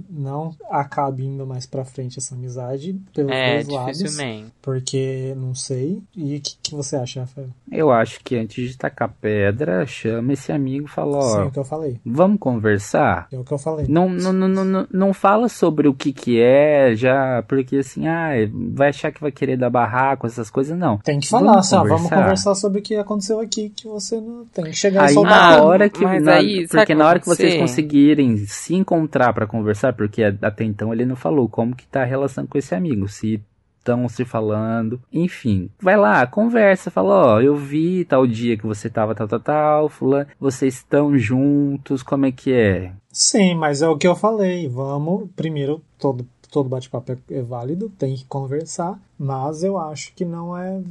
não 0.09 0.53
acabe 0.69 1.23
indo 1.25 1.45
mais 1.47 1.65
pra 1.65 1.85
frente 1.85 2.19
essa 2.19 2.35
amizade 2.35 2.93
pelos 3.13 3.31
É, 3.31 3.63
dois 3.63 3.67
lados. 3.67 4.17
Porque 4.61 5.33
não 5.37 5.55
sei. 5.55 6.01
E 6.15 6.35
o 6.37 6.41
que, 6.41 6.55
que 6.61 6.75
você 6.75 6.95
acha, 6.95 7.21
Rafael? 7.21 7.47
Eu 7.71 7.91
acho 7.91 8.19
que 8.23 8.35
antes 8.35 8.71
de 8.71 8.77
tacar 8.77 9.09
pedra, 9.21 9.85
chama 9.85 10.33
esse 10.33 10.51
amigo 10.51 10.85
e 10.85 10.89
fala, 10.89 11.21
Sim, 11.21 11.37
ó, 11.37 11.41
é 11.41 11.45
o 11.45 11.51
que 11.51 11.59
eu 11.59 11.63
falei. 11.63 11.99
vamos 12.05 12.39
conversar? 12.39 13.27
É 13.31 13.37
o 13.37 13.43
que 13.43 13.51
eu 13.53 13.57
falei. 13.57 13.85
Não, 13.87 14.09
não, 14.09 14.33
não, 14.33 14.47
não, 14.47 14.65
não- 14.65 14.87
não 14.91 15.13
fala 15.13 15.47
sobre 15.49 15.87
o 15.87 15.93
que 15.93 16.11
que 16.11 16.39
é, 16.41 16.93
já, 16.95 17.43
porque 17.47 17.77
assim, 17.77 18.07
ah, 18.07 18.31
vai 18.73 18.89
achar 18.89 19.11
que 19.11 19.21
vai 19.21 19.31
querer 19.31 19.57
dar 19.57 19.69
barraco, 19.69 20.27
essas 20.27 20.49
coisas, 20.49 20.77
não. 20.77 20.97
Tem 20.97 21.19
que 21.19 21.27
falar, 21.27 21.51
Vamos 21.53 21.65
assim, 21.67 21.75
ó, 21.75 21.79
vamos 21.83 21.95
conversar. 22.03 22.15
conversar 22.23 22.55
sobre 22.55 22.79
o 22.79 22.81
que 22.81 22.95
aconteceu 22.95 23.39
aqui, 23.39 23.69
que 23.69 23.87
você 23.87 24.19
não 24.19 24.45
tem 24.45 24.65
que 24.65 24.73
chegar 24.73 25.05
Aí 25.07 25.15
na 25.15 25.63
hora 25.63 25.89
que, 25.89 26.03
Mas 26.03 26.23
na- 26.23 26.33
aí, 26.35 26.67
porque 26.67 26.85
que 26.87 26.95
na 26.95 27.07
hora 27.07 27.19
que 27.19 27.25
vocês 27.27 27.55
conseguirem 27.57 28.40
se 28.47 28.75
encontrar 28.75 29.33
pra 29.33 29.47
conversar, 29.47 29.93
porque 29.93 30.23
até 30.23 30.63
então 30.63 30.93
ele 30.93 31.05
não 31.05 31.15
falou 31.15 31.47
como 31.49 31.75
que 31.75 31.87
tá 31.87 32.01
a 32.01 32.05
relação 32.05 32.45
com 32.45 32.57
esse 32.57 32.73
amigo, 32.75 33.07
se 33.07 33.43
estão 33.81 34.07
se 34.07 34.23
falando, 34.23 35.01
enfim, 35.11 35.69
vai 35.81 35.97
lá, 35.97 36.25
conversa, 36.27 36.91
fala, 36.91 37.35
ó, 37.35 37.41
eu 37.41 37.55
vi 37.55 38.05
tal 38.05 38.27
dia 38.27 38.55
que 38.55 38.65
você 38.65 38.89
tava 38.89 39.15
tal, 39.15 39.27
tal, 39.27 39.39
tal, 39.39 39.89
fulano, 39.89 40.27
vocês 40.39 40.75
estão 40.75 41.17
juntos, 41.17 42.03
como 42.03 42.27
é 42.27 42.31
que 42.31 42.53
é? 42.53 42.93
Sim, 43.11 43.55
mas 43.55 43.81
é 43.81 43.87
o 43.87 43.97
que 43.97 44.07
eu 44.07 44.15
falei. 44.15 44.67
Vamos, 44.67 45.29
primeiro, 45.35 45.81
todo, 45.97 46.25
todo 46.49 46.69
bate-papo 46.69 47.11
é, 47.11 47.17
é 47.31 47.41
válido, 47.41 47.89
tem 47.97 48.15
que 48.15 48.25
conversar, 48.25 48.99
mas 49.17 49.63
eu 49.63 49.79
acho 49.79 50.13
que 50.13 50.23
não 50.23 50.55
é 50.55 50.81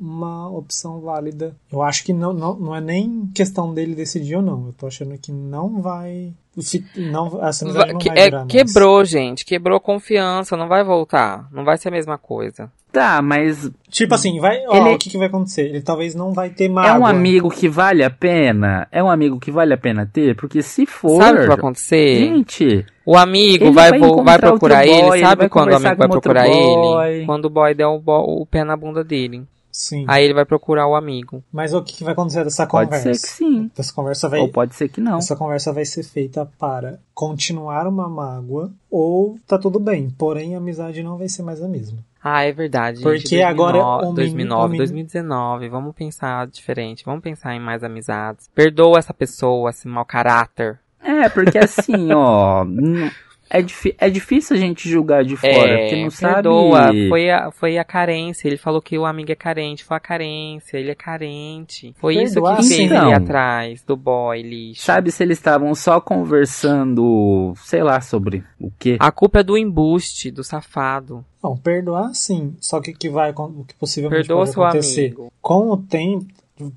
uma 0.00 0.48
opção 0.50 1.00
válida. 1.00 1.54
Eu 1.72 1.82
acho 1.82 2.04
que 2.04 2.12
não, 2.12 2.32
não, 2.32 2.54
não 2.56 2.74
é 2.76 2.80
nem 2.80 3.28
questão 3.34 3.72
dele 3.74 3.94
decidir 3.94 4.36
ou 4.36 4.42
não. 4.42 4.66
Eu 4.66 4.72
tô 4.72 4.86
achando 4.86 5.16
que 5.18 5.32
não 5.32 5.80
vai. 5.80 6.32
fi- 6.62 6.84
Não, 6.96 7.30
Va- 7.30 7.50
não 7.86 7.98
que- 7.98 8.08
vai 8.08 8.18
é, 8.18 8.30
durar 8.30 8.46
mais. 8.46 8.52
quebrou, 8.52 9.04
gente. 9.04 9.44
Quebrou 9.44 9.78
confiança. 9.80 10.56
Não 10.56 10.68
vai 10.68 10.82
voltar. 10.84 11.48
Não 11.52 11.64
vai 11.64 11.76
ser 11.78 11.88
a 11.88 11.92
mesma 11.92 12.18
coisa. 12.18 12.70
Tá, 12.90 13.20
mas 13.20 13.70
Tipo 13.90 14.14
assim, 14.14 14.40
vai, 14.40 14.64
ó, 14.66 14.74
Ele- 14.74 14.94
o 14.94 14.98
que, 14.98 15.10
que 15.10 15.18
vai 15.18 15.26
acontecer? 15.26 15.66
Ele 15.68 15.82
talvez 15.82 16.14
não 16.14 16.32
vai 16.32 16.48
ter 16.48 16.70
mágoa. 16.70 16.90
é 16.90 16.98
um 16.98 17.04
amigo 17.06 17.50
que 17.50 17.68
vale 17.68 18.02
a 18.02 18.08
pena? 18.08 18.88
É 18.90 19.04
um 19.04 19.10
amigo 19.10 19.38
que 19.38 19.50
vale 19.50 19.74
a 19.74 19.76
pena 19.78 20.06
ter? 20.10 20.34
Porque 20.34 20.62
se 20.62 20.86
for, 20.86 21.22
Sabe 21.22 21.38
o 21.38 21.40
que 21.42 21.46
vai 21.48 21.56
acontecer? 21.56 22.16
gente, 22.16 22.86
O 23.04 23.14
amigo 23.16 23.64
Ele 23.66 23.72
vai, 23.72 23.90
vai 23.90 24.00
vai 24.00 24.38
procurar 24.38 24.84
boy, 24.86 24.88
ele. 24.94 25.08
ele 25.10 25.20
Sabe 25.20 25.40
vai 25.42 25.48
quando 25.50 25.70
o 25.72 25.76
amigo 25.76 25.96
vai 25.96 26.08
procurar 26.08 26.44
boy. 26.46 27.12
ele? 27.14 27.26
Quando 27.26 27.44
o 27.44 27.50
boy 27.50 27.74
der 27.74 27.86
o, 27.86 27.98
bo- 28.00 28.40
o 28.42 28.46
pé 28.46 28.64
na 28.64 28.76
bunda 28.76 29.04
dele. 29.04 29.44
Sim. 29.78 30.04
Aí 30.08 30.24
ele 30.24 30.34
vai 30.34 30.44
procurar 30.44 30.88
o 30.88 30.96
amigo. 30.96 31.40
Mas 31.52 31.72
o 31.72 31.80
que, 31.80 31.94
que 31.98 32.02
vai 32.02 32.12
acontecer 32.12 32.42
dessa 32.42 32.66
pode 32.66 32.86
conversa? 32.90 33.14
ser 33.14 33.20
que 33.28 33.32
sim. 33.32 33.70
Essa 33.78 33.92
conversa 33.92 34.28
vai. 34.28 34.40
Ou 34.40 34.48
pode 34.48 34.74
ser 34.74 34.88
que 34.88 35.00
não. 35.00 35.18
Essa 35.18 35.36
conversa 35.36 35.72
vai 35.72 35.84
ser 35.84 36.02
feita 36.02 36.44
para 36.58 36.98
continuar 37.14 37.86
uma 37.86 38.08
mágoa 38.08 38.72
ou 38.90 39.38
tá 39.46 39.56
tudo 39.56 39.78
bem, 39.78 40.10
porém 40.10 40.56
a 40.56 40.58
amizade 40.58 41.00
não 41.00 41.16
vai 41.16 41.28
ser 41.28 41.42
mais 41.44 41.62
a 41.62 41.68
mesma. 41.68 41.98
Ah, 42.20 42.42
é 42.42 42.50
verdade. 42.50 43.00
Porque 43.02 43.20
gente. 43.20 43.42
agora 43.42 43.78
2009, 43.78 43.94
o 44.02 44.10
menino- 44.10 44.14
2009, 44.16 44.64
o 44.64 44.68
menino- 44.70 44.78
2019. 44.78 45.68
Vamos 45.68 45.94
pensar 45.94 46.48
diferente. 46.48 47.04
Vamos 47.04 47.22
pensar 47.22 47.54
em 47.54 47.60
mais 47.60 47.84
amizades. 47.84 48.50
Perdoa 48.52 48.98
essa 48.98 49.14
pessoa, 49.14 49.70
esse 49.70 49.86
mau 49.86 50.04
caráter. 50.04 50.80
É, 51.00 51.28
porque 51.28 51.56
assim, 51.56 52.12
ó, 52.12 52.64
É, 53.50 53.64
é 53.98 54.10
difícil 54.10 54.56
a 54.56 54.58
gente 54.58 54.88
julgar 54.88 55.24
de 55.24 55.36
fora, 55.36 55.78
porque 55.78 56.02
não 56.02 56.10
perdoa. 56.10 56.78
sabe. 56.86 57.08
Foi 57.08 57.30
a, 57.30 57.50
foi 57.50 57.78
a 57.78 57.84
carência. 57.84 58.46
Ele 58.48 58.56
falou 58.56 58.80
que 58.82 58.98
o 58.98 59.04
amigo 59.06 59.32
é 59.32 59.34
carente. 59.34 59.84
Foi 59.84 59.96
a 59.96 60.00
carência. 60.00 60.76
Ele 60.76 60.90
é 60.90 60.94
carente. 60.94 61.94
Foi 61.98 62.14
Perdoar, 62.14 62.52
isso 62.60 62.62
que 62.62 62.68
fez 62.68 62.76
sim. 62.76 62.84
ele 62.86 62.94
Então. 62.94 63.12
atrás 63.12 63.82
do 63.82 63.96
boy 63.96 64.42
lixo. 64.42 64.82
Sabe 64.82 65.10
se 65.10 65.22
eles 65.22 65.38
estavam 65.38 65.74
só 65.74 66.00
conversando, 66.00 67.52
sei 67.56 67.82
lá, 67.82 68.00
sobre 68.00 68.44
o 68.60 68.70
quê? 68.78 68.96
A 69.00 69.10
culpa 69.10 69.40
é 69.40 69.42
do 69.42 69.56
embuste, 69.56 70.30
do 70.30 70.44
safado. 70.44 71.24
Não, 71.42 71.56
perdoar 71.56 72.14
sim. 72.14 72.54
Só 72.60 72.80
que 72.80 72.90
o 72.90 72.94
que 72.96 73.08
vai 73.08 73.32
o 73.36 73.64
que 73.64 73.74
possivelmente 73.74 74.26
Perdoa 74.26 74.40
pode 74.44 74.52
seu 74.52 74.62
acontecer 74.64 75.06
amigo. 75.06 75.32
com 75.40 75.70
o 75.70 75.76
tempo 75.76 76.26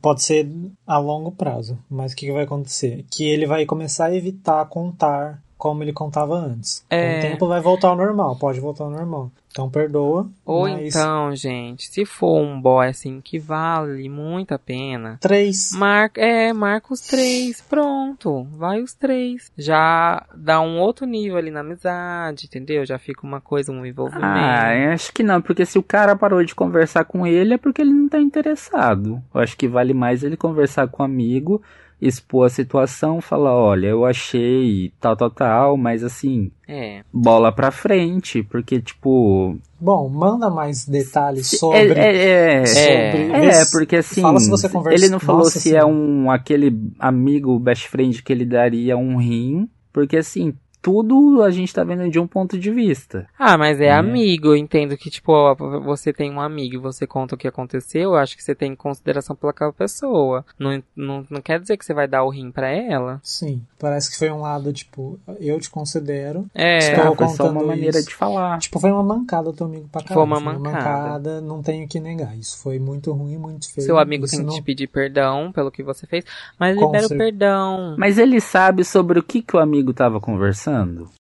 pode 0.02 0.22
ser 0.23 0.48
a 0.85 0.99
longo 0.99 1.31
prazo, 1.31 1.77
mas 1.89 2.14
o 2.14 2.15
que 2.15 2.27
que 2.27 2.31
vai 2.31 2.43
acontecer? 2.43 3.03
Que 3.10 3.27
ele 3.27 3.48
vai 3.48 3.65
começar 3.65 4.06
a 4.06 4.15
evitar 4.15 4.64
contar 4.65 5.41
como 5.62 5.84
ele 5.84 5.94
contava 5.94 6.34
antes. 6.34 6.84
Com 6.90 6.96
É. 6.96 7.20
o 7.20 7.22
tempo 7.22 7.48
vai 7.48 7.62
voltar 7.62 7.90
ao 7.90 7.96
normal, 7.96 8.36
pode 8.36 8.60
voltar 8.60 8.86
ao 8.86 8.90
normal. 8.90 9.30
Então 9.52 9.70
perdoa, 9.70 10.30
Ou 10.46 10.62
mas 10.64 10.96
então, 10.96 11.36
gente, 11.36 11.88
se 11.92 12.06
for 12.06 12.42
um 12.42 12.60
boy 12.60 12.88
assim 12.88 13.20
que 13.22 13.38
vale 13.38 14.08
muito 14.08 14.54
a 14.54 14.58
pena, 14.58 15.18
três. 15.20 15.72
marca, 15.74 16.22
é, 16.22 16.54
marca 16.54 16.94
os 16.94 17.02
três, 17.02 17.60
pronto, 17.60 18.48
vai 18.58 18.82
os 18.82 18.94
três. 18.94 19.52
Já 19.58 20.26
dá 20.34 20.62
um 20.62 20.80
outro 20.80 21.06
nível 21.06 21.38
ali 21.38 21.52
na 21.52 21.60
amizade, 21.60 22.46
entendeu? 22.46 22.86
Já 22.86 22.98
fica 22.98 23.28
uma 23.28 23.42
coisa, 23.42 23.74
um 23.74 23.86
envolvimento. 23.86 24.26
Ah, 24.26 24.74
eu 24.74 24.92
acho 24.94 25.12
que 25.14 25.22
não, 25.22 25.42
porque 25.42 25.66
se 25.66 25.78
o 25.78 25.84
cara 25.84 26.16
parou 26.16 26.44
de 26.46 26.56
conversar 26.56 27.04
com 27.04 27.28
ele 27.28 27.54
é 27.54 27.58
porque 27.58 27.82
ele 27.82 27.92
não 27.94 28.08
tá 28.08 28.20
interessado. 28.22 29.22
Eu 29.36 29.42
acho 29.42 29.58
que 29.58 29.68
vale 29.68 29.94
mais 29.94 30.24
ele 30.24 30.38
conversar 30.38 30.88
com 30.88 31.04
o 31.04 31.06
amigo, 31.06 31.62
expor 32.02 32.48
a 32.48 32.49
situação, 32.49 33.22
falar, 33.22 33.53
olha, 33.56 33.88
eu 33.88 34.06
achei 34.06 34.91
tal, 34.99 35.15
tal, 35.15 35.30
tal, 35.30 35.78
mas 35.78 36.03
assim, 36.03 36.49
É. 36.68 37.03
bola 37.14 37.52
pra 37.52 37.69
frente, 37.72 38.41
porque 38.41 38.82
tipo. 38.82 39.56
Bom, 39.80 40.10
manda 40.10 40.49
mais 40.49 40.86
detalhes 40.88 41.53
É, 41.53 41.57
sobre 41.57 41.99
é, 41.99 42.61
é, 42.61 42.65
sobre 42.65 43.45
É, 43.48 43.52
se- 43.65 43.72
porque 43.72 43.95
assim, 43.98 44.22
Fala 44.22 44.40
se 44.40 44.49
você 44.49 44.68
conversa- 44.69 45.03
ele 45.03 45.11
não 45.11 45.19
falou 45.19 45.44
Nossa 45.44 45.60
se 45.60 45.69
Senhora. 45.69 45.84
é 45.84 45.86
um 45.86 46.30
aquele 46.32 46.76
amigo 46.99 47.57
best 47.60 47.88
friend 47.88 48.22
que 48.23 48.32
ele 48.34 48.45
daria 48.45 48.98
um 48.98 49.18
rim, 49.18 49.69
porque 49.94 50.18
assim, 50.18 50.53
tudo 50.82 51.44
a 51.44 51.52
gente 51.52 51.74
tá 51.74 51.84
vendo 51.84 52.10
de 52.10 52.20
um 52.20 52.26
ponto 52.26 52.58
de 52.58 52.72
vista. 52.72 53.28
Ah, 53.38 53.58
mas 53.58 53.80
é 53.80 53.86
É. 53.86 53.91
amigo, 53.91 54.48
eu 54.49 54.56
entendo 54.56 54.98
que, 54.98 55.10
tipo, 55.10 55.32
ó, 55.32 55.53
você 55.53 56.12
tem 56.12 56.32
um 56.32 56.40
amigo 56.41 56.76
e 56.76 56.78
você 56.80 57.06
conta 57.06 57.36
o 57.36 57.38
que 57.38 57.48
aconteceu, 57.48 58.02
eu 58.12 58.16
acho 58.16 58.36
que 58.36 58.44
você 58.44 58.56
tem 58.56 58.76
consideração 58.76 59.36
pelaquela 59.36 59.72
pessoa. 59.74 60.45
Não, 60.58 60.82
não, 60.95 61.26
não 61.30 61.41
quer 61.41 61.60
dizer 61.60 61.78
que 61.78 61.86
você 61.86 61.94
vai 61.94 62.08
dar 62.08 62.24
o 62.24 62.30
rim 62.30 62.52
pra 62.52 62.70
ela. 62.70 63.20
Sim, 63.24 63.62
parece 63.78 64.10
que 64.10 64.18
foi 64.18 64.32
um 64.32 64.41
lado, 64.41 64.72
tipo, 64.74 65.20
eu 65.40 65.60
te 65.60 65.70
considero. 65.70 66.45
É, 66.56 66.78
Estou 66.80 67.14
Ah, 67.14 67.16
foi 67.16 67.28
só 67.30 67.49
uma 67.52 67.64
maneira 67.64 67.99
isso. 67.99 68.10
de 68.10 68.16
falar. 68.16 68.58
Tipo, 68.60 68.80
foi 68.80 68.91
uma 68.91 69.03
mancada 69.03 69.52
do 69.52 69.53
teu 69.53 69.68
amigo 69.68 69.88
pra 69.91 70.02
caralho. 70.02 70.16
Foi 70.16 70.24
uma 70.24 70.40
mancada. 70.40 71.41
não 71.41 71.62
tenho 71.62 71.88
que 71.88 71.99
negar. 71.99 72.36
Isso 72.38 72.58
foi 72.58 72.80
muito 72.80 73.12
ruim, 73.12 73.38
muito 73.38 73.72
feio. 73.72 73.86
seu 73.86 73.99
amigo 73.99 74.26
Isso 74.26 74.36
tem 74.36 74.45
que 74.45 74.48
não- 74.52 74.56
te 74.56 74.62
pedir 74.64 74.88
perdão 74.88 75.52
pelo 75.52 75.70
que 75.72 75.84
você 75.84 76.08
fez, 76.08 76.24
mas 76.60 76.76
libera 76.78 77.06
o 77.06 77.10
perdão. 77.10 77.95
Mas 77.98 78.18
ele 78.18 78.40
sabe 78.40 78.84
sobre 78.84 79.20
o 79.20 79.24
que, 79.24 79.41
que 79.41 79.56
o 79.56 79.60
amigo 79.60 79.94
tava 79.94 80.20
conversando? 80.20 80.70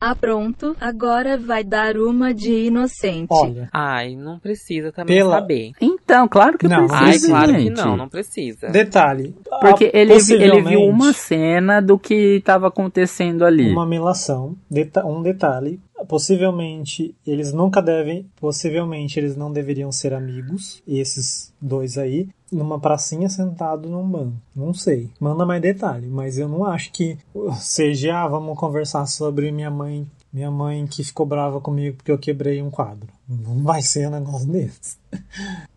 Ah, 0.00 0.14
pronto, 0.14 0.76
agora 0.80 1.36
vai 1.36 1.62
dar 1.64 1.96
uma 1.96 2.32
de 2.32 2.66
inocente. 2.66 3.28
Olha, 3.30 3.68
Ai, 3.72 4.14
não 4.16 4.38
precisa 4.38 4.92
também 4.92 5.16
Pela- 5.16 5.40
saber. 5.40 5.72
Então, 5.80 6.28
claro 6.28 6.56
que 6.58 6.68
Não, 6.68 6.86
Ai, 6.90 7.10
precisa, 7.10 7.28
claro 7.28 7.52
que 7.54 7.60
gente. 7.60 7.76
não, 7.76 7.96
não 7.96 8.08
precisa. 8.08 8.68
detalhe. 8.68 9.34
Porque 9.60 9.86
ah, 9.86 9.98
ele, 9.98 10.12
ele 10.14 10.62
viu 10.62 10.80
uma 10.82 11.12
cena 11.12 11.80
do 11.80 11.98
que 11.98 12.40
tava 12.44 12.68
acontecendo 12.68 13.44
ali. 13.44 13.70
Uma 13.70 13.86
melação. 13.86 14.56
Deta- 14.70 15.04
um 15.04 15.22
detalhe. 15.22 15.80
Possivelmente 16.08 17.14
eles 17.26 17.52
nunca 17.52 17.80
devem. 17.80 18.26
Possivelmente 18.40 19.18
eles 19.18 19.36
não 19.36 19.52
deveriam 19.52 19.90
ser 19.92 20.12
amigos. 20.14 20.82
Esses 20.86 21.52
dois 21.60 21.98
aí. 21.98 22.28
Numa 22.50 22.80
pracinha 22.80 23.28
sentado 23.28 23.88
num 23.88 24.08
banco. 24.08 24.36
Não 24.54 24.74
sei. 24.74 25.10
Manda 25.20 25.46
mais 25.46 25.62
detalhe. 25.62 26.08
Mas 26.08 26.38
eu 26.38 26.48
não 26.48 26.64
acho 26.64 26.92
que 26.92 27.18
seja. 27.60 28.16
Ah, 28.16 28.28
vamos 28.28 28.58
conversar 28.58 29.06
sobre 29.06 29.52
minha 29.52 29.70
mãe. 29.70 30.06
Minha 30.32 30.50
mãe 30.50 30.86
que 30.86 31.02
ficou 31.02 31.26
brava 31.26 31.60
comigo 31.60 31.96
porque 31.96 32.12
eu 32.12 32.18
quebrei 32.18 32.62
um 32.62 32.70
quadro. 32.70 33.08
Não 33.28 33.62
vai 33.64 33.82
ser 33.82 34.06
um 34.06 34.12
negócio 34.12 34.46
desse. 34.50 34.96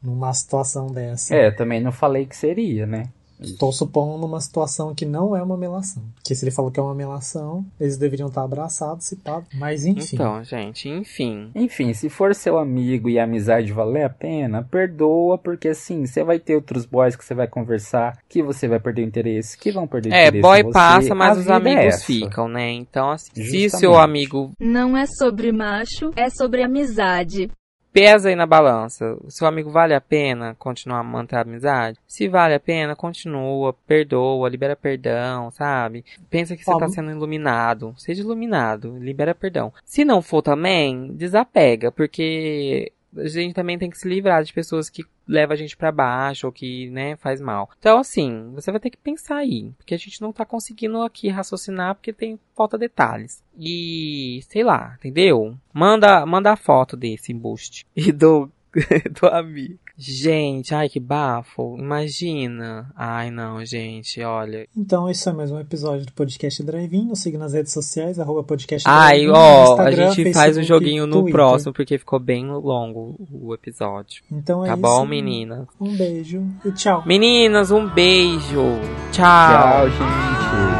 Numa 0.02 0.34
situação 0.34 0.88
dessa. 0.88 1.34
É, 1.36 1.52
também 1.52 1.82
não 1.82 1.92
falei 1.92 2.26
que 2.26 2.36
seria, 2.36 2.86
né? 2.86 3.10
Estou 3.44 3.72
supondo 3.72 4.18
numa 4.18 4.40
situação 4.40 4.94
que 4.96 5.06
não 5.06 5.36
é 5.36 5.44
uma 5.44 5.58
melação. 5.58 6.04
Porque 6.16 6.34
se 6.36 6.44
ele 6.44 6.52
falou 6.52 6.72
que 6.72 6.80
é 6.80 6.84
uma 6.84 6.96
melação, 6.96 7.66
eles 7.80 7.98
deveriam 7.98 8.28
estar 8.30 8.44
abraçados, 8.44 9.06
se 9.06 9.16
pá. 9.18 9.42
Mas 9.54 9.86
enfim. 9.86 10.16
Então, 10.16 10.44
gente, 10.44 10.88
enfim. 10.90 11.52
Enfim, 11.56 11.94
se 11.94 12.10
for 12.10 12.34
seu 12.34 12.58
amigo 12.58 13.10
e 13.10 13.20
a 13.20 13.24
amizade 13.24 13.72
valer 13.72 14.04
a 14.06 14.10
pena, 14.10 14.64
perdoa, 14.64 15.38
porque 15.38 15.70
assim, 15.70 16.06
você 16.06 16.24
vai 16.24 16.40
ter 16.40 16.56
outros 16.56 16.86
boys 16.86 17.16
que 17.16 17.24
você 17.26 17.34
vai 17.34 17.48
conversar, 17.48 18.18
que 18.30 18.42
você 18.42 18.68
vai 18.68 18.80
perder 18.80 19.02
o 19.04 19.06
interesse, 19.06 19.58
que 19.58 19.72
vão 19.72 19.88
perder 19.88 20.10
o 20.10 20.14
É, 20.14 20.28
interesse. 20.28 20.42
boy 20.42 20.60
em 20.60 20.64
você. 20.64 20.72
passa, 20.74 21.16
mas 21.16 21.38
A 21.38 21.42
os 21.42 21.48
é 21.48 21.54
amigos 21.54 21.84
essa. 21.86 22.06
ficam, 22.06 22.48
né? 22.48 22.72
Então, 22.72 23.12
assim, 23.12 23.30
se 23.36 23.70
seu 23.70 23.98
amigo 23.98 24.52
Não 24.60 24.96
é 24.98 25.06
sobre 25.06 25.52
macho, 25.52 26.12
é 26.16 26.30
sobre 26.30 26.64
amizade. 26.64 27.50
Pesa 27.94 28.30
aí 28.30 28.36
na 28.36 28.46
balança. 28.46 29.16
O 29.24 29.30
seu 29.30 29.48
amigo 29.48 29.70
vale 29.70 29.94
a 29.94 30.02
pena 30.02 30.56
continuar 30.58 31.00
a 31.00 31.04
manter 31.04 31.36
a 31.36 31.42
amizade? 31.42 32.00
Se 32.08 32.28
vale 32.28 32.56
a 32.56 32.60
pena, 32.60 32.96
continua, 32.96 33.74
perdoa, 33.86 34.50
libera 34.50 34.76
perdão, 34.76 35.52
sabe? 35.52 36.04
Pensa 36.30 36.58
que 36.58 36.64
você 36.64 36.72
Ó, 36.72 36.80
tá 36.80 36.90
sendo 36.90 37.12
iluminado. 37.12 37.94
Seja 37.98 38.22
iluminado, 38.22 38.98
libera 38.98 39.36
perdão. 39.36 39.72
Se 39.86 40.04
não 40.04 40.22
for 40.22 40.42
também, 40.42 41.14
desapega, 41.14 41.92
porque 41.92 42.92
a 43.18 43.28
gente 43.28 43.54
também 43.54 43.78
tem 43.78 43.90
que 43.90 43.98
se 43.98 44.08
livrar 44.08 44.44
de 44.44 44.54
pessoas 44.54 44.90
que 44.90 45.06
levam 45.28 45.54
a 45.54 45.58
gente 45.58 45.78
pra 45.78 45.92
baixo 45.92 46.48
ou 46.48 46.54
que, 46.54 46.90
né, 46.90 47.16
faz 47.16 47.40
mal. 47.40 47.70
Então, 47.80 48.00
assim, 48.00 48.52
você 48.54 48.72
vai 48.72 48.80
ter 48.80 48.90
que 48.90 48.98
pensar 48.98 49.38
aí, 49.38 49.72
porque 49.78 49.94
a 49.94 49.98
gente 49.98 50.22
não 50.22 50.34
tá 50.34 50.46
conseguindo 50.46 51.02
aqui 51.02 51.30
raciocinar 51.30 51.96
porque 51.96 52.12
tem 52.12 52.40
falta 52.56 52.78
detalhes. 52.78 53.44
E, 53.58 54.42
sei 54.50 54.64
lá, 54.64 54.96
entendeu? 55.00 55.58
Manda, 55.74 56.26
manda 56.26 56.52
a 56.52 56.58
foto 56.58 56.98
desse 56.98 57.32
embuste 57.32 57.86
e 57.96 58.12
do 58.12 58.50
do 59.22 59.28
amigo. 59.28 59.80
Gente, 59.96 60.74
ai 60.74 60.90
que 60.90 61.00
bafo. 61.00 61.76
Imagina. 61.78 62.92
Ai 62.96 63.30
não, 63.30 63.64
gente, 63.64 64.22
olha. 64.24 64.68
Então, 64.76 65.08
esse 65.08 65.30
é 65.30 65.32
mais 65.32 65.52
um 65.52 65.60
episódio 65.60 66.06
do 66.06 66.12
Podcast 66.14 66.64
Drive-In. 66.64 67.06
Nos 67.06 67.20
siga 67.22 67.38
nas 67.38 67.54
redes 67.54 67.72
sociais, 67.72 68.20
arroba 68.20 68.44
podcast 68.44 68.88
Ai, 68.90 69.28
ó, 69.30 69.80
a 69.80 69.92
gente 69.92 70.34
faz 70.34 70.54
o 70.54 70.62
Facebook, 70.62 70.66
joguinho 70.66 71.06
no 71.06 71.18
Twitter. 71.22 71.32
próximo 71.34 71.74
porque 71.74 71.98
ficou 72.00 72.20
bem 72.20 72.48
longo 72.48 73.16
o 73.32 73.54
episódio. 73.54 74.24
Então 74.32 74.64
é 74.66 74.70
Tá 74.70 74.74
isso. 74.74 74.82
bom, 74.82 75.06
menina? 75.06 75.68
Um 75.80 75.96
beijo 75.96 76.44
e 76.66 76.72
tchau. 76.72 77.04
Meninas, 77.06 77.70
um 77.70 77.88
beijo. 77.88 78.64
Tchau, 79.12 79.90
gente. 79.90 80.73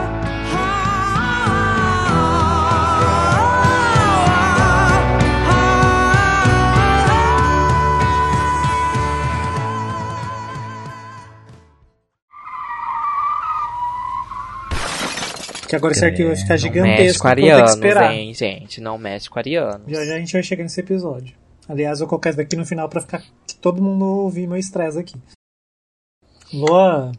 Que 15.74 15.78
agora 15.78 15.94
esse 15.94 16.06
arquivo 16.06 16.28
vai 16.30 16.36
ficar 16.38 16.56
Não 16.56 16.62
mexe 16.62 16.68
gigantesco. 16.68 17.22
com 17.24 17.28
vou 17.28 17.36
ter 17.36 17.64
que 17.64 17.70
esperar. 17.88 18.14
hein, 18.14 18.34
gente. 18.34 18.80
Não 18.82 18.98
mexe 18.98 19.30
com 19.30 19.40
arianos. 19.40 19.92
Já 19.92 20.06
já 20.06 20.16
a 20.16 20.20
gente 20.20 20.34
vai 20.34 20.44
chegar 20.44 20.64
nesse 20.64 20.80
episódio. 20.80 21.36
Aliás, 21.68 22.00
eu 22.00 22.08
isso 22.08 22.38
daqui 22.38 22.56
no 22.56 22.66
final 22.66 22.88
pra 22.88 23.02
ficar 23.02 23.24
que 23.48 23.56
todo 23.56 23.82
mundo 23.82 24.06
ouvir 24.06 24.46
meu 24.48 24.58
estresse 24.58 25.00
aqui. 25.00 25.16
Luan, 26.54 27.12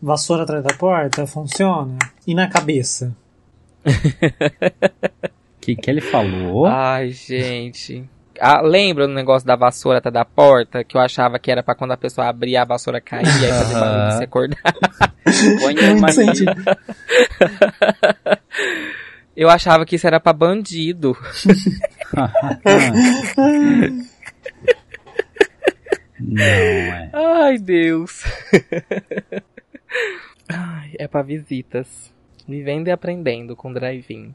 vassoura 0.00 0.44
atrás 0.44 0.64
da 0.64 0.72
porta, 0.74 1.26
funciona? 1.26 1.98
E 2.26 2.34
na 2.34 2.48
cabeça? 2.48 3.14
O 3.84 3.90
que, 5.60 5.76
que 5.76 5.90
ele 5.90 6.00
falou? 6.00 6.64
Ai, 6.66 7.10
gente. 7.10 8.08
Ah, 8.40 8.60
lembra 8.60 9.06
do 9.06 9.12
negócio 9.12 9.46
da 9.46 9.56
vassoura 9.56 9.98
até 9.98 10.10
da 10.10 10.24
porta? 10.24 10.82
Que 10.82 10.96
eu 10.96 11.00
achava 11.00 11.38
que 11.38 11.50
era 11.50 11.62
pra 11.62 11.74
quando 11.74 11.92
a 11.92 11.96
pessoa 11.96 12.28
abria 12.28 12.62
a 12.62 12.64
vassoura 12.64 13.00
cair 13.00 13.26
e 13.26 13.46
aí 13.46 13.52
fazer 13.52 13.74
barulho 13.74 14.08
e 14.08 14.12
se 14.12 14.24
acordar. 14.24 14.58
Eu 19.36 19.50
achava 19.50 19.84
que 19.84 19.96
isso 19.96 20.06
era 20.06 20.20
pra 20.20 20.32
bandido. 20.32 21.16
Não, 26.20 26.40
é. 26.40 27.10
Ai, 27.12 27.58
Deus. 27.58 28.22
Ai, 30.48 30.92
é 30.98 31.08
pra 31.08 31.22
visitas. 31.22 32.12
Vivendo 32.46 32.88
e 32.88 32.92
aprendendo 32.92 33.56
com 33.56 33.72
drive-in. 33.72 34.32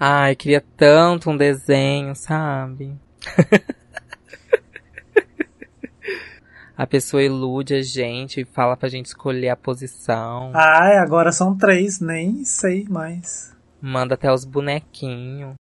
Ai, 0.00 0.34
queria 0.34 0.64
tanto 0.76 1.30
um 1.30 1.36
desenho, 1.36 2.14
sabe? 2.16 2.96
a 6.76 6.86
pessoa 6.86 7.22
ilude 7.22 7.74
a 7.74 7.82
gente 7.82 8.42
e 8.42 8.44
fala 8.44 8.76
pra 8.76 8.88
gente 8.88 9.06
escolher 9.06 9.48
a 9.48 9.56
posição. 9.56 10.52
Ai, 10.54 10.98
agora 10.98 11.32
são 11.32 11.56
três, 11.56 12.00
nem 12.00 12.44
sei 12.44 12.86
mais. 12.88 13.56
Manda 13.80 14.14
até 14.14 14.32
os 14.32 14.44
bonequinhos. 14.44 15.54